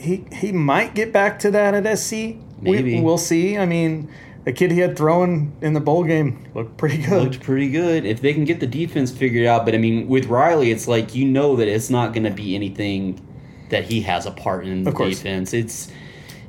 he 0.00 0.24
he 0.32 0.50
might 0.52 0.94
get 0.94 1.12
back 1.12 1.38
to 1.40 1.50
that 1.52 1.74
at 1.74 1.98
SC. 1.98 2.12
Maybe. 2.60 2.96
we, 2.96 3.00
we'll 3.00 3.18
see. 3.18 3.56
I 3.58 3.66
mean, 3.66 4.10
the 4.44 4.52
kid 4.52 4.70
he 4.70 4.80
had 4.80 4.96
thrown 4.96 5.52
in 5.60 5.72
the 5.74 5.80
bowl 5.80 6.04
game 6.04 6.46
looked 6.54 6.76
pretty 6.76 6.98
good. 6.98 7.22
looked 7.22 7.40
pretty 7.42 7.70
good 7.70 8.04
if 8.04 8.20
they 8.20 8.32
can 8.34 8.44
get 8.44 8.60
the 8.60 8.66
defense 8.66 9.10
figured 9.10 9.46
out. 9.46 9.64
But 9.64 9.74
I 9.74 9.78
mean, 9.78 10.08
with 10.08 10.26
Riley, 10.26 10.70
it's 10.70 10.88
like 10.88 11.14
you 11.14 11.24
know 11.26 11.56
that 11.56 11.68
it's 11.68 11.90
not 11.90 12.12
going 12.12 12.24
to 12.24 12.30
be 12.30 12.54
anything 12.54 13.20
that 13.70 13.84
he 13.84 14.00
has 14.02 14.26
a 14.26 14.30
part 14.30 14.66
in 14.66 14.82
the 14.84 14.90
Of 14.90 14.96
course. 14.96 15.16
defense. 15.18 15.52
It's 15.54 15.90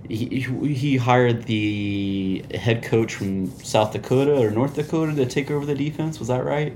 he, 0.09 0.41
he 0.73 0.97
hired 0.97 1.43
the 1.43 2.43
head 2.55 2.83
coach 2.83 3.13
from 3.13 3.47
South 3.59 3.93
Dakota 3.93 4.35
or 4.41 4.51
North 4.51 4.75
Dakota 4.75 5.15
to 5.15 5.25
take 5.25 5.49
over 5.51 5.65
the 5.65 5.75
defense. 5.75 6.19
Was 6.19 6.27
that 6.29 6.43
right? 6.43 6.75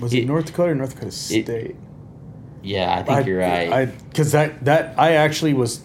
Was 0.00 0.12
it, 0.12 0.18
it- 0.24 0.26
North 0.26 0.46
Dakota 0.46 0.72
or 0.72 0.74
North 0.74 0.90
Dakota 0.94 1.12
State? 1.12 1.76
Yeah, 2.62 2.94
I 2.98 3.02
think 3.02 3.26
you're 3.26 3.38
right. 3.38 3.86
Because 4.08 4.32
that 4.32 4.64
that 4.64 4.98
I 4.98 5.12
actually 5.14 5.54
was 5.54 5.80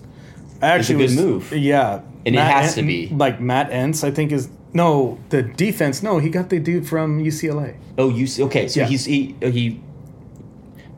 I 0.61 0.67
actually 0.67 0.95
a 0.95 1.07
good 1.07 1.15
was, 1.17 1.25
move. 1.25 1.51
Yeah, 1.53 2.01
And 2.25 2.35
it 2.35 2.39
has 2.39 2.75
to 2.75 2.83
be. 2.83 3.07
like 3.09 3.39
Matt 3.39 3.69
Entz. 3.71 4.03
I 4.03 4.11
think 4.11 4.31
is 4.31 4.49
no 4.73 5.17
the 5.29 5.43
defense. 5.43 6.01
No, 6.01 6.19
he 6.19 6.29
got 6.29 6.49
the 6.49 6.59
dude 6.59 6.87
from 6.87 7.23
UCLA. 7.23 7.75
oh, 7.97 8.11
see, 8.25 8.43
okay? 8.43 8.67
So 8.67 8.79
Yeah. 8.81 8.87
he's 8.87 9.05
he 9.05 9.35
oh, 9.41 9.51
he. 9.51 9.81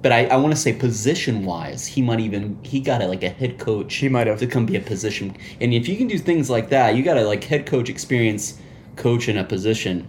But 0.01 0.11
I, 0.11 0.27
I 0.27 0.35
want 0.37 0.53
to 0.53 0.59
say 0.59 0.71
position 0.71 1.45
wise, 1.45 1.87
he 1.87 2.01
might 2.03 2.19
even 2.19 2.59
he 2.61 2.79
got 2.79 3.01
a, 3.01 3.07
like 3.07 3.23
a 3.23 3.29
head 3.29 3.57
coach. 3.57 3.95
He 3.95 4.07
might 4.07 4.27
have. 4.27 4.37
to 4.39 4.45
come 4.47 4.65
be 4.67 4.75
a 4.75 4.79
position. 4.81 5.35
And 5.59 5.73
if 5.73 5.87
you 5.87 5.97
can 5.97 6.07
do 6.07 6.19
things 6.19 6.47
like 6.49 6.69
that, 6.69 6.95
you 6.95 7.01
got 7.03 7.15
to 7.15 7.25
like 7.25 7.43
head 7.43 7.65
coach 7.65 7.89
experience, 7.89 8.59
coach 8.97 9.27
in 9.27 9.35
a 9.37 9.43
position, 9.43 10.07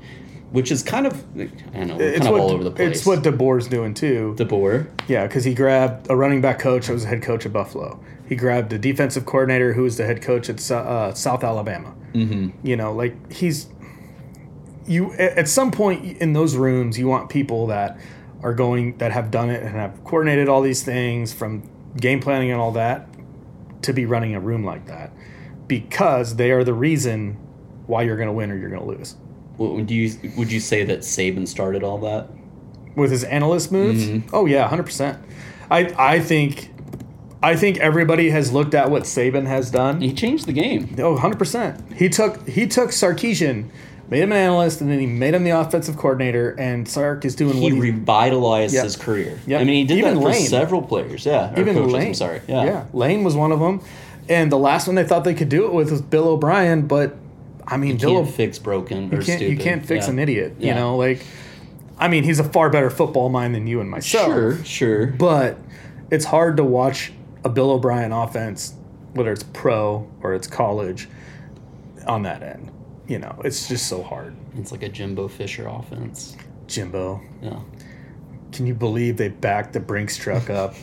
which 0.50 0.70
is 0.70 0.82
kind 0.82 1.06
of 1.06 1.14
I 1.36 1.48
don't 1.74 1.86
know, 1.88 1.98
It's 1.98 2.18
kind 2.18 2.28
of 2.28 2.32
what 2.32 2.40
all 2.40 2.50
over 2.50 2.64
the 2.64 2.70
place. 2.70 2.98
it's 2.98 3.06
what 3.06 3.22
DeBoer's 3.22 3.68
doing 3.68 3.94
too. 3.94 4.34
DeBoer. 4.38 4.88
Yeah, 5.08 5.26
because 5.26 5.44
he 5.44 5.54
grabbed 5.54 6.10
a 6.10 6.16
running 6.16 6.40
back 6.40 6.58
coach 6.58 6.86
that 6.86 6.92
was 6.92 7.02
the 7.02 7.08
head 7.08 7.22
coach 7.22 7.46
at 7.46 7.52
Buffalo. 7.52 8.00
He 8.28 8.36
grabbed 8.36 8.72
a 8.72 8.78
defensive 8.78 9.26
coordinator 9.26 9.72
who 9.72 9.82
was 9.82 9.96
the 9.96 10.04
head 10.04 10.22
coach 10.22 10.48
at 10.48 10.70
uh, 10.70 11.14
South 11.14 11.44
Alabama. 11.44 11.94
Mm-hmm. 12.12 12.66
You 12.66 12.76
know, 12.76 12.92
like 12.92 13.32
he's 13.32 13.68
you 14.86 15.12
at 15.14 15.48
some 15.48 15.70
point 15.70 16.18
in 16.18 16.32
those 16.32 16.56
rooms, 16.56 16.98
you 16.98 17.08
want 17.08 17.28
people 17.28 17.66
that 17.68 17.98
are 18.42 18.54
going 18.54 18.96
that 18.98 19.12
have 19.12 19.30
done 19.30 19.50
it 19.50 19.62
and 19.62 19.74
have 19.74 20.02
coordinated 20.04 20.48
all 20.48 20.62
these 20.62 20.82
things 20.82 21.32
from 21.32 21.68
game 21.96 22.20
planning 22.20 22.50
and 22.50 22.60
all 22.60 22.72
that 22.72 23.08
to 23.82 23.92
be 23.92 24.06
running 24.06 24.34
a 24.34 24.40
room 24.40 24.64
like 24.64 24.86
that 24.86 25.10
because 25.66 26.36
they 26.36 26.50
are 26.50 26.62
the 26.64 26.74
reason 26.74 27.34
why 27.86 28.02
you're 28.02 28.16
going 28.16 28.28
to 28.28 28.32
win 28.32 28.50
or 28.50 28.56
you're 28.56 28.70
going 28.70 28.82
to 28.82 28.88
lose. 28.88 29.16
Would 29.58 29.90
you 29.90 30.12
would 30.36 30.52
you 30.52 30.60
say 30.60 30.84
that 30.84 31.00
Saban 31.00 31.46
started 31.48 31.82
all 31.82 31.98
that? 31.98 32.28
with 32.94 33.10
his 33.10 33.24
analyst 33.24 33.70
moves. 33.70 34.06
Mm-hmm. 34.06 34.34
Oh 34.34 34.46
yeah, 34.46 34.66
hundred 34.68 34.84
percent. 34.84 35.18
I 35.70 35.92
I 35.98 36.18
think 36.20 36.70
I 37.42 37.54
think 37.54 37.76
everybody 37.78 38.30
has 38.30 38.52
looked 38.52 38.72
at 38.74 38.90
what 38.90 39.02
Saban 39.02 39.46
has 39.46 39.70
done. 39.70 40.00
He 40.00 40.14
changed 40.14 40.46
the 40.46 40.52
game. 40.54 40.96
Oh, 40.98 41.12
100 41.12 41.38
percent. 41.38 41.92
He 41.92 42.08
took 42.08 42.48
he 42.48 42.66
took 42.66 42.90
Sarkisian, 42.90 43.68
made 44.08 44.22
him 44.22 44.32
an 44.32 44.38
analyst, 44.38 44.80
and 44.80 44.90
then 44.90 44.98
he 44.98 45.04
made 45.04 45.34
him 45.34 45.44
the 45.44 45.50
offensive 45.50 45.98
coordinator. 45.98 46.52
And 46.58 46.88
Sark 46.88 47.26
is 47.26 47.34
doing 47.34 47.56
He 47.58 47.62
what 47.64 47.72
he, 47.74 47.80
revitalized 47.80 48.72
Yep. 48.74 48.84
his 48.84 48.96
career. 48.96 49.38
Yeah, 49.46 49.58
I 49.58 49.64
mean, 49.64 49.74
he 49.76 49.84
did 49.84 49.98
Even 49.98 50.14
that 50.14 50.20
for 50.22 50.28
Lane. 50.30 50.46
several 50.46 50.80
players. 50.80 51.26
Yeah, 51.26 51.52
even 51.60 51.74
coaches, 51.76 51.92
Lane. 51.92 52.06
I'm 52.08 52.14
sorry. 52.14 52.40
Yeah. 52.48 52.64
yeah, 52.64 52.84
Lane 52.94 53.24
was 53.24 53.36
one 53.36 53.52
of 53.52 53.60
them. 53.60 53.82
And 54.30 54.50
the 54.50 54.58
last 54.58 54.86
one 54.86 54.96
they 54.96 55.04
thought 55.04 55.24
they 55.24 55.34
could 55.34 55.50
do 55.50 55.66
it 55.66 55.72
with 55.74 55.90
was 55.90 56.00
Bill 56.00 56.28
O'Brien, 56.28 56.86
but 56.86 57.14
I 57.66 57.76
mean, 57.76 57.92
You 57.92 57.98
Bill 57.98 58.22
can't 58.22 58.34
fix 58.34 58.58
broken 58.58 58.98
or 58.98 59.02
you 59.02 59.10
can't, 59.10 59.24
stupid. 59.24 59.50
you 59.50 59.56
can't 59.58 59.84
fix 59.86 60.06
Yeah. 60.06 60.12
an 60.12 60.18
idiot. 60.18 60.54
You 60.58 60.74
know, 60.74 60.96
like 60.96 61.24
I 61.98 62.08
mean, 62.08 62.24
he's 62.24 62.38
a 62.38 62.44
far 62.44 62.68
better 62.70 62.90
football 62.90 63.28
mind 63.30 63.54
than 63.54 63.66
you 63.66 63.80
and 63.80 63.90
myself. 63.90 64.26
Sure, 64.26 64.64
sure. 64.64 65.06
but 65.08 65.58
it's 66.10 66.24
hard 66.26 66.58
to 66.58 66.64
watch 66.64 67.12
a 67.44 67.48
Bill 67.48 67.70
O'Brien 67.70 68.12
offense, 68.12 68.74
whether 69.14 69.32
it's 69.32 69.42
pro 69.44 70.06
or 70.22 70.34
it's 70.34 70.46
college, 70.46 71.08
on 72.06 72.22
that 72.24 72.42
end. 72.42 72.70
you 73.08 73.18
know, 73.20 73.40
it's 73.44 73.68
just 73.68 73.86
so 73.88 74.02
hard. 74.02 74.34
It's 74.58 74.72
like 74.72 74.82
a 74.82 74.88
Jimbo 74.88 75.28
Fisher 75.28 75.66
offense. 75.68 76.36
Jimbo, 76.66 77.20
Yeah. 77.40 77.60
can 78.52 78.66
you 78.66 78.74
believe 78.74 79.16
they 79.16 79.28
backed 79.28 79.72
the 79.74 79.80
Brinks 79.80 80.16
truck 80.16 80.50
up, 80.50 80.74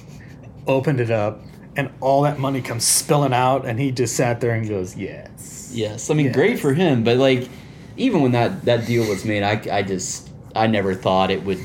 opened 0.65 0.99
it 1.01 1.11
up, 1.11 1.41
and 1.75 1.91
all 1.99 2.23
that 2.23 2.39
money 2.39 2.61
comes 2.61 2.85
spilling 2.85 3.33
out, 3.33 3.65
and 3.65 3.79
he 3.79 3.91
just 3.91 4.15
sat 4.15 4.41
there 4.41 4.51
and 4.53 4.67
goes, 4.67 4.95
"Yes." 4.95 5.71
Yes, 5.73 6.09
I 6.09 6.13
mean, 6.13 6.27
Yes. 6.27 6.35
great 6.35 6.59
for 6.59 6.73
him, 6.73 7.03
but 7.03 7.17
like, 7.17 7.49
even 7.97 8.21
when 8.21 8.31
that 8.33 8.65
that 8.65 8.85
deal 8.85 9.07
was 9.07 9.25
made, 9.25 9.43
I, 9.43 9.61
I 9.71 9.81
just 9.81 10.29
I 10.55 10.67
never 10.67 10.93
thought 10.93 11.31
it 11.31 11.43
would. 11.43 11.59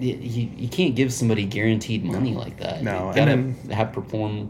You, 0.00 0.14
you, 0.14 0.68
can't 0.68 0.94
give 0.94 1.12
somebody 1.12 1.44
guaranteed 1.44 2.04
money 2.04 2.32
like 2.32 2.58
that. 2.58 2.84
No, 2.84 3.08
you 3.08 3.16
gotta 3.16 3.32
and 3.32 3.72
have 3.72 3.92
perform 3.92 4.48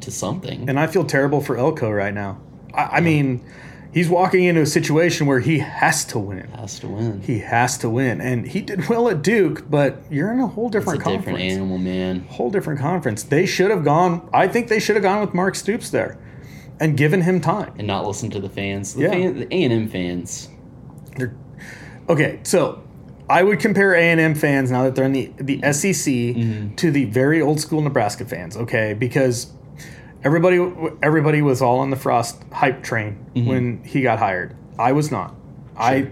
to 0.00 0.10
something. 0.10 0.68
And 0.68 0.78
I 0.78 0.86
feel 0.88 1.04
terrible 1.04 1.40
for 1.40 1.56
Elko 1.56 1.90
right 1.90 2.12
now. 2.12 2.38
I, 2.74 2.82
I 2.82 3.00
mean, 3.00 3.42
he's 3.92 4.08
walking 4.08 4.44
into 4.44 4.60
a 4.60 4.66
situation 4.66 5.26
where 5.26 5.40
he 5.40 5.58
has 5.58 6.04
to 6.06 6.18
win. 6.18 6.48
has 6.52 6.78
to 6.80 6.88
win. 6.88 7.20
He 7.22 7.40
has 7.40 7.78
to 7.78 7.90
win, 7.90 8.20
and 8.20 8.46
he 8.46 8.60
did 8.60 8.88
well 8.88 9.08
at 9.08 9.22
Duke, 9.22 9.68
but 9.70 10.02
you're 10.10 10.32
in 10.32 10.40
a 10.40 10.46
whole 10.46 10.66
it's 10.68 10.76
a 10.76 10.78
different 10.78 11.00
different 11.00 11.24
conference. 11.24 11.52
animal, 11.54 11.78
man. 11.78 12.20
whole 12.28 12.50
different 12.50 12.80
conference. 12.80 13.22
They 13.22 13.46
should 13.46 13.70
have 13.70 13.84
gone. 13.84 14.28
I 14.32 14.48
think 14.48 14.68
they 14.68 14.80
should 14.80 14.96
have 14.96 15.02
gone 15.02 15.20
with 15.20 15.34
Mark 15.34 15.54
Stoops 15.54 15.90
there, 15.90 16.18
and 16.78 16.96
given 16.96 17.22
him 17.22 17.40
time. 17.40 17.72
And 17.78 17.86
not 17.86 18.06
listen 18.06 18.30
to 18.30 18.40
the 18.40 18.48
fans. 18.48 18.94
The 18.94 19.02
Yeah. 19.02 19.10
fan, 19.10 19.38
the 19.40 19.54
A 19.54 19.64
and 19.64 19.72
M 19.72 19.88
fans. 19.88 20.48
They're, 21.16 21.34
okay, 22.08 22.40
so 22.44 22.82
I 23.28 23.42
would 23.42 23.60
compare 23.60 23.94
A 23.94 24.00
and 24.00 24.20
M 24.20 24.34
fans 24.34 24.70
now 24.70 24.84
that 24.84 24.94
they're 24.94 25.04
in 25.04 25.12
the 25.12 25.32
the 25.38 25.60
SEC 25.72 26.12
mm-hmm. 26.12 26.74
to 26.76 26.90
the 26.90 27.04
very 27.06 27.40
old 27.40 27.60
school 27.60 27.80
Nebraska 27.80 28.24
fans. 28.24 28.56
Okay, 28.56 28.94
because 28.94 29.52
everybody 30.22 30.58
everybody 31.02 31.42
was 31.42 31.62
all 31.62 31.78
on 31.80 31.90
the 31.90 31.96
Frost 31.96 32.42
hype 32.52 32.82
train 32.82 33.24
mm-hmm. 33.34 33.48
when 33.48 33.84
he 33.84 34.02
got 34.02 34.18
hired. 34.18 34.56
I 34.78 34.92
was 34.92 35.10
not. 35.10 35.34
I 35.76 36.10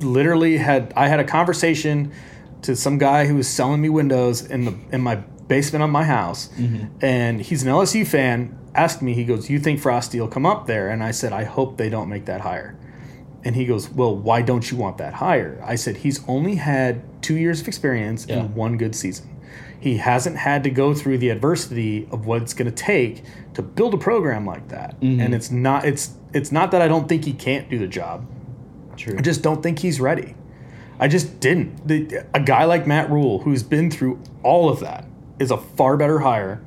literally 0.00 0.58
had 0.58 0.92
I 0.96 1.08
had 1.08 1.20
a 1.20 1.24
conversation 1.24 2.12
to 2.62 2.76
some 2.76 2.98
guy 2.98 3.26
who 3.26 3.36
was 3.36 3.48
selling 3.48 3.80
me 3.80 3.88
windows 3.88 4.44
in 4.44 4.64
the 4.64 4.74
in 4.92 5.00
my 5.00 5.16
basement 5.16 5.82
of 5.82 5.90
my 5.90 6.04
house, 6.04 6.48
mm-hmm. 6.48 6.86
and 7.00 7.40
he's 7.40 7.62
an 7.62 7.68
LSU 7.68 8.06
fan. 8.06 8.58
Asked 8.74 9.02
me, 9.02 9.14
he 9.14 9.24
goes, 9.24 9.50
"You 9.50 9.58
think 9.58 9.80
Frosty 9.80 10.20
will 10.20 10.28
come 10.28 10.46
up 10.46 10.66
there?" 10.66 10.88
And 10.90 11.02
I 11.02 11.10
said, 11.10 11.32
"I 11.32 11.44
hope 11.44 11.78
they 11.78 11.88
don't 11.88 12.08
make 12.08 12.26
that 12.26 12.42
hire." 12.42 12.78
And 13.44 13.54
he 13.56 13.64
goes, 13.64 13.88
Well, 13.88 14.16
why 14.16 14.42
don't 14.42 14.70
you 14.70 14.76
want 14.76 14.98
that 14.98 15.14
higher? 15.14 15.62
I 15.64 15.76
said, 15.76 15.98
He's 15.98 16.26
only 16.28 16.56
had 16.56 17.02
two 17.22 17.36
years 17.36 17.60
of 17.60 17.68
experience 17.68 18.26
Yeah. 18.28 18.40
and 18.40 18.54
one 18.54 18.76
good 18.76 18.94
season. 18.94 19.28
He 19.80 19.98
hasn't 19.98 20.36
had 20.36 20.64
to 20.64 20.70
go 20.70 20.92
through 20.94 21.18
the 21.18 21.30
adversity 21.30 22.08
of 22.10 22.26
what 22.26 22.42
it's 22.42 22.54
going 22.54 22.70
to 22.70 22.74
take 22.74 23.22
to 23.54 23.62
build 23.62 23.94
a 23.94 23.98
program 23.98 24.44
like 24.44 24.68
that. 24.68 25.00
Mm-hmm. 25.00 25.20
And 25.20 25.34
it's 25.34 25.50
not 25.50 25.84
it's 25.84 26.14
it's 26.32 26.52
not 26.52 26.70
that 26.72 26.82
I 26.82 26.88
don't 26.88 27.08
think 27.08 27.24
he 27.24 27.32
can't 27.32 27.68
do 27.70 27.78
the 27.78 27.86
job. 27.86 28.26
True. 28.96 29.16
I 29.16 29.22
just 29.22 29.42
don't 29.42 29.62
think 29.62 29.78
he's 29.78 30.00
ready. 30.00 30.34
I 31.00 31.06
just 31.06 31.38
didn't. 31.38 31.86
The, 31.86 32.26
a 32.34 32.40
guy 32.40 32.64
like 32.64 32.86
Matt 32.86 33.08
Rhule, 33.10 33.40
who's 33.40 33.62
been 33.62 33.90
through 33.90 34.20
all 34.42 34.68
of 34.68 34.80
that, 34.80 35.04
is 35.38 35.52
a 35.52 35.56
far 35.56 35.96
better 35.96 36.18
hire 36.18 36.60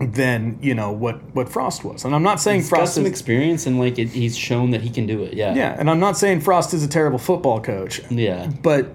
than 0.00 0.58
you 0.60 0.74
know 0.74 0.92
what 0.92 1.22
what 1.34 1.48
Frost 1.48 1.84
was. 1.84 2.04
And 2.04 2.14
I'm 2.14 2.22
not 2.22 2.40
saying 2.40 2.62
Frost. 2.62 2.80
He's 2.80 2.88
got 2.88 2.94
some 2.94 3.04
is, 3.04 3.10
experience 3.10 3.66
and 3.66 3.78
like 3.78 3.98
it, 3.98 4.08
he's 4.08 4.36
shown 4.36 4.70
that 4.70 4.82
he 4.82 4.90
can 4.90 5.06
do 5.06 5.22
it. 5.22 5.34
Yeah. 5.34 5.54
yeah, 5.54 5.76
and 5.78 5.90
I'm 5.90 6.00
not 6.00 6.16
saying 6.16 6.40
Frost 6.40 6.74
is 6.74 6.84
a 6.84 6.88
terrible 6.88 7.18
football 7.18 7.60
coach. 7.60 8.00
Yeah. 8.10 8.48
but 8.62 8.92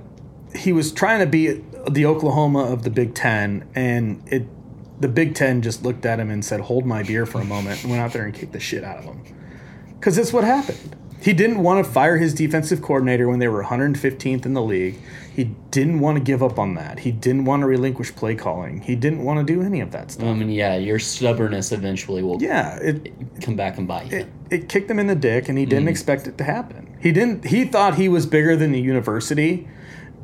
he 0.56 0.72
was 0.72 0.92
trying 0.92 1.20
to 1.20 1.26
be 1.26 1.64
the 1.90 2.06
Oklahoma 2.06 2.64
of 2.72 2.84
the 2.84 2.90
Big 2.90 3.14
Ten, 3.14 3.68
and 3.76 4.24
it 4.28 4.46
the 5.00 5.08
Big 5.08 5.36
Ten 5.36 5.62
just 5.62 5.84
looked 5.84 6.06
at 6.06 6.20
him 6.20 6.30
and 6.30 6.44
said, 6.44 6.62
"Hold 6.62 6.86
my 6.86 7.04
beer 7.04 7.26
for 7.26 7.40
a 7.40 7.46
moment," 7.46 7.82
and 7.84 7.92
went 7.92 8.02
out 8.02 8.14
there 8.14 8.26
and 8.26 8.34
kicked 8.34 8.54
the 8.54 8.60
shit 8.60 8.84
out 8.84 8.98
of 8.98 9.06
him. 9.06 9.22
Because 10.00 10.16
that's 10.16 10.34
what 10.34 10.44
happened. 10.44 10.96
He 11.20 11.34
didn't 11.34 11.64
want 11.64 11.84
to 11.84 11.92
fire 11.92 12.18
his 12.18 12.34
defensive 12.34 12.82
coordinator 12.82 13.28
when 13.28 13.40
they 13.40 13.48
were 13.48 13.64
115th 13.64 14.46
in 14.46 14.54
the 14.54 14.62
league. 14.62 15.00
He 15.36 15.46
didn't 15.72 16.00
want 16.00 16.18
to 16.18 16.24
give 16.24 16.44
up 16.44 16.60
on 16.60 16.76
that. 16.76 17.00
He 17.00 17.12
didn't 17.12 17.46
want 17.46 17.62
to 17.62 17.68
relinquish 17.68 18.16
play 18.16 18.36
calling. 18.36 18.82
He 18.82 18.96
didn't 18.96 19.24
want 19.24 19.46
to 19.46 19.54
do 19.54 19.62
any 19.62 19.82
of 19.82 19.92
that 19.92 20.12
stuff. 20.12 20.28
I 20.28 20.34
mean, 20.34 20.50
yeah, 20.50 20.78
your 20.78 21.00
stubbornness 21.00 21.72
eventually 21.72 22.22
will 22.22 22.42
Yeah, 22.42 22.78
it, 22.78 23.12
come 23.42 23.56
back 23.56 23.78
and 23.78 23.88
bite 23.88 24.12
you. 24.12 24.18
it, 24.20 24.28
it 24.50 24.70
kicked 24.70 24.90
him 24.90 25.00
in 25.00 25.08
the 25.08 25.16
dick 25.16 25.50
and 25.50 25.58
he 25.58 25.66
didn't 25.66 25.86
mm. 25.86 25.92
expect 25.92 26.28
it 26.28 26.38
to 26.38 26.44
happen. 26.44 26.96
He 27.00 27.12
didn't 27.12 27.46
he 27.46 27.66
thought 27.66 27.96
he 27.96 28.10
was 28.10 28.26
bigger 28.26 28.56
than 28.56 28.72
the 28.72 28.82
university 28.82 29.68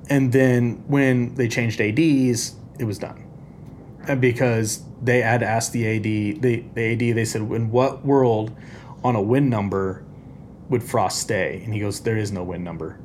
and 0.09 0.31
then 0.31 0.83
when 0.87 1.35
they 1.35 1.47
changed 1.47 1.79
ADs, 1.79 2.55
it 2.79 2.85
was 2.85 2.97
done. 2.97 3.23
And 4.07 4.19
because 4.19 4.83
they 5.01 5.21
had 5.21 5.43
asked 5.43 5.71
the 5.71 5.87
AD, 5.87 6.03
the, 6.03 6.63
the 6.73 6.93
AD 6.93 7.15
they 7.15 7.25
said 7.25 7.41
in 7.41 7.71
what 7.71 8.05
world 8.05 8.55
on 9.03 9.15
a 9.15 9.21
win 9.21 9.49
number 9.49 10.03
would 10.69 10.83
Frost 10.83 11.19
stay? 11.19 11.61
And 11.63 11.73
he 11.73 11.79
goes 11.79 12.01
there 12.01 12.17
is 12.17 12.31
no 12.31 12.43
win 12.43 12.63
number. 12.63 12.99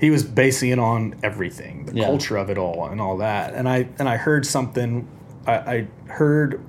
He 0.00 0.10
was 0.10 0.22
basing 0.22 0.70
it 0.70 0.78
on 0.78 1.14
everything, 1.22 1.86
the 1.86 1.94
Yeah. 1.94 2.06
culture 2.06 2.36
of 2.36 2.50
it 2.50 2.58
all 2.58 2.86
and 2.86 3.00
all 3.00 3.18
that. 3.18 3.54
And 3.54 3.68
I 3.68 3.88
and 3.98 4.08
I 4.08 4.16
heard 4.16 4.46
something 4.46 5.08
I, 5.46 5.52
I 5.52 5.88
heard 6.06 6.60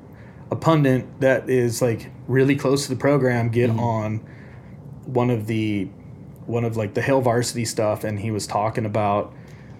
a 0.52 0.56
pundit 0.56 1.22
that 1.22 1.50
is 1.50 1.82
like 1.82 2.12
really 2.28 2.56
close 2.56 2.84
to 2.84 2.90
the 2.90 3.00
program 3.00 3.50
get 3.50 3.70
mm-hmm. 3.70 3.80
on 3.80 4.28
one 5.06 5.30
of 5.30 5.48
the 5.48 5.88
one 6.46 6.64
of 6.66 6.78
like 6.78 6.94
the 6.94 7.02
Hail 7.02 7.22
Varsity 7.22 7.66
stuff, 7.66 8.04
and 8.04 8.20
he 8.20 8.32
was 8.32 8.46
talking 8.48 8.86
about 8.86 9.34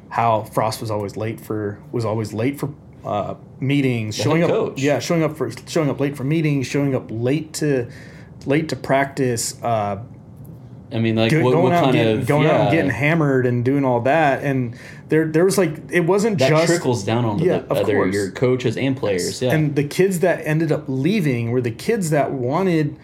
how 0.10 0.44
Frost 0.44 0.82
was 0.82 0.92
always 0.92 1.18
late 1.18 1.40
for 1.40 1.80
was 1.92 2.06
always 2.06 2.34
late 2.34 2.60
for 2.60 2.74
uh, 3.04 3.36
meetings, 3.60 4.16
showing 4.16 4.42
head 4.42 4.50
up 4.52 4.56
coach. 4.56 4.82
yeah, 4.82 5.00
showing 5.00 5.24
up 5.24 5.38
for 5.38 5.52
showing 5.68 5.90
up 5.90 6.00
late 6.00 6.16
for 6.18 6.24
meetings, 6.24 6.68
showing 6.68 6.96
up 6.96 7.08
late 7.10 7.54
to 7.56 7.90
late 8.46 8.70
to 8.70 8.76
practice, 8.76 9.62
uh, 9.64 10.00
I 10.92 11.00
mean, 11.00 11.16
like 11.16 11.32
go- 11.32 11.42
what, 11.44 11.52
going 11.52 11.64
what 11.64 11.74
out 11.74 11.84
kind 11.86 11.94
getting, 11.96 12.20
of 12.22 12.28
going 12.28 12.48
out 12.48 12.62
and 12.62 12.72
getting 12.72 12.92
hammered 12.92 13.46
and 13.46 13.64
doing 13.66 13.84
all 13.86 14.02
that, 14.02 14.44
and 14.44 14.76
there 15.10 15.26
there 15.28 15.46
was 15.46 15.58
like 15.58 15.72
it 15.92 16.02
wasn't 16.02 16.40
that 16.40 16.50
just 16.50 16.66
trickles 16.68 17.04
down 17.04 17.26
on 17.26 17.40
Yeah, 17.40 17.60
the 17.60 17.74
other 17.74 17.94
course. 17.96 18.14
your 18.16 18.32
coaches 18.32 18.76
and 18.78 18.96
players. 18.98 19.42
Yeah. 19.42 19.54
And 19.54 19.76
the 19.76 19.84
kids 19.84 20.20
that 20.22 20.46
ended 20.46 20.72
up 20.72 20.86
leaving 20.88 21.52
were 21.52 21.62
the 21.62 21.72
kids 21.72 22.10
that 22.12 22.32
wanted 22.32 22.98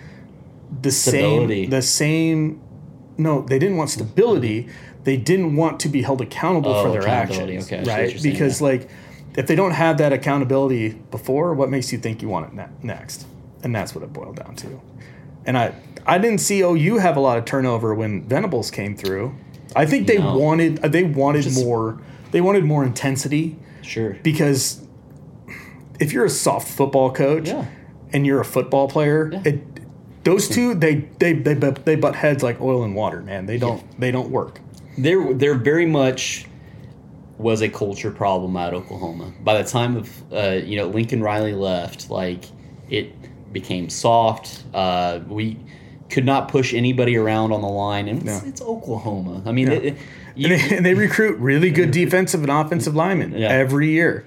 the 0.81 0.91
Stability. 0.91 1.63
same 1.63 1.69
the 1.69 1.81
same 1.81 2.61
no, 3.21 3.41
they 3.41 3.59
didn't 3.59 3.77
want 3.77 3.89
stability. 3.89 4.67
They 5.03 5.17
didn't 5.17 5.55
want 5.55 5.79
to 5.81 5.89
be 5.89 6.01
held 6.01 6.21
accountable 6.21 6.71
Oh, 6.73 6.83
for 6.85 6.91
their 6.91 7.07
actions. 7.07 7.65
Okay, 7.65 7.79
I 7.79 7.81
see 7.83 7.89
what 7.91 7.97
right? 8.13 8.23
Because 8.23 8.61
like 8.61 8.89
if 9.35 9.47
they 9.47 9.55
don't 9.55 9.71
have 9.71 9.97
that 9.99 10.11
accountability 10.13 10.89
before, 11.09 11.53
what 11.53 11.69
makes 11.69 11.91
you 11.91 11.97
think 11.97 12.21
you 12.21 12.27
want 12.29 12.47
it 12.47 12.53
ne- 12.53 12.67
next? 12.83 13.25
And 13.63 13.73
that's 13.75 13.95
what 13.95 14.03
it 14.03 14.11
boiled 14.13 14.35
down 14.35 14.55
to. 14.57 14.81
And 15.45 15.57
I 15.57 15.73
I 16.05 16.17
didn't 16.17 16.39
see 16.39 16.61
OU 16.61 16.97
have 16.97 17.15
a 17.17 17.19
lot 17.19 17.37
of 17.37 17.45
turnover 17.45 17.93
when 17.95 18.23
Venables 18.27 18.71
came 18.71 18.95
through. 18.95 19.33
I 19.75 19.85
think 19.85 20.07
they 20.07 20.17
No. 20.17 20.37
wanted 20.37 20.83
uh, 20.83 20.87
they 20.87 21.03
wanted 21.03 21.43
Just- 21.43 21.63
more 21.63 21.99
they 22.31 22.41
wanted 22.41 22.63
more 22.65 22.83
intensity 22.83 23.57
sure. 23.81 24.17
because 24.23 24.81
if 25.99 26.13
you're 26.13 26.25
a 26.25 26.29
soft 26.29 26.67
football 26.67 27.11
coach 27.11 27.47
Yeah. 27.49 27.65
and 28.13 28.25
you're 28.25 28.39
a 28.41 28.45
football 28.45 28.87
player, 28.87 29.29
Yeah. 29.33 29.41
it, 29.45 29.70
those 30.23 30.47
two 30.47 30.73
they, 30.75 30.95
they 31.19 31.33
they 31.33 31.53
butt- 31.55 31.85
they 31.85 31.95
butt 31.95 32.15
heads 32.15 32.43
like 32.43 32.59
oil 32.61 32.83
and 32.83 32.95
water, 32.95 33.21
man. 33.21 33.45
They 33.45 33.57
don't 33.57 33.83
they 33.99 34.11
don't 34.11 34.29
work. 34.29 34.59
there 34.97 35.33
there 35.33 35.55
very 35.55 35.85
much 35.85 36.45
was 37.37 37.61
a 37.61 37.69
culture 37.69 38.11
problem 38.11 38.55
at 38.57 38.73
Oklahoma. 38.73 39.33
By 39.43 39.61
the 39.61 39.67
time 39.67 39.97
of 39.97 40.33
uh, 40.33 40.59
you 40.63 40.77
know 40.77 40.87
Lincoln 40.87 41.21
Riley 41.23 41.53
left, 41.53 42.09
like 42.09 42.45
it 42.89 43.13
became 43.53 43.89
soft. 43.89 44.63
Uh, 44.73 45.19
we 45.27 45.57
could 46.09 46.25
not 46.25 46.49
push 46.49 46.73
anybody 46.73 47.15
around 47.17 47.51
on 47.51 47.61
the 47.61 47.67
line, 47.67 48.07
and 48.07 48.17
it's, 48.17 48.25
No. 48.43 48.47
it's 48.49 48.61
Oklahoma. 48.61 49.41
I 49.45 49.51
mean, 49.51 49.67
Yeah. 49.67 49.73
it, 49.73 49.85
it- 49.85 49.97
you- 50.35 50.47
And 50.53 50.61
they, 50.61 50.75
and 50.77 50.85
they 50.85 50.93
recruit 50.93 51.37
really 51.39 51.71
good 51.71 51.91
defensive 51.91 52.41
and 52.41 52.51
offensive 52.51 52.95
linemen 52.95 53.33
Yeah. 53.33 53.49
every 53.49 53.89
year, 53.89 54.25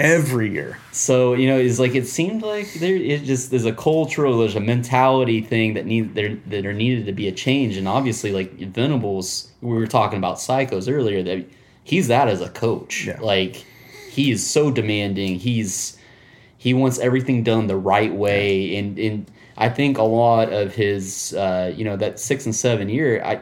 every 0.00 0.50
year. 0.50 0.78
so 0.92 1.34
you 1.34 1.46
know 1.46 1.58
it's 1.58 1.78
like 1.78 1.94
it 1.94 2.06
seemed 2.06 2.42
like 2.42 2.72
there 2.74 2.96
it 2.96 3.22
just 3.24 3.50
there's 3.50 3.66
a 3.66 3.72
cultural 3.72 4.38
there's 4.38 4.56
a 4.56 4.60
mentality 4.60 5.40
thing 5.40 5.74
that 5.74 5.86
need 5.86 6.14
there 6.14 6.36
that 6.46 6.62
there 6.62 6.72
needed 6.72 7.06
to 7.06 7.12
be 7.12 7.28
a 7.28 7.32
change, 7.32 7.76
and 7.76 7.86
obviously 7.86 8.32
like 8.32 8.52
Venables, 8.58 9.50
we 9.60 9.76
were 9.76 9.86
talking 9.86 10.18
about 10.18 10.36
psychos 10.38 10.90
earlier 10.92 11.22
that 11.22 11.44
he's 11.84 12.08
that 12.08 12.28
as 12.28 12.40
a 12.40 12.48
coach, 12.48 13.06
Yeah. 13.06 13.20
like 13.20 13.64
he 14.10 14.30
is 14.30 14.44
so 14.44 14.70
demanding. 14.70 15.38
He's 15.38 15.96
he 16.58 16.74
wants 16.74 16.98
everything 16.98 17.42
done 17.44 17.66
the 17.68 17.76
right 17.76 18.12
way 18.12 18.76
and 18.76 18.98
and 18.98 19.30
I 19.56 19.68
think 19.68 19.98
a 19.98 20.02
lot 20.02 20.52
of 20.52 20.74
his 20.74 21.34
uh, 21.34 21.72
you 21.76 21.84
know 21.84 21.96
that 21.96 22.18
six 22.18 22.46
and 22.46 22.54
seven 22.54 22.88
year 22.88 23.22
I 23.24 23.40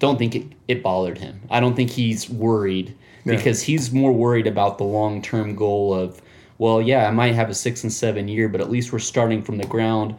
don't 0.00 0.18
think 0.18 0.34
it, 0.34 0.46
it 0.68 0.82
bothered 0.82 1.18
him. 1.18 1.40
I 1.50 1.60
don't 1.60 1.74
think 1.76 1.90
he's 1.90 2.28
worried 2.28 2.94
Yeah. 3.24 3.36
because 3.36 3.62
he's 3.62 3.92
more 3.92 4.12
worried 4.12 4.46
about 4.46 4.78
the 4.78 4.84
long 4.84 5.22
term 5.22 5.54
goal 5.54 5.94
of 5.94 6.20
well 6.58 6.80
yeah 6.82 7.08
I 7.08 7.10
might 7.10 7.34
have 7.34 7.48
a 7.50 7.54
six 7.54 7.82
and 7.82 7.92
seven 7.92 8.28
year 8.28 8.48
but 8.48 8.60
at 8.60 8.70
least 8.70 8.92
we're 8.92 8.98
starting 8.98 9.42
from 9.42 9.56
the 9.58 9.66
ground 9.66 10.16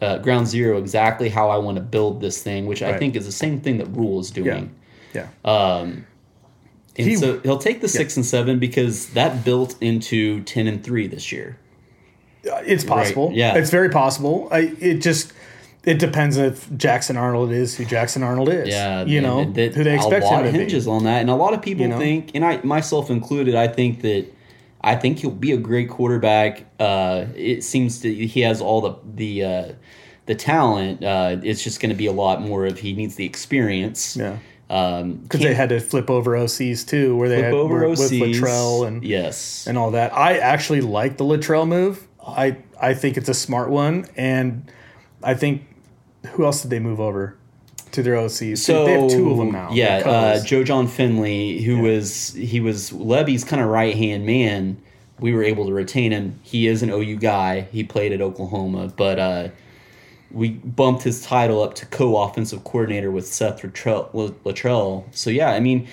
uh, 0.00 0.18
ground 0.18 0.46
zero 0.46 0.78
exactly 0.78 1.28
how 1.28 1.48
I 1.50 1.56
want 1.58 1.76
to 1.76 1.82
build 1.82 2.20
this 2.20 2.42
thing 2.42 2.66
which 2.66 2.82
I 2.82 2.96
think 2.98 3.16
is 3.16 3.26
the 3.26 3.32
same 3.32 3.60
thing 3.60 3.78
that 3.78 3.86
Rhule 3.86 4.20
is 4.20 4.30
doing. 4.30 4.74
Yeah. 5.14 5.28
Um, 5.44 6.06
and 6.98 7.08
He- 7.08 7.16
so 7.16 7.38
he'll 7.40 7.58
take 7.58 7.80
the 7.82 7.88
six 7.88 8.16
and 8.16 8.24
seven 8.24 8.58
because 8.58 9.08
that 9.10 9.44
built 9.44 9.76
into 9.80 10.42
ten 10.44 10.66
and 10.66 10.82
three 10.84 11.06
this 11.06 11.30
year. 11.32 11.58
Uh, 12.50 12.62
It's 12.64 12.84
possible. 12.84 13.32
yeah. 13.34 13.56
It's 13.56 13.70
very 13.70 13.88
possible. 13.90 14.48
I 14.50 14.72
it 14.80 14.98
just 15.02 15.32
it 15.86 15.98
depends 15.98 16.36
if 16.36 16.68
Jackson 16.76 17.16
Arnold 17.16 17.52
is 17.52 17.76
who 17.76 17.84
Jackson 17.84 18.22
Arnold 18.22 18.48
is. 18.50 18.68
Yeah, 18.68 19.04
you 19.04 19.20
know 19.20 19.44
that- 19.52 19.74
who 19.74 19.84
they 19.84 19.94
expect 19.94 20.24
a 20.24 20.26
lot 20.28 20.44
him 20.44 20.52
to 20.52 20.58
hinges 20.58 20.84
be. 20.84 20.90
on 20.90 21.04
that, 21.04 21.20
and 21.22 21.30
a 21.30 21.34
lot 21.36 21.54
of 21.54 21.62
people 21.62 21.82
You 21.82 21.88
know? 21.88 21.98
think, 21.98 22.32
and 22.34 22.44
I 22.44 22.60
myself 22.62 23.08
included, 23.10 23.54
I 23.54 23.68
think 23.68 24.02
that 24.02 24.26
I 24.82 24.94
think 24.96 25.18
he'll 25.20 25.30
be 25.30 25.52
a 25.52 25.56
great 25.56 25.88
quarterback. 25.88 26.64
Uh, 26.78 27.24
it 27.34 27.64
seems 27.64 28.00
that 28.02 28.10
he 28.10 28.40
has 28.42 28.60
all 28.60 28.80
the 28.82 28.94
the 29.14 29.44
uh, 29.44 29.72
the 30.26 30.34
talent. 30.34 31.02
Uh, 31.04 31.36
it's 31.42 31.62
just 31.64 31.80
going 31.80 31.90
to 31.90 31.96
be 31.96 32.06
a 32.06 32.12
lot 32.12 32.42
more 32.42 32.66
of 32.66 32.78
he 32.80 32.92
needs 32.92 33.14
the 33.16 33.24
experience. 33.24 34.16
Yeah, 34.16 34.38
Um, 34.68 35.14
because 35.22 35.40
they 35.40 35.54
had 35.54 35.68
to 35.70 35.78
flip 35.80 36.10
over 36.10 36.32
OCs 36.36 36.84
too, 36.86 37.16
where 37.16 37.28
they 37.28 37.36
flip 37.36 37.44
had 37.46 37.54
over 37.54 37.74
were- 37.80 37.88
with 37.90 38.00
Littrell 38.10 38.86
and 38.86 39.04
yes, 39.04 39.66
and 39.68 39.78
all 39.78 39.92
that. 39.92 40.12
I 40.16 40.38
actually 40.38 40.80
like 40.80 41.16
the 41.16 41.24
Littrell 41.24 41.66
move. 41.66 42.06
I 42.26 42.56
I 42.80 42.94
think 42.94 43.16
it's 43.16 43.28
a 43.28 43.34
smart 43.34 43.70
one, 43.70 44.06
and 44.16 44.70
I 45.22 45.34
think 45.34 45.62
who 46.32 46.44
else 46.44 46.62
did 46.62 46.70
they 46.70 46.78
move 46.78 47.00
over 47.00 47.36
to 47.92 48.02
their 48.02 48.14
OCs? 48.14 48.58
So 48.58 48.84
they 48.84 49.00
have 49.00 49.10
two 49.10 49.30
of 49.30 49.38
them 49.38 49.50
now. 49.50 49.70
Yeah, 49.72 50.02
uh, 50.04 50.44
Joe 50.44 50.64
Jon 50.64 50.86
Finley, 50.86 51.62
who 51.62 51.80
was 51.80 52.32
he 52.34 52.60
was 52.60 52.90
Lebby's 52.90 53.44
kind 53.44 53.62
of 53.62 53.68
right 53.68 53.96
hand 53.96 54.26
man. 54.26 54.80
We 55.18 55.32
were 55.32 55.42
able 55.42 55.66
to 55.66 55.72
retain 55.72 56.12
him. 56.12 56.38
He 56.42 56.66
is 56.66 56.82
an 56.82 56.90
OU 56.90 57.16
guy. 57.16 57.62
He 57.72 57.82
played 57.84 58.12
at 58.12 58.20
Oklahoma, 58.20 58.92
but 58.94 59.18
uh, 59.18 59.48
we 60.30 60.50
bumped 60.50 61.02
his 61.02 61.22
title 61.22 61.62
up 61.62 61.74
to 61.76 61.86
co-offensive 61.86 62.64
coordinator 62.64 63.10
with 63.10 63.26
Seth 63.26 63.62
Littrell. 63.62 64.12
Littrell. 64.44 65.04
So 65.12 65.30
yeah, 65.30 65.52
I 65.52 65.60
mean, 65.60 65.88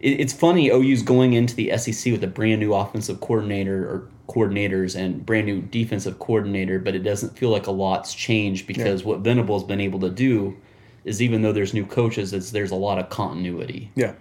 it, 0.00 0.20
it's 0.20 0.32
funny. 0.32 0.70
OU's 0.70 1.02
going 1.02 1.32
into 1.32 1.54
the 1.54 1.76
SEC 1.78 2.12
with 2.12 2.22
a 2.22 2.26
brand 2.26 2.60
new 2.60 2.74
offensive 2.74 3.20
coordinator 3.20 3.88
or 3.88 4.08
coordinators 4.28 4.96
and 4.96 5.24
brand 5.24 5.46
new 5.46 5.60
defensive 5.62 6.18
coordinator, 6.18 6.78
but 6.78 6.94
it 6.94 7.00
doesn't 7.00 7.38
feel 7.38 7.50
like 7.50 7.66
a 7.66 7.70
lot's 7.70 8.12
changed 8.14 8.66
because 8.66 9.04
what 9.04 9.22
Venable's 9.22 9.64
been 9.64 9.80
able 9.80 10.00
to 10.00 10.10
do 10.10 10.56
is 11.04 11.22
even 11.22 11.42
though 11.42 11.52
there's 11.52 11.72
new 11.72 11.86
coaches, 11.86 12.32
it's 12.32 12.50
there's 12.50 12.72
a 12.72 12.76
lot 12.76 12.98
of 12.98 13.08
continuity. 13.10 13.90
yeah, 13.94 14.14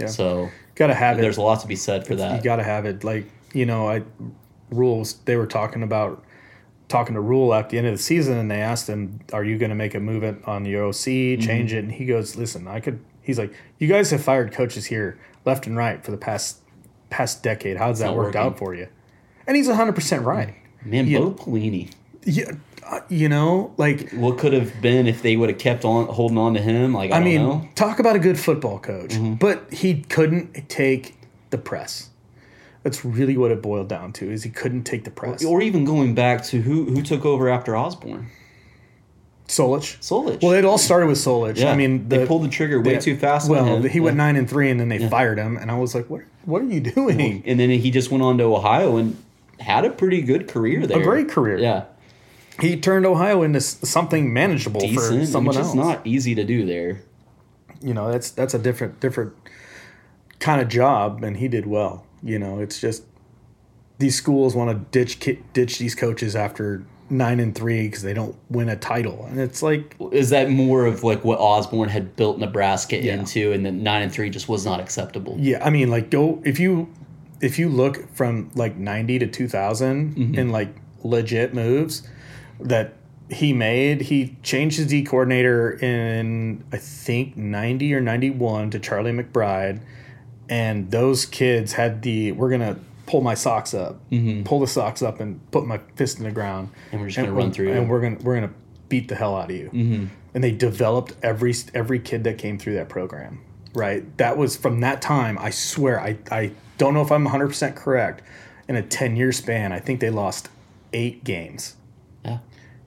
yeah, 0.00 0.06
So 0.06 0.50
gotta 0.74 0.94
have 0.94 1.18
it. 1.18 1.22
there's 1.22 1.36
a 1.36 1.42
lot 1.42 1.60
to 1.60 1.68
be 1.68 1.76
said 1.76 2.06
for 2.06 2.16
that. 2.16 2.36
You 2.36 2.42
got 2.42 2.56
to 2.56 2.64
have 2.64 2.84
it. 2.86 3.04
Like 3.04 3.26
you 3.52 3.64
know, 3.66 3.88
I 3.88 4.02
rules. 4.70 5.14
They 5.24 5.36
were 5.36 5.46
talking 5.46 5.82
about 5.84 6.24
talking 6.88 7.14
to 7.14 7.20
Rhule 7.20 7.54
at 7.54 7.70
the 7.70 7.78
end 7.78 7.86
of 7.86 7.92
the 7.94 8.02
season, 8.02 8.36
and 8.36 8.50
they 8.50 8.60
asked 8.60 8.88
him, 8.88 9.20
"Are 9.32 9.44
you 9.44 9.56
going 9.58 9.70
to 9.70 9.76
make 9.76 9.94
a 9.94 10.00
move 10.00 10.24
on 10.46 10.64
the 10.64 10.76
OC, 10.76 10.92
Mm-hmm. 11.38 11.40
change 11.42 11.72
it?" 11.72 11.78
And 11.84 11.92
he 11.92 12.04
goes, 12.06 12.34
"Listen, 12.36 12.66
I 12.66 12.80
could." 12.80 12.98
He's 13.22 13.38
like, 13.38 13.52
"You 13.78 13.86
guys 13.86 14.10
have 14.10 14.22
fired 14.22 14.52
coaches 14.52 14.86
here 14.86 15.18
left 15.44 15.66
and 15.68 15.76
right 15.76 16.04
for 16.04 16.10
the 16.10 16.16
past 16.16 16.58
past 17.10 17.44
decade. 17.44 17.76
How's 17.76 18.00
that 18.00 18.14
worked 18.16 18.34
working. 18.34 18.40
out 18.40 18.58
for 18.58 18.74
you?" 18.74 18.88
And 19.46 19.56
he's 19.56 19.68
hundred 19.70 19.94
percent 19.94 20.24
right. 20.24 20.54
Man, 20.84 21.06
Yeah. 21.06 21.18
Bo 21.20 21.30
Pelini. 21.32 21.90
Yeah, 22.26 22.52
uh, 22.86 23.00
you 23.08 23.28
know, 23.28 23.72
like 23.76 24.10
What 24.12 24.38
could 24.38 24.52
have 24.54 24.80
been 24.80 25.06
if 25.06 25.20
they 25.22 25.36
would 25.36 25.50
have 25.50 25.58
kept 25.58 25.84
on 25.84 26.06
holding 26.06 26.38
on 26.38 26.54
to 26.54 26.60
him? 26.60 26.94
Like 26.94 27.10
I, 27.12 27.18
I 27.18 27.20
mean, 27.24 27.42
know. 27.42 27.68
talk 27.74 27.98
about 27.98 28.16
a 28.16 28.18
good 28.18 28.38
football 28.38 28.78
coach, 28.78 29.10
Mm-hmm. 29.10 29.34
but 29.34 29.72
he 29.72 30.02
couldn't 30.02 30.68
take 30.70 31.16
the 31.50 31.58
press. 31.58 32.10
That's 32.82 33.04
really 33.04 33.36
what 33.36 33.50
it 33.50 33.60
boiled 33.62 33.88
down 33.88 34.12
to. 34.14 34.30
Is 34.30 34.42
he 34.42 34.50
couldn't 34.50 34.84
take 34.84 35.04
the 35.04 35.10
press. 35.10 35.44
Or 35.44 35.60
even 35.62 35.84
going 35.84 36.14
back 36.14 36.44
to 36.44 36.60
who 36.62 36.84
who 36.86 37.02
took 37.02 37.24
over 37.26 37.48
after 37.50 37.76
Osborne, 37.76 38.28
Solich. 39.48 39.98
Solich. 40.00 40.42
Well, 40.42 40.52
it 40.52 40.64
all 40.64 40.78
started 40.78 41.06
with 41.06 41.18
Solich. 41.18 41.58
yeah, 41.58 41.70
I 41.72 41.76
mean, 41.76 42.08
they 42.08 42.26
pulled 42.26 42.44
the 42.44 42.48
trigger 42.48 42.80
way 42.80 42.94
the- 42.96 43.00
too 43.02 43.16
fast. 43.16 43.48
Well, 43.50 43.82
he 43.82 44.00
went 44.00 44.16
Yeah. 44.16 44.24
nine 44.24 44.36
and 44.36 44.48
three, 44.48 44.70
and 44.70 44.80
then 44.80 44.88
they 44.88 45.06
fired 45.08 45.38
him, 45.38 45.56
and 45.58 45.70
I 45.70 45.78
was 45.78 45.94
like, 45.94 46.08
"What? 46.08 46.22
What 46.46 46.62
are 46.62 46.66
you 46.66 46.80
doing?" 46.80 47.42
and 47.46 47.60
then 47.60 47.70
he 47.70 47.90
just 47.90 48.10
went 48.10 48.22
on 48.22 48.38
to 48.38 48.44
Ohio 48.44 48.96
and 48.96 49.16
had 49.60 49.84
a 49.84 49.90
pretty 49.90 50.22
good 50.22 50.48
career 50.48 50.86
there. 50.86 51.00
A 51.00 51.02
great 51.02 51.28
career. 51.28 51.58
Yeah, 51.58 51.84
He 52.60 52.76
turned 52.78 53.06
Ohio 53.06 53.42
into 53.42 53.60
something 53.60 54.32
manageable 54.32 54.80
for 54.80 54.86
decent. 54.86 55.28
someone 55.28 55.54
which 55.56 55.64
else. 55.64 55.74
not 55.74 56.06
easy 56.06 56.34
to 56.34 56.44
do 56.44 56.64
there. 56.66 57.00
you 57.80 57.94
know, 57.94 58.10
that's 58.10 58.30
that's 58.30 58.54
a 58.54 58.58
different 58.58 59.00
different 59.00 59.32
kind 60.38 60.60
of 60.60 60.68
job, 60.68 61.22
and 61.24 61.36
he 61.36 61.48
did 61.48 61.66
well. 61.66 62.06
You 62.22 62.38
know, 62.38 62.58
it's 62.60 62.80
just 62.80 63.04
these 63.98 64.16
schools 64.16 64.54
want 64.54 64.70
to 64.70 64.76
ditch 64.98 65.18
ditch 65.52 65.78
these 65.78 65.94
coaches 65.94 66.34
after 66.34 66.84
nine 67.10 67.38
and 67.38 67.54
three 67.54 67.86
because 67.86 68.02
they 68.02 68.14
don't 68.14 68.34
win 68.48 68.68
a 68.68 68.76
title, 68.76 69.26
and 69.28 69.38
it's 69.38 69.62
like 69.62 69.94
Is 70.10 70.30
that 70.30 70.48
more 70.50 70.86
of 70.86 71.04
like 71.04 71.22
what 71.24 71.38
Osborne 71.38 71.90
had 71.90 72.16
built 72.16 72.38
Nebraska 72.38 72.96
Yeah. 72.96 73.14
into, 73.14 73.52
and 73.52 73.64
then 73.64 73.82
nine 73.82 74.02
and 74.02 74.10
three 74.12 74.30
just 74.30 74.48
was 74.48 74.64
not 74.64 74.80
acceptable? 74.80 75.36
Yeah, 75.38 75.62
I 75.64 75.70
mean, 75.70 75.90
like 75.90 76.10
go 76.10 76.40
if 76.44 76.58
you 76.58 76.88
if 77.40 77.58
you 77.58 77.68
look 77.68 78.14
from 78.14 78.50
like 78.54 78.76
ninety 78.76 79.18
to 79.18 79.26
two 79.26 79.48
in 80.34 80.50
like 80.50 80.74
legit 81.02 81.54
moves 81.54 82.06
that 82.60 82.94
he 83.30 83.52
made, 83.52 84.02
he 84.02 84.36
changed 84.42 84.78
his 84.78 84.86
D 84.86 85.02
coordinator 85.02 85.72
in 85.72 86.64
I 86.72 86.76
think 86.76 87.36
ninety 87.36 87.94
or 87.94 88.00
ninety 88.00 88.30
one 88.30 88.70
to 88.70 88.78
Charlie 88.78 89.12
McBride, 89.12 89.80
and 90.48 90.90
those 90.90 91.26
kids 91.26 91.72
had 91.72 92.02
the 92.02 92.32
we're 92.32 92.50
gonna 92.50 92.76
pull 93.06 93.20
my 93.20 93.34
socks 93.34 93.74
up, 93.74 94.00
pull 94.44 94.60
the 94.60 94.66
socks 94.66 95.02
up, 95.02 95.20
and 95.20 95.40
put 95.50 95.66
my 95.66 95.78
fist 95.96 96.18
in 96.18 96.24
the 96.24 96.30
ground, 96.30 96.70
And 96.92 97.00
we're 97.00 97.08
just 97.08 97.16
gonna 97.16 97.32
run 97.32 97.52
through 97.52 97.72
and 97.72 97.88
we're 97.88 98.00
gonna 98.00 98.18
we're 98.22 98.34
gonna 98.34 98.52
beat 98.88 99.08
the 99.08 99.14
hell 99.14 99.36
out 99.36 99.50
of 99.50 99.56
you. 99.56 99.70
Mm-hmm. 99.72 100.06
And 100.34 100.44
they 100.44 100.52
developed 100.52 101.14
every 101.22 101.54
every 101.74 101.98
kid 101.98 102.24
that 102.24 102.38
came 102.38 102.58
through 102.58 102.74
that 102.74 102.88
program. 102.88 103.40
Right, 103.74 104.16
that 104.18 104.36
was 104.36 104.56
from 104.56 104.80
that 104.80 105.02
time. 105.02 105.38
I 105.38 105.50
swear, 105.50 106.00
I 106.00 106.18
I 106.30 106.52
don't 106.78 106.94
know 106.94 107.02
if 107.02 107.10
I'm 107.12 107.24
100 107.24 107.48
percent 107.48 107.76
correct. 107.76 108.22
In 108.68 108.76
a 108.76 108.82
10 108.82 109.16
year 109.16 109.30
span, 109.30 109.72
I 109.72 109.78
think 109.78 110.00
they 110.00 110.08
lost 110.10 110.48
eight 110.94 111.22
games. 111.24 111.76
Yeah. 112.24 112.38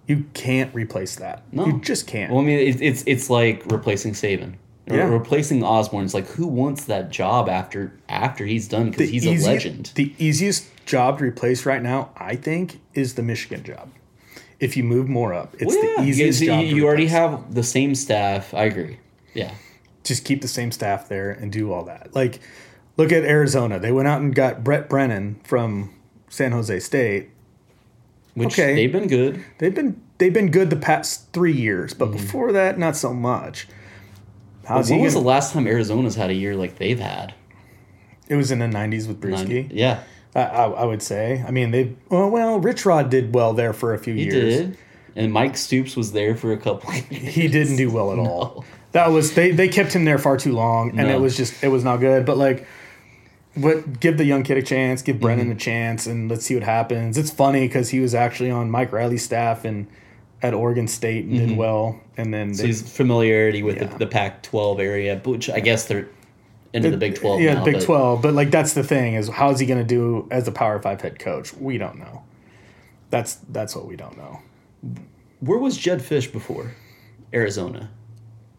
You 0.08 0.26
can't 0.34 0.74
replace 0.74 1.16
that. 1.18 1.44
No. 1.52 1.68
You 1.68 1.80
just 1.82 2.08
can't. 2.08 2.32
Well, 2.32 2.42
I 2.42 2.46
mean, 2.46 2.60
it's 2.60 2.82
it's, 2.82 3.04
it's 3.06 3.30
like 3.30 3.64
replacing 3.68 4.14
Saban. 4.14 4.56
Or 4.90 4.96
Yeah. 4.98 5.04
Replacing 5.10 5.64
Osborne. 5.64 6.06
It's 6.06 6.14
like 6.14 6.28
who 6.28 6.48
wants 6.48 6.86
that 6.86 7.12
job 7.12 7.48
after 7.50 7.94
after 8.10 8.46
he's 8.46 8.68
done 8.68 8.90
because 8.92 9.10
he's 9.10 9.26
easy- 9.26 9.46
a 9.46 9.54
legend. 9.54 9.92
The 9.96 10.14
easiest 10.18 10.66
job 10.86 11.20
to 11.20 11.26
replace 11.26 11.66
right 11.66 11.84
now, 11.84 12.10
I 12.18 12.36
think, 12.36 12.80
is 12.94 13.14
the 13.16 13.22
Michigan 13.24 13.64
job. 13.64 13.90
If 14.60 14.76
you 14.76 14.84
move 14.84 15.08
Moore 15.08 15.34
up, 15.36 15.54
it's 15.60 15.66
Well, 15.76 15.86
yeah, 15.86 16.02
the 16.02 16.08
easiest 16.10 16.42
you, 16.42 16.48
job. 16.48 16.62
you, 16.66 16.76
you 16.78 16.86
already 16.88 17.08
have 17.08 17.54
the 17.54 17.62
same 17.64 17.94
staff. 17.94 18.54
I 18.56 18.64
agree. 18.64 18.98
Yeah. 19.36 19.54
just 20.04 20.24
keep 20.26 20.42
the 20.42 20.48
same 20.48 20.72
staff 20.72 21.10
there 21.10 21.30
and 21.32 21.52
do 21.52 21.72
all 21.74 21.84
that. 21.84 22.16
Like, 22.16 22.40
look 22.98 23.12
at 23.12 23.24
Arizona. 23.24 23.80
They 23.80 23.92
went 23.92 24.08
out 24.08 24.22
and 24.22 24.34
got 24.36 24.64
Brent 24.64 24.90
Brennan 24.90 25.40
from 25.44 25.94
San 26.30 26.52
Jose 26.52 26.80
State. 26.80 27.30
Which 28.34 28.54
Okay. 28.60 28.76
they've 28.76 28.92
been 28.92 29.08
good. 29.08 29.44
They've 29.58 29.74
been 29.74 30.00
they've 30.20 30.34
been 30.34 30.52
good 30.52 30.70
the 30.70 30.76
past 30.76 31.32
three 31.34 31.54
years, 31.54 31.94
but 31.94 32.10
Mm-hmm. 32.10 32.18
before 32.18 32.52
that, 32.52 32.78
not 32.78 32.96
so 32.96 33.14
much. 33.14 33.68
How's 34.66 34.90
when 34.90 35.00
he 35.00 35.06
was 35.06 35.14
the 35.14 35.20
gonna, 35.22 35.30
last 35.30 35.54
time 35.54 35.66
Arizona's 35.66 36.16
had 36.16 36.30
a 36.30 36.34
year 36.34 36.56
like 36.56 36.78
they've 36.78 37.00
had? 37.00 37.34
It 38.28 38.36
was 38.36 38.52
in 38.52 38.60
the 38.60 38.66
'90s 38.68 39.08
with 39.08 39.20
Brewski. 39.22 39.70
Yeah, 39.72 40.02
I, 40.36 40.42
I, 40.42 40.66
I 40.70 40.84
would 40.86 41.02
say. 41.02 41.44
I 41.48 41.52
mean, 41.52 41.72
they 41.72 41.96
well, 42.10 42.30
well, 42.30 42.60
Rich 42.60 42.86
Rod 42.86 43.10
did 43.10 43.34
well 43.34 43.54
there 43.54 43.74
for 43.74 43.94
a 43.94 43.98
few 43.98 44.14
he 44.14 44.26
years. 44.26 44.58
did. 44.58 44.78
And 45.16 45.34
Mike 45.34 45.58
Stoops 45.58 45.96
was 45.96 46.12
there 46.12 46.36
for 46.36 46.52
a 46.52 46.58
couple. 46.58 46.92
Of 46.92 47.12
years. 47.12 47.34
He 47.34 47.48
didn't 47.48 47.78
do 47.78 47.90
well 47.90 48.12
at 48.12 48.20
all. 48.28 48.66
That 48.92 49.08
was 49.12 49.34
they 49.34 49.50
they 49.52 49.68
kept 49.70 49.94
him 49.94 50.06
there 50.06 50.20
far 50.20 50.38
too 50.38 50.52
long, 50.54 50.90
and 50.90 51.08
No. 51.08 51.16
it 51.16 51.20
was 51.22 51.36
just 51.38 51.64
it 51.64 51.70
was 51.70 51.84
not 51.84 51.98
good. 52.02 52.24
But 52.26 52.38
like, 52.38 52.68
what 53.58 54.00
give 54.00 54.18
the 54.18 54.26
young 54.26 54.44
kid 54.44 54.58
a 54.58 54.62
chance, 54.62 55.02
give 55.02 55.20
Brennan 55.20 55.46
Mm-hmm. 55.48 55.52
a 55.58 55.60
chance, 55.60 56.08
and 56.08 56.30
let's 56.30 56.46
see 56.46 56.54
what 56.56 56.64
happens. 56.64 57.18
It's 57.18 57.32
funny 57.32 57.68
because 57.68 57.90
he 57.90 58.00
was 58.00 58.14
actually 58.16 58.52
on 58.52 58.70
Mike 58.72 58.92
Riley's 58.92 59.24
staff 59.24 59.66
and 59.66 59.88
at 60.42 60.54
Oregon 60.54 60.88
State 60.88 61.26
and 61.26 61.34
did 61.38 61.58
well, 61.58 62.00
and 62.16 62.34
then 62.34 62.48
Mm-hmm. 62.50 62.56
So 62.56 62.62
they, 62.64 62.68
his 62.68 62.82
familiarity 62.96 63.64
with 63.64 63.78
Yeah. 63.78 63.86
the, 63.86 63.98
the 64.00 64.08
Pac-12 64.08 64.80
area, 64.80 65.20
which 65.26 65.50
I 65.50 65.60
guess 65.60 65.88
they're 65.88 66.08
into 66.74 66.92
the 66.92 66.98
Big 66.98 67.16
12 67.16 67.42
yeah, 67.42 67.56
now. 67.56 67.64
Big 67.64 67.76
but 67.76 67.84
Twelve. 67.84 68.22
But 68.22 68.34
like 68.34 68.52
that's 68.52 68.74
the 68.74 68.84
thing 68.84 69.16
is 69.16 69.30
how 69.30 69.50
is 69.52 69.60
he 69.60 69.66
going 69.66 69.80
to 69.80 69.86
do 69.86 70.28
as 70.30 70.48
a 70.48 70.52
Power 70.52 70.80
Five 70.82 71.02
head 71.02 71.18
coach? 71.18 71.54
We 71.54 71.78
don't 71.78 71.98
know. 71.98 72.24
That's 73.10 73.36
that's 73.50 73.76
what 73.76 73.88
we 73.88 73.96
don't 73.96 74.18
know. 74.18 74.42
Where 75.40 75.58
was 75.58 75.78
Jedd 75.78 76.02
Fisch 76.02 76.32
before? 76.32 76.74
Arizona. 77.34 77.90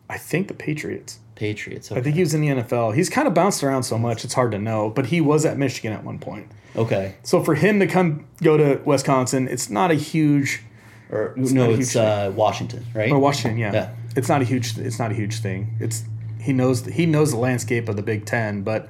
I 0.08 0.16
think 0.18 0.48
the 0.48 0.54
Patriots. 0.54 1.18
Patriots. 1.38 1.90
I 1.92 2.00
think 2.00 2.16
he 2.16 2.20
was 2.20 2.34
in 2.34 2.40
the 2.40 2.48
NFL. 2.48 2.94
He's 2.94 3.08
kind 3.08 3.26
of 3.28 3.32
bounced 3.32 3.62
around 3.62 3.84
so 3.84 3.96
much 3.96 4.24
it's 4.24 4.34
hard 4.34 4.50
to 4.52 4.58
know, 4.58 4.90
but 4.90 5.06
he 5.06 5.20
was 5.20 5.46
at 5.46 5.56
Michigan 5.56 5.92
at 5.92 6.04
one 6.04 6.18
point. 6.18 6.46
okay. 6.76 7.14
So 7.22 7.42
for 7.42 7.54
him 7.54 7.78
to 7.80 7.86
come 7.86 8.26
go 8.42 8.56
to 8.56 8.80
Wisconsin, 8.84 9.48
it's 9.48 9.70
not 9.70 9.90
a 9.90 9.94
huge 9.94 10.62
Or 11.10 11.32
not 11.36 11.52
no, 11.52 11.64
a 11.70 11.74
it's 11.74 11.92
huge 11.92 11.96
uh, 11.96 12.32
Washington, 12.34 12.84
right? 12.94 13.10
or 13.10 13.18
Washington, 13.18 13.58
yeah. 13.58 13.72
Yeah. 13.72 13.94
It's 14.16 14.28
not 14.28 14.42
a 14.42 14.44
huge 14.44 14.76
it's 14.78 14.98
not 14.98 15.10
a 15.12 15.14
huge 15.14 15.38
thing. 15.40 15.76
It's 15.80 16.02
he 16.40 16.52
knows 16.52 16.84
he 16.86 17.06
knows 17.06 17.30
the 17.30 17.38
landscape 17.38 17.88
of 17.88 17.96
the 17.96 18.02
Big 18.02 18.24
10, 18.26 18.62
but 18.62 18.88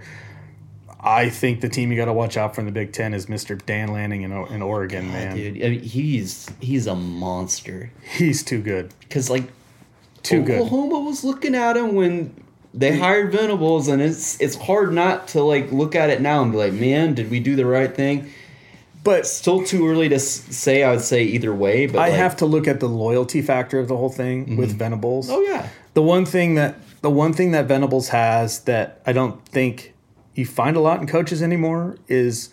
I 1.01 1.29
think 1.29 1.61
the 1.61 1.69
team 1.69 1.93
you 1.93 1.97
got 1.97 2.07
to 2.07 2.13
watch 2.13 2.37
out 2.37 2.55
for 2.55 2.61
in 2.61 2.67
the 2.67 2.73
Big 2.73 2.93
10 2.93 3.15
is 3.15 3.27
Mr. 3.27 3.65
Dan 3.65 3.93
Lanning 3.93 4.23
in, 4.23 4.33
in 4.33 4.63
Oregon, 4.63 5.07
man. 5.13 5.37
Dude, 5.37 5.63
I 5.65 5.69
mean, 5.71 5.81
he's 5.81 6.51
he's 6.61 6.87
a 6.87 6.95
monster. 6.95 7.91
He's 8.03 8.43
too 8.43 8.61
good. 8.63 8.93
Because 9.01 9.31
like 9.31 9.45
Too 10.23 10.43
good. 10.43 10.61
Oklahoma 10.61 11.01
was 11.01 11.25
looking 11.25 11.55
at 11.55 11.77
him 11.77 11.95
when 11.95 12.35
they 12.75 12.99
hired 12.99 13.33
Venables, 13.33 13.89
and 13.89 14.03
it's 14.03 14.41
it's 14.41 14.57
hard 14.57 14.93
not 14.93 15.29
to 15.29 15.43
like 15.43 15.73
look 15.73 15.95
at 15.95 16.11
it 16.11 16.21
now 16.21 16.43
and 16.43 16.53
be 16.53 16.59
like, 16.59 16.73
man, 16.73 17.15
did 17.15 17.31
we 17.31 17.41
do 17.41 17.57
the 17.57 17.67
right 17.67 17.95
thing? 17.95 18.31
But 19.05 19.27
Still 19.27 19.65
too 19.65 19.89
early 19.89 20.09
to 20.11 20.17
s- 20.17 20.25
say. 20.55 20.83
I 20.83 20.91
would 20.91 21.01
say 21.01 21.23
either 21.23 21.55
way, 21.55 21.87
but 21.87 21.99
I 21.99 22.09
like- 22.09 22.19
have 22.19 22.37
to 22.39 22.47
look 22.47 22.69
at 22.69 22.81
the 22.81 22.89
loyalty 22.89 23.41
factor 23.43 23.79
of 23.79 23.89
the 23.89 23.97
whole 23.97 24.11
thing 24.11 24.57
with 24.57 24.77
Venables. 24.77 25.31
Oh 25.31 25.41
yeah, 25.41 25.69
The 25.95 26.03
one 26.03 26.27
thing 26.27 26.57
that 26.57 26.77
the 27.01 27.11
one 27.11 27.33
thing 27.33 27.53
that 27.53 27.67
Venables 27.67 28.09
has 28.09 28.61
that 28.65 29.01
I 29.07 29.13
don't 29.13 29.45
think 29.47 29.95
you 30.35 30.45
find 30.45 30.77
a 30.77 30.81
lot 30.81 31.01
in 31.01 31.07
coaches 31.07 31.43
anymore 31.43 31.97
is 32.09 32.51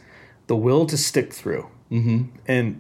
the 0.48 0.56
will 0.56 0.86
to 0.86 0.98
stick 0.98 1.34
through 1.34 1.68
mm-hmm. 1.92 2.24
and 2.48 2.80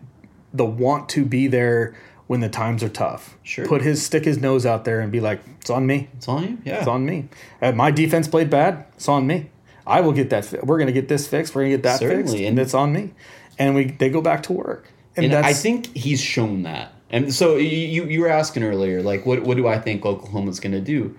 the 0.53 0.65
want 0.65 1.09
to 1.09 1.25
be 1.25 1.47
there 1.47 1.95
when 2.27 2.39
the 2.39 2.49
times 2.49 2.81
are 2.83 2.89
tough. 2.89 3.37
Sure. 3.43 3.67
Put 3.67 3.81
his 3.81 4.03
stick 4.03 4.25
his 4.25 4.37
nose 4.39 4.65
out 4.65 4.83
there 4.85 4.99
and 5.01 5.11
be 5.11 5.19
like, 5.19 5.41
"It's 5.61 5.69
on 5.69 5.85
me. 5.85 6.09
it's 6.17 6.27
on 6.27 6.43
you. 6.43 6.57
Yeah, 6.65 6.79
It's 6.79 6.87
on 6.87 7.05
me. 7.05 7.29
Uh, 7.61 7.71
my 7.71 7.91
defense 7.91 8.27
played 8.27 8.49
bad. 8.49 8.85
It's 8.95 9.07
on 9.09 9.27
me. 9.27 9.49
I 9.87 10.01
will 10.01 10.13
get 10.13 10.29
that. 10.31 10.45
Fi- 10.45 10.59
we're 10.63 10.79
gonna 10.79 10.91
get 10.91 11.07
this 11.07 11.27
fixed. 11.27 11.53
We're 11.53 11.61
gonna 11.63 11.75
get 11.75 11.83
that 11.83 11.99
Certainly, 11.99 12.23
fixed, 12.23 12.35
and- 12.37 12.45
and 12.47 12.59
it's 12.59 12.73
on 12.73 12.91
me." 12.93 13.13
And 13.59 13.75
we 13.75 13.85
they 13.85 14.09
go 14.09 14.21
back 14.21 14.43
to 14.43 14.53
work. 14.53 14.91
And, 15.15 15.25
and 15.25 15.33
that's 15.33 15.47
I 15.47 15.53
think 15.53 15.95
he's 15.95 16.19
shown 16.19 16.63
that. 16.63 16.91
And 17.11 17.33
so 17.33 17.55
you 17.57 17.77
you 17.77 18.05
you 18.05 18.21
were 18.21 18.27
asking 18.29 18.63
earlier, 18.63 19.01
like 19.03 19.25
what 19.25 19.43
what 19.43 19.55
do 19.57 19.67
I 19.67 19.79
think 19.79 20.03
Oklahoma's 20.05 20.59
going 20.59 20.73
to 20.73 20.81
do? 20.81 21.15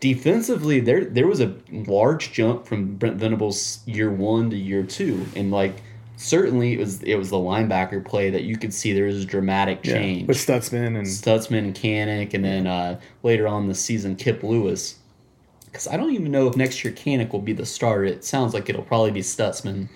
Defensively, 0.00 0.80
there 0.80 1.04
there 1.04 1.26
was 1.26 1.40
a 1.40 1.54
large 1.72 2.32
jump 2.32 2.66
from 2.66 2.96
Brent 2.96 3.16
Venables 3.16 3.80
year 3.86 4.10
one 4.10 4.50
to 4.50 4.56
year 4.56 4.82
two, 4.82 5.26
and 5.34 5.50
like 5.50 5.74
certainly 6.16 6.74
it 6.74 6.78
was 6.78 7.02
it 7.02 7.16
was 7.16 7.30
the 7.30 7.36
linebacker 7.36 8.04
play 8.04 8.30
that 8.30 8.42
you 8.42 8.56
could 8.56 8.72
see 8.72 8.92
there 8.92 9.06
was 9.06 9.22
a 9.22 9.26
dramatic 9.26 9.84
yeah, 9.84 9.94
change. 9.94 10.28
with 10.28 10.36
Stutsman 10.36 10.96
and 10.98 11.06
Stutsman 11.06 11.58
and 11.58 11.74
Kanak, 11.74 12.34
and 12.34 12.44
then 12.44 12.66
uh, 12.66 13.00
later 13.22 13.46
on 13.48 13.62
in 13.62 13.68
the 13.68 13.74
season, 13.74 14.16
Kip 14.16 14.42
Lewis. 14.42 14.96
Because 15.66 15.88
I 15.88 15.96
don't 15.96 16.12
even 16.12 16.30
know 16.30 16.46
if 16.46 16.56
next 16.56 16.84
year 16.84 16.92
Kanak 16.92 17.32
will 17.32 17.40
be 17.40 17.52
the 17.52 17.66
starter. 17.66 18.04
It 18.04 18.24
sounds 18.24 18.54
like 18.54 18.68
it'll 18.68 18.84
probably 18.84 19.10
be 19.10 19.22
Stutsman 19.22 19.88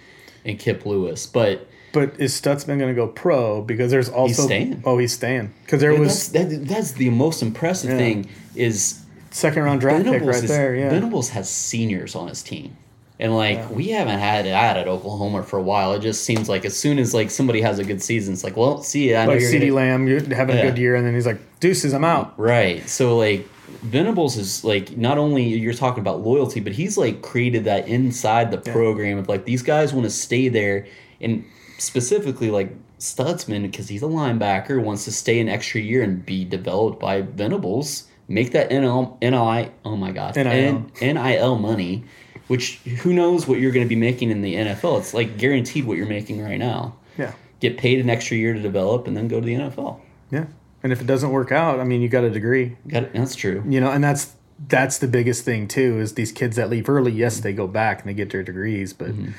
and 0.45 0.59
Kip 0.59 0.85
Lewis, 0.85 1.27
but 1.27 1.69
But 1.93 2.19
is 2.19 2.33
Stutsman 2.39 2.79
going 2.79 2.89
to 2.89 2.95
go 2.95 3.07
pro? 3.07 3.63
Because 3.63 3.91
there's 3.91 4.09
also 4.09 4.43
staying. 4.47 4.83
oh 4.85 4.99
he's 4.99 5.13
staying 5.13 5.55
because 5.65 5.81
there 5.81 5.93
Yeah, 5.93 6.01
was 6.01 6.31
that's, 6.33 6.51
that, 6.53 6.67
that's 6.67 6.93
the 6.93 7.11
most 7.11 7.43
impressive 7.43 7.91
Yeah. 7.91 7.99
thing 7.99 8.29
is 8.57 9.05
second 9.31 9.63
round 9.63 9.81
draft 9.81 10.05
pick 10.05 10.23
right 10.23 10.43
is, 10.43 10.49
there. 10.49 10.75
Yeah, 10.75 10.91
Venables 10.91 11.29
has 11.31 11.49
seniors 11.49 12.17
on 12.17 12.27
his 12.29 12.43
team. 12.43 12.77
And 13.21 13.35
like 13.37 13.69
we 13.71 13.89
haven't 13.89 14.21
had 14.21 14.47
it 14.47 14.51
at 14.51 14.87
Oklahoma 14.87 15.43
for 15.43 15.59
a 15.59 15.63
while. 15.63 15.93
It 15.95 16.01
just 16.01 16.25
seems 16.25 16.49
like 16.49 16.65
as 16.65 16.77
soon 16.77 16.99
as 17.01 17.15
like 17.15 17.31
somebody 17.31 17.61
has 17.63 17.79
a 17.81 17.85
good 17.85 18.01
season, 18.01 18.33
it's 18.35 18.45
like, 18.45 18.57
well, 18.57 18.81
see, 18.83 19.15
I 19.15 19.27
know 19.27 19.33
like 19.33 19.41
C.D. 19.41 19.59
gonna- 19.69 19.75
Lamb, 19.75 20.07
you're 20.07 20.21
having 20.35 20.57
Yeah. 20.57 20.63
a 20.63 20.71
good 20.71 20.79
year, 20.79 20.95
and 20.95 21.05
then 21.05 21.15
he's 21.15 21.27
like, 21.27 21.41
"Deuces, 21.59 21.93
I'm 21.93 22.05
out." 22.05 22.39
Right. 22.39 22.89
So 22.89 23.17
like 23.19 23.47
Venables 23.83 24.37
is 24.37 24.63
like 24.65 24.97
not 24.97 25.19
only 25.19 25.43
you're 25.45 25.75
talking 25.75 26.01
about 26.01 26.23
loyalty, 26.25 26.61
but 26.61 26.73
he's 26.73 26.97
like 26.97 27.21
created 27.23 27.65
that 27.65 27.89
inside 27.89 28.51
the 28.53 28.59
program 28.59 29.19
of 29.19 29.29
like 29.29 29.45
these 29.47 29.63
guys 29.63 29.93
want 29.93 30.05
to 30.05 30.11
stay 30.11 30.49
there 30.49 30.87
and 31.21 31.45
specifically 31.79 32.51
like 32.51 32.71
Stutsman 32.99 33.63
because 33.63 33.89
he's 33.89 34.03
a 34.03 34.07
linebacker 34.07 34.83
wants 34.83 35.05
to 35.05 35.13
stay 35.13 35.39
an 35.41 35.49
extra 35.49 35.81
year 35.81 36.03
and 36.03 36.25
be 36.27 36.45
developed 36.45 36.99
by 37.01 37.23
Venables, 37.23 38.08
make 38.29 38.53
that 38.53 38.71
NL, 38.71 39.19
NI 39.21 39.71
oh 39.85 39.97
my 39.97 40.13
god 40.13 40.37
NIL. 40.37 40.47
N- 40.47 40.91
NIL 41.01 41.57
money, 41.59 42.05
which 42.49 42.77
who 43.01 43.13
knows 43.13 43.49
what 43.49 43.59
you're 43.61 43.73
going 43.73 43.85
to 43.85 43.89
be 43.89 43.97
making 43.97 44.31
in 44.31 44.43
the 44.43 44.55
NFL? 44.55 44.99
It's 45.01 45.15
like 45.15 45.39
guaranteed 45.39 45.85
what 45.87 45.97
you're 45.97 46.07
making 46.07 46.43
right 46.43 46.59
now. 46.59 46.95
Yeah, 47.17 47.33
Get 47.61 47.79
paid 47.79 47.99
an 48.01 48.09
extra 48.11 48.37
year 48.37 48.53
to 48.55 48.61
develop 48.61 49.07
and 49.07 49.17
then 49.17 49.27
go 49.29 49.41
to 49.41 49.47
the 49.47 49.55
NFL. 49.55 50.01
yeah. 50.31 50.47
And 50.81 50.93
if 50.93 51.01
it 51.01 51.09
doesn't 51.09 51.31
work 51.31 51.51
out, 51.51 51.81
I 51.81 51.85
mean, 51.85 52.01
you 52.03 52.09
got 52.09 52.23
a 52.23 52.31
degree, 52.31 52.77
Got 52.87 53.03
it. 53.05 53.13
That's 53.13 53.35
true. 53.35 53.65
you 53.67 53.81
know, 53.81 53.91
and 53.91 54.03
that's 54.05 54.35
that's 54.69 54.99
the 54.99 55.09
biggest 55.09 55.45
thing 55.45 55.67
too. 55.67 55.99
Is 55.99 56.15
these 56.15 56.31
kids 56.31 56.55
that 56.57 56.71
leave 56.71 56.89
early, 56.89 57.11
yes, 57.13 57.41
they 57.41 57.53
go 57.53 57.67
back 57.67 58.01
and 58.01 58.09
they 58.09 58.15
get 58.15 58.31
their 58.31 58.43
degrees, 58.45 58.93
but 58.93 59.09
Mm-hmm. 59.09 59.31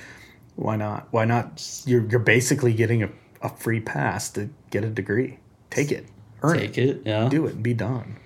why 0.57 0.75
not? 0.75 1.07
Why 1.11 1.23
not? 1.25 1.65
You're 1.85 2.05
you're 2.09 2.19
basically 2.19 2.73
getting 2.73 3.03
a, 3.03 3.09
a 3.41 3.49
free 3.49 3.79
pass 3.79 4.29
to 4.31 4.49
get 4.69 4.83
a 4.83 4.89
degree. 4.89 5.39
Take 5.69 5.91
it, 5.93 6.05
earn 6.41 6.57
Take 6.57 6.77
it, 6.77 6.89
it. 6.89 7.01
Yeah. 7.05 7.29
do 7.29 7.45
it, 7.47 7.53
and 7.55 7.63
be 7.63 7.73
done. 7.73 8.17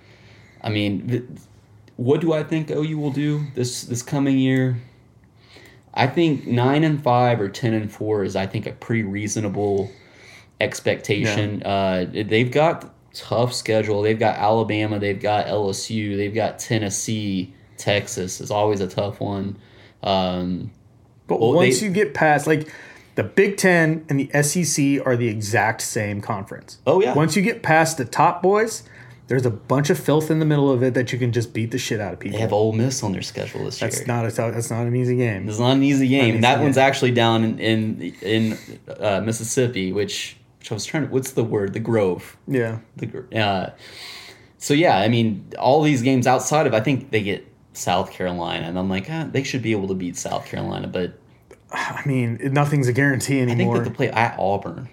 I 0.64 0.70
mean, 0.70 1.38
what 1.96 2.20
do 2.20 2.32
I 2.32 2.42
think 2.42 2.70
OU 2.70 2.98
will 2.98 3.12
do 3.12 3.44
this 3.54 3.82
this 3.84 4.02
coming 4.02 4.38
year? 4.38 4.78
I 5.92 6.08
think 6.08 6.46
nine 6.46 6.82
and 6.82 7.00
five 7.00 7.40
or 7.40 7.48
ten 7.48 7.72
and 7.74 7.92
four 7.92 8.24
is 8.24 8.34
I 8.34 8.46
think 8.46 8.66
a 8.66 8.72
pretty 8.72 9.04
reasonable 9.04 9.90
expectation. 10.60 11.62
Uh, 11.62 12.06
they've 12.10 12.50
got 12.50 12.92
tough 13.12 13.52
schedule. 13.52 14.02
They've 14.02 14.18
got 14.18 14.36
Alabama. 14.38 14.98
They've 14.98 15.20
got 15.20 15.46
LSU. 15.46 16.16
They've 16.16 16.34
got 16.34 16.58
Tennessee. 16.58 17.54
Texas 17.76 18.40
is 18.40 18.50
always 18.50 18.80
a 18.80 18.86
tough 18.88 19.20
one. 19.20 19.56
Um, 20.02 20.70
But 21.26 21.40
Well, 21.40 21.54
once 21.54 21.80
they- 21.80 21.86
you 21.86 21.92
get 21.92 22.12
past 22.14 22.46
like 22.46 22.68
the 23.14 23.22
Big 23.22 23.56
Ten 23.56 24.04
and 24.08 24.18
the 24.20 24.28
SEC 24.32 25.00
are 25.06 25.16
the 25.16 25.28
exact 25.28 25.80
same 25.80 26.20
conference. 26.20 26.78
Oh, 26.86 27.00
yeah. 27.00 27.14
Once 27.14 27.34
you 27.36 27.42
get 27.42 27.62
past 27.62 27.96
the 27.96 28.04
top 28.04 28.42
boys, 28.42 28.82
there's 29.26 29.46
a 29.46 29.50
bunch 29.50 29.90
of 29.90 29.98
filth 29.98 30.30
in 30.30 30.38
the 30.38 30.44
middle 30.44 30.70
of 30.70 30.82
it 30.82 30.94
that 30.94 31.12
you 31.12 31.18
can 31.18 31.32
just 31.32 31.54
beat 31.54 31.70
the 31.70 31.78
shit 31.78 32.00
out 32.00 32.12
of 32.12 32.20
people. 32.20 32.36
they 32.36 32.42
have 32.42 32.52
Ole 32.52 32.72
Miss 32.72 33.02
on 33.02 33.12
their 33.12 33.22
schedule 33.22 33.64
this 33.64 33.78
that's 33.78 33.98
year. 33.98 34.06
not 34.06 34.26
a 34.26 34.30
that's 34.30 34.70
not 34.70 34.86
an 34.86 34.94
easy 34.94 35.16
game. 35.16 35.48
It's 35.48 35.58
not 35.58 35.72
an 35.72 35.82
easy 35.82 36.08
game. 36.08 36.24
easy 36.24 36.34
and 36.36 36.44
that 36.44 36.60
one's 36.60 36.76
actually 36.76 37.12
down 37.12 37.44
in 37.44 37.58
in, 37.58 38.14
in 38.20 38.58
uh, 38.98 39.20
Mississippi, 39.20 39.92
which 39.92 40.36
which 40.58 40.70
I 40.70 40.74
was 40.74 40.84
trying 40.84 41.06
to. 41.06 41.12
What's 41.12 41.32
the 41.32 41.44
word? 41.44 41.72
The 41.72 41.80
Grove. 41.80 42.36
Yeah. 42.46 42.80
The 42.96 43.38
uh, 43.38 43.70
so 44.58 44.72
yeah, 44.74 44.98
I 44.98 45.08
mean, 45.08 45.46
all 45.58 45.82
these 45.82 46.02
games 46.02 46.26
outside 46.26 46.66
of 46.66 46.74
I 46.74 46.80
think 46.80 47.10
they 47.10 47.22
get 47.22 47.46
South 47.74 48.10
Carolina, 48.10 48.66
and 48.66 48.78
I'm 48.78 48.88
like, 48.88 49.06
ah, 49.10 49.28
they 49.30 49.42
should 49.42 49.62
be 49.62 49.72
able 49.72 49.88
to 49.88 49.94
beat 49.94 50.16
South 50.16 50.46
Carolina, 50.46 50.86
but 50.86 51.18
I 51.72 52.02
mean, 52.06 52.38
nothing's 52.52 52.88
a 52.88 52.92
guarantee 52.92 53.40
anymore. 53.40 53.76
I 53.76 53.78
think 53.78 53.84
that 53.84 53.90
they 53.90 53.96
play 53.96 54.10
at 54.10 54.38
Auburn. 54.38 54.88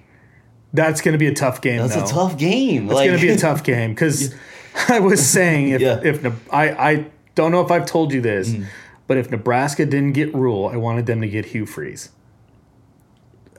That's 0.74 1.02
going 1.02 1.14
to 1.14 1.18
be 1.18 1.28
a 1.28 1.34
tough 1.34 1.62
game. 1.62 1.80
That's 1.80 1.96
though. 1.96 2.06
a 2.06 2.08
tough 2.08 2.38
game. 2.38 2.86
It's 2.90 2.94
going 3.00 3.16
to 3.16 3.22
be 3.22 3.30
a 3.30 3.38
tough 3.38 3.64
game 3.64 3.92
because 3.94 4.34
I 4.90 5.00
was 5.00 5.26
saying 5.26 5.70
if 5.70 5.82
Yeah. 5.82 6.00
if 6.04 6.26
I 6.54 6.70
I 6.72 7.06
don't 7.36 7.52
know 7.52 7.62
if 7.62 7.72
I've 7.72 7.86
told 7.86 8.14
you 8.14 8.22
this, 8.22 8.50
Mm. 8.52 8.66
but 9.08 9.18
if 9.18 9.30
Nebraska 9.32 9.86
didn't 9.86 10.14
get 10.14 10.34
Rhule, 10.34 10.68
I 10.72 10.78
wanted 10.78 11.06
them 11.08 11.22
to 11.22 11.28
get 11.28 11.46
Hugh 11.48 11.66
Freeze. 11.66 12.10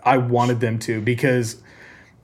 I 0.05 0.17
wanted 0.19 0.61
them 0.61 0.79
to 0.81 1.01
because 1.01 1.57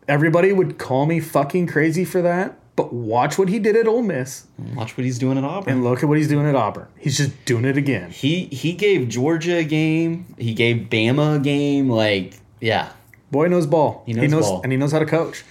everybody 0.08 0.52
would 0.52 0.78
call 0.78 1.06
me 1.06 1.20
fucking 1.20 1.66
crazy 1.68 2.04
for 2.04 2.22
that. 2.22 2.58
But 2.74 2.92
watch 2.92 3.38
what 3.38 3.48
he 3.48 3.58
did 3.58 3.74
at 3.74 3.88
Ole 3.88 4.02
Miss 4.02 4.46
Watch 4.76 4.96
what 4.96 5.04
he's 5.04 5.18
doing 5.18 5.36
at 5.36 5.42
Auburn. 5.42 5.72
and 5.74 5.84
look 5.84 6.02
at 6.04 6.08
what 6.08 6.16
he's 6.16 6.28
doing 6.28 6.46
at 6.46 6.54
Auburn. 6.54 6.86
He's 6.96 7.16
just 7.16 7.32
doing 7.44 7.64
it 7.64 7.76
again. 7.76 8.10
he 8.12 8.44
he 8.46 8.72
gave 8.72 9.08
Georgia 9.08 9.56
a 9.58 9.64
game. 9.64 10.32
He 10.38 10.54
gave 10.54 10.88
Bama 10.88 11.36
a 11.36 11.38
game. 11.40 11.90
Like 11.90 12.34
yeah, 12.60 12.90
Boy 13.30 13.48
knows 13.48 13.66
ball. 13.66 14.02
He 14.06 14.12
knows 14.14 14.30
knows, 14.30 14.44
ball. 14.48 14.60
and 14.62 14.72
he 14.72 14.78
knows 14.78 14.92
how 14.92 14.98
to 14.98 15.06
coach. 15.06 15.44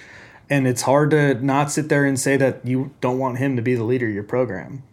And 0.50 0.66
it's 0.68 0.82
hard 0.84 1.12
to 1.12 1.34
not 1.44 1.72
sit 1.72 1.90
there 1.90 2.06
and 2.06 2.20
say 2.20 2.38
that 2.38 2.66
you 2.66 2.92
don't 3.02 3.20
want 3.20 3.38
him 3.38 3.56
to 3.58 3.62
be 3.62 3.76
the 3.76 3.84
leader 3.84 4.08
of 4.08 4.14
your 4.14 4.24
program. 4.24 4.84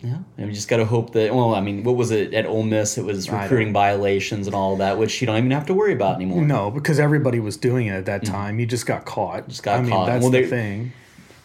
Yeah, 0.00 0.18
and 0.36 0.46
we 0.46 0.52
just 0.52 0.68
got 0.68 0.76
to 0.76 0.84
hope 0.84 1.12
that. 1.14 1.34
Well, 1.34 1.54
I 1.56 1.60
mean, 1.60 1.82
what 1.82 1.96
was 1.96 2.12
it 2.12 2.32
at 2.32 2.46
Ole 2.46 2.62
Miss? 2.62 2.96
It 2.98 3.04
was 3.04 3.28
recruiting 3.28 3.72
violations 3.72 4.46
and 4.46 4.54
all 4.54 4.76
that, 4.76 4.96
which 4.96 5.20
you 5.20 5.26
don't 5.26 5.38
even 5.38 5.50
have 5.50 5.66
to 5.66 5.74
worry 5.74 5.92
about 5.92 6.14
anymore. 6.16 6.42
No, 6.44 6.70
because 6.70 7.00
everybody 7.00 7.40
was 7.40 7.56
doing 7.56 7.88
it 7.88 7.94
at 7.94 8.06
that 8.06 8.24
time. 8.24 8.60
You 8.60 8.66
just 8.66 8.86
got 8.86 9.04
caught. 9.06 9.44
Mm. 9.44 9.48
Just 9.48 9.62
got 9.64 9.78
I 9.78 9.82
mean, 9.82 9.90
caught. 9.90 10.06
That's 10.06 10.22
Well, 10.22 10.30
the 10.30 10.42
they- 10.42 10.48
thing. 10.48 10.92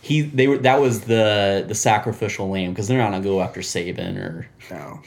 He 0.01 0.21
they 0.21 0.47
were 0.47 0.57
that 0.59 0.81
was 0.81 1.01
the 1.01 1.63
the 1.65 1.73
sacrificial 1.73 2.49
lamb 2.49 2.71
because 2.73 2.89
they're 2.89 2.97
not 2.97 3.11
gonna 3.11 3.23
go 3.23 3.41
after 3.41 3.61
Saban 3.61 4.17
or 4.17 4.47
No, 4.69 4.99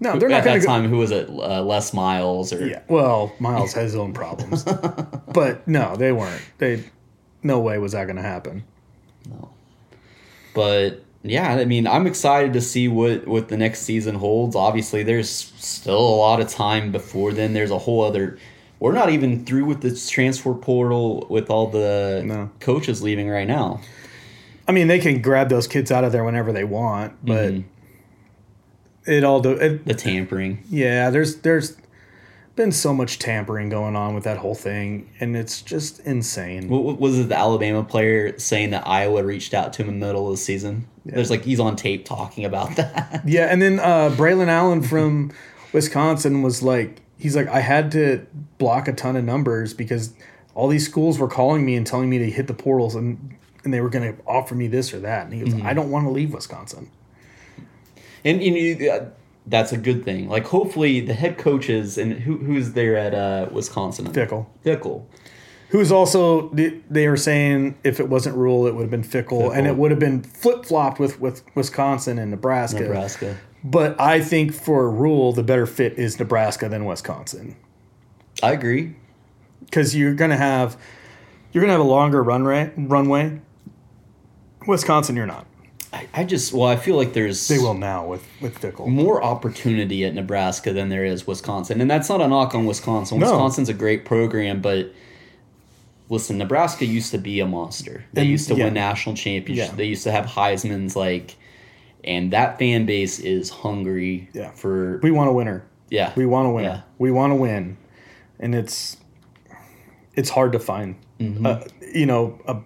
no, 0.00 0.18
they're 0.18 0.28
at 0.28 0.32
not 0.32 0.44
going 0.44 0.54
that 0.56 0.60
to 0.60 0.66
go. 0.66 0.72
time 0.72 0.88
who 0.88 0.98
was 0.98 1.10
it 1.10 1.28
uh, 1.28 1.62
Les 1.62 1.92
Miles 1.94 2.52
or 2.52 2.66
Yeah, 2.66 2.82
well, 2.88 3.32
Miles 3.38 3.72
has 3.74 3.92
his 3.92 3.96
own 3.96 4.12
problems, 4.12 4.64
but 5.32 5.66
no, 5.66 5.96
they 5.96 6.12
weren't. 6.12 6.42
They, 6.58 6.84
no 7.42 7.60
way 7.60 7.78
was 7.78 7.92
that 7.92 8.04
going 8.04 8.16
to 8.16 8.22
happen. 8.22 8.64
No. 9.28 9.50
But 10.54 11.02
yeah, 11.22 11.54
I 11.56 11.64
mean, 11.64 11.86
I'm 11.86 12.06
excited 12.06 12.52
to 12.54 12.60
see 12.60 12.88
what 12.88 13.26
what 13.26 13.48
the 13.48 13.56
next 13.56 13.80
season 13.82 14.14
holds. 14.16 14.54
Obviously, 14.56 15.02
there's 15.02 15.28
still 15.30 15.98
a 15.98 16.16
lot 16.16 16.40
of 16.40 16.48
time 16.48 16.92
before 16.92 17.32
then. 17.32 17.52
There's 17.52 17.70
a 17.70 17.78
whole 17.78 18.02
other. 18.02 18.38
We're 18.78 18.92
not 18.92 19.08
even 19.10 19.44
through 19.46 19.64
with 19.64 19.80
this 19.80 20.08
transfer 20.10 20.52
portal 20.54 21.26
with 21.30 21.48
all 21.50 21.66
the 21.68 22.22
No. 22.24 22.50
coaches 22.60 23.02
leaving 23.02 23.28
right 23.28 23.48
now. 23.48 23.80
I 24.68 24.72
mean, 24.72 24.86
they 24.88 24.98
can 24.98 25.22
grab 25.22 25.48
those 25.48 25.66
kids 25.66 25.90
out 25.90 26.04
of 26.04 26.12
there 26.12 26.24
whenever 26.24 26.52
they 26.52 26.64
want, 26.64 27.14
but 27.24 27.54
Mhm. 27.54 27.64
It 29.06 29.24
all 29.24 29.40
do. 29.40 29.52
It, 29.52 29.84
The 29.86 29.94
tampering. 29.94 30.62
yeah, 30.70 31.10
there's 31.10 31.36
there's 31.36 31.76
been 32.56 32.72
so 32.72 32.94
much 32.94 33.18
tampering 33.18 33.68
going 33.68 33.94
on 33.94 34.14
with 34.14 34.24
that 34.24 34.38
whole 34.38 34.54
thing, 34.54 35.10
and 35.20 35.36
it's 35.36 35.60
just 35.60 36.00
insane. 36.00 36.68
What 36.70 36.98
was 36.98 37.18
it? 37.18 37.28
The 37.28 37.36
Alabama 37.38 37.84
player 37.84 38.38
saying 38.38 38.70
that 38.70 38.86
Iowa 38.86 39.22
reached 39.22 39.52
out 39.52 39.72
to 39.74 39.82
him 39.82 39.88
in 39.90 40.00
the 40.00 40.06
middle 40.06 40.26
of 40.26 40.32
the 40.32 40.36
season. 40.38 40.86
There's 41.04 41.30
like 41.30 41.44
he's 41.44 41.60
on 41.60 41.76
tape 41.76 42.04
talking 42.06 42.44
about 42.44 42.76
that. 42.76 43.22
Yeah, 43.26 43.46
and 43.46 43.60
then 43.60 43.78
uh, 43.78 44.10
Braylon 44.16 44.48
Allen 44.48 44.82
from 44.82 45.32
Wisconsin 45.72 46.42
was 46.42 46.62
like, 46.62 47.02
he's 47.18 47.36
like, 47.36 47.48
I 47.48 47.60
had 47.60 47.92
to 47.92 48.26
block 48.58 48.88
a 48.88 48.92
ton 48.94 49.16
of 49.16 49.24
numbers 49.24 49.74
because 49.74 50.14
all 50.54 50.68
these 50.68 50.86
schools 50.86 51.18
were 51.18 51.28
calling 51.28 51.64
me 51.66 51.74
and 51.76 51.86
telling 51.86 52.08
me 52.08 52.16
to 52.18 52.30
hit 52.30 52.46
the 52.46 52.54
portals 52.54 52.94
and 52.94 53.36
and 53.64 53.74
they 53.74 53.80
were 53.80 53.90
going 53.90 54.14
to 54.16 54.22
offer 54.26 54.54
me 54.54 54.68
this 54.68 54.94
or 54.94 55.00
that. 55.00 55.24
And 55.26 55.34
he 55.34 55.42
was, 55.42 55.52
Mm-hmm. 55.52 55.66
I 55.66 55.74
don't 55.74 55.90
want 55.90 56.06
to 56.06 56.10
leave 56.10 56.32
Wisconsin. 56.32 56.88
And 58.26 58.42
you 58.42 58.76
know, 58.78 58.92
uh, 58.92 59.08
that's 59.46 59.72
a 59.72 59.76
good 59.78 60.04
thing. 60.04 60.28
Like 60.28 60.44
hopefully 60.46 61.00
the 61.00 61.14
head 61.14 61.38
coaches 61.38 61.96
and 61.96 62.12
who 62.12 62.38
who's 62.38 62.72
there 62.72 62.96
at 62.96 63.14
uh, 63.14 63.48
Wisconsin? 63.52 64.06
Fickell. 64.12 64.46
Fickell. 64.64 65.04
Who's 65.70 65.90
also 65.92 66.48
they- 66.50 67.08
were 67.08 67.16
saying 67.16 67.76
if 67.84 68.00
it 68.00 68.08
wasn't 68.08 68.36
Rhule, 68.36 68.66
it 68.66 68.74
would 68.74 68.82
have 68.82 68.90
been 68.90 69.02
Fickell, 69.02 69.56
and 69.56 69.66
it 69.66 69.76
would 69.76 69.90
have 69.90 70.00
been 70.00 70.22
flip 70.22 70.64
flopped 70.66 70.98
with 70.98 71.20
with 71.20 71.42
Wisconsin 71.54 72.18
and 72.18 72.30
Nebraska. 72.30 72.80
Nebraska. 72.80 73.36
But 73.64 74.00
I 74.00 74.20
think 74.20 74.52
for 74.52 74.90
Rhule, 74.90 75.32
the 75.32 75.42
better 75.42 75.66
fit 75.66 75.98
is 75.98 76.18
Nebraska 76.20 76.68
than 76.68 76.84
Wisconsin 76.84 77.56
I 78.42 78.52
agree. 78.52 78.94
because 79.64 79.96
you're 79.96 80.14
gonna 80.14 80.36
have 80.36 80.76
you're 81.52 81.62
gonna 81.62 81.72
have 81.72 81.80
a 81.80 81.84
longer 81.84 82.22
run 82.22 82.44
rate, 82.44 82.72
runway. 82.76 83.40
Wisconsin, 84.66 85.16
you're 85.16 85.26
not. 85.26 85.46
I, 85.92 86.06
I 86.14 86.24
just 86.24 86.52
well, 86.52 86.68
I 86.68 86.76
feel 86.76 86.96
like 86.96 87.12
there's 87.12 87.46
They 87.48 87.58
will 87.58 87.74
now 87.74 88.06
with 88.06 88.26
with 88.40 88.60
Fickell. 88.60 88.86
more 88.88 89.22
opportunity 89.22 90.04
at 90.04 90.14
Nebraska 90.14 90.72
than 90.72 90.88
there 90.88 91.04
is 91.04 91.26
Wisconsin. 91.26 91.80
And 91.80 91.90
that's 91.90 92.08
not 92.08 92.20
a 92.20 92.28
knock 92.28 92.54
on 92.54 92.66
Wisconsin. 92.66 93.18
No. 93.18 93.26
Wisconsin's 93.26 93.68
a 93.68 93.74
great 93.74 94.04
program, 94.04 94.60
but 94.60 94.92
listen, 96.08 96.38
Nebraska 96.38 96.84
used 96.84 97.10
to 97.12 97.18
be 97.18 97.40
a 97.40 97.46
monster. 97.46 98.04
They 98.12 98.22
And- 98.22 98.30
used 98.30 98.48
to 98.48 98.54
yeah. 98.56 98.64
win 98.64 98.74
national 98.74 99.14
championships. 99.16 99.70
Yeah. 99.70 99.76
They 99.76 99.84
used 99.86 100.04
to 100.04 100.12
have 100.12 100.26
Heisman's 100.26 100.96
like 100.96 101.36
and 102.04 102.32
that 102.32 102.58
fan 102.58 102.86
base 102.86 103.18
is 103.18 103.50
hungry 103.50 104.28
Yeah. 104.32 104.50
for 104.52 104.98
We 105.02 105.10
want 105.10 105.28
a 105.28 105.32
winner. 105.32 105.64
yeah. 105.90 106.12
We 106.16 106.26
want 106.26 106.46
to 106.46 106.50
win. 106.50 106.64
Yeah. 106.64 106.80
We 106.98 107.10
want 107.10 107.30
to 107.32 107.34
win, 107.36 107.76
and 108.38 108.54
it's 108.54 108.96
it's 110.14 110.30
hard 110.30 110.52
to 110.52 110.58
find. 110.58 110.96
Mm-hmm. 111.20 111.44
Uh, 111.46 111.60
you 111.94 112.06
know, 112.06 112.38
a 112.46 112.56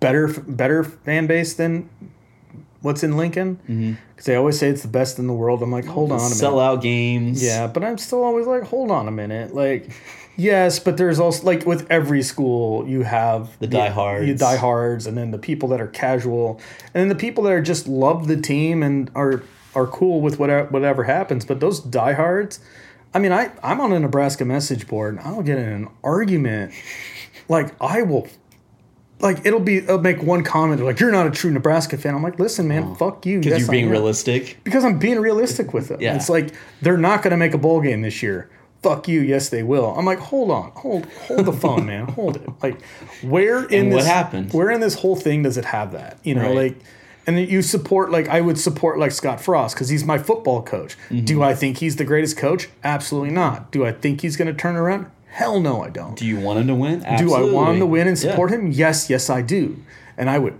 better 0.00 0.28
better 0.28 0.82
fan 0.84 1.26
base 1.26 1.54
than 1.54 1.88
what's 2.82 3.02
in 3.02 3.16
Lincoln 3.16 3.54
because 3.54 3.76
Mm-hmm. 3.76 4.22
they 4.24 4.34
always 4.36 4.58
say 4.58 4.68
it's 4.68 4.82
the 4.82 4.88
best 4.88 5.18
in 5.18 5.26
the 5.26 5.32
world. 5.32 5.62
I'm 5.62 5.72
like, 5.72 5.84
hold 5.86 6.12
on 6.12 6.18
a 6.18 6.22
minute. 6.22 6.36
sell 6.36 6.60
out 6.60 6.80
games. 6.82 7.42
Yeah, 7.42 7.66
but 7.66 7.82
I'm 7.84 7.98
still 7.98 8.22
always 8.22 8.46
like, 8.46 8.62
hold 8.64 8.90
on 8.90 9.08
a 9.08 9.10
minute. 9.10 9.54
Like, 9.54 9.90
yes, 10.36 10.78
but 10.78 10.96
there's 10.96 11.18
also 11.18 11.44
like 11.44 11.66
with 11.66 11.86
every 11.90 12.22
school, 12.22 12.86
you 12.88 13.02
have 13.02 13.58
The 13.58 13.66
diehards. 13.66 14.26
you 14.28 14.34
diehards, 14.34 15.06
and 15.06 15.16
then 15.18 15.30
the 15.32 15.38
people 15.38 15.68
that 15.70 15.80
are 15.80 15.88
casual, 15.88 16.60
and 16.94 17.00
then 17.02 17.08
the 17.08 17.14
people 17.16 17.44
that 17.44 17.52
are 17.52 17.62
just 17.62 17.88
love 17.88 18.28
the 18.28 18.40
team 18.40 18.82
and 18.82 19.10
are 19.14 19.42
are 19.74 19.86
cool 19.86 20.20
with 20.20 20.38
whatever 20.38 20.68
whatever 20.70 21.04
happens. 21.04 21.44
But 21.44 21.60
those 21.60 21.80
diehards, 21.80 22.60
I 23.12 23.18
mean, 23.18 23.32
I 23.32 23.50
I'm 23.62 23.80
on 23.80 23.92
a 23.92 23.98
Nebraska 24.00 24.44
message 24.44 24.86
board. 24.86 25.16
and 25.16 25.26
I'll 25.26 25.42
get 25.42 25.58
in 25.58 25.68
an 25.68 25.88
argument, 26.04 26.72
like 27.48 27.74
I 27.80 28.02
will. 28.02 28.28
Like 29.20 29.44
it'll 29.44 29.58
be, 29.60 29.78
it'll 29.78 29.98
make 29.98 30.22
one 30.22 30.44
comment 30.44 30.80
like 30.82 31.00
you're 31.00 31.10
not 31.10 31.26
a 31.26 31.30
true 31.30 31.50
Nebraska 31.50 31.98
fan. 31.98 32.14
I'm 32.14 32.22
like, 32.22 32.38
listen, 32.38 32.68
man, 32.68 32.94
fuck 32.94 33.26
you. 33.26 33.40
Because 33.40 33.60
you're 33.60 33.68
being 33.70 33.90
realistic. 33.90 34.58
because 34.64 34.84
I'm 34.84 34.98
being 34.98 35.18
realistic 35.20 35.74
with 35.74 35.88
them. 35.88 36.00
Yeah. 36.00 36.14
It's 36.14 36.28
like 36.28 36.54
they're 36.82 36.96
not 36.96 37.22
going 37.22 37.32
to 37.32 37.36
make 37.36 37.52
a 37.54 37.58
bowl 37.58 37.80
game 37.80 38.02
this 38.02 38.22
year. 38.22 38.48
Fuck 38.80 39.08
you. 39.08 39.20
Yes, 39.20 39.48
they 39.48 39.64
will. 39.64 39.92
I'm 39.98 40.04
like, 40.06 40.20
hold 40.20 40.52
on, 40.52 40.70
hold, 40.70 41.06
hold 41.26 41.46
the 41.46 41.52
phone, 41.52 41.84
man, 41.86 42.06
hold 42.18 42.36
it. 42.36 42.48
Like, 42.62 42.80
where 43.22 43.64
in 43.64 43.86
And 43.86 43.90
what 43.90 43.98
this 43.98 44.06
happened? 44.06 44.52
Where 44.52 44.70
in 44.70 44.80
this 44.80 44.94
whole 44.94 45.16
thing 45.16 45.42
does 45.42 45.56
it 45.58 45.64
have 45.64 45.90
that? 45.92 46.18
You 46.22 46.36
know, 46.36 46.42
Right. 46.42 46.56
like, 46.74 46.76
and 47.26 47.38
you 47.40 47.60
support 47.60 48.12
like 48.12 48.28
I 48.28 48.40
would 48.40 48.56
support 48.56 48.98
like 49.00 49.10
Scott 49.10 49.40
Frost 49.40 49.74
because 49.74 49.88
he's 49.88 50.04
my 50.04 50.16
football 50.16 50.62
coach. 50.62 50.96
Mm-hmm. 51.10 51.24
Do 51.24 51.42
I 51.42 51.54
think 51.54 51.78
he's 51.78 51.96
the 51.96 52.04
greatest 52.04 52.36
coach? 52.38 52.68
Absolutely 52.84 53.30
not. 53.30 53.72
Do 53.72 53.84
I 53.84 53.90
think 53.92 54.20
he's 54.22 54.36
going 54.36 54.46
to 54.48 54.54
turn 54.54 54.76
around? 54.76 55.10
Hell 55.30 55.60
no, 55.60 55.82
I 55.82 55.90
don't. 55.90 56.16
Do 56.16 56.26
you 56.26 56.38
want 56.40 56.58
him 56.60 56.66
to 56.68 56.74
win? 56.74 57.00
Do 57.18 57.34
I 57.34 57.42
want 57.42 57.74
him 57.74 57.78
to 57.80 57.86
win 57.86 58.08
and 58.08 58.16
Yeah. 58.22 58.30
support 58.30 58.50
him? 58.50 58.72
Yes, 58.72 59.08
yes, 59.10 59.30
I 59.30 59.42
do. 59.42 59.76
And 60.16 60.28
I 60.28 60.38
would. 60.38 60.54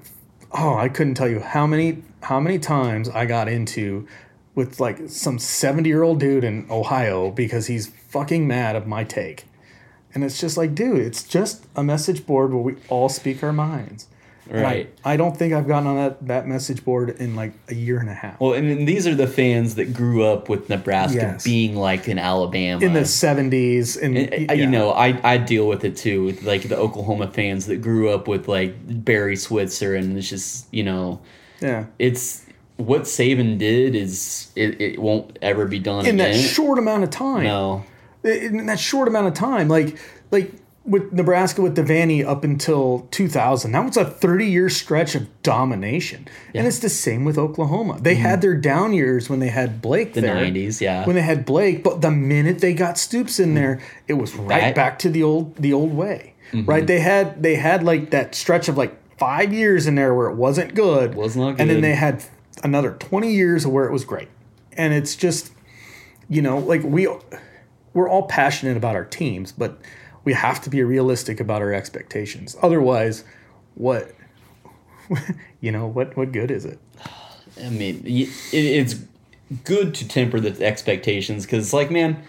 Oh, 0.52 0.74
I 0.76 0.88
couldn't 0.88 1.14
tell 1.14 1.28
you 1.28 1.40
how 1.40 1.66
many 1.66 2.02
how 2.22 2.40
many 2.40 2.58
times 2.58 3.08
I 3.08 3.26
got 3.26 3.48
into 3.48 4.06
with 4.54 4.80
like 4.80 4.98
some 5.08 5.38
seventy 5.38 5.88
year 5.88 6.02
old 6.02 6.20
dude 6.20 6.44
in 6.44 6.66
Ohio 6.70 7.30
because 7.30 7.66
he's 7.66 7.88
fucking 7.88 8.46
mad 8.46 8.76
of 8.76 8.86
my 8.86 9.04
take. 9.04 9.44
And 10.14 10.24
it's 10.24 10.40
just 10.40 10.56
like, 10.56 10.74
dude, 10.74 10.98
it's 11.00 11.22
just 11.22 11.66
a 11.76 11.82
message 11.84 12.24
board 12.26 12.52
where 12.52 12.62
we 12.62 12.76
all 12.88 13.08
speak 13.08 13.42
our 13.42 13.52
minds. 13.52 14.06
And 14.50 14.58
I- 14.60 14.62
Right. 14.62 14.94
I, 15.04 15.16
don't 15.16 15.36
think 15.36 15.52
I've 15.54 15.66
gotten 15.68 15.86
on 15.86 15.96
that, 15.96 16.26
that 16.28 16.46
message 16.46 16.84
board 16.84 17.10
in 17.18 17.36
like 17.36 17.52
a 17.68 17.74
year 17.74 17.98
and 17.98 18.08
a 18.08 18.14
half. 18.14 18.40
Well, 18.40 18.54
and 18.54 18.68
then 18.70 18.84
these 18.84 19.06
are 19.06 19.14
the 19.14 19.26
fans 19.26 19.74
that 19.76 19.92
grew 19.92 20.24
up 20.24 20.48
with 20.48 20.68
Nebraska 20.68 21.16
Yes. 21.18 21.44
being 21.44 21.76
like 21.76 22.08
in 22.08 22.18
Alabama. 22.18 22.84
in 22.84 22.92
the 22.94 23.04
seventies 23.04 23.96
and, 23.96 24.16
And, 24.16 24.32
uh, 24.32 24.36
yeah. 24.38 24.52
You 24.54 24.66
know, 24.66 24.90
I, 24.92 25.18
I 25.22 25.36
deal 25.38 25.66
with 25.68 25.84
it 25.84 25.96
too, 25.96 26.24
with 26.24 26.42
like 26.42 26.62
the 26.68 26.76
Oklahoma 26.76 27.28
fans 27.28 27.66
that 27.66 27.82
grew 27.82 28.08
up 28.10 28.26
with 28.28 28.48
like 28.48 28.74
Barry 29.04 29.36
Switzer, 29.36 29.94
and 29.94 30.16
it's 30.16 30.28
just, 30.28 30.66
you 30.72 30.82
know, 30.84 31.20
yeah. 31.60 31.86
it's 31.98 32.44
what 32.76 33.02
Saban 33.02 33.58
did 33.58 33.94
is 33.96 34.50
it, 34.54 34.80
it 34.80 34.98
won't 35.00 35.36
ever 35.42 35.66
be 35.66 35.78
done 35.80 36.06
In 36.06 36.16
that 36.18 36.34
short 36.36 36.78
amount 36.78 37.02
of 37.04 37.10
time. 37.10 37.42
no, 37.44 37.84
in 38.22 38.66
that 38.66 38.78
short 38.78 39.08
amount 39.08 39.26
of 39.26 39.34
time. 39.34 39.68
Like 39.68 39.98
like 40.30 40.52
with 40.88 41.12
Nebraska 41.12 41.60
with 41.60 41.76
Devaney 41.76 42.24
up 42.24 42.44
until 42.44 43.06
2000, 43.10 43.72
that 43.72 43.84
was 43.84 43.96
a 43.96 44.04
30 44.04 44.46
year 44.46 44.68
stretch 44.68 45.14
of 45.14 45.42
domination. 45.42 46.26
And 46.54 46.66
it's 46.66 46.78
the 46.78 46.88
same 46.88 47.24
with 47.24 47.36
Oklahoma. 47.36 47.98
They 48.00 48.14
mm-hmm. 48.14 48.22
had 48.22 48.40
their 48.40 48.54
down 48.54 48.94
years 48.94 49.28
when 49.28 49.38
they 49.38 49.48
had 49.48 49.82
Blake 49.82 50.14
there. 50.14 50.22
the 50.22 50.28
there. 50.28 50.50
90s, 50.50 50.80
yeah. 50.80 51.04
When 51.06 51.14
they 51.14 51.22
had 51.22 51.44
Blake, 51.44 51.84
but 51.84 52.00
the 52.00 52.10
minute 52.10 52.60
they 52.60 52.72
got 52.72 52.96
Stoops 52.96 53.38
in 53.38 53.50
mm-hmm. 53.50 53.54
there, 53.56 53.82
it 54.08 54.14
was 54.14 54.34
right 54.34 54.60
That- 54.60 54.74
back 54.74 54.98
to 55.00 55.10
the 55.10 55.22
old 55.22 55.56
the 55.56 55.72
old 55.72 55.92
way. 55.92 56.34
Mm-hmm. 56.52 56.68
Right? 56.68 56.86
They 56.86 57.00
had 57.00 57.42
they 57.42 57.56
had 57.56 57.82
like 57.82 58.10
that 58.10 58.34
stretch 58.34 58.68
of 58.68 58.78
like 58.78 58.96
5 59.18 59.52
years 59.52 59.86
in 59.86 59.94
there 59.94 60.14
where 60.14 60.28
it 60.28 60.36
wasn't 60.36 60.74
good. 60.74 61.14
Was 61.14 61.36
not 61.36 61.52
good. 61.52 61.60
And 61.60 61.70
then 61.70 61.82
they 61.82 61.94
had 61.94 62.24
another 62.64 62.92
20 62.92 63.30
years 63.30 63.66
where 63.66 63.84
it 63.84 63.92
was 63.92 64.04
great. 64.04 64.28
And 64.72 64.94
it's 64.94 65.14
just 65.14 65.52
you 66.30 66.40
know, 66.42 66.58
like 66.58 66.82
we 66.82 67.08
we're 67.94 68.08
all 68.08 68.24
passionate 68.24 68.76
about 68.76 68.94
our 68.94 69.04
teams, 69.04 69.52
but 69.52 69.78
we 70.28 70.34
have 70.34 70.60
to 70.60 70.68
be 70.68 70.82
realistic 70.82 71.40
about 71.40 71.62
our 71.62 71.72
expectations. 71.72 72.54
Otherwise, 72.60 73.24
what 73.76 74.14
you 75.62 75.72
know, 75.72 75.86
what 75.86 76.14
what 76.18 76.32
good 76.32 76.50
is 76.50 76.66
it? 76.66 76.78
I 77.64 77.70
mean, 77.70 78.02
it's 78.04 78.94
good 79.64 79.94
to 79.94 80.06
temper 80.06 80.38
the 80.38 80.62
expectations 80.64 81.46
because, 81.46 81.64
it's 81.64 81.72
like, 81.72 81.90
man, 81.90 82.22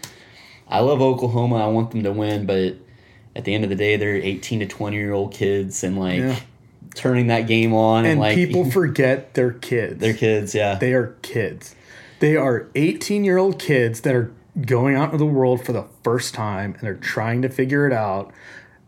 I 0.69 0.79
love 0.79 1.01
Oklahoma. 1.01 1.57
I 1.57 1.67
want 1.67 1.91
them 1.91 2.03
to 2.03 2.11
win, 2.13 2.45
but 2.45 2.75
at 3.35 3.43
the 3.43 3.53
end 3.53 3.65
of 3.65 3.69
the 3.69 3.75
day, 3.75 3.97
they're 3.97 4.15
18 4.15 4.61
to 4.61 4.65
20 4.65 4.95
year 4.95 5.11
old 5.11 5.33
kids, 5.33 5.83
and 5.83 5.99
like 5.99 6.19
Yeah. 6.19 6.39
turning 6.95 7.27
that 7.27 7.47
game 7.47 7.73
on 7.73 8.05
and, 8.05 8.11
And 8.13 8.19
like 8.21 8.35
people 8.35 8.71
forget 8.79 9.33
they're 9.33 9.51
kids. 9.51 9.99
they're 9.99 10.13
kids, 10.13 10.55
yeah. 10.55 10.75
they 10.75 10.93
are 10.93 11.17
kids. 11.21 11.75
They 12.21 12.37
are 12.37 12.67
18 12.75 13.25
year 13.25 13.37
old 13.37 13.59
kids 13.59 14.01
that 14.01 14.15
are 14.15 14.31
going 14.65 14.95
out 14.95 15.05
into 15.05 15.17
the 15.17 15.25
world 15.25 15.65
for 15.65 15.71
the 15.73 15.85
first 16.03 16.33
time 16.33 16.73
and 16.73 16.81
they're 16.81 16.95
trying 16.95 17.41
to 17.43 17.49
figure 17.49 17.85
it 17.87 17.93
out. 17.93 18.31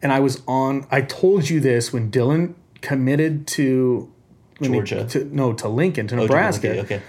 And 0.01 0.11
I 0.11 0.19
was 0.19 0.41
on, 0.47 0.85
I 0.91 1.01
told 1.01 1.49
you 1.49 1.59
this 1.59 1.93
when 1.93 2.09
Dylan 2.11 2.55
committed 2.81 3.45
to 3.47 4.11
when 4.57 4.73
he- 4.73 4.79
Georgia. 4.79 5.05
to, 5.09 5.25
no, 5.25 5.53
to 5.53 5.67
Lincoln, 5.67 6.07
to 6.07 6.15
Oh, 6.15 6.21
Nebraska. 6.21 6.69
okay, 6.71 6.79
okay. 6.81 7.01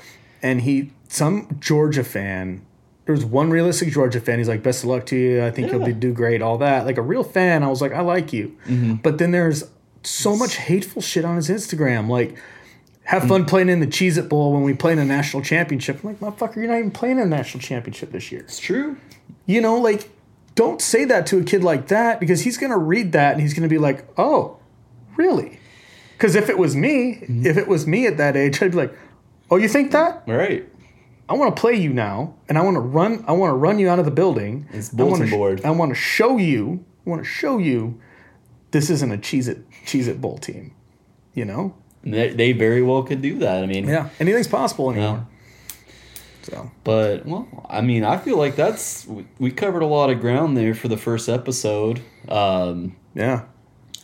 and 0.42 0.60
he 0.62 0.92
some 1.08 1.56
Georgia 1.60 2.04
fan. 2.04 2.62
There 3.04 3.14
was 3.14 3.24
one 3.24 3.50
realistic 3.50 3.90
Georgia 3.90 4.20
fan. 4.20 4.38
He's 4.38 4.48
like, 4.48 4.62
"Best 4.62 4.84
of 4.84 4.88
luck 4.90 5.06
to 5.06 5.16
you. 5.16 5.44
I 5.44 5.50
think 5.50 5.72
you'll 5.72 5.84
be 5.84 5.92
do 5.92 6.12
great." 6.12 6.40
All 6.40 6.56
that, 6.58 6.86
like 6.86 6.96
a 6.98 7.02
real 7.02 7.24
fan. 7.24 7.62
I 7.62 7.68
was 7.68 7.80
like, 7.82 7.92
"I 7.92 8.00
like 8.00 8.32
you," 8.32 8.56
Mm-hmm. 8.66 8.94
but 8.96 9.18
then 9.18 9.32
there's 9.32 9.64
so 10.04 10.36
much 10.36 10.56
hateful 10.56 11.02
shit 11.02 11.24
on 11.24 11.36
his 11.36 11.48
Instagram, 11.48 12.08
like. 12.08 12.36
Have 13.04 13.24
fun 13.28 13.44
playing 13.44 13.68
in 13.68 13.80
the 13.80 13.86
Cheez 13.86 14.16
It 14.16 14.28
Bowl 14.28 14.52
when 14.52 14.62
we 14.62 14.74
play 14.74 14.92
in 14.92 14.98
a 14.98 15.04
national 15.04 15.42
championship. 15.42 16.02
I'm 16.02 16.10
like, 16.10 16.20
motherfucker, 16.20 16.56
you're 16.56 16.68
not 16.68 16.78
even 16.78 16.90
playing 16.92 17.18
in 17.18 17.24
a 17.24 17.26
national 17.26 17.60
championship 17.60 18.12
this 18.12 18.30
year. 18.32 18.40
It's 18.42 18.58
true. 18.60 18.96
You 19.44 19.60
know, 19.60 19.76
like, 19.76 20.08
don't 20.54 20.80
say 20.80 21.04
that 21.06 21.26
to 21.26 21.38
a 21.38 21.42
kid 21.44 21.64
like 21.64 21.88
that 21.88 22.20
because 22.20 22.42
he's 22.42 22.56
going 22.58 22.70
to 22.70 22.78
read 22.78 23.12
that 23.12 23.32
and 23.32 23.40
he's 23.42 23.54
going 23.54 23.64
to 23.64 23.68
be 23.68 23.78
like, 23.78 24.06
oh, 24.16 24.58
really? 25.16 25.58
Because 26.16 26.36
if 26.36 26.48
it 26.48 26.56
was 26.58 26.76
me, 26.76 27.14
Mm-hmm. 27.22 27.44
if 27.46 27.56
it 27.56 27.66
was 27.66 27.86
me 27.86 28.06
at 28.06 28.16
that 28.18 28.36
age, 28.36 28.62
I'd 28.62 28.70
be 28.70 28.76
like, 28.76 28.94
oh, 29.50 29.56
you 29.56 29.68
think 29.68 29.90
that? 29.92 30.22
All 30.28 30.34
right. 30.34 30.66
I 31.28 31.34
want 31.34 31.54
to 31.56 31.60
play 31.60 31.74
you 31.74 31.92
now, 31.92 32.34
and 32.48 32.56
I 32.58 32.62
want 32.62 32.74
to 32.76 32.80
run. 32.80 33.24
I 33.26 33.32
want 33.32 33.50
to 33.52 33.54
run 33.56 33.78
you 33.78 33.88
out 33.88 33.98
of 33.98 34.04
the 34.04 34.10
building. 34.10 34.68
It's 34.72 34.92
I 34.92 34.96
bulletin 34.96 35.28
sh- 35.28 35.30
board. 35.30 35.64
I 35.64 35.70
want 35.70 35.90
to 35.90 35.94
show 35.94 36.36
you. 36.36 36.84
I 37.06 37.10
want 37.10 37.22
to 37.22 37.28
show 37.28 37.58
you. 37.58 37.98
This 38.72 38.90
isn't 38.90 39.10
a 39.10 39.16
Cheez 39.16 39.48
It 39.48 39.68
Cheez 39.86 40.08
It 40.08 40.20
Bowl 40.20 40.36
team. 40.38 40.74
You 41.32 41.44
know. 41.46 41.74
They, 42.04 42.30
they 42.30 42.52
very 42.52 42.82
well 42.82 43.02
could 43.02 43.22
do 43.22 43.38
that. 43.40 43.62
I 43.62 43.66
mean, 43.66 43.86
Yeah. 43.88 44.08
Anything's 44.20 44.48
possible 44.48 44.90
anymore. 44.90 45.26
So 46.42 46.70
But 46.82 47.24
well, 47.26 47.46
I 47.70 47.80
mean, 47.80 48.02
I 48.04 48.16
feel 48.16 48.36
like 48.36 48.56
that's 48.56 49.06
we- 49.06 49.26
we 49.38 49.50
covered 49.52 49.82
a 49.82 49.86
lot 49.86 50.10
of 50.10 50.20
ground 50.20 50.56
there 50.56 50.74
for 50.74 50.88
the 50.88 50.96
first 50.96 51.28
episode. 51.28 52.00
Um, 52.28 52.96
yeah. 53.14 53.42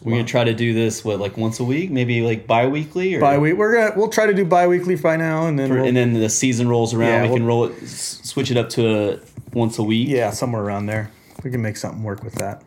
we're 0.02 0.12
gonna 0.12 0.24
try 0.24 0.44
to 0.44 0.54
do 0.54 0.72
this 0.72 1.04
what 1.04 1.18
like 1.18 1.36
once 1.36 1.58
a 1.58 1.64
week, 1.64 1.90
maybe 1.90 2.20
like 2.20 2.46
bi-weekly 2.46 3.16
or 3.16 3.20
Bi 3.20 3.38
week. 3.38 3.56
We're 3.56 3.74
gonna. 3.74 3.92
We'll 3.98 4.08
try 4.08 4.26
to 4.26 4.34
do 4.34 4.44
bi-weekly 4.44 4.94
by 4.94 5.16
now, 5.16 5.48
and 5.48 5.58
then. 5.58 5.72
or- 5.72 5.76
we'll, 5.78 5.86
and 5.86 5.96
then 5.96 6.12
the 6.12 6.28
season 6.28 6.68
rolls 6.68 6.94
around. 6.94 7.08
Yeah, 7.08 7.22
we 7.22 7.28
we'll- 7.30 7.36
can 7.38 7.46
roll 7.46 7.64
it, 7.64 7.88
switch 7.88 8.52
it 8.52 8.56
up 8.56 8.68
to 8.70 8.86
a 9.14 9.18
once 9.52 9.76
a 9.78 9.82
week. 9.82 10.06
yeah, 10.08 10.30
somewhere 10.30 10.62
around 10.62 10.86
there. 10.86 11.10
We 11.42 11.50
can 11.50 11.60
make 11.62 11.76
something 11.76 12.04
work 12.04 12.22
with 12.22 12.34
that. 12.36 12.62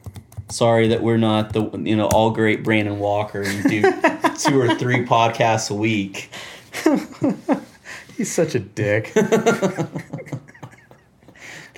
Sorry 0.52 0.88
that 0.90 1.02
we're 1.02 1.18
not 1.18 1.54
the 1.54 1.70
you 1.80 1.96
know 1.96 2.08
all 2.08 2.32
great 2.32 2.64
Brandon 2.64 3.00
Walker 3.00 3.42
and 3.42 3.64
do 3.64 3.82
two 4.38 4.60
or 4.62 4.76
three 4.76 5.06
podcasts 5.06 5.72
a 5.72 5.74
week. 5.74 6.30
He's 8.18 8.32
such 8.32 8.54
a 8.56 8.60
dick. 8.60 9.08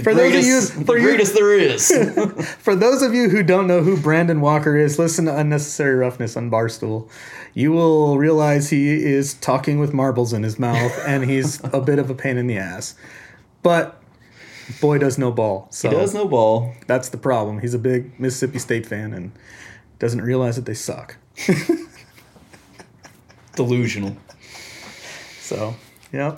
For 0.03 0.15
those 0.15 0.35
of 0.35 0.43
you- 0.43 0.61
for 0.85 0.95
the 0.95 1.01
you- 1.01 1.01
greatest 1.07 1.35
there 1.35 1.53
is. 1.53 1.91
For 2.59 2.75
those 2.75 3.03
of 3.03 3.13
you 3.13 3.29
who 3.29 3.43
don't 3.43 3.67
know 3.67 3.83
who 3.83 3.95
Brandon 3.95 4.41
Walker 4.41 4.75
is, 4.75 4.97
listen 4.97 5.25
to 5.25 5.37
Unnecessary 5.37 5.93
Roughness 5.95 6.35
on 6.35 6.49
Barstool. 6.49 7.07
You 7.53 7.71
will 7.71 8.17
realize 8.17 8.71
he 8.71 8.89
is 8.89 9.35
talking 9.35 9.77
with 9.79 9.93
marbles 9.93 10.33
in 10.33 10.41
his 10.41 10.57
mouth 10.57 10.91
and 11.05 11.23
he's 11.29 11.61
a 11.71 11.79
bit 11.79 11.99
of 11.99 12.09
a 12.09 12.15
pain 12.15 12.37
in 12.37 12.47
the 12.47 12.57
ass. 12.57 12.95
But 13.61 14.01
boy 14.81 14.97
does 14.97 15.17
no 15.17 15.31
ball. 15.31 15.67
So 15.71 15.89
he 15.89 15.95
does 15.95 16.13
no 16.13 16.27
ball. 16.27 16.73
that's 16.87 17.09
the 17.09 17.17
problem. 17.17 17.59
He's 17.59 17.73
a 17.73 17.79
big 17.79 18.19
Mississippi 18.19 18.59
State 18.59 18.85
fan 18.85 19.13
and 19.13 19.31
doesn't 19.99 20.21
realize 20.21 20.55
that 20.55 20.65
they 20.65 20.73
suck. 20.73 21.17
Delusional. 23.55 24.17
So, 25.39 25.75
yeah. 26.11 26.37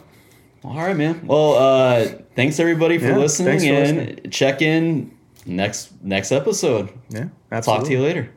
All 0.64 0.76
right, 0.76 0.98
man. 0.98 1.26
Well, 1.28 1.53
uh, 1.56 2.06
thanks 2.36 2.60
everybody 2.60 2.98
for 2.98 3.06
Yeah, 3.10 3.18
listening, 3.18 3.60
for 3.60 3.66
and 3.66 3.98
listening. 3.98 4.32
check 4.32 4.62
in 4.62 5.16
next 5.45 5.91
next 6.02 6.32
episode. 6.32 6.90
Yeah. 7.10 7.28
absolutely. 7.52 7.82
Talk 7.84 7.88
to 7.88 7.94
you 7.94 8.02
later. 8.02 8.30